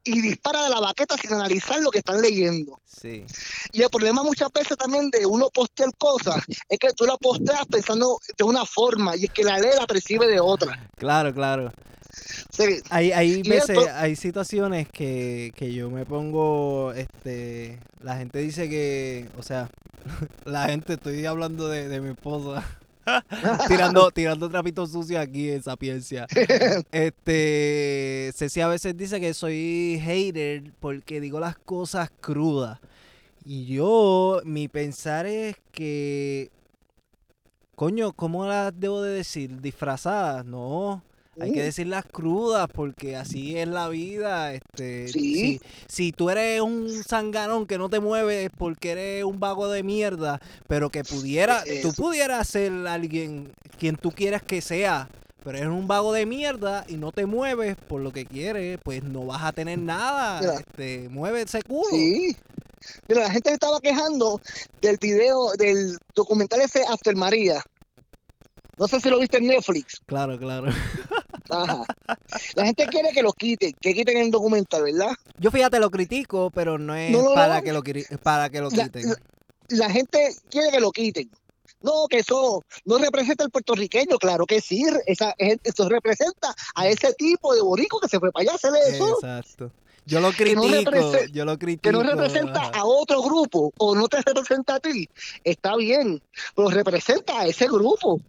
y 0.04 0.20
dispara 0.20 0.62
de 0.64 0.70
la 0.70 0.80
baqueta 0.80 1.16
sin 1.16 1.32
analizar 1.32 1.80
lo 1.80 1.90
que 1.90 1.98
están 1.98 2.20
leyendo. 2.20 2.78
Sí, 2.84 3.24
Y 3.72 3.82
el 3.82 3.88
problema 3.90 4.22
muchas 4.22 4.52
veces 4.52 4.76
también 4.76 5.10
de 5.10 5.26
uno 5.26 5.48
postear 5.50 5.90
cosas 5.98 6.42
es 6.68 6.78
que 6.78 6.92
tú 6.92 7.04
la 7.06 7.16
posteas 7.16 7.64
pensando 7.66 8.18
de 8.36 8.44
una 8.44 8.64
forma 8.66 9.16
y 9.16 9.24
es 9.24 9.30
que 9.30 9.42
la 9.44 9.58
ley 9.58 9.70
la 9.78 9.86
percibe 9.86 10.26
de 10.28 10.40
otra. 10.40 10.88
claro, 10.96 11.32
claro. 11.34 11.72
Sí, 12.50 12.80
Hay, 12.90 13.10
hay 13.12 13.42
veces, 13.42 13.70
esto- 13.70 13.90
hay 13.94 14.14
situaciones 14.14 14.88
que, 14.88 15.52
que 15.56 15.72
yo 15.72 15.90
me 15.90 16.06
pongo, 16.06 16.92
este, 16.92 17.80
la 18.00 18.16
gente 18.16 18.38
dice 18.38 18.68
que, 18.68 19.28
o 19.36 19.42
sea, 19.42 19.68
la 20.44 20.66
gente, 20.66 20.92
estoy 20.94 21.26
hablando 21.26 21.68
de, 21.68 21.88
de 21.88 22.00
mi 22.00 22.10
esposa, 22.10 22.62
tirando, 23.68 24.10
tirando 24.10 24.48
trapitos 24.48 24.92
sucios 24.92 25.20
aquí 25.20 25.50
en 25.50 25.62
Sapiencia. 25.62 26.26
Este, 26.92 28.30
Ceci 28.34 28.60
a 28.60 28.68
veces 28.68 28.96
dice 28.96 29.20
que 29.20 29.34
soy 29.34 30.00
hater 30.02 30.72
porque 30.80 31.20
digo 31.20 31.40
las 31.40 31.56
cosas 31.56 32.10
crudas. 32.20 32.80
Y 33.44 33.66
yo, 33.66 34.40
mi 34.44 34.68
pensar 34.68 35.26
es 35.26 35.56
que, 35.70 36.50
coño, 37.74 38.12
¿cómo 38.12 38.46
las 38.46 38.72
debo 38.78 39.02
de 39.02 39.12
decir? 39.12 39.60
¿Disfrazadas? 39.60 40.44
No. 40.46 41.02
Hay 41.40 41.52
que 41.52 41.60
Uh. 41.60 41.64
decirlas 41.64 42.04
crudas 42.10 42.68
porque 42.72 43.16
así 43.16 43.58
es 43.58 43.66
la 43.68 43.88
vida. 43.88 44.54
Este, 44.54 45.08
Sí. 45.08 45.34
si, 45.34 45.60
si 45.88 46.12
tú 46.12 46.30
eres 46.30 46.60
un 46.60 46.88
zanganón 47.04 47.66
que 47.66 47.78
no 47.78 47.88
te 47.88 48.00
mueves 48.00 48.50
porque 48.56 48.92
eres 48.92 49.24
un 49.24 49.40
vago 49.40 49.68
de 49.68 49.82
mierda, 49.82 50.40
pero 50.68 50.90
que 50.90 51.02
pudiera, 51.04 51.62
tú 51.82 51.88
Eso. 51.88 51.92
pudieras 51.92 52.46
ser 52.48 52.72
alguien 52.86 53.52
quien 53.78 53.96
tú 53.96 54.10
quieras 54.12 54.42
que 54.42 54.60
sea, 54.60 55.08
pero 55.42 55.58
eres 55.58 55.70
un 55.70 55.86
vago 55.88 56.12
de 56.12 56.24
mierda 56.26 56.84
y 56.88 56.96
no 56.96 57.10
te 57.12 57.26
mueves 57.26 57.76
por 57.88 58.00
lo 58.00 58.12
que 58.12 58.24
quieres, 58.26 58.78
pues 58.84 59.02
no 59.02 59.26
vas 59.26 59.42
a 59.42 59.52
tener 59.52 59.78
nada. 59.78 60.40
Mira. 60.40 60.54
Este, 60.60 61.08
mueve 61.10 61.42
ese 61.42 61.62
culo. 61.62 61.88
Sí. 61.90 62.36
Mira, 63.08 63.22
la 63.22 63.30
gente 63.30 63.50
estaba 63.50 63.80
quejando 63.80 64.40
del 64.82 64.98
video, 65.00 65.52
del 65.58 65.96
documental 66.14 66.60
ese 66.60 66.82
After 66.86 67.16
María. 67.16 67.62
No 68.76 68.88
sé 68.88 69.00
si 69.00 69.08
lo 69.08 69.18
viste 69.20 69.38
en 69.38 69.46
Netflix. 69.46 70.00
Claro, 70.06 70.38
claro. 70.38 70.66
Ajá. 71.50 71.84
La 72.54 72.64
gente 72.66 72.86
quiere 72.86 73.10
que 73.12 73.22
lo 73.22 73.32
quiten, 73.32 73.72
que 73.80 73.94
quiten 73.94 74.16
el 74.16 74.30
documental, 74.30 74.82
¿verdad? 74.84 75.12
Yo 75.38 75.50
fíjate, 75.50 75.78
lo 75.78 75.90
critico, 75.90 76.50
pero 76.50 76.78
no 76.78 76.94
es 76.94 77.10
No, 77.10 77.34
para, 77.34 77.60
Que 77.62 77.72
lo, 77.72 77.82
quiri- 77.82 78.18
para 78.18 78.48
que 78.50 78.60
lo 78.60 78.70
La- 78.70 78.84
quiten. 78.84 79.08
la- 79.10 79.16
La 79.68 79.90
gente 79.90 80.34
quiere 80.50 80.70
que 80.70 80.80
lo 80.80 80.90
quiten. 80.92 81.30
No, 81.80 82.06
que 82.08 82.18
eso 82.18 82.62
no 82.86 82.98
representa 82.98 83.44
al 83.44 83.50
puertorriqueño, 83.50 84.18
claro 84.18 84.46
que 84.46 84.60
sí, 84.60 84.84
esa, 85.06 85.34
eso 85.38 85.88
representa 85.88 86.54
a 86.74 86.88
ese 86.88 87.12
tipo 87.14 87.54
de 87.54 87.60
borico 87.62 87.98
que 88.00 88.08
se 88.08 88.18
fue 88.18 88.30
para 88.32 88.42
allá 88.42 88.52
a 88.54 88.88
eso, 88.88 89.14
Exacto. 89.14 89.70
Yo 90.06 90.20
lo 90.20 90.28
no 90.30 90.34
critico, 90.36 90.90
yo 91.32 91.44
lo 91.46 91.58
critico. 91.58 91.82
que 91.82 91.92
no 91.92 92.02
representa 92.02 92.60
a 92.74 92.84
otro 92.84 93.22
grupo 93.22 93.72
o 93.78 93.94
no 93.94 94.06
te 94.08 94.20
representa 94.20 94.74
a 94.74 94.80
ti, 94.80 95.08
está 95.44 95.76
bien, 95.76 96.22
pero 96.54 96.68
representa 96.68 97.40
a 97.40 97.46
ese 97.46 97.66
grupo. 97.66 98.20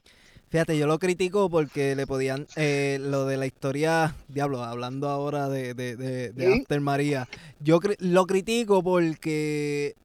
Fíjate, 0.55 0.77
yo 0.77 0.87
lo 0.87 0.99
critico 0.99 1.49
porque 1.49 1.97
le 1.97 2.07
podían, 2.07 2.47
eh, 2.55 2.97
lo 3.01 3.25
de 3.25 3.35
la 3.35 3.45
historia, 3.45 4.15
diablo, 4.29 4.63
hablando 4.63 5.09
ahora 5.09 5.49
de, 5.49 5.73
de, 5.73 5.97
de, 5.97 6.31
de 6.31 6.45
Sí. 6.53 6.61
After 6.61 6.79
María, 6.79 7.27
yo 7.59 7.81
cri- 7.81 7.97
lo 7.99 8.25
critico 8.25 8.81
porque 8.81 9.95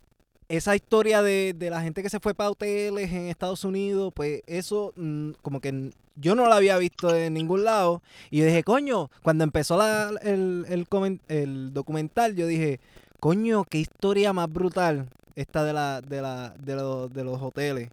esa 0.48 0.74
historia 0.74 1.22
de, 1.22 1.54
de 1.56 1.70
la 1.70 1.82
gente 1.82 2.02
que 2.02 2.10
se 2.10 2.18
fue 2.18 2.34
para 2.34 2.50
hoteles 2.50 3.12
en 3.12 3.28
Estados 3.28 3.62
Unidos, 3.62 4.12
pues 4.12 4.42
eso 4.48 4.92
mm, 4.96 5.34
como 5.40 5.60
que 5.60 5.92
yo 6.16 6.34
no 6.34 6.48
la 6.48 6.56
había 6.56 6.78
visto 6.78 7.14
en 7.14 7.34
ningún 7.34 7.62
lado. 7.62 8.02
Y 8.32 8.38
yo 8.38 8.44
dije, 8.44 8.64
coño, 8.64 9.08
cuando 9.22 9.44
empezó 9.44 9.78
la- 9.78 10.10
el, 10.22 10.66
el, 10.68 11.20
el 11.28 11.72
documental, 11.72 12.34
yo 12.34 12.48
dije, 12.48 12.80
coño, 13.20 13.62
qué 13.70 13.78
historia 13.78 14.32
más 14.32 14.52
brutal 14.52 15.10
esta 15.36 15.62
de, 15.62 15.72
la, 15.74 16.00
de, 16.00 16.20
la, 16.22 16.54
de, 16.58 16.74
los, 16.74 17.12
de 17.14 17.22
los 17.22 17.40
hoteles. 17.40 17.88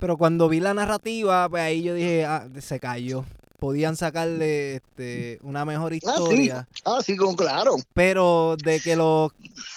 Pero 0.00 0.16
cuando 0.16 0.48
vi 0.48 0.60
la 0.60 0.74
narrativa, 0.74 1.48
pues 1.48 1.62
ahí 1.62 1.82
yo 1.82 1.94
dije, 1.94 2.24
ah, 2.24 2.48
se 2.60 2.80
cayó. 2.80 3.24
Podían 3.58 3.94
sacarle 3.94 4.76
este, 4.76 5.38
una 5.42 5.66
mejor 5.66 5.92
Ah, 5.92 5.98
sí, 6.00 6.06
historia. 6.10 6.68
ah, 6.86 7.00
sí, 7.04 7.14
con- 7.16 7.36
claro. 7.36 7.76
Pero 7.92 8.56
de 8.64 8.80
que 8.80 8.96
lo 8.96 9.30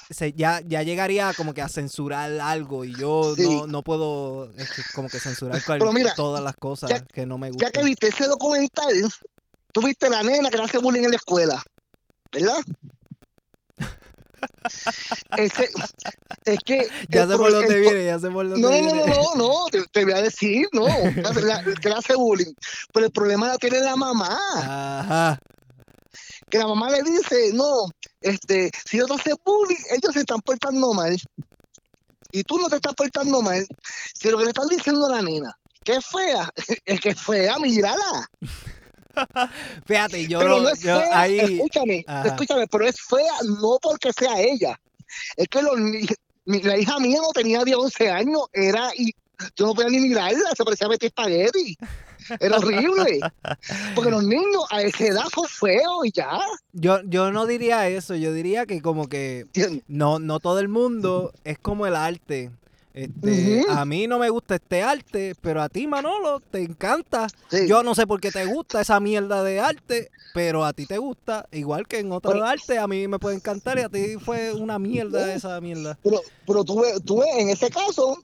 se, 0.09 0.31
ya, 0.31 0.61
ya 0.65 0.83
llegaría 0.83 1.33
como 1.35 1.53
que 1.53 1.61
a 1.61 1.67
censurar 1.67 2.31
algo 2.39 2.85
y 2.85 2.95
yo 2.95 3.35
Sí. 3.35 3.43
no, 3.43 3.67
no 3.67 3.83
puedo 3.83 4.49
este, 4.57 4.81
como 4.95 5.09
que 5.09 5.19
censurar 5.19 5.61
cual- 5.65 5.79
Pero 5.79 5.91
mira, 5.91 6.13
todas 6.15 6.41
las 6.41 6.55
cosas 6.55 6.89
ya- 6.91 7.01
que 7.03 7.25
no 7.25 7.37
me 7.37 7.47
Ya 7.47 7.51
gustan. 7.53 7.71
que 7.73 7.83
viste 7.83 8.07
ese 8.07 8.25
documental, 8.27 8.93
tú 9.73 9.81
viste 9.81 10.09
la 10.09 10.23
nena 10.23 10.49
que 10.49 10.55
le 10.57 10.63
hace 10.63 10.77
bullying 10.77 11.03
en 11.03 11.09
la 11.11 11.17
escuela, 11.17 11.61
¿verdad? 12.31 12.59
Ese, 15.37 15.69
es 16.45 16.59
que... 16.65 16.87
Ya 17.09 17.27
sé 17.27 17.37
por 17.37 17.51
dónde 17.51 17.79
viene, 17.79 18.05
ya 18.05 18.19
sé 18.19 18.29
por 18.29 18.49
dónde 18.49 18.61
No, 18.61 18.69
no, 18.69 18.93
viene. 18.93 19.07
no, 19.07 19.35
no, 19.35 19.35
no, 19.35 19.65
te, 19.71 19.83
te 19.91 20.03
voy 20.03 20.13
a 20.13 20.21
decir, 20.21 20.67
no, 20.73 20.85
la- 21.41 21.63
hace 21.97 22.15
bullying. 22.15 22.53
Pero 22.93 23.05
el 23.07 23.11
problema 23.11 23.47
la 23.47 23.57
tiene 23.57 23.79
la 23.79 23.95
mamá, 23.95 24.39
Ajá. 24.57 25.39
que 26.49 26.57
la 26.57 26.67
mamá 26.67 26.89
le 26.89 27.01
dice, 27.03 27.51
no, 27.53 27.87
este, 28.21 28.71
si 28.85 28.97
yo 28.97 29.05
te 29.07 29.13
hace 29.15 29.33
bullying, 29.45 29.77
ellos 29.91 30.13
se 30.13 30.19
están 30.21 30.39
portando 30.41 30.93
mal. 30.93 31.15
Y 32.31 32.43
tú 32.43 32.57
no 32.57 32.67
te 32.67 32.77
estás 32.77 32.93
portando 32.95 33.41
mal. 33.41 33.65
Si 34.15 34.29
lo 34.29 34.37
que 34.37 34.45
le 34.45 34.49
están 34.49 34.67
diciendo 34.67 35.05
a 35.05 35.11
la 35.17 35.21
nena, 35.21 35.55
que 35.83 35.93
es 35.93 36.05
fea, 36.05 36.49
es 36.85 36.99
que 36.99 37.09
es 37.09 37.21
fea, 37.21 37.57
mírala. 37.59 38.27
Fíjate, 39.85 40.27
yo, 40.27 40.39
pero 40.39 40.61
no 40.61 40.69
es 40.69 40.79
yo 40.81 40.99
fea, 40.99 41.19
ahí 41.21 41.39
escúchame, 41.39 42.03
Ajá. 42.07 42.27
escúchame, 42.29 42.67
pero 42.67 42.87
es 42.87 42.99
fea 43.01 43.33
no 43.59 43.77
porque 43.81 44.11
sea 44.13 44.39
ella. 44.41 44.79
Es 45.37 45.47
que 45.47 45.61
los 45.61 45.77
mi- 45.77 46.05
la 46.61 46.77
hija 46.77 46.99
mía 46.99 47.19
no 47.21 47.29
tenía 47.31 47.63
10, 47.63 47.77
11 47.77 48.09
años, 48.09 48.41
era 48.51 48.91
y 48.95 49.11
yo 49.55 49.65
no 49.67 49.73
podía 49.73 49.89
ni 49.89 49.99
mirarla, 49.99 50.49
se 50.55 50.63
parecía 50.63 50.87
a 50.87 50.89
Betty 50.89 51.07
Spaghetti. 51.07 51.77
Era 52.39 52.57
horrible. 52.57 53.19
Porque 53.95 54.09
los 54.09 54.23
niños 54.23 54.63
a 54.69 54.81
esa 54.81 55.05
edad 55.05 55.23
son 55.33 55.45
feos 55.47 56.05
y 56.05 56.11
ya. 56.13 56.39
yo, 56.71 57.01
yo 57.03 57.31
no 57.31 57.45
diría 57.45 57.87
eso, 57.89 58.15
yo 58.15 58.31
diría 58.33 58.65
que 58.65 58.81
como 58.81 59.07
que 59.07 59.45
no, 59.87 60.19
no 60.19 60.39
todo 60.39 60.59
el 60.59 60.69
mundo 60.69 61.33
es 61.43 61.57
como 61.59 61.85
el 61.85 61.95
arte. 61.95 62.51
Este. 62.93 63.63
A 63.69 63.85
mí 63.85 64.05
no 64.05 64.19
me 64.19 64.29
gusta 64.29 64.55
este 64.55 64.83
arte, 64.83 65.33
pero 65.41 65.61
a 65.63 65.69
ti, 65.69 65.87
Manolo, 65.87 66.39
te 66.39 66.61
encanta. 66.61 67.27
Sí. 67.49 67.67
Yo 67.67 67.81
no 67.81 67.95
sé 67.95 68.05
por 68.05 68.21
qué 68.21 68.31
te 68.31 68.45
gusta 68.45 68.81
esa 68.81 68.99
mierda 68.99 69.43
de 69.43 69.59
arte, 69.59 70.11
pero 70.33 70.63
a 70.63 70.73
ti 70.73 70.85
te 70.85 70.99
gusta. 70.99 71.47
Igual 71.51 71.87
que 71.87 71.99
en 71.99 72.11
otro 72.11 72.31
Pero- 72.31 72.45
arte, 72.45 72.77
a 72.77 72.87
mí 72.87 73.07
me 73.07 73.17
puede 73.17 73.35
encantar 73.35 73.79
y 73.79 73.81
a 73.81 73.89
ti 73.89 74.17
fue 74.23 74.53
una 74.53 74.77
mierda 74.77 75.33
esa 75.33 75.59
mierda. 75.59 75.97
Pero, 76.03 76.21
pero 76.45 76.63
tú, 76.63 76.83
tú 77.03 77.19
ves, 77.21 77.29
en 77.37 77.49
ese 77.49 77.69
caso, 77.71 78.23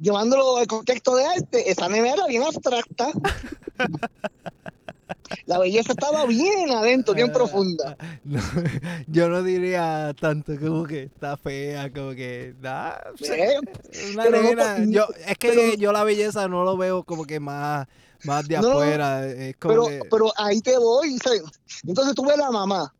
llevándolo 0.00 0.56
al 0.56 0.66
contexto 0.66 1.14
de 1.14 1.24
arte, 1.24 1.70
esa 1.70 1.88
nena 1.88 2.12
era 2.14 2.26
bien 2.26 2.42
abstracta. 2.42 3.08
La 5.46 5.58
belleza 5.58 5.92
estaba 5.92 6.24
bien 6.26 6.70
adentro, 6.70 7.14
bien 7.14 7.32
profunda. 7.32 7.96
No, 8.24 8.40
yo 9.06 9.28
no 9.28 9.42
diría 9.42 10.14
tanto 10.20 10.52
como 10.58 10.84
que 10.84 11.04
está 11.04 11.36
fea, 11.36 11.90
como 11.92 12.10
que 12.12 12.54
nah, 12.60 12.92
¿eh? 13.30 13.56
una 14.12 14.78
no 14.78 14.90
yo, 14.90 15.06
es 15.26 15.38
que 15.38 15.48
pero- 15.50 15.74
yo 15.74 15.92
la 15.92 16.04
belleza 16.04 16.48
no 16.48 16.64
lo 16.64 16.76
veo 16.76 17.02
como 17.04 17.24
que 17.24 17.40
más, 17.40 17.86
más 18.24 18.46
de 18.48 18.58
No, 18.58 18.68
afuera. 18.72 19.26
Es 19.26 19.56
como 19.56 19.72
Pero, 19.74 19.86
que, 19.86 20.00
pero 20.10 20.32
ahí 20.36 20.60
te 20.60 20.76
voy. 20.78 21.16
¿sabes? 21.18 21.42
Entonces 21.86 22.14
tú 22.14 22.24
ves 22.24 22.36
la 22.36 22.50
mamá 22.50 22.92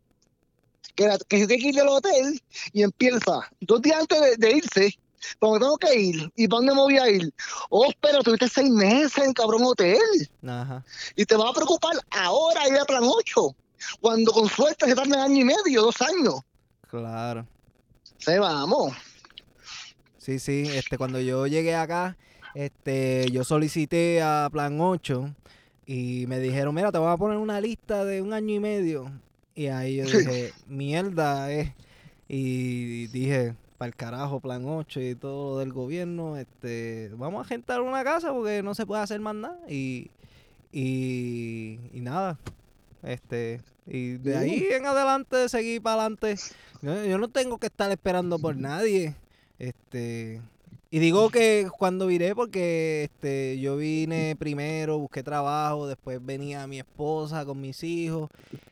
que, 0.94 1.06
la- 1.08 1.18
que 1.18 1.38
se 1.40 1.46
tiene 1.46 1.62
que 1.62 1.68
ir 1.70 1.74
del 1.74 1.88
hotel 1.88 2.40
y 2.72 2.82
empieza 2.82 3.40
dos 3.60 3.82
días 3.82 4.00
antes 4.00 4.20
de, 4.20 4.36
de 4.36 4.56
irse 4.56 4.98
¿Pero 5.40 5.52
me 5.52 5.58
tengo 5.58 5.76
que 5.78 5.94
ir? 5.94 6.32
¿Y 6.36 6.48
para 6.48 6.58
dónde 6.58 6.74
me 6.74 6.80
voy 6.80 6.98
a 6.98 7.10
ir? 7.10 7.34
Oh, 7.70 7.86
espera, 7.86 8.20
tuviste 8.20 8.48
seis 8.48 8.70
meses 8.70 9.18
en 9.18 9.32
cabrón 9.32 9.64
hotel. 9.64 9.98
Ajá. 10.46 10.84
Y 11.16 11.24
te 11.24 11.36
vas 11.36 11.50
a 11.50 11.54
preocupar 11.54 11.96
ahora 12.10 12.68
ir 12.68 12.78
a 12.78 12.84
plan 12.84 13.02
8. 13.04 13.56
Cuando 14.00 14.32
con 14.32 14.48
suerte 14.48 14.86
se 14.86 14.94
tarde 14.94 15.16
año 15.16 15.40
y 15.40 15.44
medio, 15.44 15.82
dos 15.82 16.00
años. 16.02 16.40
Claro. 16.90 17.46
Se 18.18 18.38
vamos. 18.38 18.92
Sí, 20.18 20.38
sí, 20.38 20.64
este, 20.74 20.98
cuando 20.98 21.20
yo 21.20 21.46
llegué 21.46 21.74
acá, 21.74 22.16
este, 22.54 23.30
yo 23.30 23.44
solicité 23.44 24.20
a 24.20 24.48
Plan 24.52 24.80
8 24.80 25.34
y 25.86 26.26
me 26.26 26.38
dijeron, 26.38 26.74
mira, 26.74 26.92
te 26.92 26.98
voy 26.98 27.10
a 27.10 27.16
poner 27.16 27.38
una 27.38 27.60
lista 27.60 28.04
de 28.04 28.20
un 28.20 28.32
año 28.32 28.54
y 28.54 28.60
medio. 28.60 29.12
Y 29.54 29.68
ahí 29.68 29.96
yo 29.96 30.04
dije, 30.04 30.52
mierda, 30.66 31.50
eh. 31.52 31.74
Y 32.28 33.06
dije, 33.06 33.54
para 33.78 33.88
el 33.88 33.94
carajo, 33.94 34.40
Plan 34.40 34.64
8 34.66 35.00
y 35.00 35.14
todo 35.14 35.52
lo 35.52 35.58
del 35.60 35.72
gobierno, 35.72 36.36
este, 36.36 37.10
vamos 37.16 37.46
a 37.46 37.48
gentar 37.48 37.80
una 37.80 38.02
casa 38.02 38.32
porque 38.32 38.62
no 38.62 38.74
se 38.74 38.84
puede 38.84 39.02
hacer 39.02 39.20
más 39.20 39.36
nada. 39.36 39.58
Y, 39.68 40.10
y, 40.72 41.78
y 41.92 42.00
nada, 42.00 42.38
este, 43.04 43.60
y 43.86 44.14
de 44.14 44.36
ahí 44.36 44.66
en 44.72 44.84
adelante 44.84 45.48
seguí 45.48 45.78
para 45.78 46.02
adelante. 46.02 46.34
Yo, 46.82 47.04
yo 47.04 47.18
no 47.18 47.28
tengo 47.28 47.58
que 47.58 47.68
estar 47.68 47.90
esperando 47.90 48.38
por 48.40 48.56
nadie. 48.56 49.14
Este, 49.60 50.42
y 50.90 50.98
digo 50.98 51.30
que 51.30 51.68
cuando 51.78 52.06
viré 52.06 52.34
porque 52.34 53.04
este 53.04 53.58
yo 53.60 53.76
vine 53.76 54.34
primero, 54.36 54.98
busqué 54.98 55.22
trabajo, 55.22 55.86
después 55.86 56.24
venía 56.24 56.66
mi 56.66 56.78
esposa 56.78 57.44
con 57.44 57.60
mis 57.60 57.84
hijos 57.84 58.30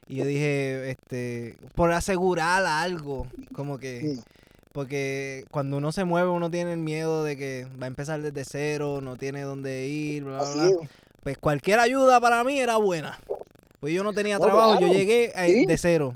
y 0.09 0.17
yo 0.17 0.25
dije, 0.25 0.91
este, 0.91 1.57
por 1.75 1.93
asegurar 1.93 2.67
algo, 2.67 3.27
como 3.53 3.79
que. 3.79 4.19
Porque 4.77 5.47
cuando 5.51 5.79
uno 5.79 5.91
se 5.91 6.05
mueve 6.05 6.29
uno 6.29 6.51
tiene 6.51 6.75
el 6.75 6.79
miedo 6.79 7.25
de 7.25 7.39
que 7.39 7.67
va 7.81 7.87
a 7.87 7.89
empezar 7.89 8.21
desde 8.21 8.45
cero, 8.45 9.01
no 9.01 9.17
tiene 9.17 9.41
dónde 9.41 9.89
ir, 9.89 10.25
bla, 10.25 10.43
bla, 10.43 10.53
bla. 10.53 10.67
es. 10.67 10.77
Pues 11.23 11.39
cualquier 11.39 11.81
ayuda 11.81 12.21
para 12.21 12.45
mí 12.45 12.61
era 12.61 12.77
buena. 12.77 13.19
Pues 13.81 13.95
yo 13.95 14.05
no 14.05 14.13
tenía 14.13 14.39
trabajo, 14.39 14.79
yo 14.79 14.89
llegué 14.89 15.33
eh, 15.35 15.61
sí. 15.61 15.65
de 15.65 15.79
cero. 15.79 16.15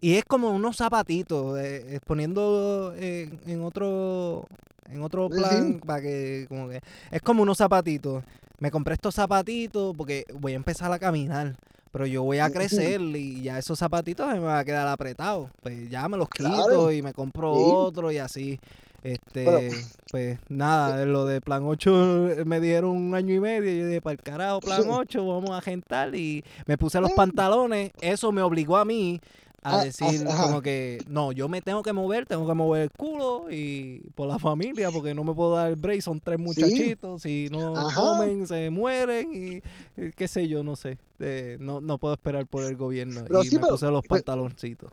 Y 0.00 0.14
es 0.14 0.24
como 0.24 0.48
unos 0.48 0.78
zapatitos, 0.78 1.58
eh, 1.60 2.00
poniendo 2.06 2.94
eh, 2.96 3.28
en 3.46 3.62
otro 3.62 4.46
en 4.90 5.02
otro 5.02 5.28
Sí, 5.30 5.36
plan 5.38 5.80
para 5.84 6.00
que 6.00 6.46
como 6.48 6.70
que 6.70 6.80
es 7.10 7.20
como 7.20 7.42
unos 7.42 7.58
zapatitos. 7.58 8.24
Me 8.60 8.70
compré 8.70 8.94
estos 8.94 9.14
zapatitos 9.16 9.94
porque 9.94 10.24
voy 10.32 10.54
a 10.54 10.56
empezar 10.56 10.90
a 10.90 10.98
caminar, 10.98 11.54
pero 11.94 12.06
yo 12.06 12.24
voy 12.24 12.40
a 12.40 12.50
crecer 12.50 13.00
y 13.00 13.40
ya 13.40 13.56
esos 13.56 13.78
zapatitos 13.78 14.26
se 14.28 14.34
me 14.34 14.46
van 14.46 14.58
a 14.58 14.64
quedar 14.64 14.88
apretados. 14.88 15.48
Pues 15.62 15.88
ya 15.88 16.08
me 16.08 16.16
los 16.16 16.28
quito 16.28 16.48
Claro. 16.50 16.90
y 16.90 17.02
me 17.02 17.12
compro 17.14 17.54
Sí. 17.54 17.62
otro 17.66 18.10
y 18.10 18.18
así. 18.18 18.58
Este, 19.04 19.70
pues 20.10 20.38
nada, 20.48 21.04
lo 21.04 21.24
de 21.24 21.40
plan 21.40 21.62
8 21.64 21.90
me 22.46 22.58
dieron 22.60 22.90
un 22.90 23.14
año 23.14 23.32
y 23.34 23.38
medio 23.38 23.70
y 23.72 23.78
yo 23.78 23.86
dije, 23.86 24.00
para 24.00 24.14
el 24.14 24.22
carajo, 24.22 24.58
plan 24.60 24.82
Sí. 24.82 24.88
8, 24.90 25.24
vamos 25.26 25.50
a 25.50 25.60
gentar 25.60 26.14
y 26.16 26.42
me 26.66 26.76
puse 26.76 27.00
los 27.00 27.12
Mm. 27.12 27.16
pantalones, 27.16 27.90
eso 28.00 28.32
me 28.32 28.42
obligó 28.42 28.76
a 28.76 28.84
mí 28.84 29.20
a 29.66 29.80
Ah, 29.80 29.84
decir 29.84 30.24
como 30.26 30.60
que 30.60 31.02
no, 31.08 31.32
yo 31.32 31.48
me 31.48 31.62
tengo 31.62 31.82
que 31.82 31.94
mover, 31.94 32.26
tengo 32.26 32.46
que 32.46 32.52
mover 32.52 32.82
el 32.82 32.90
culo 32.90 33.46
y 33.50 34.00
por 34.14 34.28
la 34.28 34.38
familia 34.38 34.90
porque 34.90 35.14
no 35.14 35.24
me 35.24 35.32
puedo 35.32 35.54
dar 35.56 35.70
el 35.70 35.76
break, 35.76 36.02
son 36.02 36.20
tres 36.20 36.38
muchachitos, 36.38 37.22
si 37.22 37.48
no 37.50 37.74
Ajá. 37.74 37.98
comen 37.98 38.46
se 38.46 38.68
mueren 38.68 39.32
y, 39.34 39.56
y 40.00 40.10
qué 40.12 40.28
sé 40.28 40.48
yo, 40.48 40.62
no 40.62 40.76
sé, 40.76 40.98
eh, 41.18 41.56
no, 41.60 41.80
no 41.80 41.96
puedo 41.96 42.12
esperar 42.12 42.46
por 42.46 42.62
el 42.64 42.76
gobierno 42.76 43.24
Pero 43.26 43.42
y 43.42 43.48
sí, 43.48 43.54
me 43.56 43.62
pero- 43.62 43.72
puse 43.72 43.86
los 43.86 44.04
pantaloncitos. 44.06 44.90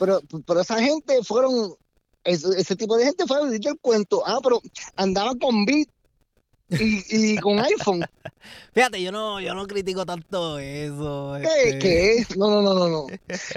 Pero, 0.00 0.20
pero 0.44 0.60
esa 0.60 0.80
gente 0.82 1.22
fueron, 1.22 1.74
ese, 2.24 2.48
ese 2.60 2.74
tipo 2.74 2.96
de 2.96 3.04
gente 3.04 3.24
fue 3.26 3.36
a 3.36 3.40
el 3.42 3.78
cuento. 3.80 4.22
Ah, 4.26 4.38
pero 4.42 4.60
andaban 4.96 5.38
con 5.38 5.64
Beat 5.64 5.88
y, 6.70 7.32
y 7.34 7.36
con 7.38 7.58
iPhone. 7.58 8.04
Fíjate, 8.74 9.02
yo 9.02 9.10
no, 9.10 9.40
yo 9.40 9.54
no 9.54 9.66
critico 9.66 10.04
tanto 10.06 10.58
eso. 10.58 11.36
¿Qué, 11.40 11.68
este, 11.68 11.78
qué 11.78 12.12
es? 12.16 12.36
No, 12.36 12.50
no, 12.50 12.62
no, 12.62 12.74
no, 12.74 12.88
no. 12.88 13.06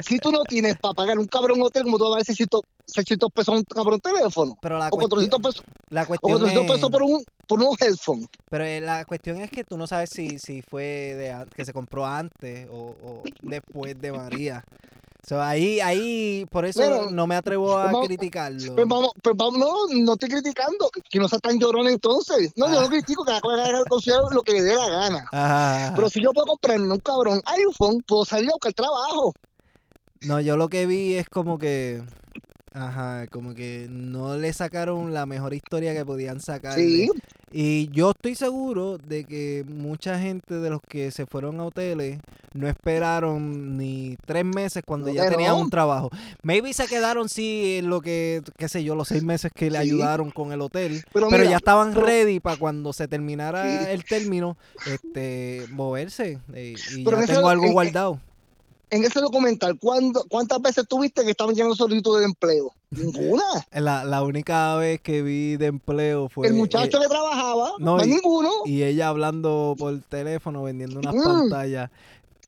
Si 0.04 0.18
tú 0.20 0.32
no 0.32 0.44
tienes 0.44 0.78
para 0.78 0.94
pagar 0.94 1.20
un 1.20 1.28
cabrón 1.28 1.62
hotel, 1.62 1.84
como 1.84 1.98
tú 1.98 2.06
vas 2.06 2.14
a 2.14 2.16
dar 2.18 2.26
600, 2.26 2.62
600 2.86 3.32
pesos 3.32 3.54
a 3.54 3.58
un 3.58 3.64
cabrón 3.64 4.00
teléfono. 4.00 4.58
Pero 4.62 4.78
la 4.80 4.88
O 4.88 4.92
400 4.92 5.42
cuestión, 5.42 5.66
pesos, 5.66 5.86
la 5.90 6.04
o 6.04 6.08
cuestión 6.08 6.32
400 6.40 6.64
es, 6.66 6.72
pesos 6.72 6.90
por 6.90 7.04
un, 7.04 7.24
por 7.48 7.62
un 7.62 7.78
headphone. 7.80 8.28
pero 8.50 8.64
eh, 8.64 8.82
la 8.82 9.06
cuestión 9.06 9.42
es 9.42 9.52
que 9.52 9.64
tú 9.64 9.78
no 9.78 9.88
sabes 9.88 10.10
si, 10.10 10.40
si 10.40 10.62
fue 10.62 10.84
de 10.84 11.46
que 11.56 11.66
se 11.66 11.74
compró 11.74 12.06
antes 12.06 12.68
o, 12.72 12.96
o 13.04 13.24
después 13.42 14.00
de 14.00 14.12
María. 14.12 14.64
So, 15.28 15.40
ahí, 15.42 15.80
ahí, 15.80 16.46
por 16.50 16.66
eso 16.66 17.12
no 17.12 17.28
me 17.28 17.36
atrevo 17.36 17.78
a 17.78 17.86
vamos- 17.86 18.08
criticarlo. 18.08 18.76
Pues 18.76 18.88
vamos, 18.88 19.12
pues 19.22 19.36
vamos, 19.38 19.60
no, 19.60 19.72
no 20.04 20.14
estoy 20.14 20.30
criticando, 20.30 20.90
que 21.10 21.20
no 21.20 21.28
sea 21.28 21.38
tan 21.40 21.60
llorón 21.60 21.88
entonces. 21.88 22.52
No, 22.56 22.68
yo 22.72 22.80
Ah. 22.80 22.84
no 22.84 22.90
critico, 22.90 23.24
cada 23.24 23.40
cual 23.40 23.60
haga 23.60 23.84
considero 23.88 24.30
lo 24.32 24.42
que 24.42 24.54
le 24.54 24.64
dé 24.64 24.76
la 24.76 24.90
gana. 24.90 25.26
Ajá. 25.32 25.94
Pero 25.96 26.10
si 26.10 26.22
yo 26.24 26.32
puedo 26.34 26.48
comprarme 26.48 26.92
un 26.92 27.00
cabrón 27.00 27.40
iPhone, 27.46 28.02
puedo 28.08 28.26
salir 28.26 28.50
a 28.50 28.54
buscar 28.54 28.74
trabajo. 28.74 29.34
No, 30.22 30.40
yo 30.42 30.58
lo 30.58 30.70
que 30.70 30.86
vi 30.88 31.14
es 31.16 31.30
como 31.30 31.60
que, 31.60 32.02
ajá, 32.74 33.28
como 33.28 33.54
que 33.54 33.88
no 33.90 34.38
le 34.38 34.52
sacaron 34.54 35.14
la 35.14 35.26
mejor 35.28 35.54
historia 35.54 35.94
que 35.94 36.04
podían 36.06 36.40
sacarle. 36.40 36.84
Sí, 36.84 37.10
Y 37.54 37.90
yo 37.90 38.12
estoy 38.12 38.36
seguro 38.36 38.98
de 38.98 39.26
que 39.26 39.66
mucha 39.68 40.18
gente 40.18 40.56
de 40.56 40.70
los 40.70 40.80
que 40.88 41.12
se 41.12 41.26
fueron 41.26 41.60
a 41.60 41.66
hoteles 41.66 42.20
no 42.54 42.68
esperaron 42.70 43.78
ni 43.78 44.16
tres 44.26 44.46
meses 44.46 44.84
cuando 44.86 45.08
No, 45.08 45.14
ya 45.14 45.30
tenían 45.30 45.52
no. 45.52 45.60
un 45.62 45.70
trabajo. 45.70 46.10
Maybe 46.44 46.74
se 46.74 46.88
quedaron, 46.88 47.28
sí, 47.28 47.78
en 47.80 47.90
lo 47.90 48.00
que, 48.00 48.42
qué 48.58 48.70
sé 48.70 48.84
yo, 48.86 48.96
los 48.96 49.10
seis 49.10 49.24
meses 49.24 49.52
que 49.54 49.70
le 49.70 49.80
Sí. 49.82 49.90
ayudaron 49.90 50.32
con 50.32 50.54
el 50.54 50.62
hotel. 50.62 51.04
pero, 51.14 51.28
Pero 51.28 51.40
mira, 51.40 51.52
ya 51.52 51.58
estaban 51.58 51.94
pero- 51.94 52.06
ready 52.06 52.40
para 52.40 52.56
cuando 52.58 52.94
se 52.94 53.08
terminara 53.10 53.84
Sí. 53.86 53.86
el 53.92 54.06
término, 54.06 54.56
este, 54.86 55.66
moverse. 55.72 56.40
eh, 56.54 56.76
y 56.96 57.04
Pero 57.04 57.20
ya 57.20 57.28
tengo 57.28 57.50
algo 57.50 57.66
en- 57.66 57.74
guardado. 57.74 58.20
en 58.90 59.04
ese 59.04 59.20
documental, 59.20 59.78
¿cuándo, 59.78 60.26
¿cuántas 60.30 60.62
veces 60.62 60.86
tuviste 60.88 61.24
que 61.24 61.32
estaban 61.32 61.54
llenando 61.54 61.76
solicitudes 61.76 62.22
de 62.22 62.26
empleo? 62.28 62.74
Ninguna. 62.92 63.44
La, 63.72 64.04
la 64.04 64.22
única 64.24 64.76
vez 64.76 65.00
que 65.02 65.22
vi 65.22 65.56
de 65.58 65.68
empleo 65.68 66.28
fue... 66.30 66.48
el 66.48 66.54
muchacho 66.54 66.98
eh, 66.98 67.02
que 67.04 67.08
trabajaba, 67.08 67.72
no, 67.80 67.96
no, 67.96 68.02
hay 68.04 68.10
y- 68.10 68.14
ninguno. 68.16 68.50
y 68.66 68.84
ella 68.84 69.08
hablando 69.08 69.76
por 69.80 69.98
teléfono 70.02 70.64
vendiendo 70.64 71.00
unas 71.00 71.16
Mm. 71.16 71.24
pantallas. 71.24 71.90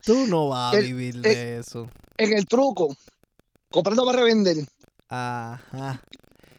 Tú 0.06 0.28
no 0.28 0.50
vas 0.50 0.76
a 0.76 0.80
vivir 0.80 1.16
el- 1.16 1.22
de 1.22 1.58
eso. 1.60 1.88
En 2.18 2.34
el 2.34 2.46
truco, 2.46 2.96
comprando 3.72 4.06
para 4.06 4.20
revender. 4.20 4.58
Ajá. 5.10 6.02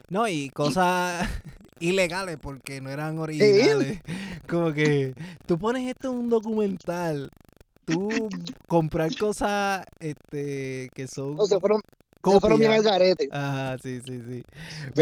No, 0.09 0.27
y 0.29 0.49
cosas 0.51 1.29
ilegales 1.81 2.39
porque 2.41 2.81
no 2.81 2.89
eran 2.91 3.19
originales. 3.19 4.01
Como 4.49 4.73
que 4.73 5.15
tú 5.47 5.59
pones 5.59 5.87
esto 5.89 6.11
en 6.11 6.19
un 6.19 6.29
documental. 6.31 7.31
Tú 7.85 8.09
comprar 8.67 9.15
cosas 9.17 9.85
este 10.01 10.89
que 10.95 11.07
son 11.07 11.37
fueron, 11.37 11.83
se 12.33 12.41
fueron 12.41 12.59
bien 12.59 12.73
al 12.73 12.83
garete. 12.83 13.29
Ajá, 13.31 13.77
sí, 13.83 14.01
sí, 14.05 14.21
sí. 14.29 14.45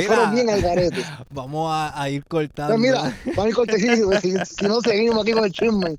Fueron 0.06 0.34
bien 0.34 0.46
Mira, 0.46 0.56
al 0.56 0.62
garete. 0.62 1.02
vamos 1.30 1.70
a, 1.70 2.00
a 2.00 2.10
ir 2.10 2.24
cortando. 2.26 2.74
Pues 2.74 2.80
mira, 2.80 3.16
vamos 3.26 3.44
a 3.44 3.48
ir 3.48 3.54
cortesía, 3.54 3.96
si, 4.20 4.34
si 4.44 4.64
no 4.66 4.80
seguimos 4.80 5.22
aquí 5.22 5.32
con 5.32 5.44
el 5.44 5.52
chisme. 5.52 5.96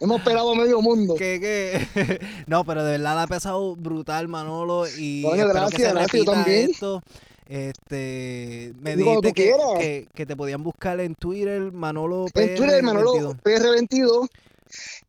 Hemos 0.00 0.18
esperado 0.18 0.54
medio 0.54 0.80
mundo. 0.80 1.14
no, 2.46 2.64
pero 2.64 2.84
de 2.84 2.92
verdad 2.92 3.14
la 3.14 3.22
ha 3.22 3.26
pesado 3.26 3.76
brutal, 3.76 4.28
Manolo. 4.28 4.86
Y 4.86 5.22
se 5.22 5.36
gracias, 5.46 5.94
gracias, 5.94 6.24
yo 6.24 6.32
también. 6.32 6.70
esto. 6.70 7.02
Este, 7.48 8.72
me 8.80 8.96
dijiste 8.96 9.32
que, 9.32 9.52
que, 9.78 10.08
que 10.14 10.26
te 10.26 10.36
podían 10.36 10.62
buscar 10.62 10.98
en 11.00 11.14
Twitter, 11.14 11.70
Manolo 11.72 12.26
PR 12.32 12.42
En 12.44 12.54
Twitter, 12.54 12.82
Manolo 12.82 13.12
22. 13.12 13.36
PR22. 13.44 14.28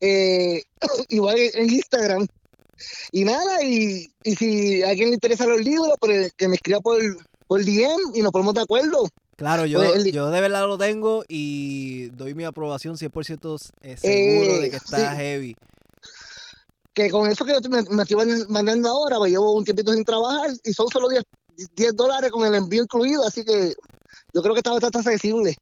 Eh, 0.01 0.63
igual 1.09 1.37
en 1.37 1.69
Instagram. 1.69 2.27
Y 3.11 3.23
nada, 3.25 3.63
y, 3.63 4.07
y 4.23 4.35
si 4.35 4.81
a 4.83 4.89
alguien 4.89 5.09
le 5.09 5.15
interesan 5.15 5.49
los 5.49 5.61
libros, 5.61 5.93
pues 5.99 6.31
que 6.37 6.47
me 6.47 6.55
escriba 6.55 6.79
por, 6.81 6.99
por 7.47 7.63
DM 7.63 8.11
y 8.15 8.21
nos 8.21 8.31
ponemos 8.31 8.53
de 8.53 8.61
acuerdo. 8.61 9.07
Claro, 9.35 9.65
yo, 9.65 9.79
Pues, 9.79 9.95
el- 10.05 10.11
yo 10.11 10.29
de 10.29 10.41
verdad 10.41 10.67
lo 10.67 10.77
tengo 10.77 11.23
y 11.27 12.09
doy 12.11 12.33
mi 12.35 12.43
aprobación 12.43 12.97
100% 12.97 13.57
eh, 13.81 13.97
seguro 13.97 14.57
de 14.59 14.67
Eh, 14.67 14.69
que 14.69 14.77
está 14.77 15.11
sí. 15.11 15.17
heavy. 15.17 15.55
Que 16.93 17.09
con 17.09 17.29
eso 17.29 17.43
que 17.43 17.53
me, 17.69 17.81
me 17.89 18.03
estoy 18.03 18.45
mandando 18.49 18.89
ahora, 18.89 19.17
pues 19.17 19.31
llevo 19.31 19.53
un 19.53 19.63
tiempito 19.63 19.91
sin 19.93 20.03
trabajar 20.03 20.51
y 20.63 20.73
son 20.73 20.87
solo 20.89 21.09
10, 21.09 21.23
10 21.75 21.95
dólares 21.95 22.29
con 22.31 22.45
el 22.45 22.53
envío 22.53 22.83
incluido, 22.83 23.25
así 23.25 23.43
que 23.43 23.73
yo 24.31 24.41
creo 24.43 24.53
que 24.53 24.59
está 24.59 24.71
bastante 24.71 24.99
accesible. 24.99 25.55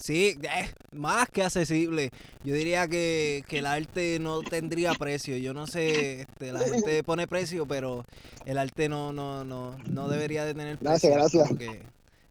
Sí, 0.00 0.38
eh, 0.42 0.72
más 0.92 1.28
que 1.28 1.42
accesible. 1.42 2.10
Yo 2.44 2.54
diría 2.54 2.86
que, 2.86 3.44
que 3.48 3.58
el 3.58 3.66
arte 3.66 4.18
no 4.20 4.42
tendría 4.42 4.94
precio. 4.94 5.36
Yo 5.38 5.52
no 5.52 5.66
sé, 5.66 6.20
este, 6.20 6.52
la 6.52 6.60
gente 6.60 7.02
pone 7.02 7.26
precio, 7.26 7.66
pero 7.66 8.04
el 8.44 8.58
arte 8.58 8.88
no, 8.88 9.12
no, 9.12 9.44
no, 9.44 9.76
no 9.90 10.08
debería 10.08 10.44
de 10.44 10.54
tener 10.54 10.78
precio. 10.78 11.10
Gracias, 11.10 11.12
gracias. 11.12 11.48
Porque 11.48 11.82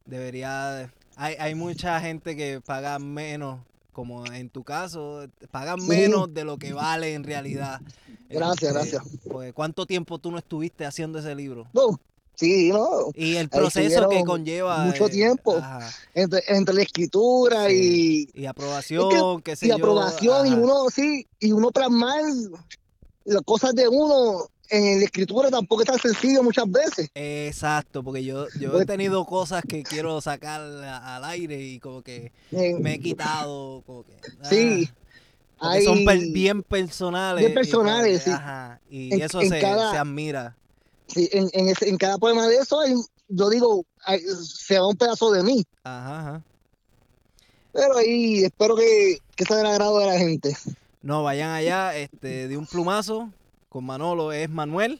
debería, 0.05 0.93
hay, 1.17 1.35
hay 1.35 1.55
mucha 1.55 1.99
gente 1.99 2.37
que 2.37 2.61
paga 2.61 2.99
menos, 2.99 3.59
como 3.91 4.25
en 4.31 4.49
tu 4.49 4.63
caso, 4.63 5.27
pagan 5.51 5.85
menos 5.85 6.33
de 6.33 6.45
lo 6.45 6.57
que 6.57 6.71
vale 6.71 7.15
en 7.15 7.25
realidad. 7.25 7.81
Gracias, 8.29 8.71
Este, 8.71 8.73
gracias. 8.73 9.03
Pues, 9.29 9.53
¿cuánto 9.53 9.85
tiempo 9.85 10.19
tú 10.19 10.31
no 10.31 10.37
estuviste 10.37 10.85
haciendo 10.85 11.19
ese 11.19 11.35
libro? 11.35 11.67
No, 11.73 11.99
Sí, 12.37 12.69
¿no? 12.69 12.87
Y 13.15 13.35
el 13.35 13.49
proceso 13.49 14.07
que 14.09 14.23
conlleva. 14.23 14.85
mucho 14.85 15.07
eh, 15.07 15.09
tiempo. 15.09 15.59
Entre, 16.13 16.43
entre 16.47 16.75
la 16.75 16.81
escritura 16.83 17.67
sí. 17.67 18.29
y, 18.35 18.41
Y 18.43 18.45
aprobación, 18.45 19.41
qué 19.41 19.55
sé 19.55 19.65
y 19.65 19.69
yo. 19.69 19.75
aprobación, 19.75 20.45
y 20.47 20.53
uno, 20.53 20.85
sí, 20.93 21.27
y 21.39 21.51
uno 21.51 21.71
plasmar 21.71 22.21
las 23.25 23.41
cosas 23.41 23.73
de 23.73 23.87
uno 23.87 24.47
en 24.69 24.99
la 24.99 25.05
escritura 25.05 25.49
tampoco 25.49 25.81
es 25.81 25.87
tan 25.87 25.97
sencillo 25.97 26.43
muchas 26.43 26.69
veces. 26.69 27.09
Exacto, 27.15 28.03
porque 28.03 28.23
yo, 28.23 28.45
yo 28.59 28.67
he 28.69 28.71
Pues- 28.71 28.85
tenido 28.87 29.25
cosas 29.25 29.63
que 29.67 29.81
quiero 29.81 30.21
sacar 30.21 30.61
al 30.61 31.23
aire 31.25 31.59
y 31.59 31.79
como 31.79 32.03
que 32.03 32.31
me 32.51 32.93
he 32.95 32.99
quitado, 32.99 33.81
como 33.85 34.03
que... 34.03 34.13
Sí. 34.43 34.87
ah, 35.59 35.77
son 35.83 36.05
per- 36.05 36.19
bien 36.31 36.61
personales. 36.61 37.39
Bien 37.39 37.51
y 37.51 37.55
personales, 37.55 38.19
que, 38.19 38.29
sí. 38.29 38.35
Ajá, 38.35 38.79
y 38.91 39.13
En- 39.15 39.21
eso 39.23 39.41
en 39.41 39.49
se, 39.49 39.59
cada- 39.59 39.91
se 39.91 39.97
admira. 39.97 40.55
Sí, 41.07 41.29
en, 41.31 41.49
en, 41.53 41.69
ese- 41.69 41.89
en 41.89 41.97
cada 41.97 42.17
poema 42.17 42.47
de 42.47 42.57
eso, 42.57 42.79
hay, 42.79 42.93
yo 43.29 43.49
digo, 43.49 43.85
hay- 44.05 44.21
se 44.21 44.79
va 44.79 44.87
un 44.87 44.95
pedazo 44.97 45.31
de 45.31 45.43
mí. 45.43 45.63
Ajá, 45.83 46.19
ajá. 46.19 46.43
Pero 47.73 47.97
ahí 47.97 48.43
espero 48.43 48.75
que, 48.75 49.19
que 49.35 49.45
sea 49.45 49.57
del 49.57 49.67
agrado 49.67 49.99
de 49.99 50.05
la 50.07 50.17
gente. 50.17 50.55
No, 51.01 51.23
vayan 51.23 51.51
allá, 51.51 51.95
este, 51.95 52.47
de 52.47 52.57
un 52.57 52.65
plumazo 52.65 53.31
con 53.69 53.85
Manolo, 53.85 54.31
es 54.31 54.49
Manuel, 54.49 54.99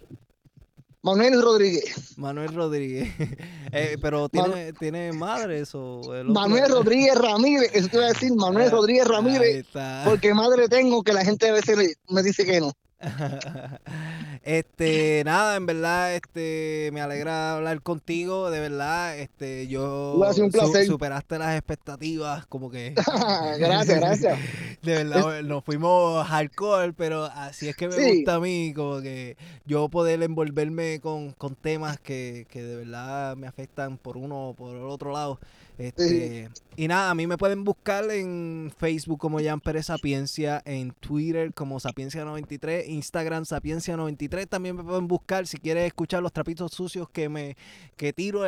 Manuel 1.02 1.42
Rodríguez. 1.42 2.18
Manuel 2.18 2.54
Rodríguez. 2.54 3.10
Eh, 3.74 3.98
pero 4.02 4.30
tiene, 4.30 4.72
tiene 4.72 5.12
madres 5.12 5.76
o 5.76 6.00
el 6.16 6.30
otro? 6.30 6.34
Manuel 6.42 6.72
Rodríguez 6.72 7.16
Ramírez, 7.16 7.70
eso 7.74 7.90
te 7.90 7.98
iba 7.98 8.06
a 8.06 8.10
decir, 8.14 8.32
Manuel 8.34 8.68
Ah, 8.70 8.72
Rodríguez 8.72 9.06
Ramírez, 9.06 9.66
porque 10.06 10.34
madre 10.34 10.70
tengo 10.70 11.04
que 11.04 11.12
la 11.12 11.26
gente 11.26 11.50
a 11.50 11.52
veces 11.52 11.98
me 12.08 12.24
dice 12.24 12.46
que 12.46 12.62
no. 12.62 12.72
este, 14.44 15.22
nada, 15.26 15.56
en 15.56 15.66
verdad, 15.66 16.16
este, 16.16 16.90
me 16.94 17.02
alegra 17.02 17.56
hablar 17.56 17.82
contigo, 17.82 18.50
de 18.50 18.60
verdad, 18.60 19.18
este, 19.20 19.68
yo 19.68 20.14
un 20.16 20.52
placer. 20.52 20.86
superaste 20.86 21.38
las 21.38 21.56
expectativas, 21.56 22.46
como 22.48 22.70
que 22.70 22.94
gracias, 23.60 24.00
gracias. 24.00 24.40
de 24.82 25.04
verdad 25.04 25.42
nos 25.44 25.64
fuimos 25.64 26.26
hardcore, 26.28 26.94
pero 26.94 27.26
así 27.26 27.68
es 27.70 27.76
que 27.76 27.88
me 27.88 27.94
Sí. 27.96 28.16
gusta 28.18 28.36
a 28.36 28.40
mí, 28.40 28.74
como 28.76 29.02
que 29.02 29.38
yo 29.66 29.90
poder 29.90 30.22
envolverme 30.24 31.00
con, 31.00 31.32
con 31.34 31.56
temas 31.56 32.00
que, 32.00 32.46
que 32.50 32.64
de 32.64 32.76
verdad 32.78 33.36
me 33.36 33.48
afectan 33.48 33.98
por 33.98 34.18
uno 34.18 34.50
o 34.50 34.54
por 34.54 34.76
el 34.76 34.84
otro 34.84 35.12
lado. 35.12 35.40
Este, 35.78 36.50
y 36.76 36.88
nada, 36.88 37.12
a 37.12 37.16
mí 37.16 37.28
me 37.28 37.38
pueden 37.38 37.64
buscar 37.64 38.10
en 38.12 38.72
Facebook 38.78 39.20
como 39.20 39.40
Jan 39.40 39.60
Pérez 39.60 39.88
Sapiencia, 39.88 40.62
en 40.66 40.92
Twitter 40.92 41.54
como 41.54 41.80
Sapiencia93, 41.80 42.88
Instagram 42.88 43.44
Sapiencia93. 43.44 44.48
También 44.48 44.76
me 44.76 44.84
pueden 44.84 45.08
buscar 45.08 45.48
si 45.48 45.58
quieres 45.58 45.86
escuchar 45.86 46.24
los 46.24 46.34
trapitos 46.34 46.72
sucios 46.72 47.10
que 47.10 47.30
me 47.30 47.58
que 47.96 48.14
tiro 48.14 48.44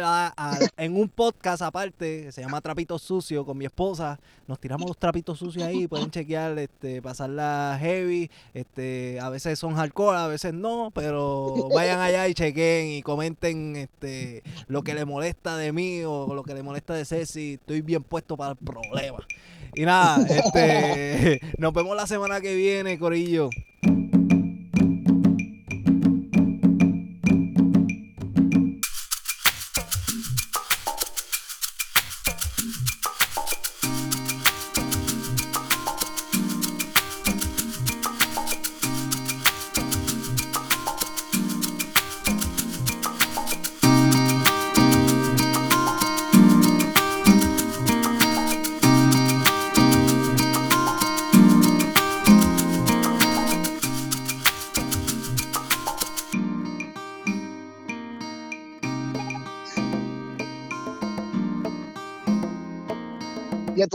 en 0.77 0.95
un 0.95 1.09
podcast 1.09 1.61
aparte, 1.63 2.25
que 2.25 2.31
se 2.31 2.41
llama 2.41 2.61
Trapitos 2.61 3.01
Sucios 3.01 3.45
con 3.45 3.57
mi 3.57 3.65
esposa. 3.65 4.19
Nos 4.47 4.59
tiramos 4.59 4.87
los 4.87 4.97
trapitos 4.97 5.39
sucios 5.39 5.63
ahí, 5.65 5.87
pueden 5.87 6.11
chequear, 6.11 6.57
este, 6.59 7.01
pasarla 7.01 7.77
heavy. 7.79 8.29
Este, 8.53 9.19
a 9.19 9.29
veces 9.29 9.57
son 9.57 9.75
hardcore, 9.75 10.17
a 10.17 10.27
veces 10.27 10.53
no, 10.53 10.91
pero 10.93 11.69
vayan 11.73 11.99
allá 11.99 12.27
y 12.27 12.33
chequen 12.33 12.87
y 12.89 13.01
comenten 13.01 13.75
este 13.75 14.43
lo 14.67 14.83
que 14.83 14.93
le 14.93 15.05
molesta 15.05 15.57
de 15.57 15.71
mí 15.71 16.03
o 16.03 16.33
lo 16.33 16.43
que 16.43 16.53
le 16.53 16.63
molesta 16.63 16.93
de 16.93 17.05
Ceci. 17.25 17.53
Estoy 17.53 17.81
bien 17.81 18.03
puesto 18.03 18.37
para 18.37 18.51
el 18.51 18.57
problema. 18.57 19.25
Y 19.73 19.83
nada, 19.83 20.25
este, 20.27 21.39
nos 21.57 21.73
vemos 21.73 21.95
la 21.95 22.07
semana 22.07 22.41
que 22.41 22.55
viene, 22.55 22.97
Corillo. 22.97 23.49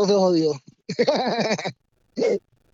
Entonces 0.05 0.19
jodió. 0.19 0.53